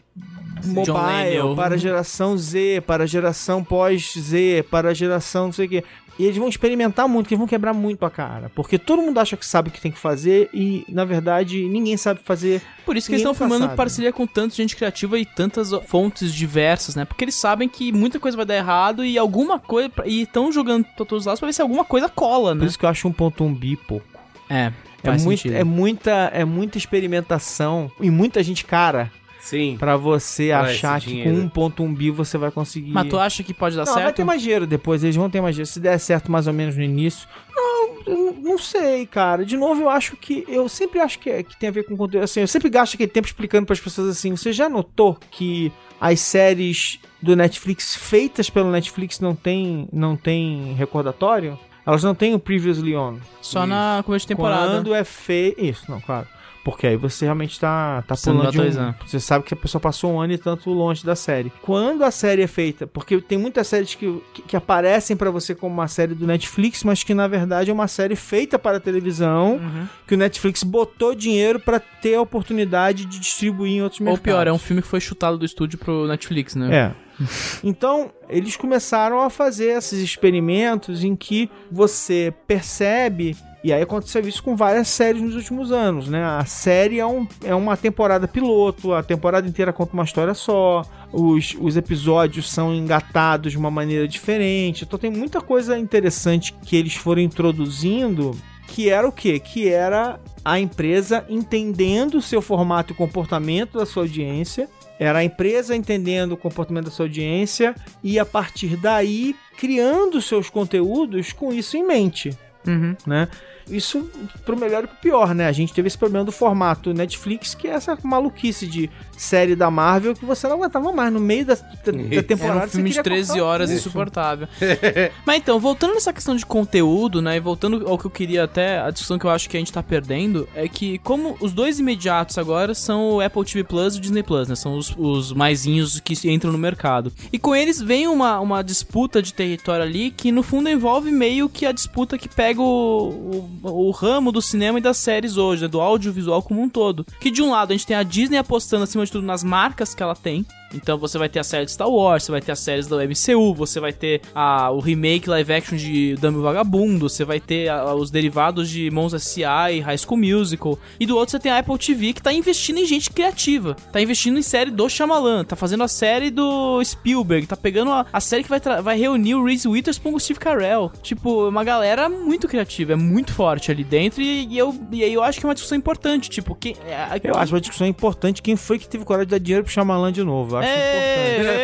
Mobile, 0.65 1.55
para 1.55 1.75
a 1.75 1.77
geração 1.77 2.37
Z, 2.37 2.81
para 2.85 3.03
a 3.03 3.07
geração 3.07 3.63
pós-Z, 3.63 4.65
para 4.69 4.89
a 4.89 4.93
geração 4.93 5.45
não 5.45 5.53
sei 5.53 5.67
o 5.67 5.69
quê. 5.69 5.83
E 6.19 6.23
eles 6.23 6.37
vão 6.37 6.47
experimentar 6.49 7.07
muito, 7.07 7.27
que 7.27 7.33
eles 7.33 7.39
vão 7.39 7.47
quebrar 7.47 7.73
muito 7.73 8.05
a 8.05 8.09
cara. 8.09 8.49
Porque 8.55 8.79
todo 8.79 9.01
mundo 9.01 9.19
acha 9.19 9.37
que 9.37 9.45
sabe 9.45 9.69
o 9.69 9.71
que 9.71 9.79
tem 9.79 9.91
que 9.91 9.99
fazer 9.99 10.49
e, 10.53 10.83
na 10.89 11.05
verdade, 11.05 11.63
ninguém 11.69 11.95
sabe 11.95 12.19
fazer. 12.23 12.61
Por 12.85 12.97
isso 12.97 13.07
que 13.07 13.13
eles 13.13 13.21
estão 13.21 13.35
filmando 13.35 13.65
em 13.65 13.67
sabe. 13.67 13.77
parceria 13.77 14.11
com 14.11 14.25
tanta 14.25 14.55
gente 14.55 14.75
criativa 14.75 15.19
e 15.19 15.25
tantas 15.25 15.71
fontes 15.85 16.33
diversas, 16.33 16.95
né? 16.95 17.05
Porque 17.05 17.23
eles 17.23 17.35
sabem 17.35 17.69
que 17.69 17.91
muita 17.91 18.19
coisa 18.19 18.35
vai 18.35 18.45
dar 18.45 18.55
errado 18.55 19.05
e 19.05 19.17
alguma 19.17 19.59
coisa. 19.59 19.91
E 20.05 20.23
estão 20.23 20.51
jogando 20.51 20.85
pra 20.85 21.05
todos 21.05 21.23
os 21.23 21.25
lados 21.27 21.39
pra 21.39 21.47
ver 21.47 21.53
se 21.53 21.61
alguma 21.61 21.85
coisa 21.85 22.09
cola, 22.09 22.51
Por 22.51 22.61
né? 22.61 22.65
isso 22.65 22.79
que 22.79 22.85
eu 22.85 22.89
acho 22.89 23.09
1.1 23.09 23.55
bi 23.55 23.75
pouco. 23.75 24.05
É. 24.49 24.71
É, 25.03 25.11
muito, 25.17 25.47
é, 25.47 25.63
muita, 25.63 26.11
é 26.33 26.43
muita 26.43 26.77
experimentação 26.77 27.89
e 28.01 28.09
muita 28.09 28.41
gente 28.43 28.65
cara 28.65 29.11
Sim. 29.49 29.75
pra 29.79 29.95
você 29.97 30.47
Pra 30.49 30.61
achar 30.61 30.99
que 31.01 31.07
dinheiro. 31.07 31.49
com 31.53 31.69
1.1 31.69 31.95
bi 31.95 32.11
você 32.11 32.37
vai 32.37 32.51
conseguir. 32.51 32.91
Mas 32.91 33.07
tu 33.09 33.17
acha 33.17 33.43
que 33.43 33.53
pode 33.53 33.75
dar 33.75 33.85
Não, 33.85 33.93
vai 33.93 34.03
certo? 34.03 34.15
ter 34.17 34.23
mais 34.23 34.41
dinheiro 34.41 34.67
depois, 34.67 35.03
eles 35.03 35.15
vão 35.15 35.29
ter 35.29 35.41
mais 35.41 35.55
dinheiro. 35.55 35.69
Se 35.71 35.79
der 35.79 35.97
certo 35.99 36.31
mais 36.31 36.47
ou 36.47 36.53
menos 36.53 36.75
no 36.75 36.83
início. 36.83 37.27
Não, 37.55 38.01
eu 38.05 38.37
não 38.41 38.57
sei, 38.57 39.05
cara. 39.05 39.45
De 39.45 39.55
novo, 39.57 39.81
eu 39.81 39.89
acho 39.89 40.15
que. 40.17 40.43
Eu 40.47 40.67
sempre 40.69 40.99
acho 40.99 41.19
que, 41.19 41.29
é- 41.29 41.43
que 41.43 41.57
tem 41.57 41.69
a 41.69 41.71
ver 41.71 41.83
com 41.83 41.95
conteúdo. 41.97 42.23
Assim, 42.23 42.41
eu 42.41 42.47
sempre 42.47 42.69
gasto 42.69 42.93
aquele 42.95 43.09
tempo 43.11 43.27
explicando 43.27 43.65
pras 43.65 43.79
pessoas 43.79 44.09
assim. 44.09 44.31
Você 44.35 44.51
já 44.53 44.67
notou 44.69 45.17
que 45.31 45.71
as 45.99 46.19
séries 46.19 46.99
do 47.21 47.35
Netflix 47.35 47.95
feitas 47.95 48.49
pelo 48.49 48.69
Netflix 48.71 49.19
não 49.19 49.33
tem, 49.35 49.87
não 49.91 50.15
tem 50.15 50.73
recordatório? 50.77 51.57
Elas 51.85 52.03
não 52.03 52.13
têm 52.13 52.33
o 52.35 52.39
Previously 52.39 52.95
On. 52.97 53.15
Só 53.41 53.65
na 53.65 54.01
começo 54.05 54.23
de 54.23 54.27
temporada. 54.27 54.73
Quando 54.73 54.93
é 54.93 55.03
feio. 55.05 55.55
Isso, 55.57 55.89
não, 55.89 56.01
claro. 56.01 56.27
Porque 56.67 56.85
aí 56.85 56.97
você 56.97 57.23
realmente 57.23 57.57
tá, 57.57 58.03
tá 58.05 58.13
não 58.25 58.39
pulando 58.39 58.51
de 58.51 58.77
um... 58.77 58.93
Você 59.05 59.21
sabe 59.21 59.45
que 59.45 59.53
a 59.53 59.57
pessoa 59.57 59.79
passou 59.79 60.11
um 60.11 60.19
ano 60.19 60.33
e 60.33 60.37
tanto 60.37 60.69
longe 60.69 61.01
da 61.01 61.15
série. 61.15 61.49
Quando 61.61 62.03
a 62.03 62.11
série 62.11 62.41
é 62.41 62.47
feita... 62.47 62.85
Porque 62.85 63.21
tem 63.21 63.37
muitas 63.37 63.67
séries 63.67 63.95
que, 63.95 64.21
que, 64.33 64.41
que 64.41 64.57
aparecem 64.57 65.15
pra 65.15 65.31
você 65.31 65.55
como 65.55 65.73
uma 65.73 65.87
série 65.87 66.13
do 66.13 66.27
Netflix, 66.27 66.83
mas 66.83 67.03
que 67.03 67.13
na 67.13 67.25
verdade 67.25 67.69
é 67.71 67.73
uma 67.73 67.87
série 67.87 68.17
feita 68.17 68.59
para 68.59 68.75
a 68.75 68.79
televisão, 68.81 69.53
Uhum. 69.53 69.87
que 70.05 70.15
o 70.15 70.17
Netflix 70.17 70.61
botou 70.61 71.15
dinheiro 71.15 71.57
pra 71.57 71.79
ter 71.79 72.15
a 72.15 72.21
oportunidade 72.21 73.05
de 73.05 73.17
distribuir 73.17 73.71
em 73.71 73.81
outros 73.81 74.01
Ou 74.01 74.07
mercados. 74.07 74.23
pior, 74.23 74.45
é 74.45 74.51
um 74.51 74.59
filme 74.59 74.81
que 74.81 74.89
foi 74.89 74.99
chutado 74.99 75.37
do 75.37 75.45
estúdio 75.45 75.79
pro 75.79 76.05
Netflix, 76.05 76.53
né? 76.53 76.75
É. 76.75 77.07
Então, 77.63 78.11
eles 78.29 78.55
começaram 78.55 79.21
a 79.21 79.29
fazer 79.29 79.77
esses 79.77 79.99
experimentos 79.99 81.03
em 81.03 81.15
que 81.15 81.49
você 81.71 82.33
percebe. 82.45 83.35
E 83.67 83.73
aí 83.73 83.81
aconteceu 83.81 84.25
isso 84.25 84.41
com 84.41 84.55
várias 84.55 84.87
séries 84.87 85.21
nos 85.21 85.35
últimos 85.35 85.73
anos, 85.73 86.07
né? 86.07 86.23
A 86.23 86.45
série 86.45 87.01
é, 87.01 87.05
um, 87.05 87.27
é 87.43 87.53
uma 87.53 87.75
temporada 87.75 88.25
piloto, 88.25 88.93
a 88.93 89.03
temporada 89.03 89.45
inteira 89.45 89.73
conta 89.73 89.91
uma 89.91 90.05
história 90.05 90.33
só, 90.33 90.83
os, 91.11 91.53
os 91.59 91.75
episódios 91.75 92.49
são 92.49 92.73
engatados 92.73 93.51
de 93.51 93.57
uma 93.57 93.69
maneira 93.69 94.07
diferente. 94.07 94.85
Então 94.85 94.97
tem 94.97 95.11
muita 95.11 95.41
coisa 95.41 95.77
interessante 95.77 96.53
que 96.53 96.77
eles 96.77 96.95
foram 96.95 97.21
introduzindo 97.21 98.31
que 98.67 98.89
era 98.89 99.05
o 99.05 99.11
quê? 99.11 99.37
Que 99.37 99.67
era 99.67 100.17
a 100.45 100.57
empresa 100.57 101.25
entendendo 101.27 102.19
o 102.19 102.21
seu 102.21 102.41
formato 102.41 102.93
e 102.93 102.95
comportamento 102.95 103.77
da 103.77 103.85
sua 103.85 104.03
audiência 104.03 104.69
era 104.99 105.19
a 105.19 105.23
empresa 105.23 105.75
entendendo 105.75 106.31
o 106.31 106.37
comportamento 106.37 106.85
da 106.85 106.91
sua 106.91 107.05
audiência 107.05 107.75
e 108.03 108.17
a 108.17 108.25
partir 108.25 108.77
daí 108.77 109.35
criando 109.57 110.21
seus 110.21 110.49
conteúdos 110.49 111.31
com 111.31 111.53
isso 111.53 111.77
em 111.77 111.85
mente, 111.85 112.35
Uhum. 112.67 112.95
né? 113.05 113.27
Isso 113.69 114.09
pro 114.45 114.57
melhor 114.57 114.85
e 114.85 114.87
pro 114.87 114.95
pior, 114.97 115.35
né? 115.35 115.45
A 115.47 115.51
gente 115.51 115.73
teve 115.73 115.87
esse 115.87 115.97
problema 115.97 116.23
do 116.23 116.31
formato 116.31 116.93
Netflix, 116.93 117.53
que 117.53 117.67
é 117.67 117.71
essa 117.71 117.97
maluquice 118.01 118.65
de 118.65 118.89
série 119.17 119.55
da 119.55 119.69
Marvel 119.69 120.13
que 120.13 120.23
você 120.23 120.47
não 120.47 120.55
aguentava 120.55 120.91
mais 120.93 121.11
no 121.11 121.19
meio 121.19 121.45
da, 121.45 121.55
da, 121.55 121.91
da 121.91 122.23
temporada. 122.23 122.59
Era 122.59 122.67
um 122.67 122.69
filme 122.69 122.89
de 122.89 122.95
queria 122.95 123.03
13 123.03 123.27
cortar 123.27 123.45
horas 123.45 123.69
isso. 123.69 123.79
insuportável. 123.79 124.47
Mas 125.25 125.37
então, 125.37 125.59
voltando 125.59 125.95
nessa 125.95 126.13
questão 126.13 126.35
de 126.35 126.45
conteúdo, 126.45 127.21
né? 127.21 127.35
E 127.37 127.39
voltando 127.39 127.87
ao 127.87 127.97
que 127.97 128.05
eu 128.05 128.11
queria 128.11 128.43
até, 128.43 128.79
a 128.79 128.89
discussão 128.89 129.19
que 129.19 129.25
eu 129.25 129.29
acho 129.29 129.49
que 129.49 129.57
a 129.57 129.59
gente 129.59 129.73
tá 129.73 129.83
perdendo, 129.83 130.47
é 130.55 130.67
que 130.67 130.97
como 130.99 131.35
os 131.41 131.51
dois 131.51 131.79
imediatos 131.79 132.37
agora 132.37 132.73
são 132.73 133.15
o 133.15 133.21
Apple 133.21 133.43
TV 133.43 133.63
Plus 133.63 133.95
e 133.95 133.97
o 133.97 134.01
Disney 134.01 134.23
Plus, 134.23 134.47
né? 134.47 134.55
São 134.55 134.77
os, 134.77 134.93
os 134.97 135.33
maisinhos 135.33 135.99
que 135.99 136.13
entram 136.29 136.51
no 136.51 136.57
mercado. 136.57 137.11
E 137.33 137.39
com 137.39 137.55
eles 137.55 137.81
vem 137.81 138.07
uma, 138.07 138.39
uma 138.39 138.61
disputa 138.61 139.21
de 139.21 139.33
território 139.33 139.83
ali 139.83 140.11
que 140.11 140.31
no 140.31 140.43
fundo 140.43 140.69
envolve 140.69 141.11
meio 141.11 141.49
que 141.49 141.65
a 141.65 141.71
disputa 141.71 142.17
que 142.17 142.29
pega 142.29 142.56
o, 142.61 143.49
o, 143.63 143.87
o 143.87 143.91
ramo 143.91 144.31
do 144.31 144.41
cinema 144.41 144.79
e 144.79 144.81
das 144.81 144.97
séries 144.97 145.37
hoje, 145.37 145.63
né? 145.63 145.67
Do 145.67 145.81
audiovisual 145.81 146.41
como 146.41 146.61
um 146.61 146.69
todo. 146.69 147.05
Que 147.19 147.31
de 147.31 147.41
um 147.41 147.51
lado 147.51 147.71
a 147.71 147.73
gente 147.73 147.87
tem 147.87 147.95
a 147.95 148.03
Disney 148.03 148.37
apostando 148.37 148.83
acima 148.83 149.05
de 149.05 149.11
tudo 149.11 149.25
nas 149.25 149.43
marcas 149.43 149.93
que 149.93 150.03
ela 150.03 150.15
tem. 150.15 150.45
Então 150.73 150.97
você 150.97 151.17
vai 151.17 151.29
ter 151.29 151.39
a 151.39 151.43
série 151.43 151.65
de 151.65 151.71
Star 151.71 151.89
Wars, 151.89 152.23
você 152.23 152.31
vai 152.31 152.41
ter 152.41 152.51
as 152.51 152.59
séries 152.59 152.87
do 152.87 152.97
MCU, 152.97 153.53
você 153.53 153.79
vai 153.79 153.93
ter 153.93 154.21
a, 154.35 154.69
o 154.71 154.79
remake 154.79 155.29
live 155.29 155.53
action 155.53 155.77
de 155.77 156.15
o 156.21 156.41
Vagabundo, 156.41 157.07
você 157.09 157.23
vai 157.23 157.39
ter 157.39 157.69
a- 157.69 157.93
os 157.95 158.11
derivados 158.11 158.69
de 158.69 158.91
Mons 158.91 159.13
S.A. 159.13 159.71
e 159.71 159.79
High 159.79 159.97
School 159.97 160.17
Musical. 160.19 160.77
E 160.99 161.05
do 161.05 161.15
outro 161.15 161.31
você 161.31 161.39
tem 161.39 161.51
a 161.51 161.59
Apple 161.59 161.77
TV 161.77 162.13
que 162.13 162.21
tá 162.21 162.33
investindo 162.33 162.79
em 162.79 162.85
gente 162.85 163.09
criativa. 163.09 163.75
Tá 163.91 164.01
investindo 164.01 164.37
em 164.37 164.41
série 164.41 164.69
do 164.71 164.89
Shyamalan, 164.89 165.45
tá 165.45 165.55
fazendo 165.55 165.83
a 165.83 165.87
série 165.87 166.29
do 166.29 166.83
Spielberg, 166.83 167.47
tá 167.47 167.55
pegando 167.55 167.91
a, 167.91 168.05
a 168.11 168.19
série 168.19 168.43
que 168.43 168.49
vai, 168.49 168.59
vai 168.81 168.97
reunir 168.97 169.35
o 169.35 169.43
Reese 169.45 169.67
Witherspoon 169.67 170.11
com 170.11 170.17
o 170.17 170.19
Steve 170.19 170.39
Carell. 170.39 170.91
Tipo, 171.01 171.47
uma 171.47 171.63
galera 171.63 172.09
muito 172.09 172.47
criativa, 172.47 172.93
é 172.93 172.95
muito 172.95 173.31
forte 173.33 173.71
ali 173.71 173.83
dentro 173.83 174.21
e, 174.21 174.45
e 174.47 174.57
eu, 174.57 174.75
e 174.91 175.01
eu 175.03 175.23
acho 175.23 175.39
que 175.39 175.45
é 175.45 175.49
uma 175.49 175.53
discussão 175.55 175.77
importante, 175.77 176.29
tipo, 176.29 176.53
quem... 176.55 176.75
é- 176.85 177.19
Eu 177.23 177.35
acho 177.35 177.53
uma 177.53 177.61
discussão 177.61 177.87
importante 177.87 178.41
quem 178.41 178.55
foi 178.55 178.77
que 178.79 178.87
teve 178.87 179.03
coragem 179.05 179.27
de 179.27 179.31
dar 179.31 179.39
dinheiro 179.39 179.63
pro 179.63 179.71
Shyamalan 179.73 180.11
de 180.11 180.23
novo. 180.23 180.56
Eu 180.57 180.69
acho 180.69 180.69
Ei, 180.69 181.33
importante. 181.33 181.57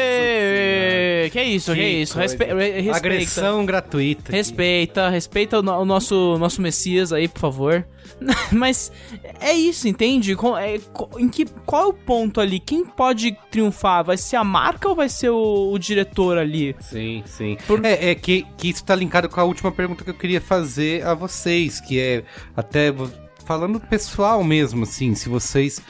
ei, 1.24 1.30
que 1.32 1.41
isso, 1.44 1.74
que, 1.74 1.80
Que 1.80 1.88
isso. 1.88 2.18
Respe- 2.18 2.45
re- 2.45 2.72
respeita. 2.82 2.98
Agressão 2.98 3.65
gratuita. 3.65 4.22
aqui. 4.24 4.32
Respeita, 4.34 5.10
respeita 5.10 5.60
o, 5.60 5.82
o 5.82 5.86
nosso, 5.86 6.38
nosso 6.38 6.61
Messias 6.61 7.11
aí, 7.14 7.28
por 7.28 7.40
favor. 7.40 7.86
Mas 8.52 8.91
é 9.40 9.53
isso, 9.53 9.88
entende? 9.88 10.36
Com- 10.36 10.57
é, 10.57 10.76
em 11.18 11.28
que, 11.30 11.45
qual 11.65 11.84
é 11.84 11.88
o 11.88 11.94
ponto 11.94 12.40
ali? 12.40 12.60
Quem 12.60 12.86
pode 12.86 13.36
triunfar? 13.49 14.03
Vai 14.03 14.18
ser 14.18 14.36
a 14.36 14.44
marca 14.44 14.88
ou 14.88 14.95
vai 14.95 15.10
ser 15.10 15.30
o, 15.30 15.72
o 15.72 15.80
diretor 15.80 16.38
ali? 16.38 16.76
Sim, 16.80 17.24
sim. 17.26 17.57
Por- 17.65 17.84
É, 17.86 18.11
é 18.11 18.15
que, 18.15 18.45
que 18.57 18.70
isso 18.70 18.84
tá 18.84 18.95
linkado 18.95 19.28
com 19.30 19.40
a 19.40 19.44
última 19.44 19.72
pergunta 19.72 20.03
que 20.03 20.10
eu 20.10 20.14
queria 20.14 20.40
fazer 20.41 21.06
a 21.06 21.14
vocês, 21.14 21.80
que 21.80 21.99
é 21.99 22.24
até 22.56 22.94
falando 23.45 23.80
pessoal 23.80 24.44
mesmo, 24.44 24.84
assim, 24.84 25.15
se 25.15 25.28
vocês 25.28 25.82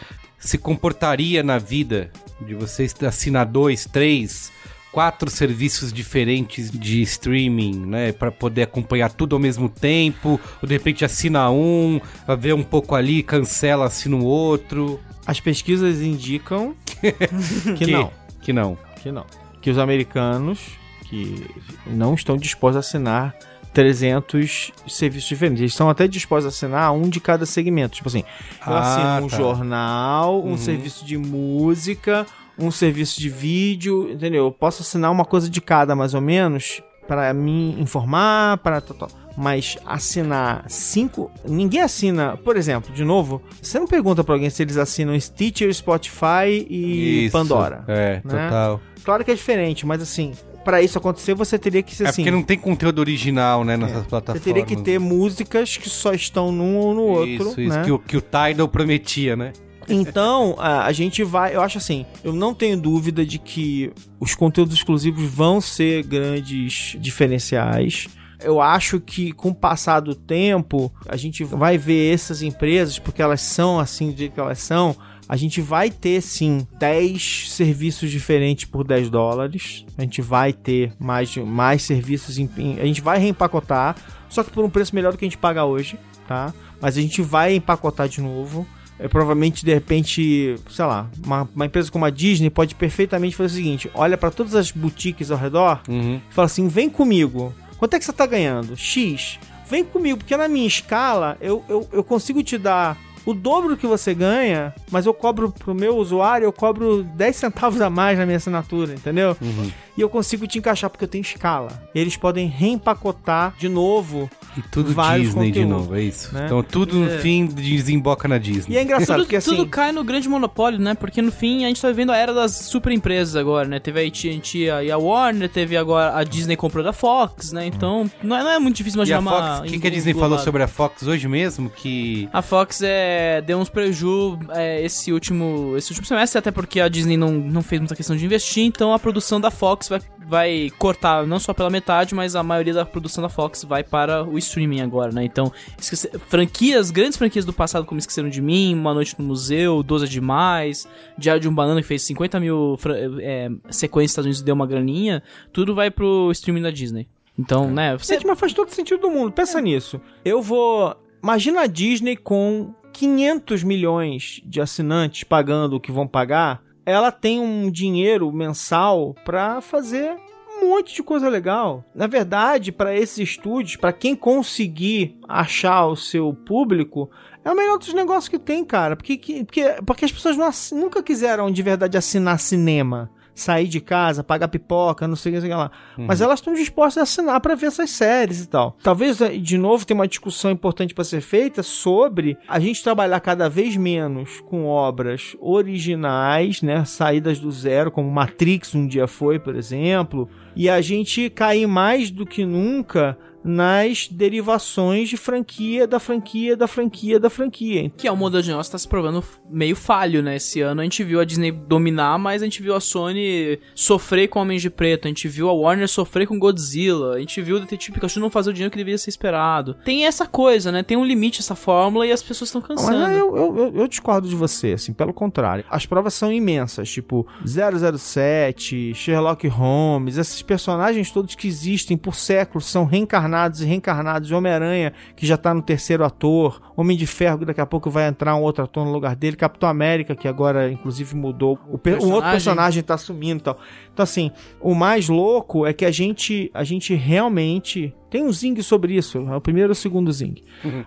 se 0.43 0.57
comportaria 0.57 1.41
na 1.41 1.57
vida 1.57 2.11
de 2.41 2.53
vocês 2.53 2.93
assinar 3.03 3.45
dois, 3.45 3.85
três, 3.85 4.51
quatro 4.91 5.29
serviços 5.29 5.93
diferentes 5.93 6.69
de 6.69 7.01
streaming, 7.01 7.85
né, 7.85 8.11
Pra 8.11 8.31
poder 8.31 8.63
acompanhar 8.63 9.11
tudo 9.11 9.35
ao 9.35 9.39
mesmo 9.39 9.69
tempo, 9.69 10.39
ou 10.61 10.67
de 10.67 10.73
repente 10.73 11.05
assina 11.05 11.49
um, 11.49 11.99
vê 12.37 12.53
um 12.53 12.63
pouco 12.63 12.93
ali, 12.93 13.23
cancela, 13.23 13.85
assina 13.85 14.17
o 14.17 14.23
outro. 14.23 14.99
As 15.25 15.39
pesquisas 15.39 16.01
indicam 16.01 16.75
que 17.77 17.87
não. 17.87 18.11
Que 18.41 18.51
não. 18.53 18.77
Que 19.01 19.11
não. 19.11 19.25
Que 19.61 19.69
os 19.69 19.77
americanos 19.77 20.59
que 21.05 21.45
não 21.87 22.15
estão 22.15 22.35
dispostos 22.35 22.77
a 22.77 22.79
assinar 22.79 23.35
300 23.73 24.71
serviços 24.87 25.27
diferentes. 25.29 25.61
Eles 25.61 25.71
estão 25.73 25.89
até 25.89 26.07
dispostos 26.07 26.45
a 26.45 26.49
assinar 26.49 26.93
um 26.93 27.09
de 27.09 27.19
cada 27.19 27.45
segmento. 27.45 27.95
Tipo 27.95 28.07
assim, 28.09 28.23
eu 28.65 28.73
Ah, 28.73 28.79
assino 28.79 29.25
um 29.25 29.29
tá. 29.29 29.37
jornal, 29.37 30.43
um 30.43 30.51
Uhum. 30.51 30.57
serviço 30.57 31.03
de 31.05 31.17
música, 31.17 32.25
um 32.57 32.69
serviço 32.71 33.19
de 33.19 33.29
vídeo, 33.29 34.09
entendeu? 34.11 34.45
Eu 34.45 34.51
posso 34.51 34.81
assinar 34.83 35.11
uma 35.11 35.25
coisa 35.25 35.49
de 35.49 35.59
cada, 35.59 35.95
mais 35.95 36.13
ou 36.13 36.21
menos, 36.21 36.81
para 37.07 37.33
me 37.33 37.75
informar, 37.81 38.57
para 38.59 38.79
tal. 38.79 39.09
Mas 39.35 39.77
assinar 39.85 40.63
cinco. 40.67 41.31
Ninguém 41.43 41.81
assina, 41.81 42.37
por 42.37 42.55
exemplo, 42.55 42.93
de 42.93 43.03
novo, 43.03 43.41
você 43.59 43.79
não 43.79 43.87
pergunta 43.87 44.23
pra 44.23 44.35
alguém 44.35 44.49
se 44.51 44.61
eles 44.61 44.77
assinam 44.77 45.19
Stitcher, 45.19 45.73
Spotify 45.73 46.65
e 46.69 47.25
Isso. 47.25 47.31
Pandora. 47.31 47.83
É, 47.87 48.21
né? 48.23 48.45
total. 48.45 48.79
Claro 49.03 49.25
que 49.25 49.31
é 49.31 49.33
diferente, 49.35 49.85
mas 49.87 50.01
assim, 50.03 50.33
pra 50.63 50.81
isso 50.81 50.97
acontecer, 50.97 51.33
você 51.33 51.57
teria 51.59 51.83
que 51.83 51.95
ser 51.95 52.05
É 52.05 52.09
assim. 52.09 52.21
porque 52.23 52.31
não 52.31 52.43
tem 52.43 52.57
conteúdo 52.57 52.99
original, 52.99 53.63
né, 53.63 53.75
nessas 53.77 54.03
Você 54.03 54.09
plataformas. 54.09 54.43
teria 54.43 54.63
que 54.65 54.75
ter 54.77 54.99
músicas 54.99 55.77
que 55.77 55.89
só 55.89 56.13
estão 56.13 56.51
num 56.51 56.77
ou 56.77 56.93
no 56.93 57.01
outro, 57.03 57.29
Isso, 57.29 57.61
isso 57.61 57.75
né? 57.75 57.83
que, 57.83 57.91
o, 57.91 57.99
que 57.99 58.17
o 58.17 58.21
Tidal 58.21 58.67
prometia, 58.67 59.35
né? 59.35 59.53
Então, 59.89 60.55
a, 60.59 60.85
a 60.85 60.91
gente 60.93 61.23
vai, 61.25 61.53
eu 61.55 61.61
acho 61.61 61.77
assim, 61.77 62.05
eu 62.23 62.31
não 62.31 62.53
tenho 62.53 62.77
dúvida 62.79 63.25
de 63.25 63.37
que 63.37 63.91
os 64.19 64.33
conteúdos 64.33 64.75
exclusivos 64.77 65.23
vão 65.29 65.59
ser 65.59 66.03
grandes 66.03 66.95
diferenciais. 66.99 68.07
eu 68.41 68.61
acho 68.61 68.99
que 69.01 69.31
com 69.33 69.49
o 69.49 69.53
passar 69.55 69.99
do 69.99 70.15
tempo, 70.15 70.91
a 71.07 71.15
gente 71.17 71.43
vai 71.43 71.77
ver 71.77 72.13
essas 72.13 72.41
empresas, 72.41 72.97
porque 72.99 73.21
elas 73.21 73.41
são 73.41 73.79
assim 73.79 74.11
do 74.11 74.17
jeito 74.17 74.33
que 74.33 74.39
elas 74.39 74.59
são, 74.59 74.95
a 75.27 75.35
gente 75.37 75.61
vai 75.61 75.89
ter 75.89 76.21
sim 76.21 76.67
10 76.79 77.51
serviços 77.51 78.11
diferentes 78.11 78.65
por 78.65 78.83
10 78.83 79.09
dólares. 79.09 79.85
A 79.97 80.01
gente 80.01 80.21
vai 80.21 80.51
ter 80.53 80.91
mais, 80.99 81.35
mais 81.37 81.81
serviços. 81.83 82.37
Em, 82.37 82.49
a 82.79 82.85
gente 82.85 83.01
vai 83.01 83.17
reempacotar, 83.19 83.95
só 84.29 84.43
que 84.43 84.51
por 84.51 84.63
um 84.65 84.69
preço 84.69 84.93
melhor 84.95 85.11
do 85.11 85.17
que 85.17 85.25
a 85.25 85.27
gente 85.27 85.37
paga 85.37 85.63
hoje, 85.65 85.97
tá? 86.27 86.53
Mas 86.81 86.97
a 86.97 87.01
gente 87.01 87.21
vai 87.21 87.55
empacotar 87.55 88.07
de 88.09 88.21
novo. 88.21 88.67
É, 88.99 89.07
provavelmente, 89.07 89.65
de 89.65 89.73
repente, 89.73 90.55
sei 90.69 90.85
lá, 90.85 91.09
uma, 91.25 91.49
uma 91.55 91.65
empresa 91.65 91.89
como 91.91 92.05
a 92.05 92.09
Disney 92.11 92.49
pode 92.51 92.75
perfeitamente 92.75 93.35
fazer 93.35 93.53
o 93.53 93.55
seguinte: 93.55 93.91
olha 93.93 94.17
para 94.17 94.29
todas 94.29 94.53
as 94.55 94.71
boutiques 94.71 95.31
ao 95.31 95.37
redor 95.37 95.81
Uhum. 95.89 96.21
e 96.29 96.33
fala 96.33 96.45
assim: 96.45 96.67
vem 96.67 96.89
comigo. 96.89 97.53
Quanto 97.77 97.95
é 97.95 97.99
que 97.99 98.05
você 98.05 98.13
tá 98.13 98.25
ganhando? 98.25 98.77
X. 98.77 99.39
Vem 99.69 99.83
comigo, 99.83 100.19
porque 100.19 100.37
na 100.37 100.47
minha 100.47 100.67
escala 100.67 101.37
eu, 101.41 101.63
eu, 101.67 101.89
eu 101.91 102.03
consigo 102.03 102.43
te 102.43 102.57
dar 102.57 102.95
o 103.25 103.33
dobro 103.33 103.77
que 103.77 103.87
você 103.87 104.13
ganha, 104.13 104.73
mas 104.91 105.05
eu 105.05 105.13
cobro 105.13 105.51
pro 105.51 105.73
meu 105.73 105.97
usuário, 105.97 106.45
eu 106.45 106.53
cobro 106.53 107.03
10 107.03 107.35
centavos 107.35 107.81
a 107.81 107.89
mais 107.89 108.17
na 108.17 108.25
minha 108.25 108.37
assinatura, 108.37 108.93
entendeu? 108.93 109.37
Uhum. 109.41 109.71
E 109.97 110.01
eu 110.01 110.09
consigo 110.09 110.47
te 110.47 110.57
encaixar 110.57 110.89
porque 110.89 111.03
eu 111.03 111.07
tenho 111.07 111.21
escala. 111.21 111.69
Eles 111.93 112.17
podem 112.17 112.47
reempacotar 112.47 113.53
de 113.57 113.69
novo. 113.69 114.29
E 114.57 114.61
tudo 114.61 114.93
Disney 115.19 115.51
de 115.51 115.65
novo, 115.65 115.95
é 115.95 116.01
isso. 116.01 116.33
né? 116.33 116.45
Então 116.45 116.61
tudo 116.63 116.95
no 116.97 117.09
É. 117.09 117.17
fim 117.19 117.45
desemboca 117.45 118.27
na 118.27 118.37
Disney. 118.37 118.75
E 118.75 118.77
é 118.77 118.83
engraçado, 118.83 119.17
Tudo, 119.17 119.25
porque 119.25 119.35
assim. 119.37 119.51
tudo 119.51 119.67
cai 119.67 119.91
no 119.91 120.03
grande 120.03 120.27
monopólio, 120.29 120.79
né? 120.79 120.93
Porque 120.93 121.21
no 121.21 121.31
fim 121.31 121.63
a 121.63 121.67
gente 121.67 121.81
tá 121.81 121.87
vivendo 121.89 122.11
a 122.11 122.17
era 122.17 122.33
das 122.33 122.51
super 122.55 122.91
empresas 122.91 123.35
agora, 123.35 123.67
né? 123.67 123.79
Teve 123.79 123.99
a 124.03 124.07
AT&T 124.07 124.57
e 124.83 124.91
a 124.91 124.97
Warner, 124.97 125.49
teve 125.49 125.75
agora 125.77 126.15
a 126.17 126.23
Disney 126.23 126.55
comprou 126.55 126.83
da 126.83 126.93
Fox, 126.93 127.51
né? 127.51 127.65
Então 127.65 128.09
não 128.21 128.35
é, 128.35 128.43
não 128.43 128.49
é 128.51 128.59
muito 128.59 128.75
difícil 128.77 128.97
E 128.97 128.99
imaginar 128.99 129.17
a 129.17 129.21
uma... 129.21 129.31
Fox, 129.57 129.59
o 129.69 129.71
que, 129.71 129.79
que 129.79 129.87
a 129.87 129.91
Disney 129.91 130.13
falou 130.13 130.37
sobre 130.39 130.63
a 130.63 130.67
Fox 130.67 131.03
hoje 131.03 131.27
mesmo? 131.27 131.69
Que. 131.69 132.27
A 132.33 132.41
Fox 132.41 132.81
é, 132.83 133.41
deu 133.41 133.57
uns 133.59 133.69
preju 133.69 134.37
é, 134.51 134.83
esse, 134.83 135.11
último, 135.11 135.75
esse 135.77 135.89
último 135.91 136.05
semestre, 136.07 136.37
até 136.39 136.51
porque 136.51 136.79
a 136.79 136.87
Disney 136.87 137.17
não, 137.17 137.31
não 137.31 137.61
fez 137.63 137.79
muita 137.79 137.95
questão 137.95 138.15
de 138.15 138.25
investir, 138.25 138.63
então 138.63 138.93
a 138.93 138.99
produção 138.99 139.39
da 139.41 139.49
Fox 139.51 139.82
vai, 139.89 140.01
vai 140.25 140.71
cortar 140.77 141.25
não 141.27 141.39
só 141.39 141.53
pela 141.53 141.69
metade, 141.69 142.13
mas 142.15 142.35
a 142.35 142.43
maioria 142.43 142.73
da 142.73 142.85
produção 142.85 143.21
da 143.21 143.29
Fox 143.29 143.63
vai 143.63 143.83
para 143.83 144.23
o 144.23 144.37
streaming 144.37 144.81
agora, 144.81 145.11
né? 145.11 145.23
Então, 145.23 145.51
esquece- 145.77 146.09
franquias, 146.27 146.91
grandes 146.91 147.17
franquias 147.17 147.45
do 147.45 147.53
passado, 147.53 147.85
como 147.85 147.99
Esqueceram 147.99 148.29
de 148.29 148.41
Mim, 148.41 148.73
Uma 148.75 148.93
Noite 148.93 149.15
no 149.17 149.25
Museu, 149.25 149.81
12 149.83 150.05
é 150.05 150.07
Demais, 150.07 150.87
Diário 151.17 151.41
de 151.41 151.47
um 151.49 151.53
Banana, 151.55 151.81
que 151.81 151.87
fez 151.87 152.01
50 152.03 152.39
mil 152.39 152.77
é, 153.21 153.49
sequências 153.69 154.03
nos 154.03 154.11
Estados 154.11 154.25
Unidos 154.25 154.41
e 154.41 154.45
deu 154.45 154.55
uma 154.55 154.67
graninha, 154.67 155.23
tudo 155.51 155.73
vai 155.75 155.89
pro 155.91 156.29
streaming 156.31 156.61
da 156.61 156.71
Disney. 156.71 157.07
Então, 157.37 157.69
né? 157.71 157.97
Você, 157.97 158.13
Gente, 158.13 158.27
mas 158.27 158.39
faz 158.39 158.53
todo 158.53 158.69
sentido 158.69 159.01
do 159.01 159.09
mundo. 159.09 159.31
Pensa 159.31 159.59
nisso. 159.59 159.99
Eu 160.23 160.41
vou. 160.41 160.95
Imagina 161.23 161.61
a 161.61 161.67
Disney 161.67 162.15
com 162.15 162.73
500 162.91 163.63
milhões 163.63 164.39
de 164.45 164.61
assinantes 164.61 165.23
pagando 165.23 165.75
o 165.75 165.79
que 165.79 165.91
vão 165.91 166.07
pagar. 166.07 166.61
Ela 166.85 167.11
tem 167.11 167.39
um 167.39 167.69
dinheiro 167.71 168.31
mensal 168.31 169.15
pra 169.23 169.61
fazer 169.61 170.15
um 170.61 170.69
monte 170.69 170.93
de 170.95 171.03
coisa 171.03 171.27
legal. 171.29 171.83
Na 171.95 172.07
verdade, 172.07 172.71
para 172.71 172.95
esses 172.95 173.17
estúdios, 173.29 173.75
pra 173.75 173.91
quem 173.93 174.15
conseguir 174.15 175.17
achar 175.27 175.85
o 175.87 175.95
seu 175.95 176.33
público, 176.33 177.09
é 177.43 177.51
o 177.51 177.55
melhor 177.55 177.77
dos 177.77 177.93
negócios 177.93 178.27
que 178.29 178.39
tem, 178.39 178.63
cara. 178.63 178.95
Porque, 178.95 179.17
que- 179.17 179.43
porque, 179.43 179.63
porque 179.85 180.05
as 180.05 180.11
pessoas 180.11 180.37
não 180.37 180.49
nunca 180.79 181.01
quiseram 181.03 181.49
de 181.51 181.61
verdade 181.61 181.97
assinar 181.97 182.39
cinema. 182.39 183.09
Sair 183.35 183.67
de 183.67 183.79
casa, 183.79 184.23
pagar 184.23 184.47
pipoca, 184.47 185.07
não 185.07 185.15
sei 185.15 185.37
o 185.37 185.41
que, 185.41 185.47
lá. 185.47 185.71
Mas 185.97 186.21
elas 186.21 186.39
estão 186.39 186.53
dispostas 186.53 186.97
a 186.97 187.03
assinar 187.03 187.41
pra 187.41 187.55
ver 187.55 187.67
essas 187.67 187.89
séries 187.89 188.41
e 188.41 188.47
tal. 188.47 188.77
Talvez, 188.83 189.19
eh, 189.21 189.37
de 189.37 189.57
novo, 189.57 189.85
tenha 189.85 189.99
uma 189.99 190.07
discussão 190.07 190.51
importante 190.51 190.93
pra 190.93 191.03
ser 191.03 191.21
feita 191.21 191.63
sobre 191.63 192.37
a 192.47 192.59
gente 192.59 192.83
trabalhar 192.83 193.19
cada 193.19 193.49
vez 193.49 193.75
menos 193.75 194.41
com 194.41 194.65
obras 194.65 195.35
originais, 195.39 196.61
né? 196.61 196.85
Saídas 196.85 197.39
do 197.39 197.51
zero, 197.51 197.91
como 197.91 198.11
Matrix 198.11 198.75
um 198.75 198.87
dia 198.87 199.07
foi, 199.07 199.39
por 199.39 199.55
exemplo. 199.55 200.29
E 200.55 200.69
a 200.69 200.81
gente 200.81 201.29
cair 201.29 201.67
mais 201.67 202.11
do 202.11 202.25
que 202.25 202.45
nunca 202.45 203.17
nas 203.43 204.07
derivações 204.07 205.09
de 205.09 205.17
franquia, 205.17 205.85
da 205.87 205.99
franquia, 205.99 206.55
da 206.55 206.67
franquia, 206.67 207.19
da 207.19 207.29
franquia. 207.29 207.91
Que 207.97 208.07
é 208.07 208.11
um 208.11 208.15
modelo 208.15 208.41
de 208.43 208.49
negócio 208.49 208.69
que 208.69 208.73
tá 208.73 208.77
se 208.77 208.87
provando 208.87 209.23
meio 209.49 209.75
falho, 209.75 210.21
né? 210.21 210.35
Esse 210.37 210.61
ano 210.61 210.81
a 210.81 210.83
gente 210.83 211.03
viu 211.03 211.19
a 211.19 211.25
Disney 211.25 211.51
dominar, 211.51 212.17
mas 212.17 212.41
a 212.41 212.45
gente 212.45 212.61
viu 212.61 212.75
a 212.75 212.79
Sony 212.79 213.59
sofrer 213.75 214.27
com 214.27 214.39
Homens 214.39 214.61
de 214.61 214.69
Preto, 214.69 215.05
a 215.05 215.09
gente 215.09 215.27
viu 215.27 215.49
a 215.49 215.53
Warner 215.53 215.87
sofrer 215.87 216.27
com 216.27 216.39
Godzilla, 216.39 217.15
a 217.15 217.19
gente 217.19 217.41
viu 217.41 217.57
o 217.57 217.59
Detetive 217.59 217.93
Pikachu 217.93 218.19
não 218.19 218.29
fazer 218.29 218.49
o 218.49 218.53
dinheiro 218.53 218.71
que 218.71 218.77
deveria 218.77 218.97
ser 218.97 219.09
esperado. 219.09 219.75
Tem 219.85 220.05
essa 220.05 220.25
coisa, 220.25 220.71
né? 220.71 220.81
Tem 220.83 220.97
um 220.97 221.05
limite 221.05 221.39
essa 221.41 221.55
fórmula 221.55 222.05
e 222.07 222.11
as 222.11 222.23
pessoas 222.23 222.49
estão 222.49 222.61
Mas 222.67 222.79
cansando. 222.79 223.11
eu, 223.17 223.35
eu, 223.35 223.57
eu- 223.57 223.73
eu 223.75 223.87
discordo 223.87 224.27
de 224.27 224.35
você, 224.35 224.73
assim, 224.73 224.93
pelo 224.93 225.13
contrário. 225.13 225.65
As 225.69 225.85
provas 225.85 226.13
são 226.13 226.31
imensas, 226.31 226.89
tipo 226.89 227.27
007, 227.45 228.93
Sherlock 228.93 229.47
Holmes, 229.47 230.17
esses 230.17 230.41
personagens 230.41 231.11
todos 231.11 231.35
que 231.35 231.47
existem 231.47 231.97
por 231.97 232.15
séculos 232.15 232.65
são 232.65 232.85
reencarnados 232.85 233.32
e 233.61 233.65
reencarnados. 233.65 234.31
Homem-Aranha, 234.31 234.93
que 235.15 235.25
já 235.25 235.37
tá 235.37 235.53
no 235.53 235.61
terceiro 235.61 236.03
ator, 236.03 236.61
Homem 236.75 236.97
de 236.97 237.07
Ferro, 237.07 237.39
que 237.39 237.45
daqui 237.45 237.61
a 237.61 237.65
pouco 237.65 237.89
vai 237.89 238.07
entrar 238.07 238.35
um 238.35 238.41
outro 238.41 238.63
ator 238.63 238.85
no 238.85 238.91
lugar 238.91 239.15
dele, 239.15 239.35
Capitão 239.35 239.67
América, 239.67 240.15
que 240.15 240.27
agora 240.27 240.71
inclusive 240.71 241.15
mudou, 241.15 241.59
o, 241.67 241.79
um 242.05 242.11
outro 242.11 242.29
Personagem. 242.31 242.83
tá 242.83 242.97
sumindo 242.97 243.41
e 243.41 243.43
tal. 243.43 243.57
Então, 243.93 244.03
assim, 244.03 244.31
o 244.59 244.73
mais 244.73 245.09
louco 245.09 245.65
é 245.65 245.73
que 245.73 245.85
a 245.85 245.91
gente, 245.91 246.49
a 246.53 246.63
gente 246.63 246.93
realmente. 246.93 247.93
Tem 248.09 248.23
um 248.23 248.31
zing 248.31 248.61
sobre 248.61 248.95
isso, 248.95 249.17
é 249.27 249.35
o 249.35 249.41
primeiro 249.41 249.69
ou 249.69 249.71
o 249.71 249.75
segundo 249.75 250.11
zing. 250.11 250.35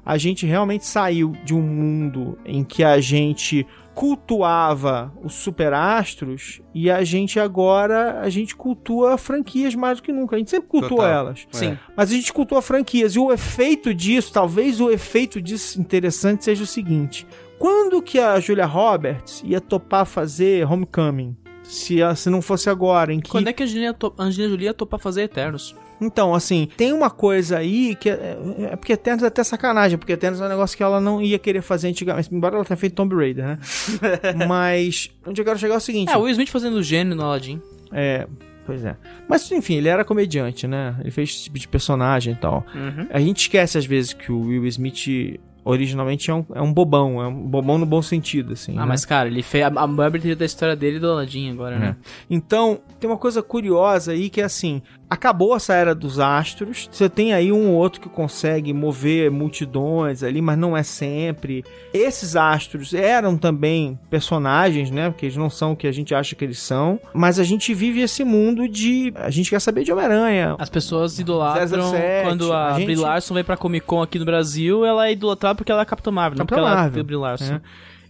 A 0.04 0.16
gente 0.16 0.46
realmente 0.46 0.86
saiu 0.86 1.32
de 1.44 1.52
um 1.52 1.60
mundo 1.60 2.38
em 2.44 2.62
que 2.62 2.84
a 2.84 3.00
gente 3.00 3.66
cultuava 3.96 5.10
os 5.24 5.32
superastros 5.32 6.60
e 6.74 6.90
a 6.90 7.02
gente 7.02 7.40
agora 7.40 8.20
a 8.20 8.28
gente 8.28 8.54
cultua 8.54 9.16
franquias 9.16 9.74
mais 9.74 9.96
do 9.96 10.02
que 10.02 10.12
nunca. 10.12 10.36
A 10.36 10.38
gente 10.38 10.50
sempre 10.50 10.68
cultua 10.68 10.90
Total. 10.90 11.10
elas. 11.10 11.48
Sim. 11.50 11.78
Mas 11.96 12.10
a 12.10 12.14
gente 12.14 12.30
cultua 12.30 12.60
franquias 12.60 13.16
e 13.16 13.18
o 13.18 13.32
efeito 13.32 13.94
disso, 13.94 14.34
talvez 14.34 14.82
o 14.82 14.90
efeito 14.90 15.40
disso 15.40 15.80
interessante 15.80 16.44
seja 16.44 16.62
o 16.62 16.66
seguinte: 16.66 17.26
quando 17.58 18.02
que 18.02 18.18
a 18.18 18.38
Julia 18.38 18.66
Roberts 18.66 19.42
ia 19.42 19.62
topar 19.62 20.04
fazer 20.04 20.70
Homecoming? 20.70 21.34
Se, 21.62 21.96
se 22.16 22.28
não 22.28 22.42
fosse 22.42 22.68
agora, 22.68 23.14
em 23.14 23.18
que 23.18 23.30
Quando 23.30 23.48
é 23.48 23.52
que 23.52 23.62
a 23.62 23.66
Angelina, 23.66 23.94
to 23.94 24.14
Angelina 24.18 24.50
Jolie 24.50 24.66
ia 24.66 24.74
topar 24.74 25.00
fazer 25.00 25.22
Eternos? 25.22 25.74
Então, 26.00 26.34
assim, 26.34 26.68
tem 26.76 26.92
uma 26.92 27.10
coisa 27.10 27.58
aí 27.58 27.94
que 27.94 28.10
é, 28.10 28.38
é 28.72 28.76
porque 28.76 28.92
Eternos 28.92 29.22
é 29.22 29.26
até 29.26 29.42
sacanagem, 29.42 29.98
porque 29.98 30.12
Eternos 30.12 30.40
é 30.40 30.44
um 30.44 30.48
negócio 30.48 30.76
que 30.76 30.82
ela 30.82 31.00
não 31.00 31.20
ia 31.22 31.38
querer 31.38 31.62
fazer 31.62 31.88
antigamente, 31.88 32.28
embora 32.34 32.56
ela 32.56 32.64
tenha 32.64 32.76
feito 32.76 32.94
Tomb 32.94 33.14
Raider, 33.14 33.44
né? 33.44 33.58
Mas 34.46 35.10
onde 35.26 35.40
eu 35.40 35.44
quero 35.44 35.58
chegar 35.58 35.74
é 35.74 35.78
o 35.78 35.80
seguinte: 35.80 36.12
É, 36.12 36.16
o 36.16 36.22
Will 36.22 36.32
Smith 36.32 36.50
fazendo 36.50 36.74
o 36.74 36.82
gênio 36.82 37.14
no 37.14 37.22
Aladdin. 37.22 37.60
é, 37.92 38.26
pois 38.64 38.84
é. 38.84 38.96
Mas 39.28 39.50
enfim, 39.52 39.74
ele 39.74 39.88
era 39.88 40.04
comediante, 40.04 40.66
né? 40.66 40.96
Ele 41.00 41.10
fez 41.10 41.30
esse 41.30 41.44
tipo 41.44 41.58
de 41.58 41.68
personagem 41.68 42.34
e 42.34 42.36
tal. 42.36 42.64
A 43.10 43.20
gente 43.20 43.40
esquece 43.42 43.78
às 43.78 43.86
vezes 43.86 44.12
que 44.12 44.30
o 44.30 44.40
Will 44.40 44.66
Smith 44.66 45.38
originalmente 45.66 46.30
é 46.30 46.34
um, 46.34 46.46
é 46.54 46.62
um 46.62 46.72
bobão, 46.72 47.20
é 47.20 47.26
um 47.26 47.34
bobão 47.34 47.76
no 47.76 47.84
bom 47.84 48.00
sentido, 48.00 48.52
assim. 48.52 48.74
Ah, 48.76 48.82
né? 48.82 48.86
mas 48.86 49.04
cara, 49.04 49.28
ele 49.28 49.42
fez 49.42 49.64
a, 49.64 49.66
a 49.66 49.86
maior 49.86 50.12
da 50.12 50.44
história 50.44 50.76
dele 50.76 51.00
do 51.00 51.10
Aladdin 51.10 51.50
agora, 51.50 51.76
né? 51.76 51.96
Então, 52.30 52.78
tem 53.00 53.10
uma 53.10 53.16
coisa 53.16 53.42
curiosa 53.42 54.12
aí 54.12 54.30
que 54.30 54.40
é 54.40 54.44
assim: 54.44 54.80
acabou 55.08 55.54
essa 55.56 55.74
era 55.74 55.94
dos 55.94 56.18
astros. 56.18 56.88
Você 56.90 57.08
tem 57.08 57.32
aí 57.32 57.52
um 57.52 57.70
ou 57.70 57.74
outro 57.76 58.00
que 58.00 58.08
consegue 58.08 58.72
mover 58.72 59.30
multidões 59.30 60.22
ali, 60.22 60.40
mas 60.42 60.58
não 60.58 60.76
é 60.76 60.82
sempre. 60.82 61.64
Esses 61.94 62.36
astros 62.36 62.92
eram 62.92 63.36
também 63.36 63.98
personagens, 64.10 64.90
né? 64.90 65.10
Porque 65.10 65.26
eles 65.26 65.36
não 65.36 65.48
são 65.48 65.72
o 65.72 65.76
que 65.76 65.86
a 65.86 65.92
gente 65.92 66.14
acha 66.14 66.34
que 66.34 66.44
eles 66.44 66.58
são. 66.58 66.98
Mas 67.14 67.38
a 67.38 67.44
gente 67.44 67.72
vive 67.72 68.00
esse 68.00 68.24
mundo 68.24 68.68
de. 68.68 69.12
A 69.16 69.30
gente 69.30 69.50
quer 69.50 69.60
saber 69.60 69.84
de 69.84 69.92
Homem-Aranha. 69.92 70.56
As 70.58 70.68
pessoas 70.68 71.18
idolatram 71.18 71.90
007, 71.92 72.24
quando 72.26 72.52
a, 72.52 72.68
a 72.74 72.78
gente- 72.78 72.86
Brie 72.86 72.96
Larson 72.96 73.34
veio 73.34 73.44
pra 73.46 73.56
Comic 73.56 73.86
Con 73.86 74.02
aqui 74.02 74.18
no 74.18 74.24
Brasil, 74.24 74.84
ela 74.84 75.06
é 75.08 75.12
idolatrada 75.12 75.54
porque 75.54 75.70
ela 75.72 75.82
é 75.82 75.84
Capitã 75.84 76.10
Marvel, 76.10 76.38
não 76.38 76.46
Capitã 76.46 76.56
porque 76.56 76.68
ela 76.68 76.78
é 76.78 76.82
Marvel, 76.82 77.04
Brie 77.04 77.16
Larson. 77.16 77.52
né? 77.54 77.60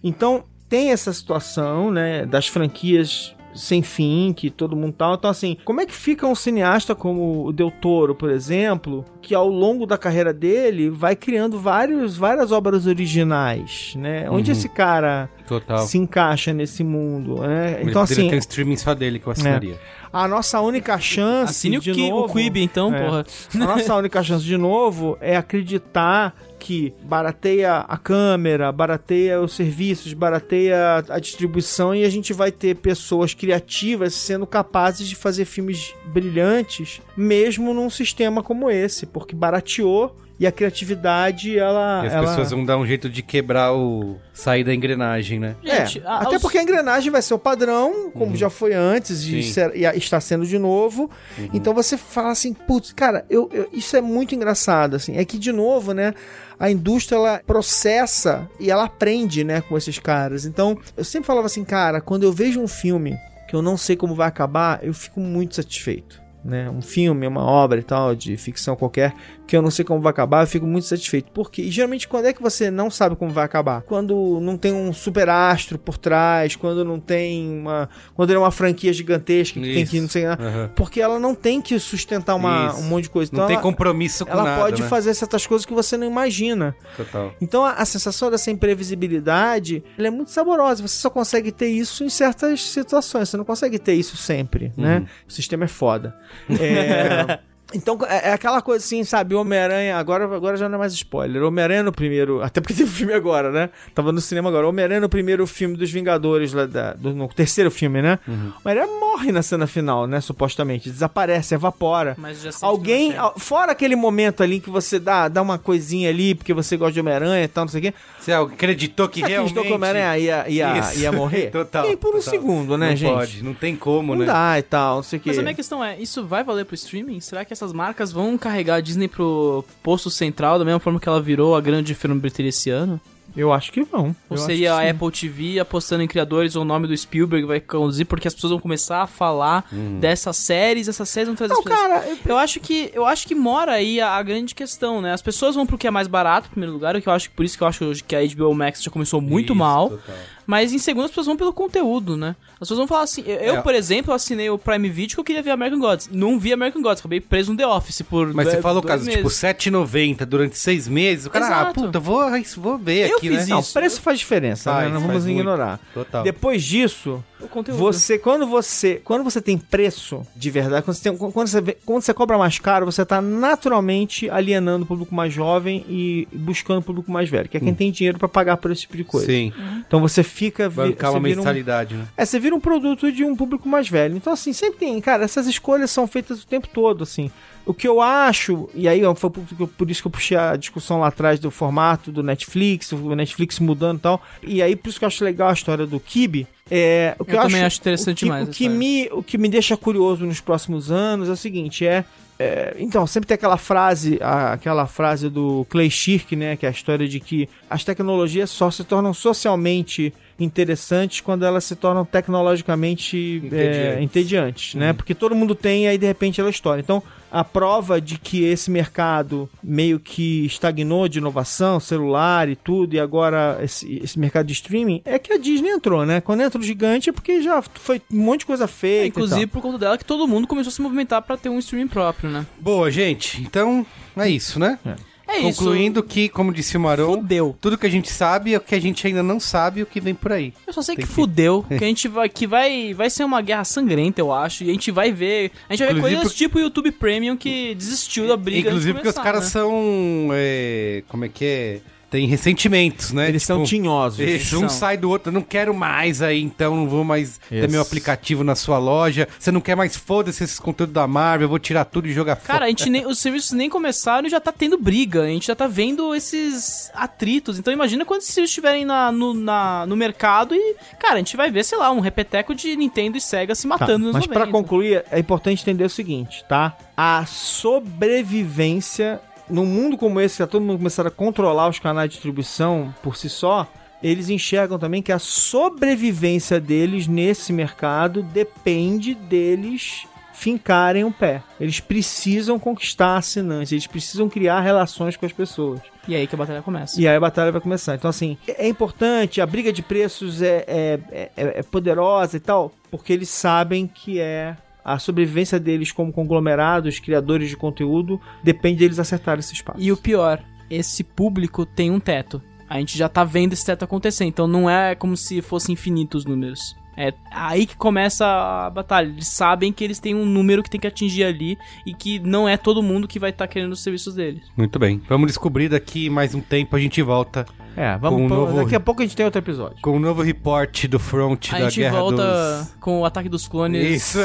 Então, 0.03 0.45
tem 0.69 0.91
essa 0.91 1.13
situação, 1.13 1.91
né, 1.91 2.27
das 2.27 2.47
franquias 2.49 3.36
sem 3.57 3.83
fim, 3.83 4.33
que 4.37 4.51
todo 4.51 4.77
mundo 4.77 4.93
tal. 4.97 5.15
Então, 5.15 5.31
assim, 5.31 5.57
como 5.65 5.81
é 5.81 5.87
que 5.87 5.93
fica 5.95 6.27
um 6.27 6.35
cineasta 6.35 6.95
como 6.95 7.47
o 7.47 7.53
Del 7.53 7.71
Toro, 7.71 8.15
por 8.15 8.31
exemplo, 8.31 9.05
que 9.21 9.35
ao 9.35 9.49
longo 9.49 9.87
da 9.87 9.99
carreira 9.99 10.33
dele 10.33 10.89
vai 10.91 11.17
criando 11.17 11.59
vários, 11.59 12.17
várias 12.17 12.53
obras 12.53 12.87
originais, 12.87 13.95
né? 13.97 14.29
Onde 14.31 14.51
Uhum. 14.51 14.57
esse 14.57 14.69
cara 14.69 15.29
Total. 15.49 15.79
se 15.87 15.99
encaixa 15.99 16.53
nesse 16.53 16.85
mundo, 16.85 17.41
né? 17.41 17.79
Ele 17.81 17.91
Então, 17.91 18.03
assim, 18.03 18.29
ter 18.29 18.37
um 18.37 18.39
streaming 18.39 18.77
só 18.77 18.95
dele 18.95 19.19
que 19.19 19.27
eu 19.27 19.33
assinaria. 19.33 19.79
a 20.13 20.29
nossa 20.29 20.61
única 20.61 20.99
chance 20.99 21.51
Assine 21.51 21.79
o, 21.79 21.81
de 21.81 21.93
Ki- 21.93 22.09
novo... 22.11 22.33
o 22.33 22.33
Quibi, 22.35 22.63
então, 22.63 22.95
É. 22.95 23.03
porra. 23.05 23.27
A 23.55 23.59
nossa 23.59 23.95
única 23.97 24.23
chance 24.23 24.45
de 24.45 24.57
novo 24.57 25.17
é 25.21 25.37
acreditar 25.37 26.35
que 26.67 26.93
barateia 27.05 27.77
a 27.77 27.97
câmera, 27.97 28.73
barateia 28.73 29.41
os 29.41 29.53
serviços, 29.53 30.13
barateia 30.13 30.97
a 31.09 31.21
distribuição 31.21 31.95
e 31.95 32.03
a 32.03 32.09
gente 32.09 32.33
vai 32.33 32.51
ter 32.51 32.75
pessoas 32.75 33.33
criativas 33.33 34.15
sendo 34.15 34.45
capazes 34.49 35.07
de 35.07 35.15
fazer 35.15 35.45
filmes 35.45 35.95
brilhantes, 36.07 37.01
mesmo 37.17 37.73
num 37.73 37.89
sistema 37.89 38.43
como 38.43 38.69
esse, 38.69 39.07
porque 39.07 39.33
barateou 39.33 40.17
e 40.39 40.47
a 40.47 40.53
criatividade, 40.53 41.59
ela. 41.59 42.03
E 42.05 42.07
as 42.09 42.13
ela... 42.13 42.27
pessoas 42.29 42.51
vão 42.51 42.65
dar 42.65 42.77
um 42.79 42.87
jeito 42.87 43.09
de 43.09 43.23
quebrar 43.23 43.73
o. 43.75 44.17
sair 44.33 44.63
da 44.65 44.75
engrenagem, 44.75 45.39
né? 45.41 45.57
Gente, 45.65 46.01
é, 46.01 46.07
a- 46.07 46.19
até 46.19 46.35
aos- 46.35 46.43
porque 46.43 46.59
a 46.59 46.63
engrenagem 46.63 47.11
vai 47.11 47.23
ser 47.23 47.33
o 47.35 47.39
padrão, 47.39 48.11
como 48.11 48.37
já 48.37 48.51
foi 48.51 48.75
antes 48.75 49.23
e, 49.25 49.31
Uhum. 49.31 49.37
Uhum. 49.37 49.43
ser- 49.43 49.77
e 49.77 49.85
está 49.99 50.21
sendo 50.21 50.45
de 50.47 50.59
novo. 50.59 51.11
Então 51.55 51.73
você 51.73 51.97
fala 51.97 52.31
assim, 52.33 52.53
putz, 52.53 52.93
cara, 52.93 53.25
eu, 53.31 53.49
eu- 53.53 53.69
isso 53.73 53.97
é 53.97 54.01
muito 54.01 54.35
engraçado, 54.35 54.95
assim. 54.97 55.17
É 55.17 55.25
que, 55.25 55.39
de 55.39 55.53
novo, 55.53 55.93
né, 55.95 56.13
a 56.61 56.71
indústria, 56.71 57.17
ela 57.17 57.41
processa 57.47 58.49
e 58.61 58.71
ela 58.71 58.85
aprende, 58.85 59.43
né, 59.45 59.61
com 59.63 59.77
esses 59.77 59.99
caras. 59.99 60.45
Então, 60.45 60.79
eu 60.97 61.05
sempre 61.05 61.27
falava 61.27 61.47
assim, 61.47 61.65
cara, 61.65 62.01
quando 62.01 62.23
eu 62.25 62.33
vejo 62.33 62.61
um 62.61 62.69
filme 62.69 63.17
que 63.49 63.55
eu 63.57 63.63
não 63.63 63.77
sei 63.77 63.97
como 63.97 64.15
vai 64.15 64.29
acabar, 64.29 64.81
eu 64.83 64.93
fico 64.93 65.21
muito 65.21 65.55
satisfeito. 65.57 66.21
Né? 66.45 66.71
Um 66.71 66.81
filme, 66.81 67.27
uma 67.27 67.43
obra 67.45 67.81
e 67.81 67.83
tal, 67.83 68.15
de 68.15 68.37
ficção 68.37 68.77
qualquer, 68.77 69.13
que 69.47 69.57
eu 69.57 69.63
não 69.63 69.71
sei 69.71 69.85
como 69.85 70.01
vai 70.01 70.11
acabar, 70.11 70.43
eu 70.43 70.47
fico 70.47 70.67
muito 70.67 70.87
satisfeito. 70.87 71.31
Porque, 71.33 71.63
e 71.63 71.71
geralmente, 71.71 72.09
quando 72.09 72.27
é 72.27 72.33
que 72.33 72.43
você 72.43 72.71
não 72.71 72.91
sabe 72.91 73.15
como 73.17 73.31
vai 73.31 73.45
acabar? 73.45 73.83
Quando 73.83 74.41
não 74.41 74.57
tem 74.57 74.73
um 74.73 74.93
super 74.93 75.29
astro 75.29 75.79
por 75.79 75.97
trás, 75.97 76.57
quando 76.57 76.85
não 76.85 76.99
tem 76.99 77.49
uma. 77.61 77.89
Quando 78.15 78.33
é 78.33 78.39
uma 78.39 78.51
franquia 78.51 78.93
gigantesca 78.93 79.61
que 79.61 79.75
tem 79.75 79.87
que 79.87 80.01
não 80.01 80.09
sei 80.09 80.27
lá. 80.27 80.37
Aham. 80.41 80.71
Porque 80.75 81.01
ela 81.01 81.19
não 81.19 81.35
tem 81.35 81.61
que 81.61 81.79
sustentar 81.79 82.35
uma, 82.35 82.69
Isso. 82.69 82.81
um 82.81 82.85
monte 82.85 83.05
de 83.05 83.11
coisa. 83.11 83.31
Não 83.33 83.39
Então, 83.39 83.47
tem 83.47 83.55
ela, 83.55 83.63
compromisso 83.63 84.25
com 84.27 84.33
ela 84.33 84.45
nada, 84.45 84.61
pode 84.63 84.83
né? 84.83 84.89
fazer 84.89 85.15
certas 85.15 85.47
coisas 85.47 85.65
que 85.65 85.73
você 85.75 85.97
não 85.97 86.07
imagina. 86.07 86.75
Total. 86.97 87.33
Então 87.41 87.65
a, 87.65 87.73
a 87.73 87.85
sensação 87.85 88.31
dessa 88.31 88.51
imprevisibilidade 88.51 89.83
ela 89.99 90.09
é 90.09 90.11
muito 90.11 90.31
saborosa. 90.31 90.87
Você 90.87 90.97
só 90.97 91.11
consegue 91.11 91.53
ter 91.53 91.69
isso 91.69 92.05
em 92.05 92.09
certas 92.09 92.63
situações. 92.65 93.29
Você 93.29 93.37
não 93.37 93.45
consegue 93.45 93.79
ter 93.79 93.95
isso 93.95 94.17
sempre, 94.17 94.73
né? 94.77 95.05
O 95.29 95.33
sistema 95.33 95.65
é 95.65 95.69
foda. 95.69 96.15
É, 96.59 97.39
Então 97.75 97.99
é 98.09 98.27
é 98.31 98.33
aquela 98.33 98.61
coisa 98.63 98.85
assim, 98.85 99.05
sabe? 99.05 99.35
O 99.35 99.41
Homem-Aranha, 99.41 99.97
agora, 99.97 100.25
agora 100.25 100.57
já 100.57 100.69
não 100.69 100.77
é 100.77 100.79
mais 100.79 100.93
spoiler. 100.93 101.43
O 101.43 101.49
Homem-Aranha 101.49 101.83
no 101.83 101.93
primeiro. 101.93 102.43
Até 102.45 102.61
porque 102.61 102.75
teve 102.75 102.91
filme 102.91 103.13
agora, 103.13 103.51
né? 103.51 103.71
Tava 103.95 104.11
no 104.13 104.21
cinema 104.21 104.49
agora. 104.49 104.67
O 104.67 104.71
Homem-Aranha 104.71 105.01
no 105.01 105.09
primeiro 105.09 105.47
filme 105.47 105.77
dos 105.77 105.91
Vingadores, 105.91 106.53
lá 106.53 106.67
da, 106.67 106.93
do, 106.95 107.13
no 107.15 107.29
terceiro 107.29 107.71
filme, 107.71 108.01
né? 108.03 108.19
O 108.27 108.33
Homem-Aranha 108.65 108.87
morre 109.01 109.33
na 109.33 109.43
cena 109.43 109.67
final, 109.67 110.07
né? 110.07 110.21
Supostamente. 110.21 110.91
Desaparece, 110.91 111.55
evapora. 111.55 112.15
Mas 112.19 112.41
já 112.43 112.53
sente 112.53 112.65
Alguém, 112.65 113.15
fora 113.39 113.73
aquele 113.73 113.97
momento 113.97 114.43
ali 114.43 114.61
que 114.61 114.71
você 114.71 114.99
dá, 114.99 115.29
dá 115.29 115.43
uma 115.43 115.59
coisinha 115.59 116.09
ali, 116.11 116.35
porque 116.35 116.53
você 116.55 116.77
gosta 116.77 116.93
de 116.93 117.01
Homem-Aranha 117.01 117.45
e 117.45 117.49
tal, 117.49 117.65
não 117.65 117.69
sei 117.71 117.81
o 117.81 117.83
quê. 117.85 117.95
Você 118.21 118.33
acreditou 118.33 119.09
que 119.09 119.21
Você 119.21 119.27
realmente... 119.27 119.53
acreditou 119.53 119.65
que 119.65 119.73
o 119.73 119.75
Homem-Aranha 119.77 120.19
ia, 120.19 120.49
ia, 120.49 120.95
ia 120.95 121.13
morrer? 121.13 121.51
Total, 121.53 121.87
Nem 121.87 121.97
por 121.97 122.11
um 122.15 122.19
total. 122.19 122.31
segundo, 122.31 122.77
né, 122.77 122.91
não 122.91 122.97
gente? 122.97 123.13
pode, 123.13 123.45
não 123.45 123.55
tem 123.55 123.77
como, 123.77 124.15
Não 124.15 124.21
né? 124.21 124.27
dá 124.27 124.59
e 124.59 124.63
tal, 124.63 124.97
não 124.97 125.03
sei 125.03 125.19
o 125.19 125.23
quê. 125.23 125.29
Mas 125.31 125.39
a 125.39 125.43
minha 125.43 125.55
questão 125.55 125.83
é, 125.85 125.99
isso 125.99 126.25
vai 126.27 126.43
valer 126.43 126.65
pro 126.65 126.75
streaming? 126.75 127.21
Será 127.21 127.45
que 127.45 127.53
essas 127.57 127.73
marcas 127.73 128.13
vão 128.13 128.37
carregar 128.39 128.77
a 128.77 128.81
Disney 128.81 129.09
pro 129.09 129.65
posto 129.83 130.11
central 130.11 130.59
da 130.59 130.65
mesma 130.65 130.81
forma 130.81 131.01
que 131.01 131.09
ela 131.09 131.21
virou 131.21 131.57
a 131.57 131.61
grande 131.61 131.95
firma 131.95 132.17
bilheteria 132.17 132.51
esse 132.51 132.71
ano? 132.71 133.01
Eu 133.37 133.53
acho 133.53 133.71
que 133.71 133.83
vão. 133.83 134.17
Ou 134.31 134.37
Eu 134.37 134.39
seria 134.39 134.75
a 134.75 134.81
sim. 134.81 134.89
Apple 134.89 135.11
TV 135.11 135.59
apostando 135.59 136.03
em 136.03 136.07
criadores 136.07 136.57
ou 136.57 136.63
o 136.63 136.65
nome 136.65 136.87
do 136.87 136.97
Spielberg 136.97 137.47
vai 137.47 137.61
conduzir 137.61 138.07
porque 138.07 138.27
as 138.27 138.35
pessoas 138.35 138.53
vão 138.53 138.61
começar 138.61 139.03
a 139.03 139.07
falar 139.07 139.69
dessas 140.01 140.39
séries, 140.39 140.89
essas 140.89 141.07
séries 141.11 141.27
vão 141.29 141.37
trazer 141.37 141.53
Não, 141.53 141.59
as 141.61 141.65
pessoas. 141.65 141.81
cara, 141.81 142.07
eu- 142.09 142.17
Eu 142.25 142.39
acho 142.39 142.61
que 142.61 142.91
eu 142.95 143.05
acho 143.05 143.27
que 143.29 143.35
mora 143.35 143.73
aí 143.73 144.01
a, 144.01 144.13
a 144.17 144.23
grande 144.23 144.55
questão, 144.55 145.03
né? 145.03 145.13
As 145.13 145.21
pessoas 145.21 145.55
vão 145.55 145.67
pro 145.67 145.77
que 145.77 145.87
é 145.87 145.91
mais 145.91 146.07
barato, 146.09 146.47
em 146.47 146.51
primeiro 146.51 146.73
lugar, 146.73 146.97
o 146.97 147.03
que 147.03 147.09
eu 147.09 147.13
acho 147.13 147.31
por 147.33 147.45
isso 147.45 147.59
que 147.59 147.63
eu 147.65 147.69
acho 147.69 147.93
que 148.07 148.17
a 148.17 148.21
HBO 148.27 148.55
Max 148.55 148.83
já 148.83 148.91
começou 148.91 149.21
muito 149.21 149.53
Isso, 149.53 149.55
mal. 149.59 149.91
total. 149.91 150.15
Mas 150.47 150.73
em 150.73 150.79
segundo, 150.79 151.05
as 151.05 151.11
pessoas 151.11 151.27
vão 151.27 151.37
pelo 151.37 151.53
conteúdo, 151.53 152.17
né? 152.17 152.37
As 152.55 152.61
pessoas 152.61 152.79
vão 152.79 152.87
falar 152.87 153.03
assim. 153.03 153.23
Eu, 153.27 153.37
eu, 153.37 153.57
É. 153.57 153.61
por 153.63 153.75
exemplo, 153.75 154.15
assinei 154.15 154.49
o 154.49 154.57
Prime 154.59 154.89
Video 154.89 155.15
que 155.17 155.21
eu 155.21 155.25
queria 155.25 155.43
ver 155.43 155.51
American 155.51 155.81
Gods. 155.81 156.09
Não 156.13 156.39
vi 156.39 156.53
American 156.53 156.81
Gods, 156.83 157.01
acabei 157.01 157.21
preso 157.21 157.51
no 157.53 157.59
The 157.59 157.67
Office 157.67 158.03
por. 158.03 158.33
Mas 158.33 158.47
você 158.47 158.53
dois- 158.53 158.63
falou, 158.63 158.83
caso, 158.83 159.05
tipo, 159.11 159.25
meses. 159.25 159.43
R$7,90 159.43 160.25
durante 160.25 160.57
seis 160.57 160.87
meses, 160.89 161.27
o 161.27 161.31
cara, 161.31 161.45
ah, 161.47 161.49
Exato. 161.63 161.75
puta, 161.83 161.99
vou, 162.01 162.23
vou 162.59 162.79
ver 162.79 163.11
Eu 163.11 163.17
aqui, 163.19 163.29
fiz 163.29 163.37
né? 163.37 163.43
isso. 163.43 163.51
Não, 163.51 163.61
o 163.61 163.73
preço 163.73 164.01
faz 164.01 164.19
diferença, 164.19 164.71
Faz, 164.71 164.87
né? 164.89 164.95
Não 164.95 165.01
vamos 165.07 165.25
muito. 165.25 165.37
ignorar. 165.39 165.81
Total. 165.93 166.23
Depois 166.23 166.63
disso, 166.65 167.23
O 167.41 167.49
conteúdo. 167.49 167.79
você 167.79 168.19
quando 168.19 168.47
você 168.47 169.01
quando 169.05 169.23
você 169.25 169.41
tem 169.43 169.59
preço 169.59 170.23
de 170.35 170.51
verdade, 170.51 170.83
quando 170.85 170.97
você, 170.97 171.03
tem- 171.11 171.17
quando 171.19 171.47
você, 171.49 171.63
quando 171.85 172.03
você 172.03 172.15
cobra 172.15 172.39
mais 172.39 172.59
caro, 172.59 172.87
você 172.87 173.05
tá 173.05 173.21
naturalmente 173.21 174.31
alienando 174.31 174.85
o 174.85 174.87
público 174.87 175.15
mais 175.15 175.33
jovem 175.33 175.85
e 175.89 176.29
buscando 176.33 176.79
o 176.79 176.83
público 176.83 177.11
mais 177.11 177.29
velho, 177.29 177.49
que 177.49 177.57
é 177.57 177.61
quem 177.61 177.75
tem 177.75 177.91
dinheiro 177.91 178.19
pra 178.19 178.29
pagar 178.29 178.57
por 178.57 178.71
esse 178.71 178.83
tipo 178.83 178.97
de 178.97 179.05
coisa. 179.05 179.27
Sim, 179.27 179.53
Então 179.87 180.01
você 180.01 180.23
fica 180.37 180.69
bancar 180.69 181.11
uma 181.13 181.21
vira 181.21 181.41
um- 181.41 181.45
mensalidade, 181.45 181.95
né? 181.95 182.07
É, 182.17 182.25
você 182.25 182.39
vira 182.39 182.55
um 182.55 182.61
produto 182.61 183.11
de 183.11 183.25
um 183.25 183.35
público 183.35 183.69
mais 183.69 183.89
velho. 183.89 184.17
Então, 184.17 184.33
assim, 184.33 184.53
sempre 184.53 184.79
tem, 184.81 185.01
cara, 185.01 185.25
essas 185.25 185.47
escolhas 185.47 185.91
são 185.91 186.07
feitas 186.07 186.43
o 186.43 186.47
tempo 186.47 186.69
todo, 186.69 187.03
assim. 187.03 187.31
O 187.65 187.75
que 187.75 187.89
eu 187.89 188.01
acho, 188.01 188.69
e 188.75 188.87
aí 188.87 189.01
foi 189.17 189.29
por, 189.31 189.91
isso 189.91 190.01
que 190.03 190.07
eu 190.07 190.11
puxei 190.11 190.37
a 190.37 190.55
discussão 190.55 191.01
lá 191.01 191.09
atrás 191.09 191.41
do 191.41 191.51
formato 191.51 192.13
do 192.13 192.23
Netflix, 192.23 192.93
o 192.93 193.15
Netflix 193.17 193.59
mudando 193.59 193.99
e 193.99 194.01
tal. 194.03 194.23
E 194.43 194.63
aí, 194.63 194.77
por 194.77 194.89
isso 194.89 194.99
que 195.01 195.05
eu 195.05 195.09
acho 195.09 195.25
legal 195.25 195.49
a 195.49 195.53
história 195.53 195.85
do 195.87 195.99
Kibe. 195.99 196.47
É, 196.71 197.17
o 197.19 197.25
que 197.25 197.33
Eu 197.33 197.37
eu, 197.37 197.43
também 197.43 197.63
acho 197.65 197.81
interessante 197.81 198.19
o 198.19 198.19
que, 198.19 198.25
demais 198.27 198.49
O 198.49 198.51
que, 198.53 198.69
me, 198.69 199.09
o 199.11 199.23
que 199.23 199.39
me 199.39 199.49
deixa 199.49 199.77
curioso 199.77 200.25
nos 200.25 200.41
próximos 200.41 200.91
anos 200.93 201.29
é 201.29 201.33
o 201.33 201.37
seguinte: 201.37 201.85
é. 201.87 202.05
é, 202.39 202.77
então, 202.79 203.05
sempre 203.07 203.27
tem 203.27 203.35
aquela 203.35 203.57
frase, 203.57 204.19
a- 204.21 204.53
aquela 204.53 204.87
frase 204.87 205.29
do 205.29 205.65
Clay 205.69 205.91
Shirk, 205.91 206.37
né? 206.37 206.57
Que 206.57 206.67
é 206.67 206.69
a 206.69 206.73
história 206.73 207.09
de 207.09 207.19
que 207.19 207.49
as 207.69 207.83
tecnologias 207.83 208.49
só 208.51 208.71
se 208.71 208.85
tornam 208.85 209.13
socialmente 209.15 210.13
interessantes 210.39 211.21
quando 211.21 211.45
elas 211.45 211.65
se 211.65 211.75
tornam 211.75 212.05
tecnologicamente 212.05 213.43
é, 213.45 213.47
Entediantes. 213.47 214.03
entediantes, 214.03 214.75
né? 214.75 214.93
Porque 214.93 215.15
todo 215.15 215.35
mundo 215.35 215.55
tem 215.55 215.85
e 215.85 215.89
aí 215.89 215.99
de 215.99 216.07
repente 216.07 216.41
ela 216.41 216.51
estoura. 216.51 216.81
Então, 216.81 217.03
a 217.31 217.43
prova 217.43 218.01
de 218.01 218.19
que 218.19 218.45
esse 218.45 218.71
mercado 218.71 219.49
meio 219.63 219.99
que 219.99 220.47
estagnou 220.47 221.09
de 221.09 221.19
inovação, 221.19 221.81
celular 221.81 222.49
e 222.49 222.57
tudo, 222.57 222.95
e 222.95 223.01
agora 223.01 223.59
esse, 223.63 224.01
esse 224.03 224.19
mercado 224.19 224.47
de 224.47 224.53
streaming, 224.53 225.03
é 225.05 225.19
que 225.19 225.33
a 225.33 225.39
Disney 225.39 225.71
entrou, 225.71 226.07
né? 226.07 226.21
Quando 226.21 226.43
entra 226.43 226.61
o 226.61 226.65
gigante 226.65 227.11
é 227.11 227.13
porque 227.13 227.43
já 227.43 227.61
foi 227.63 228.01
um 228.13 228.21
monte 228.21 228.41
de 228.41 228.47
coisa 228.47 228.67
feita. 228.67 229.03
É, 229.03 229.05
e 229.05 229.09
inclusive 229.09 229.47
tal. 229.47 229.49
por 229.49 229.63
conta 229.63 229.79
dela 229.79 229.99
que 229.99 230.05
todo 230.05 230.29
mundo 230.29 230.47
começou 230.47 230.71
a 230.71 230.73
se 230.73 230.81
movimentar 230.83 231.23
pra 231.23 231.37
ter 231.37 231.49
um 231.49 231.59
streaming 231.59 231.89
próprio, 231.89 232.31
né? 232.31 232.47
Boa, 232.61 232.91
gente. 232.91 233.41
Então, 233.43 233.85
é 234.17 234.29
isso, 234.29 234.59
né? 234.59 234.79
É 234.85 235.16
isso. 235.39 235.59
Concluindo 235.59 236.03
que, 236.03 236.29
como 236.29 236.53
disse 236.53 236.77
o 236.77 236.81
Maron, 236.81 237.17
Fudeu. 237.17 237.57
tudo 237.61 237.77
que 237.77 237.87
a 237.87 237.91
gente 237.91 238.11
sabe 238.11 238.55
é 238.55 238.57
o 238.59 238.61
que 238.61 238.75
a 238.75 238.81
gente 238.81 239.07
ainda 239.07 239.23
não 239.23 239.41
sabe 239.41 239.81
e 239.81 239.83
o 239.83 239.87
que 239.87 240.01
vem 240.01 240.15
por 240.15 240.33
aí. 240.33 240.53
Eu 240.67 240.73
só 240.73 240.83
sei 240.83 240.95
que, 240.97 241.03
que- 241.03 241.09
fudeu, 241.09 241.65
que 241.69 241.75
a 241.75 241.87
gente 241.87 242.07
vai 242.09 242.29
que 242.29 242.47
vai 242.47 242.95
vai 242.95 243.11
ser 243.11 243.25
uma 243.25 243.41
guerra 243.43 243.65
sangrenta, 243.65 244.21
eu 244.21 244.33
acho, 244.33 244.63
e 244.65 244.69
a 244.71 244.73
gente 244.73 244.91
vai 244.91 245.13
ver, 245.13 245.51
a 245.69 245.73
gente 245.73 245.81
vai 245.85 245.89
ver 245.95 245.99
Inclusive 245.99 246.17
coisas 246.17 246.33
por- 246.33 246.39
tipo 246.39 246.59
o 246.59 246.61
YouTube 246.61 246.93
Premium 246.93 247.37
que 247.37 247.75
desistiu 247.75 248.29
da 248.29 248.37
briga 248.37 248.69
Inclusive 248.69 248.91
antes 248.99 249.03
porque 249.03 249.09
os 249.09 249.15
começar, 249.15 249.33
caras 249.33 249.45
né? 249.45 249.51
são. 249.51 250.29
é, 250.33 251.03
como 251.09 251.25
é 251.25 251.29
que 251.29 251.45
é? 251.45 251.81
Tem 252.17 252.27
ressentimentos, 252.27 253.13
né? 253.13 253.29
Eles 253.29 253.43
são 253.43 253.59
Tipo, 253.59 253.69
tinhosos. 253.69 254.21
Isso, 254.21 254.57
um 254.57 254.61
São. 254.61 254.69
sai 254.71 254.97
do 254.97 255.11
outro, 255.11 255.31
não 255.31 255.43
quero 255.43 255.75
mais 255.75 256.23
aí, 256.23 256.41
então 256.43 256.75
não 256.75 256.89
vou 256.89 257.05
mais 257.05 257.39
ter 257.49 257.65
Isso. 257.65 257.71
meu 257.71 257.83
aplicativo 257.83 258.43
na 258.43 258.55
sua 258.55 258.79
loja. 258.79 259.29
Você 259.39 259.53
não 259.53 259.61
quer 259.61 259.75
mais, 259.77 259.95
foda-se 259.97 260.43
esses 260.43 260.59
conteúdos 260.59 260.95
da 260.95 261.07
Marvel, 261.07 261.45
eu 261.45 261.49
vou 261.51 261.59
tirar 261.59 261.85
tudo 261.85 262.09
e 262.09 262.13
jogar 262.15 262.37
fora. 262.37 262.47
Cara, 262.55 262.65
a 262.65 262.69
gente 262.69 262.89
nem, 262.89 263.07
os 263.07 263.19
serviços 263.19 263.53
nem 263.53 263.69
começaram 263.69 264.27
e 264.27 264.31
já 264.31 264.41
tá 264.41 264.51
tendo 264.51 264.79
briga. 264.79 265.25
A 265.25 265.29
gente 265.29 265.47
já 265.47 265.55
tá 265.55 265.67
vendo 265.67 266.15
esses 266.15 266.91
atritos. 266.95 267.59
Então 267.59 267.71
imagina 267.71 268.03
quando 268.07 268.23
esses 268.23 268.33
serviços 268.33 268.53
estiverem 268.53 268.87
na, 268.87 269.13
no, 269.13 269.35
na- 269.35 269.85
no 269.87 269.95
mercado 269.95 270.55
e, 270.55 270.75
cara, 270.99 271.17
a 271.17 271.19
gente 271.19 271.37
vai 271.37 271.51
ver, 271.51 271.65
sei 271.65 271.77
lá, 271.77 271.91
um 271.93 272.01
repeteco 272.01 272.55
de 272.55 272.75
Nintendo 272.77 273.19
e 273.19 273.21
Sega 273.21 273.55
se 273.55 273.65
Tá, 273.65 273.69
matando 273.79 274.07
nos 274.07 274.15
mas 274.15 274.27
pra 274.27 274.47
90. 274.47 274.53
concluir, 274.59 275.05
é 275.11 275.19
importante 275.19 275.61
entender 275.61 275.85
o 275.85 275.91
seguinte, 275.91 276.43
tá? 276.49 276.75
A 276.97 277.27
sobrevivência 277.27 279.21
num 279.49 279.67
mundo 279.67 279.97
como 279.97 280.21
esse, 280.21 280.37
que 280.37 280.43
tá 280.43 280.47
todo 280.47 280.63
mundo 280.63 280.79
começando 280.79 281.07
a 281.07 281.11
controlar 281.11 281.69
os 281.69 281.79
canais 281.79 282.09
de 282.09 282.15
distribuição 282.15 282.95
por 283.03 283.17
si 283.17 283.29
só, 283.29 283.67
eles 284.03 284.29
enxergam 284.29 284.79
também 284.79 285.03
que 285.03 285.13
a 285.13 285.19
sobrevivência 285.19 286.61
deles 286.61 287.07
nesse 287.07 287.53
mercado 287.53 288.23
depende 288.23 289.15
deles 289.15 290.07
fincarem 290.37 291.03
o 291.03 291.11
pé. 291.11 291.43
Eles 291.59 291.81
precisam 291.81 292.59
conquistar 292.59 293.17
assinantes, 293.17 293.73
eles 293.73 293.87
precisam 293.87 294.29
criar 294.29 294.61
relações 294.61 295.17
com 295.17 295.25
as 295.25 295.33
pessoas. 295.33 295.81
E 296.07 296.15
aí 296.15 296.27
que 296.27 296.35
a 296.35 296.39
batalha 296.39 296.63
começa. 296.63 297.01
E 297.01 297.09
aí 297.09 297.17
a 297.17 297.21
batalha 297.21 297.51
vai 297.51 297.61
começar. 297.61 297.95
Então, 297.95 298.11
assim, 298.11 298.37
é 298.47 298.69
importante, 298.69 299.41
a 299.41 299.47
briga 299.47 299.73
de 299.73 299.83
preços 299.83 300.43
é, 300.43 300.65
é, 300.69 301.01
é, 301.13 301.31
é 301.37 301.63
poderosa 301.63 302.37
e 302.37 302.41
tal, 302.41 302.71
porque 302.91 303.13
eles 303.13 303.31
sabem 303.31 303.87
que 303.87 304.21
é 304.21 304.57
a 304.87 305.01
sobrevivência 305.01 305.59
deles 305.59 305.91
como 305.91 306.13
conglomerados, 306.13 307.01
criadores 307.01 307.49
de 307.49 307.57
conteúdo, 307.57 308.21
depende 308.41 308.79
deles 308.79 309.01
acertarem 309.01 309.41
esse 309.41 309.53
espaço. 309.53 309.81
E 309.81 309.91
o 309.91 309.97
pior, 309.97 310.41
esse 310.71 311.03
público 311.03 311.67
tem 311.67 311.91
um 311.91 311.99
teto. 311.99 312.41
A 312.69 312.79
gente 312.79 312.97
já 312.97 313.09
tá 313.09 313.25
vendo 313.25 313.53
esse 313.53 313.67
teto 313.67 313.85
acontecer, 313.85 314.25
então 314.25 314.47
não 314.47 314.71
é 314.71 314.95
como 314.95 315.17
se 315.17 315.43
fossem 315.43 315.73
infinitos 315.73 316.25
números. 316.25 316.77
É 316.97 317.13
aí 317.31 317.67
que 317.67 317.77
começa 317.77 318.25
a 318.27 318.71
batalha. 318.71 319.07
Eles 319.09 319.29
sabem 319.29 319.73
que 319.73 319.85
eles 319.85 319.99
têm 319.99 320.15
um 320.15 320.25
número 320.25 320.63
que 320.63 320.71
tem 320.71 320.81
que 320.81 320.87
atingir 320.87 321.25
ali 321.25 321.59
e 321.87 321.93
que 321.93 322.19
não 322.21 322.49
é 322.49 322.57
todo 322.57 322.83
mundo 322.83 323.07
que 323.07 323.19
vai 323.19 323.31
estar 323.31 323.47
querendo 323.47 323.73
os 323.73 323.83
serviços 323.83 324.15
deles. 324.15 324.43
Muito 324.57 324.79
bem. 324.79 325.03
Vamos 325.09 325.27
descobrir 325.27 325.69
daqui 325.69 326.09
mais 326.09 326.35
um 326.35 326.41
tempo, 326.41 326.75
a 326.75 326.79
gente 326.81 327.03
volta 327.03 327.45
É, 327.77 327.97
vamos. 327.99 328.23
um 328.23 328.27
pra- 328.29 328.37
novo- 328.37 328.57
Daqui 328.57 328.75
a 328.75 328.81
pouco 328.81 329.03
a 329.03 329.05
gente 329.05 329.15
tem 329.15 329.27
outro 329.27 329.39
episódio. 329.41 329.77
com 329.83 329.91
o 329.97 330.01
novo 330.01 330.23
report 330.23 330.87
do 330.87 330.99
front 330.99 331.53
a 331.53 331.59
da 331.59 331.65
gente 331.69 331.81
Guerra 331.81 331.99
volta 332.01 332.59
dos... 332.63 332.75
com 332.81 333.01
o 333.01 333.05
ataque 333.05 333.29
dos 333.29 333.47
clones. 333.47 333.85
Isso. 334.17 334.19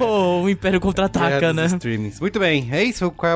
ou 0.00 0.44
o 0.44 0.48
Império 0.48 0.78
contra-ataca, 0.80 1.52
né? 1.52 1.66
streamings. 1.66 2.20
Muito 2.20 2.38
bem. 2.38 2.68
É 2.70 2.84
isso? 2.84 3.10
Qual 3.10 3.32
é 3.32 3.34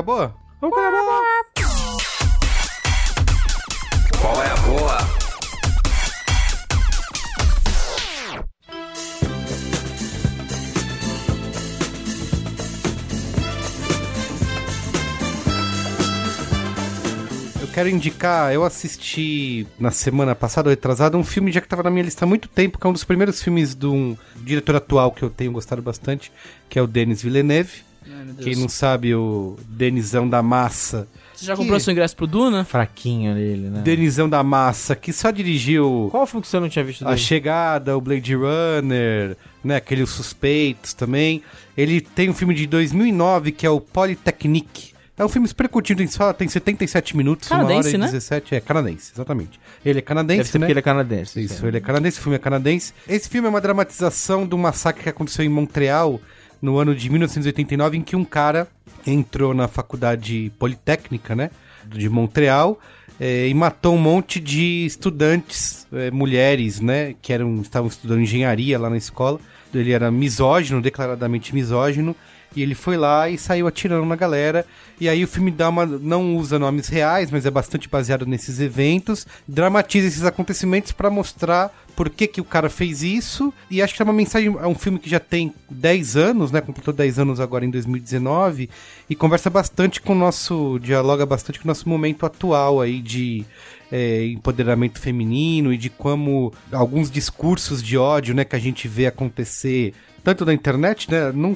quero 17.71 17.89
indicar, 17.89 18.53
eu 18.53 18.63
assisti 18.63 19.65
na 19.79 19.91
semana 19.91 20.35
passada, 20.35 20.67
ou 20.67 20.71
retrasada, 20.71 21.17
um 21.17 21.23
filme 21.23 21.51
já 21.51 21.59
que 21.61 21.65
estava 21.65 21.83
na 21.83 21.89
minha 21.89 22.03
lista 22.03 22.25
há 22.25 22.27
muito 22.27 22.47
tempo, 22.47 22.77
que 22.77 22.85
é 22.85 22.89
um 22.89 22.93
dos 22.93 23.03
primeiros 23.03 23.41
filmes 23.41 23.73
de 23.75 23.85
um 23.87 24.15
diretor 24.37 24.75
atual 24.75 25.11
que 25.11 25.23
eu 25.23 25.29
tenho 25.29 25.51
gostado 25.51 25.81
bastante, 25.81 26.31
que 26.69 26.77
é 26.77 26.81
o 26.81 26.87
Denis 26.87 27.21
Villeneuve. 27.21 27.83
Ai. 28.05 28.33
Quem 28.43 28.55
não 28.55 28.67
sabe, 28.67 29.13
o 29.13 29.55
Denisão 29.67 30.27
da 30.27 30.41
Massa. 30.41 31.07
Você 31.35 31.45
já 31.45 31.53
que- 31.53 31.59
comprou 31.61 31.79
seu 31.79 31.91
ingresso 31.91 32.15
pro 32.15 32.27
Duna? 32.27 32.63
Fraquinho 32.65 33.33
nele, 33.35 33.69
né? 33.69 33.81
Denisão 33.81 34.27
da 34.27 34.43
Massa, 34.43 34.95
que 34.95 35.13
só 35.13 35.31
dirigiu 35.31 36.07
Qual 36.11 36.25
filme 36.27 36.41
que 36.41 36.47
você 36.47 36.59
não 36.59 36.67
tinha 36.69 36.83
visto 36.83 37.03
A 37.05 37.09
dele? 37.09 37.19
Chegada, 37.21 37.95
o 37.97 38.01
Blade 38.01 38.35
Runner, 38.35 39.37
né, 39.63 39.75
aqueles 39.77 40.09
Suspeitos 40.09 40.93
também. 40.93 41.41
Ele 41.77 42.01
tem 42.01 42.29
um 42.29 42.33
filme 42.33 42.53
de 42.53 42.65
2009 42.67 43.51
que 43.51 43.65
é 43.65 43.69
o 43.69 43.79
Polytechnique. 43.79 44.90
É 45.21 45.23
um 45.23 45.29
filme 45.29 45.47
super 45.47 45.69
curtinho, 45.69 45.97
tem, 45.97 46.07
só, 46.07 46.33
tem 46.33 46.47
77 46.47 47.15
minutos, 47.15 47.47
Canadense, 47.47 47.73
uma 47.73 47.77
hora 47.77 47.97
né? 47.99 48.07
e 48.07 48.11
17. 48.11 48.55
É, 48.55 48.59
canadense, 48.59 49.11
exatamente. 49.13 49.59
Ele 49.85 49.91
é 49.91 49.93
Deve 49.93 50.01
canadense, 50.01 50.49
ser 50.49 50.57
né? 50.57 50.65
porque 50.65 50.71
ele 50.71 50.79
é 50.79 50.81
canadense. 50.81 51.39
Isso, 51.39 51.67
ele 51.67 51.77
é 51.77 51.79
canadense, 51.79 52.17
o 52.17 52.21
filme 52.23 52.35
é 52.37 52.39
canadense. 52.39 52.91
Esse 53.07 53.29
filme 53.29 53.45
é 53.45 53.49
uma 53.51 53.61
dramatização 53.61 54.47
de 54.47 54.55
um 54.55 54.57
massacre 54.57 55.03
que 55.03 55.09
aconteceu 55.09 55.45
em 55.45 55.49
Montreal 55.49 56.19
no 56.59 56.79
ano 56.79 56.95
de 56.95 57.07
1989, 57.07 57.97
em 57.97 58.01
que 58.01 58.15
um 58.15 58.25
cara 58.25 58.67
entrou 59.05 59.53
na 59.53 59.67
faculdade 59.67 60.51
politécnica, 60.57 61.35
né, 61.35 61.51
de 61.85 62.09
Montreal, 62.09 62.79
eh, 63.19 63.47
e 63.47 63.53
matou 63.53 63.93
um 63.93 63.99
monte 63.99 64.39
de 64.39 64.87
estudantes, 64.87 65.85
eh, 65.93 66.09
mulheres, 66.09 66.79
né, 66.79 67.13
que 67.21 67.31
eram, 67.31 67.61
estavam 67.61 67.87
estudando 67.87 68.21
engenharia 68.21 68.79
lá 68.79 68.89
na 68.89 68.97
escola. 68.97 69.39
Ele 69.71 69.91
era 69.91 70.09
misógino, 70.09 70.81
declaradamente 70.81 71.53
misógino, 71.53 72.15
e 72.55 72.61
ele 72.61 72.75
foi 72.75 72.97
lá 72.97 73.29
e 73.29 73.37
saiu 73.37 73.67
atirando 73.67 74.05
na 74.05 74.15
galera. 74.15 74.65
E 74.99 75.09
aí 75.09 75.23
o 75.23 75.27
filme 75.27 75.49
dá 75.49 75.69
uma, 75.69 75.85
não 75.85 76.35
usa 76.35 76.59
nomes 76.59 76.87
reais, 76.87 77.31
mas 77.31 77.45
é 77.45 77.51
bastante 77.51 77.89
baseado 77.89 78.25
nesses 78.25 78.59
eventos, 78.59 79.25
dramatiza 79.47 80.07
esses 80.07 80.25
acontecimentos 80.25 80.91
pra 80.91 81.09
mostrar 81.09 81.73
por 81.95 82.09
que, 82.09 82.27
que 82.27 82.41
o 82.41 82.45
cara 82.45 82.69
fez 82.69 83.01
isso. 83.01 83.53
E 83.69 83.81
acho 83.81 83.95
que 83.95 84.01
é 84.01 84.05
uma 84.05 84.13
mensagem, 84.13 84.55
é 84.59 84.67
um 84.67 84.75
filme 84.75 84.99
que 84.99 85.09
já 85.09 85.19
tem 85.19 85.53
10 85.69 86.17
anos, 86.17 86.51
né? 86.51 86.61
Completou 86.61 86.93
10 86.93 87.19
anos 87.19 87.39
agora 87.39 87.65
em 87.65 87.69
2019 87.69 88.69
e 89.09 89.15
conversa 89.15 89.49
bastante 89.49 90.01
com 90.01 90.13
o 90.13 90.15
nosso, 90.15 90.77
dialoga 90.79 91.25
bastante 91.25 91.59
com 91.59 91.65
o 91.65 91.67
nosso 91.67 91.87
momento 91.87 92.25
atual 92.25 92.81
aí 92.81 93.01
de 93.01 93.45
é, 93.91 94.25
empoderamento 94.25 94.99
feminino 94.99 95.73
e 95.73 95.77
de 95.77 95.89
como 95.89 96.53
alguns 96.71 97.11
discursos 97.11 97.83
de 97.83 97.97
ódio, 97.97 98.33
né, 98.33 98.45
que 98.45 98.55
a 98.55 98.59
gente 98.59 98.87
vê 98.87 99.05
acontecer 99.05 99.93
tanto 100.23 100.45
na 100.45 100.53
internet, 100.53 101.09
né, 101.09 101.31
num- 101.31 101.55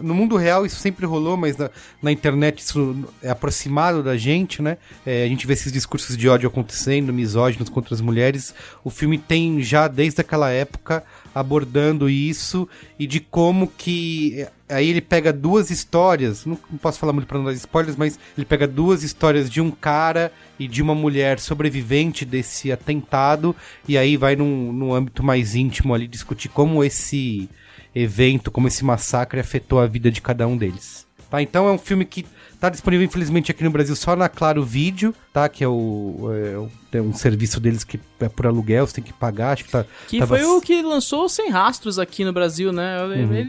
no 0.00 0.14
mundo 0.14 0.36
real 0.36 0.66
isso 0.66 0.76
sempre 0.76 1.06
rolou, 1.06 1.36
mas 1.36 1.56
na, 1.56 1.70
na 2.02 2.12
internet 2.12 2.58
isso 2.58 2.96
é 3.22 3.30
aproximado 3.30 4.02
da 4.02 4.16
gente, 4.16 4.60
né, 4.62 4.76
É, 5.06 5.24
a 5.24 5.28
gente 5.28 5.46
vê 5.46 5.52
esses 5.54 5.72
discursos 5.72 6.16
de 6.16 6.28
ódio 6.28 6.48
acontecendo, 6.48 7.12
misóginos 7.12 7.68
contra 7.68 7.94
as 7.94 8.00
mulheres, 8.00 8.54
o 8.84 8.90
filme 8.90 9.18
tem 9.18 9.62
já 9.62 9.88
desde 9.88 10.20
aquela 10.20 10.50
época 10.50 11.02
abordando 11.34 12.08
isso 12.10 12.68
e 12.98 13.06
de 13.06 13.18
como 13.18 13.66
que 13.66 14.46
aí 14.68 14.88
ele 14.88 15.00
pega 15.00 15.32
duas 15.32 15.70
histórias, 15.70 16.44
não, 16.46 16.58
não 16.70 16.78
posso 16.78 16.98
falar 16.98 17.12
muito 17.12 17.26
para 17.26 17.38
não 17.38 17.44
dar 17.46 17.52
spoilers, 17.54 17.96
mas 17.96 18.18
ele 18.36 18.44
pega 18.44 18.66
duas 18.66 19.02
histórias 19.02 19.48
de 19.50 19.60
um 19.60 19.70
cara 19.70 20.30
e 20.58 20.68
de 20.68 20.82
uma 20.82 20.94
mulher 20.94 21.38
sobrevivente 21.40 22.24
desse 22.24 22.70
atentado 22.70 23.54
e 23.88 23.96
aí 23.96 24.16
vai 24.16 24.36
num, 24.36 24.72
num 24.72 24.94
âmbito 24.94 25.22
mais 25.22 25.54
íntimo 25.54 25.94
ali 25.94 26.06
discutir 26.06 26.48
como 26.50 26.84
esse 26.84 27.48
evento, 27.94 28.50
como 28.50 28.68
esse 28.68 28.84
massacre 28.84 29.40
afetou 29.40 29.80
a 29.80 29.86
vida 29.86 30.10
de 30.10 30.20
cada 30.20 30.46
um 30.46 30.56
deles. 30.56 31.06
Tá, 31.30 31.40
então 31.40 31.66
é 31.66 31.72
um 31.72 31.78
filme 31.78 32.04
que 32.04 32.26
tá 32.60 32.68
disponível 32.68 33.06
infelizmente 33.06 33.50
aqui 33.50 33.64
no 33.64 33.70
Brasil 33.70 33.96
só 33.96 34.14
na 34.14 34.28
Claro 34.28 34.62
Vídeo, 34.62 35.14
tá? 35.32 35.48
Que 35.48 35.64
é 35.64 35.68
o 35.68 36.28
é, 36.30 36.58
o- 36.58 36.70
é 36.92 37.00
um 37.00 37.14
serviço 37.14 37.58
deles 37.58 37.84
que 37.84 37.98
é 38.20 38.28
por 38.28 38.46
aluguel, 38.46 38.86
você 38.86 38.96
tem 38.96 39.04
que 39.04 39.14
pagar, 39.14 39.52
acho 39.52 39.64
que 39.64 39.70
tá 39.70 39.86
Que 40.08 40.18
tava- 40.18 40.36
foi 40.36 40.44
o 40.46 40.60
que 40.60 40.82
lançou 40.82 41.26
Sem 41.30 41.48
Rastros 41.48 41.98
aqui 41.98 42.22
no 42.22 42.34
Brasil, 42.34 42.70
né? 42.70 42.98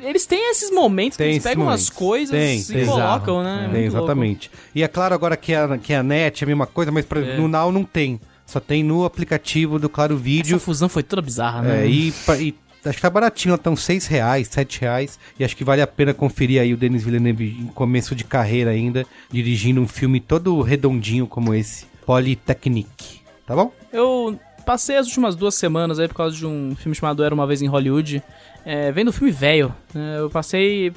Eles 0.01 0.25
têm 0.25 0.49
esses 0.49 0.71
momentos 0.71 1.17
que 1.17 1.23
Uhum. 1.23 1.27
Tem 1.27 1.33
eles 1.33 1.37
esses 1.45 1.49
pegam 1.51 1.65
momentos. 1.65 1.83
as 1.83 1.89
coisas 1.89 2.29
Tem, 2.29 2.59
e 2.59 2.63
tem. 2.63 2.85
colocam, 2.85 3.43
né? 3.43 3.57
Tem, 3.69 3.81
Muito 3.81 3.91
louco. 3.93 3.97
exatamente. 3.97 4.51
E 4.73 4.81
é 4.81 4.87
claro 4.87 5.13
agora 5.13 5.35
que 5.35 5.53
a, 5.53 5.77
que 5.77 5.93
a 5.93 6.01
net 6.01 6.41
é 6.41 6.45
a 6.45 6.47
mesma 6.47 6.65
coisa, 6.65 6.89
mas 6.89 7.03
pra, 7.03 7.19
É. 7.19 7.35
no 7.37 7.49
Now 7.49 7.69
não 7.69 7.83
tem. 7.83 8.17
Só 8.45 8.59
tem 8.59 8.83
no 8.83 9.05
aplicativo 9.05 9.79
do 9.79 9.87
Claro 9.89 10.17
Vídeo. 10.17 10.55
Essa 10.57 10.65
fusão 10.65 10.87
foi 10.89 11.01
toda 11.01 11.21
bizarra, 11.21 11.61
né? 11.61 11.83
É, 11.85 11.87
e, 11.89 12.13
e 12.39 12.53
acho 12.85 12.97
que 12.97 13.01
tá 13.01 13.10
baratinho, 13.10 13.55
estão 13.55 13.76
6 13.76 14.07
reais, 14.07 14.47
7 14.47 14.81
reais. 14.81 15.19
E 15.39 15.43
acho 15.43 15.55
que 15.55 15.64
vale 15.64 15.81
a 15.81 15.88
pena 15.88 16.14
conferir 16.14 16.61
aí 16.61 16.73
o 16.73 16.77
Denis 16.77 17.03
Villeneuve 17.03 17.57
em 17.61 17.68
começo 17.68 18.15
de 18.15 18.23
carreira 18.23 18.72
ainda, 18.72 19.05
dirigindo 19.31 19.81
um 19.81 19.88
filme 19.88 20.19
todo 20.19 20.61
redondinho 20.61 21.27
como 21.27 21.53
esse, 21.53 21.85
Polytechnique. 22.05 23.22
Tá 23.45 23.55
bom? 23.55 23.72
Eu 23.91 24.39
passei 24.65 24.97
as 24.97 25.07
últimas 25.07 25.35
duas 25.35 25.55
semanas 25.55 25.99
aí 25.99 26.07
por 26.07 26.15
causa 26.15 26.35
de 26.35 26.45
um 26.45 26.76
filme 26.76 26.95
chamado 26.95 27.23
Era 27.23 27.35
Uma 27.35 27.47
Vez 27.47 27.61
em 27.61 27.68
Hollywood, 27.68 28.23
é, 28.65 28.91
vendo 28.91 29.10
o 29.10 29.14
filme 29.14 29.31
velho. 29.31 29.73
né? 29.93 30.19
eu 30.19 30.30
passei 30.30 30.93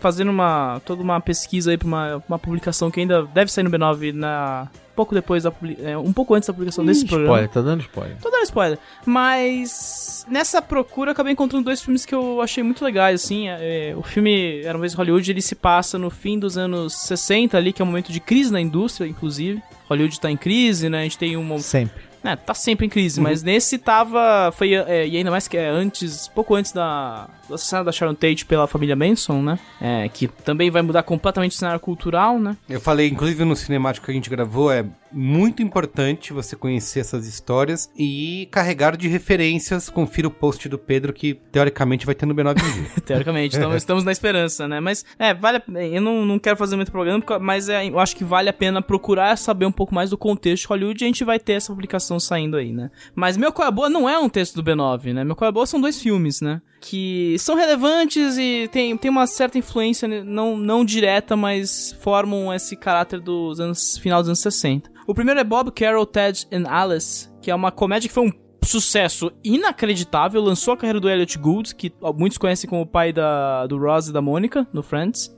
fazendo 0.00 0.30
uma 0.30 0.80
toda 0.84 1.02
uma 1.02 1.20
pesquisa 1.20 1.70
aí 1.70 1.76
pra 1.76 1.86
uma, 1.86 2.22
uma 2.28 2.38
publicação 2.38 2.90
que 2.90 3.00
ainda 3.00 3.24
deve 3.26 3.50
sair 3.52 3.64
no 3.64 3.70
B9 3.70 4.12
na 4.12 4.68
pouco 5.00 5.14
depois 5.14 5.44
da 5.44 5.52
é, 5.82 5.96
um 5.96 6.12
pouco 6.12 6.34
antes 6.34 6.46
da 6.46 6.52
publicação 6.52 6.84
desse 6.84 7.06
programa. 7.06 7.42
Spoiler, 7.42 7.50
tá 7.50 7.62
dando 7.62 7.80
spoiler. 7.80 8.16
Tô 8.20 8.30
dando 8.30 8.42
spoiler. 8.42 8.78
Mas 9.06 10.26
nessa 10.28 10.60
procura 10.60 11.10
eu 11.10 11.12
acabei 11.12 11.32
encontrando 11.32 11.64
dois 11.64 11.80
filmes 11.80 12.04
que 12.04 12.14
eu 12.14 12.42
achei 12.42 12.62
muito 12.62 12.84
legais, 12.84 13.24
assim. 13.24 13.48
É, 13.48 13.94
o 13.96 14.02
filme 14.02 14.60
Era 14.60 14.76
uma 14.76 14.82
vez 14.82 14.92
Hollywood, 14.92 15.30
ele 15.30 15.40
se 15.40 15.54
passa 15.54 15.98
no 15.98 16.10
fim 16.10 16.38
dos 16.38 16.58
anos 16.58 16.94
60 16.94 17.56
ali, 17.56 17.72
que 17.72 17.80
é 17.80 17.84
um 17.84 17.88
momento 17.88 18.12
de 18.12 18.20
crise 18.20 18.52
na 18.52 18.60
indústria, 18.60 19.06
inclusive. 19.06 19.62
Hollywood 19.88 20.20
tá 20.20 20.30
em 20.30 20.36
crise, 20.36 20.88
né? 20.88 21.00
A 21.00 21.02
gente 21.02 21.18
tem 21.18 21.36
um 21.36 21.58
Sempre. 21.58 22.02
é, 22.22 22.36
tá 22.36 22.54
sempre 22.54 22.86
em 22.86 22.88
crise, 22.88 23.20
mas 23.20 23.42
nesse 23.42 23.78
tava. 23.78 24.52
Foi, 24.52 24.74
é, 24.74 25.08
e 25.08 25.16
ainda 25.16 25.30
mais 25.30 25.48
que 25.48 25.56
é 25.56 25.68
antes, 25.68 26.28
pouco 26.28 26.54
antes 26.54 26.72
da, 26.72 27.28
do 27.50 27.54
assassinato 27.54 27.84
da 27.84 27.92
Sharon 27.92 28.14
Tate 28.14 28.46
pela 28.46 28.66
família 28.66 28.96
Manson, 28.96 29.42
né? 29.42 29.58
É, 29.80 30.08
que 30.08 30.28
também 30.28 30.70
vai 30.70 30.82
mudar 30.82 31.02
completamente 31.02 31.52
o 31.52 31.54
cenário 31.54 31.80
cultural, 31.80 32.38
né? 32.38 32.56
Eu 32.68 32.80
falei, 32.80 33.08
inclusive 33.08 33.44
no 33.44 33.56
cinemático 33.56 34.06
que 34.06 34.12
a 34.12 34.14
gente 34.14 34.30
gravou, 34.30 34.70
é 34.70 34.84
muito 35.12 35.62
importante 35.62 36.32
você 36.32 36.54
conhecer 36.54 37.00
essas 37.00 37.26
histórias 37.26 37.90
e 37.98 38.48
carregar 38.50 38.96
de 38.96 39.08
referências. 39.08 39.90
Confira 39.90 40.28
o 40.28 40.30
post 40.30 40.68
do 40.68 40.78
Pedro, 40.78 41.12
que 41.12 41.34
teoricamente 41.34 42.06
vai 42.06 42.14
ter 42.14 42.26
no 42.26 42.34
B9 42.34 42.62
News. 42.62 42.94
Teoricamente, 43.04 43.56
então 43.56 43.74
estamos 43.74 44.04
na 44.04 44.12
esperança, 44.12 44.68
né? 44.68 44.78
Mas, 44.78 45.04
é, 45.18 45.34
vale. 45.34 45.60
Eu 45.92 46.00
não, 46.00 46.24
não 46.24 46.38
quero 46.38 46.56
fazer 46.56 46.76
muito 46.76 46.92
programa, 46.92 47.22
mas 47.40 47.68
é, 47.68 47.88
eu 47.88 47.98
acho 47.98 48.14
que 48.14 48.24
vale 48.24 48.48
a 48.48 48.52
pena 48.52 48.80
procurar 48.80 49.36
saber 49.36 49.66
um 49.66 49.72
pouco 49.72 49.94
mais 49.94 50.10
do 50.10 50.18
contexto 50.18 50.62
de 50.62 50.68
Hollywood 50.68 51.02
e 51.02 51.04
a 51.04 51.08
gente 51.08 51.24
vai 51.24 51.38
ter 51.38 51.54
essa 51.54 51.72
publicação 51.72 52.20
saindo 52.20 52.56
aí, 52.56 52.72
né? 52.72 52.90
Mas 53.14 53.36
Meu 53.36 53.52
Qual 53.52 53.66
é 53.66 53.70
Boa 53.70 53.90
não 53.90 54.08
é 54.08 54.18
um 54.18 54.28
texto 54.28 54.62
do 54.62 54.70
B9, 54.70 55.12
né? 55.12 55.24
Meu 55.24 55.34
Qual 55.34 55.48
é 55.48 55.52
Boa 55.52 55.66
são 55.66 55.80
dois 55.80 56.00
filmes, 56.00 56.40
né? 56.40 56.62
Que 56.80 57.36
são 57.38 57.54
relevantes 57.54 58.38
e 58.38 58.68
tem, 58.72 58.96
tem 58.96 59.10
uma 59.10 59.26
certa 59.26 59.58
influência, 59.58 60.08
né? 60.08 60.22
não, 60.24 60.56
não 60.56 60.84
direta, 60.84 61.36
mas 61.36 61.94
formam 62.00 62.52
esse 62.52 62.74
caráter 62.74 63.20
dos 63.20 63.60
anos, 63.60 63.98
final 63.98 64.20
dos 64.20 64.28
anos 64.28 64.40
60. 64.40 64.90
O 65.06 65.14
primeiro 65.14 65.40
é 65.40 65.44
Bob, 65.44 65.70
Carol, 65.72 66.06
Ted 66.06 66.46
and 66.50 66.64
Alice, 66.66 67.28
que 67.42 67.50
é 67.50 67.54
uma 67.54 67.70
comédia 67.70 68.08
que 68.08 68.14
foi 68.14 68.28
um 68.28 68.32
sucesso 68.62 69.32
inacreditável, 69.42 70.40
lançou 70.40 70.74
a 70.74 70.76
carreira 70.76 71.00
do 71.00 71.08
Elliot 71.08 71.38
Gould, 71.38 71.74
que 71.74 71.92
muitos 72.16 72.38
conhecem 72.38 72.68
como 72.68 72.82
o 72.82 72.86
pai 72.86 73.12
da, 73.12 73.66
do 73.66 73.78
Ross 73.78 74.08
e 74.08 74.12
da 74.12 74.22
Mônica, 74.22 74.66
no 74.72 74.82
Friends. 74.82 75.34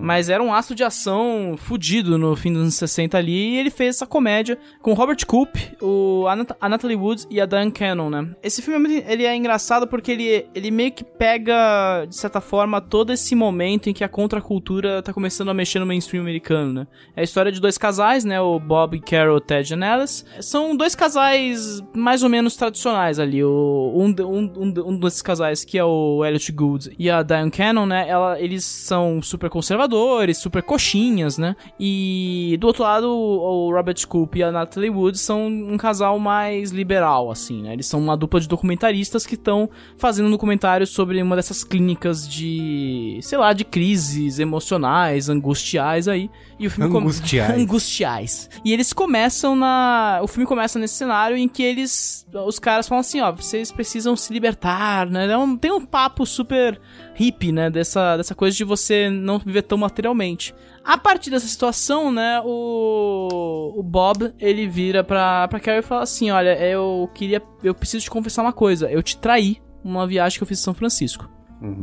Mas 0.00 0.28
era 0.28 0.42
um 0.42 0.52
astro 0.52 0.74
de 0.74 0.84
ação 0.84 1.54
fudido 1.56 2.18
no 2.18 2.34
fim 2.36 2.52
dos 2.52 2.62
anos 2.62 2.74
60 2.74 3.16
ali, 3.16 3.54
e 3.54 3.58
ele 3.58 3.70
fez 3.70 3.96
essa 3.96 4.06
comédia 4.06 4.58
com 4.80 4.92
Robert 4.94 5.24
Coop, 5.26 5.76
o, 5.80 6.26
a, 6.28 6.36
Nat 6.36 6.50
a 6.60 6.68
Natalie 6.68 6.96
Woods 6.96 7.26
e 7.30 7.40
a 7.40 7.46
Diane 7.46 7.70
Cannon, 7.70 8.10
né? 8.10 8.28
Esse 8.42 8.62
filme 8.62 9.00
é 9.00 9.12
ele 9.12 9.24
é 9.24 9.34
engraçado 9.36 9.86
porque 9.86 10.12
ele, 10.12 10.46
ele 10.54 10.70
meio 10.70 10.92
que 10.92 11.04
pega, 11.04 12.04
de 12.08 12.16
certa 12.16 12.40
forma, 12.40 12.80
todo 12.80 13.12
esse 13.12 13.34
momento 13.34 13.88
em 13.88 13.92
que 13.92 14.04
a 14.04 14.08
contracultura 14.08 15.02
tá 15.02 15.12
começando 15.12 15.50
a 15.50 15.54
mexer 15.54 15.78
no 15.78 15.86
mainstream 15.86 16.22
americano, 16.22 16.72
né? 16.72 16.86
É 17.16 17.20
a 17.20 17.24
história 17.24 17.52
de 17.52 17.60
dois 17.60 17.76
casais, 17.76 18.24
né? 18.24 18.40
O 18.40 18.58
Bob 18.58 18.98
Carroll, 19.00 19.40
Ted 19.40 19.74
e 19.74 19.84
Alice. 19.84 20.24
São 20.40 20.76
dois 20.76 20.94
casais 20.94 21.82
mais 21.94 22.22
ou 22.22 22.28
menos 22.28 22.56
tradicionais 22.56 23.18
ali. 23.18 23.42
O, 23.44 23.92
um, 23.94 24.14
um, 24.24 24.52
um, 24.56 24.88
um 24.88 24.98
desses 24.98 25.22
casais, 25.22 25.64
que 25.64 25.78
é 25.78 25.84
o 25.84 26.24
Elliot 26.24 26.52
Gould 26.52 26.94
e 26.98 27.10
a 27.10 27.22
Diane 27.22 27.50
Cannon, 27.50 27.86
né? 27.86 28.08
Ela, 28.08 28.40
eles 28.40 28.64
são 28.64 29.20
super 29.22 29.41
conservadores, 29.50 30.38
super 30.38 30.62
coxinhas, 30.62 31.38
né? 31.38 31.56
E 31.78 32.56
do 32.60 32.66
outro 32.66 32.82
lado, 32.82 33.08
o 33.08 33.70
Robert 33.72 33.96
Scoop 33.98 34.38
e 34.38 34.42
a 34.42 34.50
Natalie 34.52 34.90
Wood 34.90 35.18
são 35.18 35.46
um 35.46 35.76
casal 35.76 36.18
mais 36.18 36.70
liberal, 36.70 37.30
assim, 37.30 37.62
né? 37.62 37.72
Eles 37.72 37.86
são 37.86 38.00
uma 38.00 38.16
dupla 38.16 38.40
de 38.40 38.48
documentaristas 38.48 39.26
que 39.26 39.34
estão 39.34 39.68
fazendo 39.96 40.26
um 40.26 40.30
documentário 40.30 40.86
sobre 40.86 41.20
uma 41.22 41.36
dessas 41.36 41.64
clínicas 41.64 42.28
de, 42.28 43.18
sei 43.22 43.38
lá, 43.38 43.52
de 43.52 43.64
crises 43.64 44.38
emocionais, 44.38 45.28
angustiais 45.28 46.08
aí. 46.08 46.30
E 46.58 46.66
o 46.66 46.70
filme 46.70 46.90
come- 46.90 47.06
Angustiais. 47.06 47.58
angustiais. 47.60 48.50
E 48.64 48.72
eles 48.72 48.92
começam 48.92 49.56
na. 49.56 50.20
O 50.22 50.28
filme 50.28 50.46
começa 50.46 50.78
nesse 50.78 50.94
cenário 50.94 51.36
em 51.36 51.48
que 51.48 51.62
eles. 51.62 52.26
Os 52.46 52.58
caras 52.58 52.86
falam 52.88 53.00
assim, 53.00 53.20
ó, 53.20 53.32
vocês 53.32 53.70
precisam 53.72 54.16
se 54.16 54.32
libertar, 54.32 55.06
né? 55.10 55.26
É 55.26 55.56
tem 55.60 55.72
um 55.72 55.84
papo 55.84 56.24
super 56.24 56.80
hippie, 57.14 57.52
né? 57.52 57.70
Dessa, 57.70 58.16
dessa 58.16 58.34
coisa 58.34 58.56
de 58.56 58.64
você 58.64 59.08
não 59.10 59.38
viver 59.38 59.62
tão 59.62 59.78
materialmente. 59.78 60.54
A 60.84 60.98
partir 60.98 61.30
dessa 61.30 61.46
situação, 61.46 62.10
né, 62.10 62.42
o, 62.44 63.74
o 63.76 63.82
Bob, 63.82 64.34
ele 64.40 64.66
vira 64.66 65.04
pra, 65.04 65.46
pra 65.46 65.60
Carrie 65.60 65.78
e 65.78 65.82
fala 65.82 66.02
assim, 66.02 66.30
olha, 66.30 66.58
eu 66.58 67.08
queria, 67.14 67.40
eu 67.62 67.72
preciso 67.72 68.04
te 68.04 68.10
confessar 68.10 68.42
uma 68.42 68.52
coisa, 68.52 68.90
eu 68.90 69.00
te 69.00 69.16
traí 69.16 69.58
numa 69.84 70.06
viagem 70.06 70.38
que 70.38 70.42
eu 70.42 70.46
fiz 70.46 70.58
em 70.58 70.62
São 70.62 70.74
Francisco. 70.74 71.28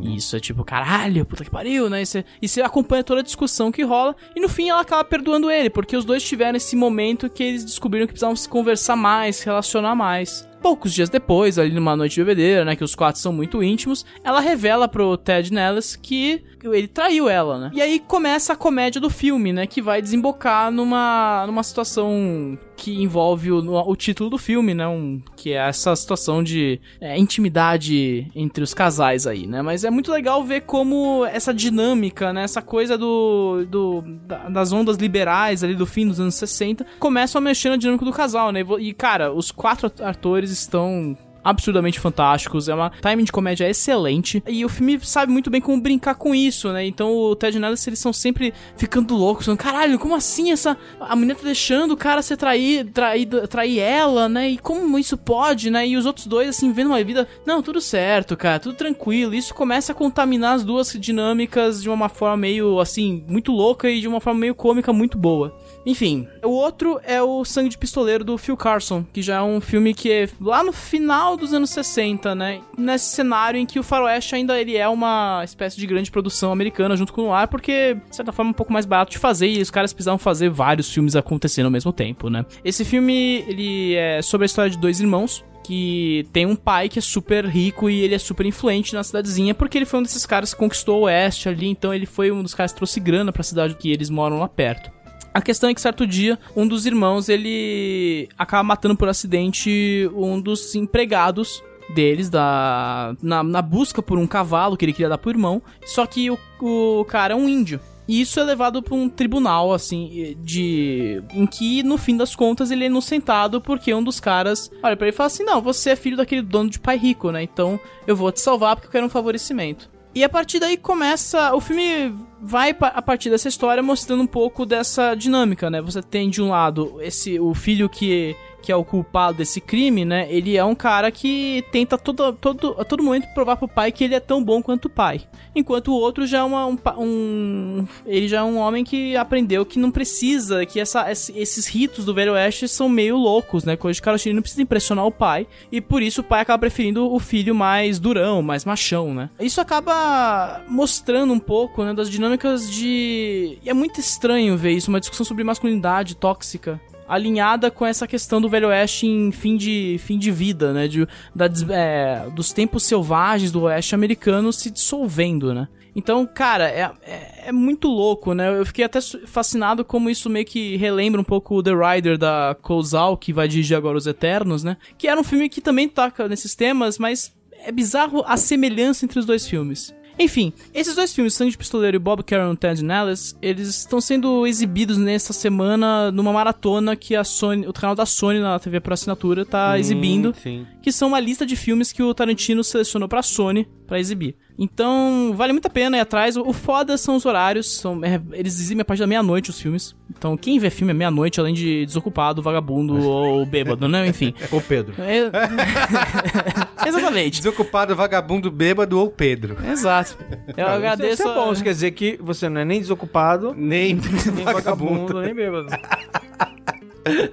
E 0.01 0.17
isso 0.17 0.35
é 0.35 0.39
tipo, 0.41 0.61
caralho, 0.65 1.25
puta 1.25 1.45
que 1.45 1.49
pariu, 1.49 1.89
né? 1.89 2.01
E 2.01 2.05
você, 2.05 2.25
e 2.41 2.49
você 2.49 2.61
acompanha 2.61 3.01
toda 3.01 3.21
a 3.21 3.23
discussão 3.23 3.71
que 3.71 3.81
rola. 3.81 4.13
E 4.35 4.41
no 4.41 4.49
fim 4.49 4.67
ela 4.67 4.81
acaba 4.81 5.05
perdoando 5.05 5.49
ele, 5.49 5.69
porque 5.69 5.95
os 5.95 6.03
dois 6.03 6.21
tiveram 6.21 6.57
esse 6.57 6.75
momento 6.75 7.29
que 7.29 7.41
eles 7.41 7.63
descobriram 7.63 8.05
que 8.05 8.11
precisavam 8.11 8.35
se 8.35 8.49
conversar 8.49 8.97
mais, 8.97 9.37
se 9.37 9.45
relacionar 9.45 9.95
mais. 9.95 10.48
Poucos 10.69 10.93
dias 10.93 11.09
depois, 11.09 11.57
ali 11.57 11.73
numa 11.73 11.95
noite 11.95 12.13
de 12.13 12.21
bebedeira, 12.21 12.63
né? 12.63 12.75
Que 12.75 12.83
os 12.83 12.93
quatro 12.93 13.19
são 13.19 13.33
muito 13.33 13.63
íntimos, 13.63 14.05
ela 14.23 14.39
revela 14.39 14.87
pro 14.87 15.17
Ted 15.17 15.51
Nellis 15.51 15.95
que 15.95 16.43
ele 16.63 16.87
traiu 16.87 17.29
ela, 17.29 17.57
né? 17.59 17.71
E 17.73 17.81
aí 17.81 17.99
começa 17.99 18.53
a 18.53 18.55
comédia 18.55 18.99
do 19.01 19.09
filme, 19.09 19.51
né? 19.53 19.65
Que 19.67 19.81
vai 19.81 20.01
desembocar 20.01 20.71
numa, 20.71 21.43
numa 21.47 21.63
situação 21.63 22.57
que 22.75 23.01
envolve 23.01 23.51
o, 23.51 23.89
o 23.89 23.95
título 23.95 24.29
do 24.29 24.37
filme, 24.37 24.73
né? 24.73 24.87
Um, 24.87 25.21
que 25.35 25.51
é 25.53 25.67
essa 25.67 25.95
situação 25.95 26.41
de 26.43 26.79
é, 27.01 27.17
intimidade 27.17 28.29
entre 28.35 28.63
os 28.63 28.73
casais 28.73 29.27
aí, 29.27 29.45
né? 29.47 29.61
Mas 29.61 29.83
é 29.83 29.89
muito 29.89 30.11
legal 30.11 30.43
ver 30.43 30.61
como 30.61 31.25
essa 31.25 31.53
dinâmica, 31.53 32.31
né? 32.31 32.43
Essa 32.43 32.61
coisa 32.61 32.97
do, 32.97 33.65
do 33.69 34.01
da- 34.25 34.49
das 34.49 34.71
ondas 34.71 34.97
liberais 34.97 35.63
ali 35.63 35.75
do 35.75 35.85
fim 35.85 36.07
dos 36.07 36.19
anos 36.19 36.35
60 36.35 36.85
começam 36.99 37.39
a 37.39 37.41
mexer 37.43 37.69
na 37.69 37.75
dinâmica 37.77 38.05
do 38.05 38.11
casal, 38.13 38.51
né? 38.51 38.61
E 38.79 38.93
cara, 38.93 39.33
os 39.33 39.51
quatro 39.51 39.87
at- 39.87 40.01
atores 40.01 40.51
estão 40.51 41.17
absurdamente 41.43 41.99
fantásticos, 41.99 42.67
é 42.69 42.73
uma 42.73 42.89
timing 43.01 43.23
de 43.23 43.31
comédia 43.31 43.69
excelente 43.69 44.43
e 44.47 44.63
o 44.65 44.69
filme 44.69 44.99
sabe 45.01 45.31
muito 45.31 45.49
bem 45.49 45.61
como 45.61 45.81
brincar 45.81 46.15
com 46.15 46.33
isso, 46.33 46.71
né? 46.71 46.85
Então 46.85 47.15
o 47.15 47.35
Ted 47.35 47.57
e 47.57 47.59
Nellis, 47.59 47.85
eles 47.87 47.99
são 47.99 48.13
sempre 48.13 48.53
ficando 48.77 49.15
loucos, 49.15 49.45
falando, 49.45 49.59
caralho, 49.59 49.99
como 49.99 50.15
assim 50.15 50.51
essa 50.51 50.77
a 50.99 51.15
mulher 51.15 51.35
tá 51.35 51.43
deixando 51.43 51.93
o 51.93 51.97
cara 51.97 52.21
ser 52.21 52.37
traído, 52.37 52.91
traído, 52.91 53.47
trair 53.47 53.79
ela, 53.79 54.27
né? 54.27 54.49
E 54.49 54.57
como 54.57 54.97
isso 54.97 55.17
pode, 55.17 55.69
né? 55.69 55.87
E 55.87 55.97
os 55.97 56.05
outros 56.05 56.27
dois 56.27 56.49
assim 56.49 56.71
vendo 56.71 56.87
uma 56.87 57.03
vida, 57.03 57.27
não, 57.45 57.61
tudo 57.61 57.81
certo, 57.81 58.35
cara, 58.35 58.59
tudo 58.59 58.75
tranquilo. 58.75 59.33
Isso 59.33 59.53
começa 59.53 59.91
a 59.91 59.95
contaminar 59.95 60.55
as 60.55 60.63
duas 60.63 60.93
dinâmicas 60.93 61.81
de 61.81 61.89
uma 61.89 62.09
forma 62.09 62.37
meio 62.37 62.79
assim, 62.79 63.23
muito 63.27 63.51
louca 63.51 63.89
e 63.89 64.01
de 64.01 64.07
uma 64.07 64.21
forma 64.21 64.39
meio 64.39 64.55
cômica 64.55 64.91
muito 64.93 65.17
boa. 65.17 65.55
Enfim, 65.85 66.27
o 66.43 66.49
outro 66.49 66.99
é 67.03 67.21
o 67.21 67.43
Sangue 67.45 67.69
de 67.69 67.77
Pistoleiro 67.77 68.23
do 68.23 68.37
Phil 68.37 68.57
Carson, 68.57 69.05
que 69.13 69.21
já 69.21 69.37
é 69.37 69.41
um 69.41 69.61
filme 69.61 69.93
que 69.93 70.11
é 70.11 70.29
lá 70.39 70.63
no 70.63 70.71
final 70.71 71.37
dos 71.37 71.53
anos 71.53 71.69
60, 71.69 72.35
né? 72.35 72.61
Nesse 72.77 73.15
cenário 73.15 73.59
em 73.59 73.65
que 73.65 73.79
o 73.79 73.83
faroeste 73.83 74.35
ainda 74.35 74.59
ele 74.59 74.75
é 74.75 74.87
uma 74.87 75.41
espécie 75.43 75.77
de 75.77 75.87
grande 75.87 76.11
produção 76.11 76.51
americana 76.51 76.95
junto 76.95 77.13
com 77.13 77.27
o 77.27 77.33
ar, 77.33 77.47
porque 77.47 77.95
de 78.09 78.15
certa 78.15 78.31
forma 78.31 78.49
é 78.49 78.53
um 78.53 78.55
pouco 78.55 78.73
mais 78.73 78.85
barato 78.85 79.11
de 79.11 79.17
fazer 79.17 79.47
e 79.47 79.61
os 79.61 79.71
caras 79.71 79.93
precisavam 79.93 80.19
fazer 80.19 80.49
vários 80.49 80.91
filmes 80.91 81.15
acontecendo 81.15 81.65
ao 81.65 81.71
mesmo 81.71 81.93
tempo, 81.93 82.29
né? 82.29 82.45
Esse 82.63 82.83
filme, 82.83 83.43
ele 83.47 83.95
é 83.95 84.21
sobre 84.21 84.45
a 84.45 84.47
história 84.47 84.69
de 84.69 84.77
dois 84.77 84.99
irmãos, 84.99 85.43
que 85.63 86.27
tem 86.33 86.47
um 86.47 86.55
pai 86.55 86.89
que 86.89 86.97
é 86.97 87.01
super 87.01 87.45
rico 87.45 87.91
e 87.91 88.01
ele 88.01 88.15
é 88.15 88.17
super 88.17 88.43
influente 88.43 88.93
na 88.95 89.03
cidadezinha, 89.03 89.53
porque 89.53 89.77
ele 89.77 89.85
foi 89.85 89.99
um 89.99 90.03
desses 90.03 90.25
caras 90.25 90.51
que 90.51 90.59
conquistou 90.59 91.01
o 91.01 91.03
oeste 91.03 91.47
ali, 91.47 91.67
então 91.67 91.93
ele 91.93 92.07
foi 92.07 92.31
um 92.31 92.41
dos 92.41 92.55
caras 92.55 92.71
que 92.71 92.77
trouxe 92.77 92.99
grana 92.99 93.31
pra 93.31 93.43
cidade 93.43 93.75
que 93.75 93.91
eles 93.91 94.09
moram 94.09 94.39
lá 94.39 94.47
perto. 94.47 94.91
A 95.39 95.41
questão 95.41 95.69
é 95.69 95.73
que 95.73 95.79
certo 95.79 96.05
dia, 96.05 96.37
um 96.53 96.67
dos 96.67 96.85
irmãos, 96.85 97.29
ele 97.29 98.27
acaba 98.37 98.61
matando 98.61 98.97
por 98.97 99.07
acidente 99.07 100.11
um 100.13 100.37
dos 100.37 100.75
empregados 100.75 101.63
deles 101.95 102.29
da 102.29 103.15
na, 103.23 103.41
na 103.41 103.61
busca 103.61 104.01
por 104.01 104.17
um 104.17 104.27
cavalo 104.27 104.75
que 104.75 104.83
ele 104.83 104.91
queria 104.91 105.07
dar 105.07 105.17
pro 105.17 105.29
irmão, 105.31 105.61
só 105.85 106.05
que 106.05 106.29
o, 106.29 106.37
o 106.59 107.05
cara 107.05 107.33
é 107.33 107.37
um 107.37 107.47
índio. 107.47 107.79
E 108.05 108.19
isso 108.19 108.37
é 108.37 108.43
levado 108.43 108.83
pra 108.83 108.93
um 108.93 109.07
tribunal, 109.07 109.71
assim, 109.71 110.35
de. 110.43 111.23
em 111.31 111.47
que, 111.47 111.83
no 111.83 111.97
fim 111.97 112.17
das 112.17 112.35
contas, 112.35 112.69
ele 112.69 112.83
é 112.83 112.87
inocentado 112.87 113.61
porque 113.61 113.93
um 113.93 114.03
dos 114.03 114.19
caras 114.19 114.69
olha 114.83 114.97
pra 114.97 115.07
ele 115.07 115.15
e 115.15 115.17
fala 115.17 115.27
assim: 115.27 115.43
Não, 115.45 115.61
você 115.61 115.91
é 115.91 115.95
filho 115.95 116.17
daquele 116.17 116.41
dono 116.41 116.69
de 116.69 116.81
pai 116.81 116.97
rico, 116.97 117.31
né? 117.31 117.43
Então 117.43 117.79
eu 118.05 118.13
vou 118.13 118.29
te 118.29 118.41
salvar 118.41 118.75
porque 118.75 118.87
eu 118.87 118.91
quero 118.91 119.05
um 119.05 119.09
favorecimento. 119.09 119.89
E 120.19 120.23
a 120.25 120.27
partir 120.27 120.59
daí 120.59 120.75
começa. 120.75 121.55
O 121.55 121.61
filme 121.61 122.13
vai 122.41 122.75
a 122.77 123.01
partir 123.01 123.29
dessa 123.29 123.47
história 123.47 123.81
mostrando 123.81 124.21
um 124.21 124.27
pouco 124.27 124.65
dessa 124.65 125.15
dinâmica, 125.15 125.69
né? 125.69 125.81
Você 125.81 126.01
tem 126.01 126.29
de 126.29 126.41
um 126.41 126.49
lado 126.49 126.97
esse 126.99 127.39
o 127.39 127.53
filho 127.53 127.87
que 127.87 128.35
que 128.61 128.71
é 128.71 128.75
o 128.75 128.83
culpado 128.83 129.37
desse 129.39 129.59
crime, 129.61 130.03
né? 130.05 130.27
Ele 130.29 130.55
é 130.57 130.63
um 130.63 130.75
cara 130.75 131.11
que 131.11 131.63
tenta 131.71 131.97
todo, 131.97 132.33
todo, 132.33 132.75
a 132.79 132.83
todo 132.85 133.01
momento 133.03 133.27
provar 133.33 133.55
pro 133.57 133.67
pai 133.67 133.91
que 133.91 134.03
ele 134.03 134.15
é 134.15 134.19
tão 134.19 134.43
bom 134.43 134.61
quanto 134.61 134.85
o 134.85 134.89
pai. 134.89 135.21
Enquanto 135.55 135.89
o 135.89 135.93
outro 135.95 136.25
já 136.27 136.39
é 136.39 136.43
uma, 136.43 136.65
um, 136.65 136.77
um- 136.97 137.87
Ele 138.05 138.27
já 138.27 138.39
é 138.39 138.43
um 138.43 138.57
homem 138.57 138.83
que 138.83 139.15
aprendeu 139.15 139.65
que 139.65 139.79
não 139.79 139.91
precisa, 139.91 140.65
que 140.65 140.79
essa, 140.79 141.09
esse- 141.11 141.37
esses 141.37 141.67
ritos 141.67 142.05
do 142.05 142.13
Velho 142.13 142.33
Oeste 142.33 142.67
são 142.67 142.87
meio 142.89 143.17
loucos, 143.17 143.63
né? 143.63 143.75
Coisa 143.75 143.95
de 143.95 144.01
cara 144.01 144.17
não 144.33 144.41
precisa 144.41 144.61
impressionar 144.61 145.05
o 145.05 145.11
pai. 145.11 145.47
E 145.71 145.79
por 145.81 146.01
isso 146.01 146.21
o 146.21 146.23
pai 146.23 146.41
acaba 146.41 146.59
preferindo 146.59 147.11
o 147.11 147.19
filho 147.19 147.55
mais 147.55 147.99
durão, 147.99 148.41
mais 148.41 148.65
machão, 148.65 149.13
né? 149.13 149.29
Isso 149.39 149.59
acaba 149.59 150.61
mostrando 150.67 151.33
um 151.33 151.39
pouco, 151.39 151.83
né, 151.83 151.93
das 151.93 152.09
dinâmicas 152.09 152.69
de. 152.69 153.57
E 153.63 153.69
é 153.69 153.73
muito 153.73 153.99
estranho 153.99 154.57
ver 154.57 154.71
isso, 154.71 154.89
uma 154.89 154.99
discussão 154.99 155.25
sobre 155.25 155.43
masculinidade 155.43 156.15
tóxica 156.15 156.79
alinhada 157.09 157.71
com 157.71 157.85
essa 157.85 158.07
questão 158.07 158.39
do 158.39 158.47
Velho 158.47 158.67
Oeste 158.67 159.07
em 159.07 159.31
fim 159.31 159.57
de, 159.57 159.97
fim 159.99 160.17
de 160.17 160.31
vida, 160.31 160.71
né? 160.71 160.87
De, 160.87 161.07
da 161.35 161.49
é, 161.71 162.29
dos 162.29 162.53
tempos 162.53 162.83
selvagens 162.83 163.51
do 163.51 163.63
Oeste 163.63 163.95
americano 163.95 164.53
se 164.53 164.69
dissolvendo, 164.69 165.53
né? 165.53 165.67
Então, 165.95 166.25
cara, 166.25 166.69
é, 166.69 166.91
é, 167.01 167.43
é 167.47 167.51
muito 167.51 167.87
louco, 167.87 168.33
né? 168.33 168.57
Eu 168.57 168.65
fiquei 168.65 168.85
até 168.85 168.99
fascinado 169.01 169.83
como 169.83 170.09
isso 170.09 170.29
meio 170.29 170.45
que 170.45 170.77
relembra 170.77 171.19
um 171.19 171.23
pouco 171.23 171.55
o 171.55 171.63
The 171.63 171.71
Rider 171.71 172.17
da 172.17 172.55
Closal, 172.61 173.17
que 173.17 173.33
vai 173.33 173.47
dirigir 173.47 173.75
agora 173.75 173.97
Os 173.97 174.05
Eternos, 174.05 174.63
né? 174.63 174.77
Que 174.97 175.07
era 175.07 175.19
um 175.19 175.23
filme 175.23 175.49
que 175.49 175.59
também 175.59 175.89
toca 175.89 176.27
nesses 176.27 176.53
temas, 176.53 176.99
mas 176.99 177.35
é 177.65 177.71
bizarro 177.71 178.23
a 178.25 178.37
semelhança 178.37 179.03
entre 179.03 179.19
os 179.19 179.25
dois 179.25 179.47
filmes. 179.47 179.93
Enfim, 180.19 180.51
esses 180.73 180.95
dois 180.95 181.13
filmes, 181.13 181.33
Sangue 181.33 181.51
de 181.51 181.57
Pistoleiro 181.57 181.95
e 181.95 181.99
Bob 181.99 182.21
Cameron 182.23 182.53
Ted 182.53 182.83
Nellis, 182.83 183.37
eles 183.41 183.69
estão 183.69 184.01
sendo 184.01 184.45
exibidos 184.45 184.97
nessa 184.97 185.31
semana 185.31 186.11
numa 186.11 186.33
maratona 186.33 186.93
que 186.93 187.15
a 187.15 187.23
Sony, 187.23 187.65
o 187.65 187.71
canal 187.71 187.95
da 187.95 188.05
Sony 188.05 188.39
na 188.39 188.59
TV 188.59 188.81
por 188.81 188.91
assinatura 188.91 189.45
tá 189.45 189.79
exibindo, 189.79 190.35
Sim. 190.43 190.67
Que 190.81 190.91
são 190.91 191.09
uma 191.09 191.19
lista 191.19 191.45
de 191.45 191.55
filmes 191.55 191.91
que 191.91 192.01
o 192.01 192.13
Tarantino 192.13 192.63
selecionou 192.63 193.07
pra 193.09 193.21
Sony 193.21 193.67
pra 193.85 193.99
exibir. 193.99 194.35
Então, 194.57 195.31
vale 195.35 195.53
muito 195.53 195.65
a 195.65 195.69
pena 195.69 195.97
ir 195.97 196.01
atrás. 196.01 196.35
O 196.37 196.51
foda 196.53 196.97
são 196.97 197.15
os 197.15 197.25
horários, 197.25 197.77
são, 197.79 198.03
é, 198.03 198.21
eles 198.33 198.59
exibem 198.59 198.81
a 198.81 198.85
partir 198.85 198.99
da 199.01 199.07
meia-noite 199.07 199.49
os 199.49 199.59
filmes. 199.59 199.95
Então, 200.09 200.35
quem 200.37 200.59
vê 200.59 200.69
filme 200.69 200.91
é 200.91 200.93
meia-noite, 200.93 201.39
além 201.39 201.53
de 201.53 201.85
desocupado, 201.85 202.41
vagabundo 202.41 202.97
ou 203.07 203.45
bêbado, 203.45 203.87
né? 203.87 204.05
Enfim. 204.07 204.33
Ou 204.51 204.61
Pedro. 204.61 204.93
É- 205.01 205.29
Exatamente. 206.87 207.37
Desocupado, 207.41 207.95
vagabundo, 207.95 208.49
bêbado 208.51 208.99
ou 208.99 209.09
Pedro. 209.09 209.57
Exato. 209.69 210.17
Eu 210.55 210.67
agradeço. 210.67 211.13
Isso 211.21 211.27
é 211.27 211.33
bom, 211.33 211.49
a- 211.49 211.53
isso 211.53 211.63
quer 211.63 211.71
dizer 211.73 211.91
que 211.91 212.17
você 212.21 212.49
não 212.49 212.61
é 212.61 212.65
nem 212.65 212.79
desocupado, 212.79 213.53
Nem, 213.55 213.95
nem 213.95 214.43
vagabundo. 214.45 215.13
vagabundo, 215.13 215.21
nem 215.21 215.33
bêbado. 215.35 215.67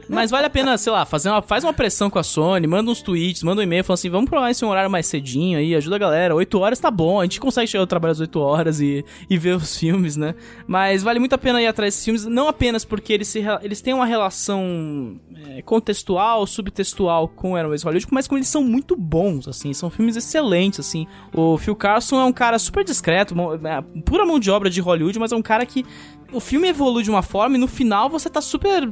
Mas 0.08 0.30
vale 0.30 0.46
a 0.46 0.50
pena, 0.50 0.76
sei 0.78 0.92
lá, 0.92 1.04
fazer 1.04 1.28
uma, 1.28 1.42
faz 1.42 1.64
uma 1.64 1.72
pressão 1.72 2.08
com 2.08 2.18
a 2.18 2.22
Sony, 2.22 2.66
manda 2.66 2.90
uns 2.90 3.02
tweets, 3.02 3.42
manda 3.42 3.60
um 3.60 3.64
e-mail, 3.64 3.84
fala 3.84 3.94
assim, 3.94 4.10
vamos 4.10 4.28
provar 4.28 4.50
esse 4.50 4.64
horário 4.64 4.90
mais 4.90 5.06
cedinho 5.06 5.58
aí, 5.58 5.74
ajuda 5.74 5.96
a 5.96 5.98
galera. 5.98 6.34
8 6.34 6.58
horas 6.58 6.78
tá 6.78 6.90
bom, 6.90 7.20
a 7.20 7.24
gente 7.24 7.40
consegue 7.40 7.66
chegar 7.66 7.82
ao 7.82 7.86
trabalho 7.86 8.12
às 8.12 8.20
8 8.20 8.38
horas 8.38 8.80
e, 8.80 9.04
e 9.28 9.38
ver 9.38 9.56
os 9.56 9.76
filmes, 9.76 10.16
né? 10.16 10.34
Mas 10.66 11.02
vale 11.02 11.18
muito 11.18 11.34
a 11.34 11.38
pena 11.38 11.60
ir 11.60 11.66
atrás 11.66 11.94
desses 11.94 12.04
filmes, 12.04 12.24
não 12.24 12.48
apenas 12.48 12.84
porque 12.84 13.12
eles, 13.12 13.28
se, 13.28 13.42
eles 13.62 13.80
têm 13.80 13.94
uma 13.94 14.06
relação 14.06 15.18
é, 15.48 15.62
contextual, 15.62 16.46
subtextual 16.46 17.28
com 17.28 17.52
o 17.52 17.56
Airways 17.56 17.82
Hollywood, 17.82 18.06
mas 18.10 18.26
como 18.26 18.38
eles 18.38 18.48
são 18.48 18.62
muito 18.62 18.96
bons, 18.96 19.48
assim, 19.48 19.72
são 19.72 19.90
filmes 19.90 20.16
excelentes, 20.16 20.80
assim. 20.80 21.06
O 21.34 21.58
Phil 21.58 21.76
Carson 21.76 22.20
é 22.20 22.24
um 22.24 22.32
cara 22.32 22.58
super 22.58 22.84
discreto, 22.84 23.34
é, 23.64 24.00
pura 24.02 24.24
mão 24.24 24.38
de 24.38 24.50
obra 24.50 24.70
de 24.70 24.80
Hollywood, 24.80 25.18
mas 25.18 25.32
é 25.32 25.36
um 25.36 25.42
cara 25.42 25.64
que 25.66 25.84
o 26.32 26.40
filme 26.40 26.68
evolui 26.68 27.02
de 27.02 27.10
uma 27.10 27.22
forma 27.22 27.56
e 27.56 27.58
no 27.60 27.68
final 27.68 28.08
você 28.08 28.28
tá 28.28 28.40
super 28.40 28.90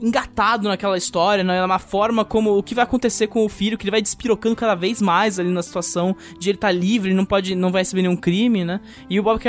engatado 0.00 0.68
naquela 0.68 0.96
história, 0.96 1.44
né? 1.44 1.64
Na 1.66 1.78
forma 1.78 2.24
como 2.24 2.56
o 2.56 2.62
que 2.62 2.74
vai 2.74 2.84
acontecer 2.84 3.26
com 3.26 3.44
o 3.44 3.48
filho, 3.48 3.76
que 3.76 3.84
ele 3.84 3.90
vai 3.90 4.02
despirocando 4.02 4.56
cada 4.56 4.74
vez 4.74 5.00
mais 5.02 5.38
ali 5.38 5.50
na 5.50 5.62
situação 5.62 6.16
de 6.38 6.50
ele 6.50 6.56
estar 6.56 6.72
livre, 6.72 7.10
ele 7.10 7.16
não 7.16 7.24
pode, 7.24 7.54
não 7.54 7.70
vai 7.70 7.82
receber 7.82 8.02
nenhum 8.02 8.16
crime, 8.16 8.64
né? 8.64 8.80
E 9.08 9.20
o 9.20 9.22
Bob 9.22 9.40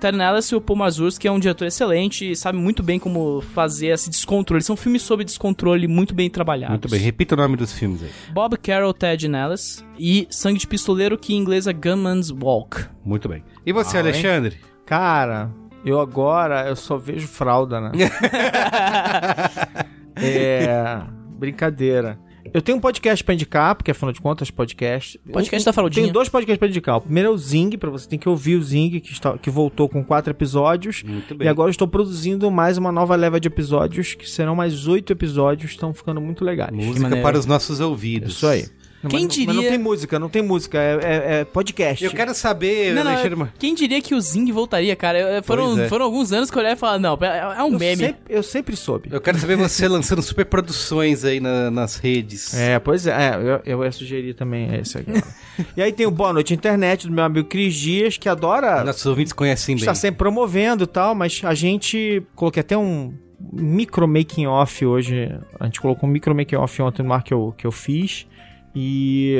Ternellis 0.00 0.46
e 0.46 0.56
o 0.56 0.60
Paul 0.60 0.78
que 1.20 1.28
é 1.28 1.32
um 1.32 1.38
diretor 1.38 1.66
excelente, 1.66 2.30
e 2.30 2.36
sabe 2.36 2.56
muito 2.56 2.82
bem 2.82 2.98
como 2.98 3.42
fazer 3.52 3.88
esse 3.88 4.08
descontrole. 4.08 4.62
São 4.62 4.76
filmes 4.76 5.02
sobre 5.02 5.24
descontrole 5.24 5.86
muito 5.86 6.14
bem 6.14 6.30
trabalhados. 6.30 6.74
Muito 6.74 6.88
bem, 6.88 7.00
repita 7.00 7.34
o 7.34 7.38
nome 7.38 7.56
dos 7.56 7.72
filmes 7.72 8.02
aí. 8.02 8.10
Bob 8.32 8.56
Carroll, 8.56 8.94
Ted 8.94 9.28
Nellis 9.28 9.84
e 9.98 10.26
Sangue 10.30 10.60
de 10.60 10.66
Pistoleiro, 10.66 11.18
que 11.18 11.34
em 11.34 11.36
inglês 11.36 11.66
é 11.66 11.72
Gunman's 11.72 12.30
Walk. 12.30 12.84
Muito 13.04 13.28
bem. 13.28 13.42
E 13.66 13.72
você, 13.72 13.96
Ah, 13.96 14.00
hein? 14.00 14.06
Alexandre? 14.08 14.56
Cara, 14.86 15.50
eu 15.84 16.00
agora 16.00 16.68
eu 16.68 16.76
só 16.76 16.96
vejo 16.96 17.26
fralda, 17.26 17.80
né? 17.80 17.90
é. 20.22 21.02
Brincadeira. 21.38 22.18
Eu 22.52 22.62
tenho 22.62 22.78
um 22.78 22.80
podcast 22.80 23.22
pra 23.22 23.34
indicar, 23.34 23.74
porque 23.74 23.90
afinal 23.90 24.12
de 24.12 24.20
contas, 24.20 24.50
podcast. 24.50 25.18
Podcast 25.30 25.64
da 25.64 25.72
Fraldinha. 25.72 26.04
Tenho 26.04 26.12
dois 26.12 26.28
podcasts 26.28 26.58
pra 26.58 26.68
indicar. 26.68 26.96
O 26.96 27.00
primeiro 27.02 27.28
é 27.28 27.32
o 27.32 27.36
Zing, 27.36 27.76
pra 27.76 27.90
você 27.90 28.08
tem 28.08 28.18
que 28.18 28.28
ouvir 28.28 28.56
o 28.56 28.62
Zing, 28.62 29.00
que, 29.00 29.12
está, 29.12 29.36
que 29.36 29.50
voltou 29.50 29.88
com 29.88 30.02
quatro 30.02 30.30
episódios. 30.30 31.02
Muito 31.02 31.34
bem. 31.34 31.46
E 31.46 31.48
agora 31.48 31.68
eu 31.68 31.72
estou 31.72 31.86
produzindo 31.86 32.50
mais 32.50 32.78
uma 32.78 32.90
nova 32.90 33.14
leva 33.16 33.38
de 33.38 33.48
episódios, 33.48 34.14
que 34.14 34.28
serão 34.28 34.54
mais 34.54 34.86
oito 34.86 35.12
episódios, 35.12 35.72
estão 35.72 35.92
ficando 35.92 36.20
muito 36.20 36.44
legais. 36.44 36.72
Música 36.72 37.16
para 37.18 37.38
os 37.38 37.46
nossos 37.46 37.80
ouvidos. 37.80 38.34
Isso 38.34 38.46
aí. 38.46 38.64
Quem 39.08 39.24
mas, 39.26 39.34
diria- 39.34 39.46
Mas 39.46 39.56
não 39.56 39.62
tem 39.70 39.78
música, 39.78 40.18
não 40.18 40.28
tem 40.28 40.42
música, 40.42 40.78
é, 40.78 40.94
é- 41.02 41.40
é 41.40 41.44
podcast. 41.44 42.04
Eu 42.04 42.10
quero 42.10 42.34
saber, 42.34 42.94
Não, 42.94 43.04
não, 43.04 43.12
Alexandre... 43.12 43.42
é- 43.44 43.48
quem 43.58 43.72
diria 43.74 44.00
que 44.02 44.12
o 44.14 44.20
Zing 44.20 44.50
voltaria, 44.50 44.96
cara? 44.96 45.40
Foram, 45.44 45.78
é. 45.80 45.88
foram 45.88 46.04
alguns 46.04 46.32
anos 46.32 46.50
que 46.50 46.56
eu 46.56 46.60
olhei 46.62 46.72
e 46.72 46.76
falei, 46.76 47.00
não, 47.00 47.16
é, 47.20 47.58
é 47.58 47.62
um 47.62 47.72
eu 47.74 47.78
meme. 47.78 47.96
sempre, 47.96 48.20
eu 48.28 48.42
sempre 48.42 48.74
soube. 48.76 49.08
Eu 49.12 49.20
quero 49.20 49.38
saber 49.38 49.56
você 49.56 49.86
lançando 49.88 50.20
super 50.20 50.44
produções 50.46 51.24
aí 51.24 51.38
na- 51.38 51.70
nas 51.70 51.96
redes. 51.96 52.52
É, 52.54 52.78
pois 52.80 53.06
é, 53.06 53.10
é, 53.12 53.34
eu, 53.36 53.60
eu 53.78 53.84
ia 53.84 53.92
sugerir 53.92 54.34
também 54.34 54.74
esse 54.74 54.98
aqui. 54.98 55.12
e 55.76 55.82
aí 55.82 55.92
tem 55.92 56.06
o 56.06 56.10
Boa 56.10 56.32
Noite 56.32 56.52
Internet 56.52 57.06
do 57.06 57.12
meu 57.12 57.24
amigo 57.24 57.46
Cris 57.48 57.74
Dias, 57.74 58.16
que 58.16 58.28
adora 58.28 58.82
Nossos 58.82 59.06
ouvintes 59.06 59.32
conhecem 59.32 59.76
bem. 59.76 59.80
está 59.82 59.94
sempre 59.94 60.18
promovendo 60.18 60.84
e 60.84 60.86
tal, 60.88 61.14
mas 61.14 61.40
a 61.44 61.54
gente 61.54 62.22
coloquei 62.34 62.60
até 62.60 62.76
um 62.76 63.14
micro 63.52 64.06
making 64.08 64.46
off 64.46 64.84
hoje. 64.84 65.30
A 65.60 65.66
gente 65.66 65.80
colocou 65.80 66.08
um 66.08 66.12
micro 66.12 66.34
making 66.34 66.56
off 66.56 66.82
ontem 66.82 67.02
no 67.04 67.12
ar 67.12 67.22
que 67.22 67.32
eu, 67.32 67.54
que 67.56 67.66
eu 67.66 67.70
fiz. 67.72 68.26
E 68.80 69.34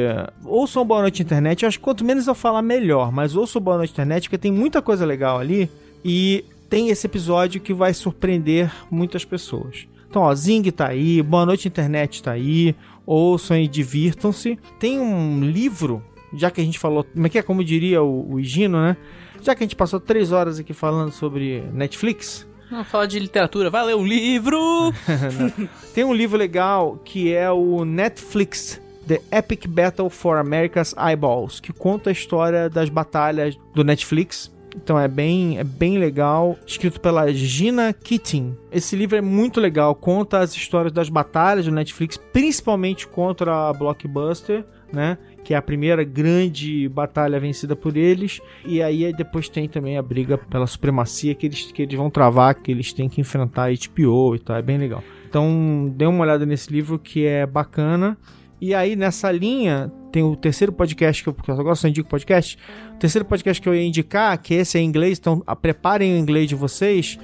ouçam 0.44 0.84
Boa 0.84 1.02
Noite 1.02 1.22
Internet. 1.22 1.62
Eu 1.62 1.68
acho 1.68 1.78
que 1.78 1.84
quanto 1.84 2.04
menos 2.04 2.26
eu 2.26 2.34
falar, 2.34 2.60
melhor. 2.60 3.12
Mas 3.12 3.36
ouçam 3.36 3.62
Boa 3.62 3.76
Noite 3.76 3.92
Internet, 3.92 4.24
porque 4.24 4.36
tem 4.36 4.50
muita 4.50 4.82
coisa 4.82 5.06
legal 5.06 5.38
ali. 5.38 5.70
E 6.04 6.44
tem 6.68 6.88
esse 6.88 7.06
episódio 7.06 7.60
que 7.60 7.72
vai 7.72 7.94
surpreender 7.94 8.68
muitas 8.90 9.24
pessoas. 9.24 9.86
Então, 10.10 10.22
ó, 10.22 10.34
Zing 10.34 10.68
tá 10.72 10.88
aí, 10.88 11.22
Boa 11.22 11.46
Noite 11.46 11.68
Internet 11.68 12.20
tá 12.20 12.32
aí. 12.32 12.74
Ouçam 13.06 13.56
e 13.56 13.68
divirtam-se. 13.68 14.58
Tem 14.80 14.98
um 14.98 15.44
livro, 15.44 16.02
já 16.34 16.50
que 16.50 16.60
a 16.60 16.64
gente 16.64 16.80
falou. 16.80 17.04
Como 17.04 17.24
é 17.24 17.30
que 17.30 17.38
é? 17.38 17.42
Como 17.42 17.62
diria 17.62 18.02
o, 18.02 18.32
o 18.32 18.40
Higino, 18.40 18.80
né? 18.80 18.96
Já 19.40 19.54
que 19.54 19.62
a 19.62 19.66
gente 19.66 19.76
passou 19.76 20.00
três 20.00 20.32
horas 20.32 20.58
aqui 20.58 20.72
falando 20.72 21.12
sobre 21.12 21.62
Netflix, 21.72 22.44
Não, 22.68 22.82
fala 22.82 23.06
de 23.06 23.20
literatura, 23.20 23.70
vai 23.70 23.84
ler 23.86 23.94
um 23.94 24.04
livro! 24.04 24.92
tem 25.94 26.02
um 26.02 26.12
livro 26.12 26.36
legal 26.36 27.00
que 27.04 27.32
é 27.32 27.48
o 27.52 27.84
Netflix 27.84 28.80
The 29.08 29.22
Epic 29.32 29.66
Battle 29.66 30.10
for 30.10 30.36
America's 30.36 30.94
Eyeballs, 30.98 31.60
que 31.60 31.72
conta 31.72 32.10
a 32.10 32.12
história 32.12 32.68
das 32.68 32.90
batalhas 32.90 33.58
do 33.74 33.82
Netflix. 33.82 34.54
Então 34.76 35.00
é 35.00 35.08
bem, 35.08 35.58
é 35.58 35.64
bem 35.64 35.96
legal, 35.96 36.58
escrito 36.66 37.00
pela 37.00 37.32
Gina 37.32 37.90
Keating. 37.94 38.54
Esse 38.70 38.94
livro 38.94 39.16
é 39.16 39.22
muito 39.22 39.60
legal, 39.60 39.94
conta 39.94 40.40
as 40.40 40.54
histórias 40.54 40.92
das 40.92 41.08
batalhas 41.08 41.64
do 41.64 41.72
Netflix, 41.72 42.18
principalmente 42.18 43.08
contra 43.08 43.70
a 43.70 43.72
Blockbuster, 43.72 44.62
né? 44.92 45.16
Que 45.42 45.54
é 45.54 45.56
a 45.56 45.62
primeira 45.62 46.04
grande 46.04 46.86
batalha 46.90 47.40
vencida 47.40 47.74
por 47.74 47.96
eles. 47.96 48.42
E 48.66 48.82
aí 48.82 49.10
depois 49.14 49.48
tem 49.48 49.66
também 49.66 49.96
a 49.96 50.02
briga 50.02 50.36
pela 50.36 50.66
supremacia 50.66 51.34
que 51.34 51.46
eles, 51.46 51.72
que 51.72 51.80
eles 51.80 51.96
vão 51.96 52.10
travar, 52.10 52.54
que 52.54 52.70
eles 52.70 52.92
têm 52.92 53.08
que 53.08 53.22
enfrentar 53.22 53.70
a 53.70 53.72
HBO 53.72 54.34
e 54.34 54.38
tal. 54.38 54.56
É 54.56 54.62
bem 54.62 54.76
legal. 54.76 55.02
Então 55.26 55.90
dê 55.96 56.04
uma 56.04 56.24
olhada 56.24 56.44
nesse 56.44 56.70
livro 56.70 56.98
que 56.98 57.26
é 57.26 57.46
bacana. 57.46 58.18
E 58.60 58.74
aí 58.74 58.96
nessa 58.96 59.30
linha 59.30 59.90
tem 60.10 60.22
o 60.22 60.34
terceiro 60.34 60.72
podcast 60.72 61.22
que 61.22 61.28
eu, 61.28 61.34
porque 61.34 61.50
agora 61.50 61.74
só 61.74 61.88
indico 61.88 62.08
podcast. 62.08 62.58
O 62.94 62.98
terceiro 62.98 63.24
podcast 63.24 63.60
que 63.60 63.68
eu 63.68 63.74
ia 63.74 63.84
indicar, 63.84 64.36
que 64.40 64.54
esse 64.54 64.78
é 64.78 64.80
em 64.80 64.84
inglês, 64.84 65.18
então 65.18 65.42
ah, 65.46 65.54
preparem 65.54 66.14
o 66.14 66.18
inglês 66.18 66.48
de 66.48 66.54
vocês, 66.54 67.18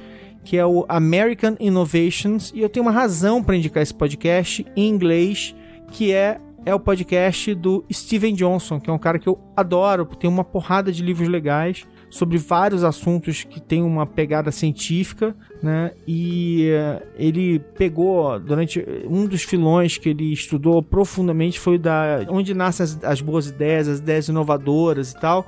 que 0.45 0.57
é 0.57 0.65
o 0.65 0.85
American 0.89 1.57
Innovations. 1.59 2.53
E 2.55 2.61
eu 2.61 2.69
tenho 2.69 2.85
uma 2.85 2.93
razão 2.93 3.43
para 3.43 3.57
indicar 3.57 3.83
esse 3.83 3.95
podcast 3.95 4.65
em 4.77 4.89
inglês, 4.89 5.55
que 5.91 6.13
é 6.13 6.41
é 6.67 6.75
o 6.75 6.81
podcast 6.81 7.55
do 7.55 7.85
Steven 7.93 8.33
Johnson, 8.33 8.81
que 8.81 8.89
é 8.89 8.93
um 8.93 8.99
cara 8.99 9.19
que 9.19 9.29
eu 9.29 9.39
adoro, 9.55 10.07
tem 10.07 10.31
uma 10.31 10.43
porrada 10.43 10.91
de 10.91 11.03
livros 11.03 11.29
legais 11.29 11.87
sobre 12.15 12.39
vários 12.39 12.85
assuntos 12.85 13.43
que 13.43 13.61
tem 13.61 13.83
uma 13.83 14.07
pegada 14.07 14.53
científica, 14.53 15.35
né? 15.61 15.91
E 16.07 16.69
eh, 16.71 17.03
ele 17.19 17.59
pegou 17.59 18.39
durante 18.39 18.87
um 19.11 19.27
dos 19.27 19.43
filões 19.43 19.99
que 19.99 20.11
ele 20.11 20.33
estudou 20.33 20.81
profundamente 20.81 21.59
foi 21.59 21.77
da 21.77 22.25
onde 22.29 22.55
nascem 22.55 22.85
as, 22.85 23.03
as 23.03 23.21
boas 23.21 23.49
ideias, 23.49 23.89
as 23.89 23.99
ideias 23.99 24.29
inovadoras 24.29 25.11
e 25.11 25.19
tal. 25.19 25.45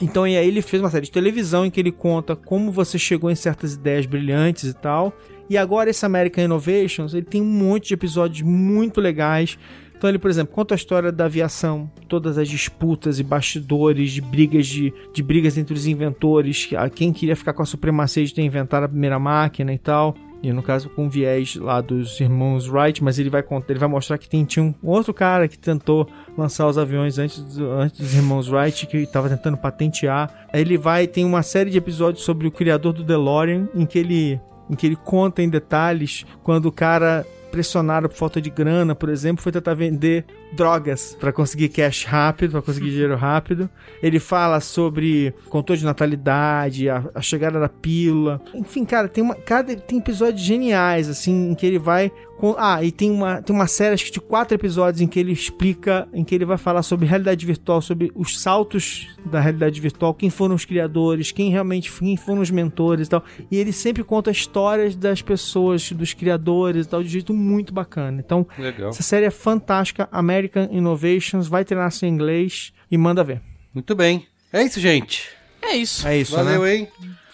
Então, 0.00 0.26
e 0.26 0.36
aí 0.36 0.48
ele 0.48 0.62
fez 0.62 0.82
uma 0.82 0.90
série 0.90 1.04
de 1.04 1.12
televisão 1.12 1.64
em 1.64 1.70
que 1.70 1.78
ele 1.78 1.92
conta 1.92 2.34
como 2.34 2.72
você 2.72 2.98
chegou 2.98 3.30
em 3.30 3.36
certas 3.36 3.74
ideias 3.74 4.04
brilhantes 4.04 4.64
e 4.64 4.74
tal. 4.74 5.12
E 5.48 5.56
agora 5.56 5.90
esse 5.90 6.04
American 6.04 6.42
Innovations, 6.42 7.14
ele 7.14 7.26
tem 7.26 7.40
um 7.40 7.44
monte 7.44 7.88
de 7.88 7.94
episódios 7.94 8.42
muito 8.42 9.00
legais. 9.00 9.56
Então 10.00 10.08
ele, 10.08 10.18
por 10.18 10.30
exemplo, 10.30 10.54
conta 10.54 10.72
a 10.72 10.76
história 10.76 11.12
da 11.12 11.26
aviação, 11.26 11.90
todas 12.08 12.38
as 12.38 12.48
disputas 12.48 13.20
e 13.20 13.22
bastidores 13.22 14.12
de 14.12 14.22
brigas 14.22 14.66
de, 14.66 14.94
de 15.12 15.22
brigas 15.22 15.58
entre 15.58 15.74
os 15.74 15.86
inventores, 15.86 16.66
quem 16.94 17.12
queria 17.12 17.36
ficar 17.36 17.52
com 17.52 17.60
a 17.60 17.66
supremacia 17.66 18.24
de 18.24 18.32
ter 18.32 18.40
inventado 18.40 18.84
a 18.84 18.88
primeira 18.88 19.18
máquina 19.18 19.74
e 19.74 19.78
tal. 19.78 20.14
E 20.42 20.54
no 20.54 20.62
caso 20.62 20.88
com 20.88 21.06
viés 21.06 21.54
lá 21.56 21.82
dos 21.82 22.18
irmãos 22.18 22.66
Wright, 22.66 23.04
mas 23.04 23.18
ele 23.18 23.28
vai 23.28 23.42
contar, 23.42 23.72
ele 23.72 23.78
vai 23.78 23.90
mostrar 23.90 24.16
que 24.16 24.26
tem, 24.26 24.42
tinha 24.46 24.64
um 24.64 24.74
outro 24.82 25.12
cara 25.12 25.46
que 25.46 25.58
tentou 25.58 26.08
lançar 26.34 26.66
os 26.66 26.78
aviões 26.78 27.18
antes, 27.18 27.38
do- 27.56 27.70
antes 27.70 28.00
dos 28.00 28.14
irmãos 28.14 28.48
Wright, 28.50 28.86
que 28.86 28.96
estava 28.96 29.28
tentando 29.28 29.58
patentear. 29.58 30.46
Aí 30.50 30.62
ele 30.62 30.78
vai, 30.78 31.06
tem 31.06 31.26
uma 31.26 31.42
série 31.42 31.68
de 31.68 31.76
episódios 31.76 32.24
sobre 32.24 32.48
o 32.48 32.50
criador 32.50 32.94
do 32.94 33.04
DeLorean, 33.04 33.68
em 33.74 33.84
que 33.84 33.98
ele, 33.98 34.40
em 34.70 34.74
que 34.74 34.86
ele 34.86 34.96
conta 34.96 35.42
em 35.42 35.48
detalhes 35.50 36.24
quando 36.42 36.64
o 36.64 36.72
cara 36.72 37.26
pressionado 37.50 38.08
por 38.08 38.16
falta 38.16 38.40
de 38.40 38.50
grana, 38.50 38.94
por 38.94 39.08
exemplo, 39.08 39.42
foi 39.42 39.52
tentar 39.52 39.74
vender 39.74 40.24
drogas 40.52 41.16
para 41.18 41.32
conseguir 41.32 41.68
cash 41.68 42.04
rápido, 42.04 42.52
para 42.52 42.62
conseguir 42.62 42.90
dinheiro 42.90 43.16
rápido. 43.16 43.68
Ele 44.02 44.18
fala 44.18 44.60
sobre 44.60 45.34
controle 45.48 45.80
de 45.80 45.84
natalidade, 45.84 46.88
a, 46.88 47.04
a 47.14 47.20
chegada 47.20 47.60
da 47.60 47.68
pílula. 47.68 48.40
Enfim, 48.54 48.84
cara, 48.84 49.08
tem 49.08 49.22
uma, 49.22 49.34
cada 49.34 49.74
tem 49.76 49.98
episódios 49.98 50.42
geniais 50.42 51.08
assim 51.08 51.50
em 51.50 51.54
que 51.54 51.66
ele 51.66 51.78
vai 51.78 52.10
ah, 52.58 52.82
e 52.82 52.90
tem 52.90 53.10
uma 53.10 53.42
tem 53.42 53.54
uma 53.54 53.66
série 53.66 53.94
acho 53.94 54.06
que 54.06 54.12
de 54.12 54.20
quatro 54.20 54.54
episódios 54.54 55.00
em 55.00 55.06
que 55.06 55.18
ele 55.20 55.32
explica, 55.32 56.08
em 56.12 56.24
que 56.24 56.34
ele 56.34 56.44
vai 56.44 56.56
falar 56.56 56.82
sobre 56.82 57.06
realidade 57.06 57.44
virtual, 57.44 57.82
sobre 57.82 58.10
os 58.14 58.40
saltos 58.40 59.08
da 59.26 59.40
realidade 59.40 59.80
virtual, 59.80 60.14
quem 60.14 60.30
foram 60.30 60.54
os 60.54 60.64
criadores, 60.64 61.32
quem 61.32 61.50
realmente 61.50 61.92
quem 61.92 62.16
foram 62.16 62.40
os 62.40 62.50
mentores 62.50 63.06
e 63.06 63.10
tal. 63.10 63.24
E 63.50 63.56
ele 63.56 63.72
sempre 63.72 64.02
conta 64.02 64.30
histórias 64.30 64.96
das 64.96 65.20
pessoas, 65.20 65.92
dos 65.92 66.14
criadores 66.14 66.86
e 66.86 66.88
tal, 66.88 67.02
de 67.02 67.08
um 67.08 67.12
jeito 67.12 67.34
muito 67.34 67.74
bacana. 67.74 68.20
Então, 68.24 68.46
Legal. 68.58 68.90
essa 68.90 69.02
série 69.02 69.26
é 69.26 69.30
fantástica, 69.30 70.08
American 70.10 70.68
Innovations, 70.70 71.46
vai 71.46 71.64
treinar 71.64 71.90
seu 71.92 72.08
inglês 72.08 72.72
e 72.90 72.96
manda 72.96 73.22
ver. 73.22 73.42
Muito 73.74 73.94
bem. 73.94 74.26
É 74.52 74.62
isso, 74.62 74.80
gente. 74.80 75.28
É 75.62 75.76
isso. 75.76 76.06
É 76.06 76.16
isso, 76.16 76.34
Valeu, 76.34 76.62
né? 76.62 76.76
hein? 76.76 76.88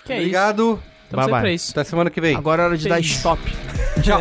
Que 0.05 0.13
é 0.13 0.19
Obrigado. 0.19 0.83
Estamos 1.05 1.27
Bye, 1.27 1.35
aí 1.35 1.43
bye. 1.43 1.55
isso. 1.55 1.71
Até 1.71 1.85
semana 1.85 2.11
que 2.11 2.21
vem. 2.21 2.37
Agora 2.37 2.63
é 2.63 2.67
hora 2.67 2.77
de 2.77 2.89
dar 2.89 3.01
stop. 3.01 3.41
Tchau. 4.03 4.21